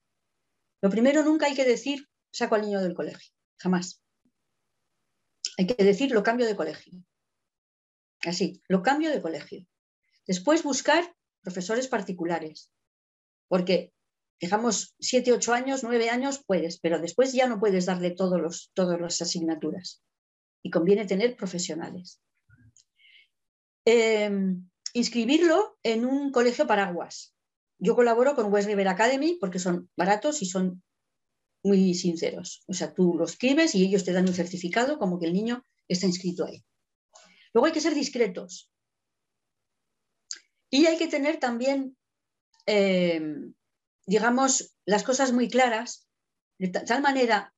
Lo 0.81 0.89
primero, 0.89 1.25
nunca 1.25 1.47
hay 1.47 1.55
que 1.55 1.65
decir 1.65 2.09
saco 2.33 2.55
al 2.55 2.63
niño 2.63 2.81
del 2.81 2.95
colegio, 2.95 3.33
jamás. 3.59 4.03
Hay 5.59 5.67
que 5.67 5.85
decir 5.85 6.13
lo 6.13 6.23
cambio 6.23 6.47
de 6.47 6.57
colegio. 6.57 6.93
Así, 8.25 8.63
lo 8.69 8.83
cambio 8.83 9.11
de 9.11 9.21
colegio. 9.21 9.67
Después 10.27 10.63
buscar 10.63 11.15
profesores 11.43 11.89
particulares, 11.89 12.71
porque 13.49 13.93
digamos, 14.41 14.95
siete, 14.99 15.33
ocho 15.33 15.53
años, 15.53 15.83
nueve 15.83 16.09
años, 16.09 16.43
puedes, 16.45 16.79
pero 16.81 17.01
después 17.01 17.33
ya 17.33 17.47
no 17.47 17.61
puedes 17.61 17.87
darle 17.87 18.13
todos 18.13 18.41
los, 18.41 18.71
todas 18.75 19.01
las 19.01 19.21
asignaturas. 19.21 20.03
Y 20.63 20.71
conviene 20.71 21.07
tener 21.07 21.37
profesionales. 21.37 22.21
Em, 23.85 24.69
inscribirlo 24.95 25.79
en 25.83 26.05
un 26.05 26.31
colegio 26.31 26.67
paraguas. 26.67 27.35
Yo 27.79 27.97
colaboro 27.97 28.35
con 28.35 28.53
West 28.53 28.69
River 28.69 28.89
Academy 28.89 29.39
porque 29.41 29.59
son 29.59 29.91
baratos 29.97 30.43
y 30.43 30.47
son 30.47 30.83
muy 31.65 31.95
sinceros. 31.95 32.63
O 32.69 32.75
sea, 32.75 32.95
tú 32.95 33.15
lo 33.19 33.25
escribes 33.25 33.75
y 33.75 33.85
ellos 33.85 34.05
te 34.05 34.13
dan 34.13 34.29
un 34.29 34.35
certificado 34.35 34.99
como 34.99 35.19
que 35.19 35.27
el 35.27 35.33
niño 35.33 35.65
está 35.89 36.07
inscrito 36.07 36.45
ahí. 36.45 36.65
Luego 37.53 37.67
hay 37.67 37.73
que 37.73 37.81
ser 37.81 37.95
discretos. 37.95 38.71
Y 40.71 40.87
hay 40.87 40.97
que 40.97 41.09
tener 41.09 41.39
también 41.39 41.97
em, 42.67 43.55
digamos, 44.07 44.75
las 44.85 45.05
cosas 45.05 45.33
muy 45.33 45.49
claras, 45.49 46.09
de 46.59 46.69
tal 46.69 47.03
manera, 47.03 47.52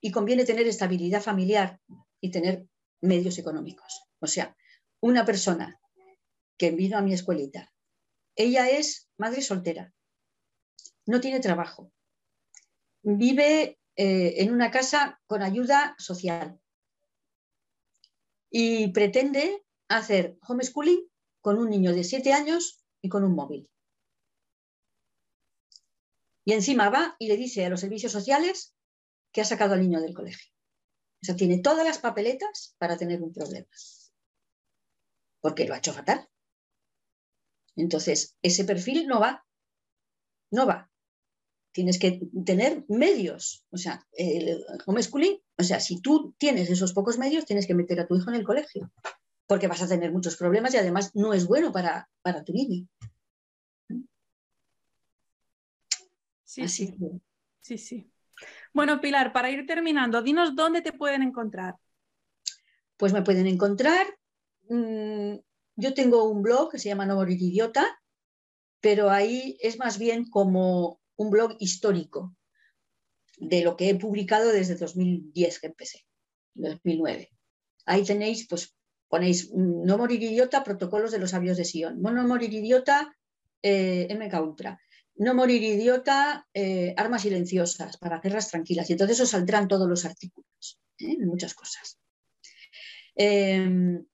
y 0.00 0.10
conviene 0.10 0.44
tener 0.44 0.66
estabilidad 0.66 1.22
familiar 1.22 1.80
y 2.20 2.30
tener 2.30 2.66
medios 3.00 3.38
económicos. 3.38 4.04
O 4.20 4.26
sea, 4.26 4.56
una 5.00 5.24
persona 5.24 5.80
que 6.56 6.70
vino 6.70 6.98
a 6.98 7.02
mi 7.02 7.12
escuelita, 7.12 7.72
ella 8.36 8.68
es 8.68 9.08
madre 9.18 9.42
soltera, 9.42 9.92
no 11.06 11.20
tiene 11.20 11.40
trabajo, 11.40 11.92
vive 13.02 13.78
eh, 13.96 14.34
en 14.42 14.52
una 14.52 14.70
casa 14.70 15.20
con 15.26 15.42
ayuda 15.42 15.94
social 15.98 16.60
y 18.50 18.88
pretende 18.92 19.64
hacer 19.88 20.38
homeschooling 20.46 21.08
con 21.40 21.58
un 21.58 21.70
niño 21.70 21.92
de 21.92 22.04
7 22.04 22.32
años 22.32 22.84
y 23.00 23.08
con 23.08 23.24
un 23.24 23.34
móvil. 23.34 23.68
Y 26.44 26.52
encima 26.52 26.90
va 26.90 27.16
y 27.18 27.28
le 27.28 27.36
dice 27.36 27.64
a 27.64 27.70
los 27.70 27.80
servicios 27.80 28.12
sociales 28.12 28.74
que 29.32 29.40
ha 29.40 29.44
sacado 29.44 29.74
al 29.74 29.80
niño 29.80 30.00
del 30.00 30.14
colegio. 30.14 30.50
O 31.22 31.26
sea, 31.26 31.36
tiene 31.36 31.58
todas 31.58 31.84
las 31.84 31.98
papeletas 31.98 32.74
para 32.78 32.96
tener 32.96 33.22
un 33.22 33.32
problema. 33.32 33.68
Porque 35.40 35.66
lo 35.66 35.74
ha 35.74 35.78
hecho 35.78 35.92
fatal. 35.92 36.28
Entonces, 37.76 38.36
ese 38.42 38.64
perfil 38.64 39.06
no 39.06 39.20
va. 39.20 39.44
No 40.50 40.66
va. 40.66 40.90
Tienes 41.72 41.98
que 41.98 42.20
tener 42.44 42.84
medios. 42.88 43.64
O 43.70 43.76
sea, 43.76 44.06
el 44.12 44.64
homeschooling, 44.86 45.40
o 45.58 45.62
sea, 45.62 45.78
si 45.78 46.00
tú 46.00 46.34
tienes 46.38 46.68
esos 46.70 46.92
pocos 46.92 47.18
medios, 47.18 47.44
tienes 47.44 47.66
que 47.66 47.74
meter 47.74 48.00
a 48.00 48.06
tu 48.06 48.16
hijo 48.16 48.30
en 48.30 48.36
el 48.36 48.44
colegio. 48.44 48.90
Porque 49.46 49.68
vas 49.68 49.82
a 49.82 49.88
tener 49.88 50.12
muchos 50.12 50.36
problemas 50.36 50.74
y 50.74 50.78
además 50.78 51.10
no 51.14 51.34
es 51.34 51.46
bueno 51.46 51.72
para, 51.72 52.08
para 52.22 52.44
tu 52.44 52.52
niño. 52.52 52.88
Sí, 56.44 56.68
sí. 56.68 56.94
Sí, 57.60 57.78
sí. 57.78 58.09
Bueno, 58.72 59.00
Pilar, 59.00 59.32
para 59.32 59.50
ir 59.50 59.66
terminando, 59.66 60.22
dinos 60.22 60.54
dónde 60.54 60.80
te 60.80 60.92
pueden 60.92 61.22
encontrar. 61.22 61.74
Pues 62.96 63.12
me 63.12 63.22
pueden 63.22 63.46
encontrar. 63.46 64.06
Mm, 64.68 65.36
yo 65.76 65.94
tengo 65.94 66.24
un 66.24 66.42
blog 66.42 66.70
que 66.70 66.78
se 66.78 66.88
llama 66.88 67.06
No 67.06 67.16
Morir 67.16 67.40
Idiota, 67.40 67.86
pero 68.80 69.10
ahí 69.10 69.56
es 69.60 69.78
más 69.78 69.98
bien 69.98 70.28
como 70.30 71.00
un 71.16 71.30
blog 71.30 71.56
histórico 71.58 72.36
de 73.38 73.62
lo 73.62 73.76
que 73.76 73.90
he 73.90 73.94
publicado 73.96 74.52
desde 74.52 74.76
2010 74.76 75.60
que 75.60 75.66
empecé, 75.66 76.06
2009. 76.54 77.30
Ahí 77.86 78.04
tenéis, 78.04 78.46
pues 78.46 78.76
ponéis 79.08 79.50
mm, 79.52 79.84
No 79.84 79.98
Morir 79.98 80.22
Idiota, 80.22 80.62
protocolos 80.62 81.10
de 81.10 81.18
los 81.18 81.30
sabios 81.30 81.56
de 81.56 81.64
Sion. 81.64 82.00
No 82.00 82.12
Morir 82.28 82.52
Idiota, 82.52 83.12
eh, 83.62 84.06
MK 84.10 84.40
Ultra 84.40 84.80
no 85.20 85.34
morir 85.34 85.62
idiota, 85.62 86.48
eh, 86.54 86.94
armas 86.96 87.22
silenciosas 87.22 87.98
para 87.98 88.20
guerras 88.20 88.50
tranquilas. 88.50 88.88
Y 88.88 88.94
entonces 88.94 89.20
os 89.20 89.28
saldrán 89.28 89.68
todos 89.68 89.86
los 89.86 90.06
artículos, 90.06 90.80
¿eh? 90.98 91.18
muchas 91.18 91.52
cosas. 91.52 91.98
Em, 93.14 94.06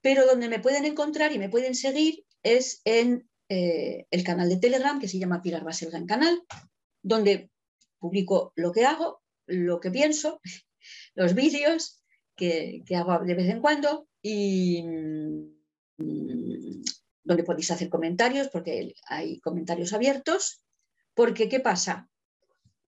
pero 0.00 0.26
donde 0.26 0.48
me 0.48 0.58
pueden 0.58 0.84
encontrar 0.84 1.32
y 1.32 1.38
me 1.38 1.48
pueden 1.48 1.76
seguir 1.76 2.24
es 2.42 2.80
en 2.84 3.28
eh, 3.48 4.06
el 4.10 4.24
canal 4.24 4.48
de 4.48 4.56
Telegram 4.56 4.98
que 4.98 5.06
se 5.06 5.20
llama 5.20 5.42
Pilar 5.42 5.62
Baselga 5.62 5.96
en 5.96 6.06
Canal, 6.06 6.42
donde 7.02 7.48
publico 8.00 8.52
lo 8.56 8.72
que 8.72 8.84
hago, 8.84 9.22
lo 9.46 9.78
que 9.78 9.92
pienso, 9.92 10.40
los 11.14 11.34
vídeos 11.34 12.02
que, 12.34 12.82
hago 12.96 13.24
de 13.24 13.34
vez 13.34 13.48
en 13.48 13.60
cuando 13.60 14.08
y 14.22 14.82
donde 17.26 17.44
podéis 17.44 17.70
hacer 17.72 17.88
comentarios, 17.88 18.48
porque 18.48 18.94
hay 19.08 19.40
comentarios 19.40 19.92
abiertos. 19.92 20.62
Porque, 21.12 21.48
¿qué 21.48 21.60
pasa? 21.60 22.08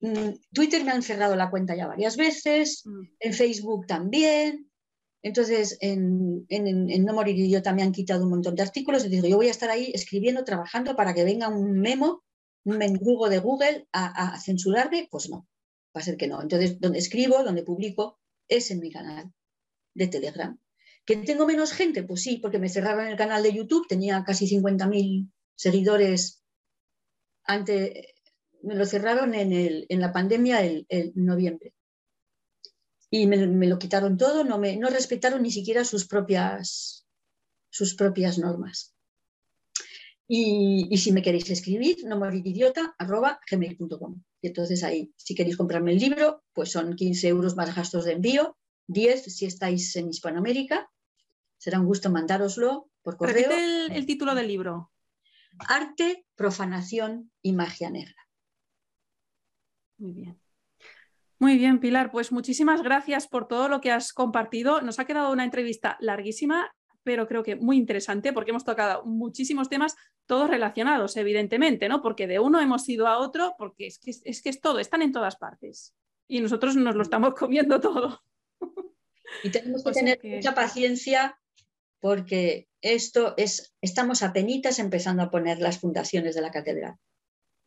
Mm, 0.01 0.31
Twitter 0.53 0.85
me 0.85 0.93
han 0.93 1.03
cerrado 1.03 1.35
la 1.35 1.51
cuenta 1.51 1.75
ya 1.75 1.89
varias 1.89 2.17
veces, 2.17 2.83
mm. 2.87 3.03
en 3.19 3.33
Facebook 3.35 3.87
también. 3.87 4.71
Entonces, 5.23 5.77
en, 5.81 6.47
No 7.05 7.15
Morir 7.15 7.37
Idiota 7.37 7.75
me 7.75 7.83
han 7.83 7.91
quitado 7.91 8.23
un 8.23 8.31
montón 8.31 8.55
de 8.55 8.63
artículos 8.63 9.05
y 9.05 9.09
digo, 9.09 9.27
yo 9.27 9.37
voy 9.37 9.49
a 9.49 9.51
estar 9.51 9.71
ahí 9.71 9.91
escribiendo, 9.93 10.45
trabajando 10.45 10.95
para 10.95 11.13
que 11.13 11.25
venga 11.25 11.49
un 11.49 11.81
memo, 11.81 12.23
un 12.65 12.79
mendrugo 12.79 13.29
de 13.29 13.41
Google 13.41 13.89
a, 13.93 14.35
a 14.35 14.41
censurarme. 14.41 15.09
Pues 15.11 15.29
no, 15.29 15.49
va 15.97 16.01
a 16.01 16.05
ser 16.05 16.17
que 16.17 16.29
no. 16.29 16.41
Entonces, 16.41 16.79
donde 16.79 17.01
escribo, 17.01 17.43
donde 17.43 17.65
publico, 17.65 18.21
es 18.47 18.71
en 18.71 18.79
mi 18.79 18.93
canal 18.93 19.33
de 19.95 20.07
Telegram. 20.07 20.57
¿Que 21.09 21.17
tengo 21.17 21.47
menos 21.47 21.73
gente? 21.73 22.03
Pues 22.03 22.21
sí, 22.21 22.37
porque 22.37 22.59
me 22.59 22.69
cerraron 22.69 23.07
el 23.07 23.17
canal 23.17 23.43
de 23.43 23.55
YouTube, 23.55 23.89
tenía 23.89 24.23
casi 24.25 24.47
50.000 24.47 25.33
seguidores. 25.55 26.45
Antes, 27.45 28.09
me 28.63 28.75
lo 28.75 28.85
cerraron 28.85 29.35
en, 29.35 29.87
la 29.89 30.13
pandemia 30.13 30.63
el, 30.63 30.87
noviembre. 31.15 31.73
Y 33.11 33.27
me, 33.27 33.39
lo 33.39 33.79
quitaron 33.79 34.19
todo, 34.19 34.45
no, 34.45 34.59
me, 34.59 34.77
no 34.77 34.91
respetaron 34.91 35.43
ni 35.43 35.51
siquiera 35.51 35.83
sus 35.83 36.07
propias, 36.07 37.07
sus 37.71 37.95
propias 37.95 38.37
normas. 38.37 38.95
Y, 40.29 40.95
si 40.99 41.13
me 41.13 41.23
queréis 41.23 41.49
escribir, 41.49 42.05
no 42.05 42.21
idiota, 42.35 42.95
arroba 42.99 43.41
gmail.com. 43.51 44.23
Y 44.43 44.49
entonces 44.49 44.85
ahí, 44.85 45.11
si 45.17 45.35
queréis 45.35 45.57
comprarme 45.57 45.93
el 45.93 46.01
libro, 46.01 46.45
pues 46.53 46.71
son 46.71 46.97
15 46.97 47.29
euros 47.29 47.57
más 47.57 47.75
gastos 47.75 48.05
de 48.05 48.13
envío, 48.13 48.59
10 48.89 49.25
si 49.25 49.47
estáis 49.47 49.97
en 49.97 50.11
Hispanoamérica 50.11 50.91
Será 51.59 51.81
un 51.81 51.87
gusto 51.87 52.09
mandároslo 52.09 52.89
por 53.03 53.17
correo. 53.17 53.49
Repite 53.49 53.97
el, 53.97 54.07
título 54.07 54.35
del 54.35 54.49
libro. 54.49 54.93
Arte, 55.59 56.25
profanación 56.37 57.33
y 57.43 57.53
magia 57.53 57.91
negra. 57.91 58.29
Muy 59.99 60.13
bien. 60.13 60.41
Muy 61.41 61.59
bien, 61.59 61.81
Pilar. 61.81 62.13
Pues 62.13 62.31
muchísimas 62.31 62.83
gracias 62.83 63.27
por 63.27 63.49
todo 63.49 63.69
lo 63.69 63.81
que 63.81 63.91
has 63.91 64.13
compartido. 64.13 64.81
Nos 64.83 65.01
ha 65.01 65.05
quedado 65.05 65.33
una 65.33 65.45
entrevista 65.45 65.97
larguísima, 66.01 66.73
pero 67.03 67.27
creo 67.27 67.43
que 67.43 67.57
muy 67.57 67.77
interesante 67.77 68.33
porque 68.33 68.51
hemos 68.53 68.65
tocado 68.65 69.05
muchísimos 69.05 69.69
temas, 69.69 69.97
todos 70.27 70.49
relacionados, 70.49 71.17
evidentemente, 71.17 71.89
¿no? 71.89 72.03
Porque 72.03 72.29
de 72.29 72.39
uno 72.39 72.61
hemos 72.61 72.89
ido 72.89 73.09
a 73.09 73.19
otro, 73.19 73.55
porque 73.59 73.87
es 73.87 73.99
que 73.99 74.11
es, 74.11 74.43
que 74.43 74.49
es 74.49 74.61
todo, 74.61 74.79
están 74.79 75.03
en 75.03 75.13
todas 75.13 75.37
partes. 75.37 75.95
Y 76.29 76.41
nosotros 76.41 76.77
nos 76.77 76.95
lo 76.95 77.03
estamos 77.03 77.35
comiendo 77.35 77.81
todo. 77.81 78.21
Y 79.43 79.51
tenemos 79.51 79.83
que 79.83 79.91
tener 79.93 80.21
mucha 80.23 80.55
paciencia 80.55 81.39
porque 82.01 82.69
esto 82.81 83.35
es, 83.37 83.75
estamos 83.81 84.23
apenas 84.23 84.79
empezando 84.79 85.23
a 85.23 85.31
poner 85.31 85.59
las 85.59 85.79
fundaciones 85.79 86.35
de 86.35 86.41
la 86.41 86.51
catedral. 86.51 86.95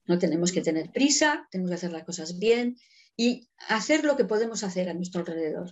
No 0.05 0.17
tenemos 0.17 0.51
que 0.51 0.61
tener 0.61 0.91
prisa, 0.91 1.47
tenemos 1.51 1.69
que 1.69 1.75
hacer 1.75 1.91
las 1.91 2.03
cosas 2.03 2.39
bien 2.39 2.77
y 3.17 3.49
hacer 3.67 4.03
lo 4.03 4.15
que 4.15 4.25
podemos 4.25 4.63
hacer 4.63 4.89
a 4.89 4.93
nuestro 4.93 5.21
alrededor. 5.21 5.71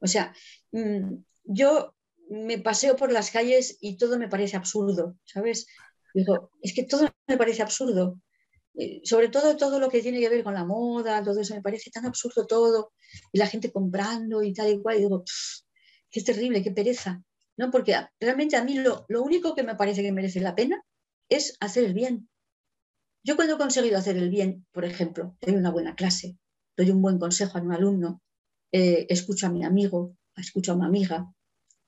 O 0.00 0.06
sea, 0.06 0.34
mm, 0.72 1.14
yo 1.44 1.94
me 2.30 2.58
paseo 2.58 2.96
por 2.96 3.12
las 3.12 3.30
calles 3.30 3.78
y 3.80 3.96
todo 3.96 4.18
me 4.18 4.28
parece 4.28 4.56
absurdo, 4.56 5.16
¿sabes? 5.24 5.66
Digo, 6.14 6.50
es 6.62 6.74
que 6.74 6.84
todo 6.84 7.08
me 7.26 7.36
parece 7.36 7.62
absurdo. 7.62 8.18
Eh, 8.74 9.00
sobre 9.04 9.28
todo 9.28 9.56
todo 9.56 9.80
lo 9.80 9.88
que 9.88 10.00
tiene 10.00 10.20
que 10.20 10.28
ver 10.28 10.44
con 10.44 10.54
la 10.54 10.64
moda, 10.64 11.22
todo 11.22 11.40
eso 11.40 11.54
me 11.54 11.62
parece 11.62 11.90
tan 11.90 12.06
absurdo 12.06 12.46
todo. 12.46 12.92
Y 13.32 13.38
la 13.38 13.46
gente 13.46 13.72
comprando 13.72 14.42
y 14.42 14.52
tal 14.52 14.70
y 14.70 14.80
cual. 14.80 14.98
Y 14.98 15.00
digo, 15.00 15.24
qué 16.10 16.22
terrible, 16.22 16.62
qué 16.62 16.70
pereza. 16.70 17.22
¿No? 17.60 17.70
Porque 17.70 17.94
realmente 18.18 18.56
a 18.56 18.64
mí 18.64 18.78
lo, 18.78 19.04
único 19.22 19.54
que 19.54 19.62
me 19.62 19.74
parece 19.74 20.00
que 20.00 20.12
merece 20.12 20.40
la 20.40 20.54
pena 20.54 20.82
es 21.28 21.58
hacer 21.60 21.84
el 21.84 21.92
bien. 21.92 22.30
Yo 23.22 23.36
cuando 23.36 23.54
he 23.54 23.58
conseguido 23.58 23.98
hacer 23.98 24.16
el 24.16 24.30
bien, 24.30 24.66
por 24.72 24.86
ejemplo, 24.86 25.36
doy 25.42 25.56
una 25.56 25.70
buena 25.70 25.94
clase, 25.94 26.38
doy 26.74 26.90
un 26.90 27.02
buen 27.02 27.18
consejo 27.18 27.58
a 27.58 27.60
un 27.60 27.72
alumno, 27.72 28.22
eh, 28.72 29.06
escucho 29.10 29.46
a 29.46 29.50
mi 29.50 29.62
amigo, 29.62 30.16
escucho 30.34 30.72
a 30.72 30.76
mi 30.76 30.86
amiga, 30.86 31.30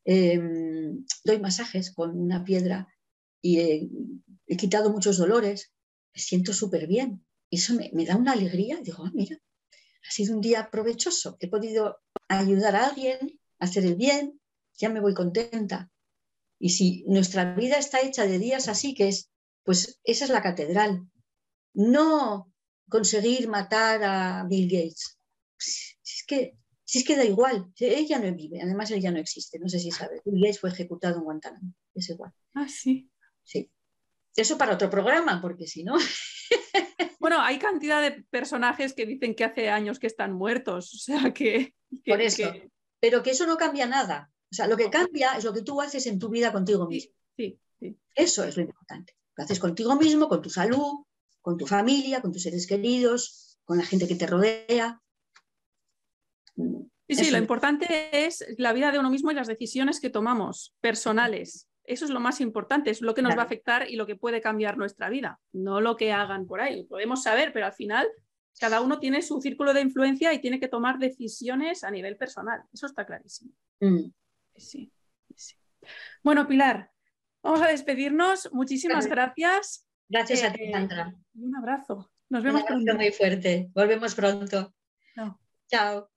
em, 0.04 1.06
doy 1.24 1.40
masajes 1.40 1.90
con 1.94 2.20
una 2.20 2.44
piedra 2.44 2.86
y 3.40 3.60
he, 3.60 4.56
quitado 4.58 4.92
muchos 4.92 5.16
dolores, 5.16 5.72
me 6.14 6.20
siento 6.20 6.52
súper 6.52 6.86
bien. 6.86 7.24
Eso 7.50 7.72
me, 7.74 8.04
da 8.04 8.16
una 8.16 8.32
alegría. 8.32 8.78
Digo, 8.82 9.06
ah, 9.06 9.10
mira, 9.14 9.38
ha 10.06 10.10
sido 10.10 10.34
un 10.34 10.42
día 10.42 10.68
provechoso. 10.70 11.38
He 11.40 11.48
podido 11.48 12.02
ayudar 12.28 12.76
a 12.76 12.88
alguien, 12.88 13.40
a 13.58 13.64
hacer 13.64 13.86
el 13.86 13.96
bien, 13.96 14.41
ya 14.76 14.88
me 14.88 15.00
voy 15.00 15.14
contenta. 15.14 15.90
Y 16.58 16.70
si 16.70 17.04
nuestra 17.06 17.54
vida 17.54 17.76
está 17.76 18.00
hecha 18.00 18.26
de 18.26 18.38
días 18.38 18.68
así, 18.68 18.94
que 18.94 19.08
es, 19.08 19.30
pues 19.64 20.00
esa 20.04 20.24
es 20.24 20.30
la 20.30 20.42
catedral. 20.42 21.06
No 21.74 22.52
conseguir 22.88 23.48
matar 23.48 24.02
a 24.04 24.44
Bill 24.48 24.68
Gates. 24.70 25.18
Si 25.58 25.96
es 26.04 26.24
que, 26.26 26.56
si 26.84 26.98
es 26.98 27.04
que 27.04 27.16
da 27.16 27.24
igual, 27.24 27.72
ella 27.78 28.18
no 28.18 28.34
vive, 28.34 28.60
además 28.60 28.90
él 28.90 29.00
ya 29.00 29.10
no 29.10 29.18
existe, 29.18 29.58
no 29.58 29.68
sé 29.68 29.78
si 29.78 29.90
sabes. 29.90 30.20
Bill 30.24 30.42
Gates 30.42 30.60
fue 30.60 30.70
ejecutado 30.70 31.16
en 31.16 31.24
Guantánamo, 31.24 31.74
es 31.94 32.10
igual. 32.10 32.32
Ah, 32.54 32.68
sí. 32.68 33.10
Sí. 33.44 33.70
Eso 34.36 34.56
para 34.56 34.74
otro 34.74 34.90
programa, 34.90 35.40
porque 35.40 35.66
si 35.66 35.84
no. 35.84 35.96
Bueno, 37.22 37.40
hay 37.40 37.60
cantidad 37.60 38.02
de 38.02 38.24
personajes 38.30 38.94
que 38.94 39.06
dicen 39.06 39.36
que 39.36 39.44
hace 39.44 39.70
años 39.70 40.00
que 40.00 40.08
están 40.08 40.32
muertos, 40.32 40.92
o 40.92 40.98
sea 40.98 41.32
que. 41.32 41.72
Por 42.04 42.20
eso. 42.20 42.52
Pero 42.98 43.22
que 43.22 43.30
eso 43.30 43.46
no 43.46 43.56
cambia 43.56 43.86
nada. 43.86 44.31
O 44.52 44.54
sea, 44.54 44.66
lo 44.66 44.76
que 44.76 44.90
cambia 44.90 45.32
es 45.32 45.44
lo 45.44 45.52
que 45.54 45.62
tú 45.62 45.80
haces 45.80 46.06
en 46.06 46.18
tu 46.18 46.28
vida 46.28 46.52
contigo 46.52 46.86
mismo. 46.86 47.14
Sí, 47.34 47.58
sí. 47.80 47.96
Eso 48.14 48.44
es 48.44 48.54
lo 48.54 48.62
importante. 48.62 49.16
Lo 49.34 49.44
haces 49.44 49.58
contigo 49.58 49.96
mismo, 49.96 50.28
con 50.28 50.42
tu 50.42 50.50
salud, 50.50 51.06
con 51.40 51.56
tu 51.56 51.66
familia, 51.66 52.20
con 52.20 52.32
tus 52.32 52.42
seres 52.42 52.66
queridos, 52.66 53.58
con 53.64 53.78
la 53.78 53.84
gente 53.84 54.06
que 54.06 54.14
te 54.14 54.26
rodea. 54.26 55.00
Sí, 56.54 57.14
sí, 57.14 57.30
lo 57.30 57.38
importante 57.38 58.26
es 58.26 58.44
la 58.58 58.74
vida 58.74 58.92
de 58.92 58.98
uno 58.98 59.08
mismo 59.08 59.30
y 59.30 59.34
las 59.34 59.48
decisiones 59.48 60.00
que 60.00 60.10
tomamos 60.10 60.74
personales. 60.82 61.66
Eso 61.84 62.04
es 62.04 62.10
lo 62.10 62.20
más 62.20 62.42
importante, 62.42 62.90
es 62.90 63.00
lo 63.00 63.14
que 63.14 63.22
nos 63.22 63.36
va 63.36 63.42
a 63.42 63.46
afectar 63.46 63.90
y 63.90 63.96
lo 63.96 64.06
que 64.06 64.16
puede 64.16 64.42
cambiar 64.42 64.76
nuestra 64.76 65.08
vida, 65.08 65.40
no 65.52 65.80
lo 65.80 65.96
que 65.96 66.12
hagan 66.12 66.46
por 66.46 66.60
ahí. 66.60 66.84
Podemos 66.84 67.22
saber, 67.22 67.54
pero 67.54 67.66
al 67.66 67.72
final 67.72 68.06
cada 68.60 68.82
uno 68.82 69.00
tiene 69.00 69.22
su 69.22 69.40
círculo 69.40 69.72
de 69.72 69.80
influencia 69.80 70.32
y 70.34 70.40
tiene 70.40 70.60
que 70.60 70.68
tomar 70.68 70.98
decisiones 70.98 71.84
a 71.84 71.90
nivel 71.90 72.18
personal. 72.18 72.62
Eso 72.72 72.86
está 72.86 73.06
clarísimo. 73.06 73.52
Mm. 73.80 74.10
Sí, 74.62 74.92
sí. 75.34 75.54
Bueno, 76.22 76.46
Pilar, 76.46 76.90
vamos 77.42 77.62
a 77.62 77.68
despedirnos. 77.68 78.50
Muchísimas 78.52 79.06
gracias. 79.06 79.86
Gracias 80.08 80.42
a 80.44 80.52
ti, 80.52 80.64
eh, 80.64 80.72
Sandra. 80.72 81.14
Un 81.34 81.56
abrazo. 81.56 82.10
Nos 82.28 82.42
vemos 82.42 82.62
pronto. 82.64 82.94
muy 82.94 83.12
fuerte. 83.12 83.70
Volvemos 83.74 84.14
pronto. 84.14 84.74
Chao. 85.68 86.11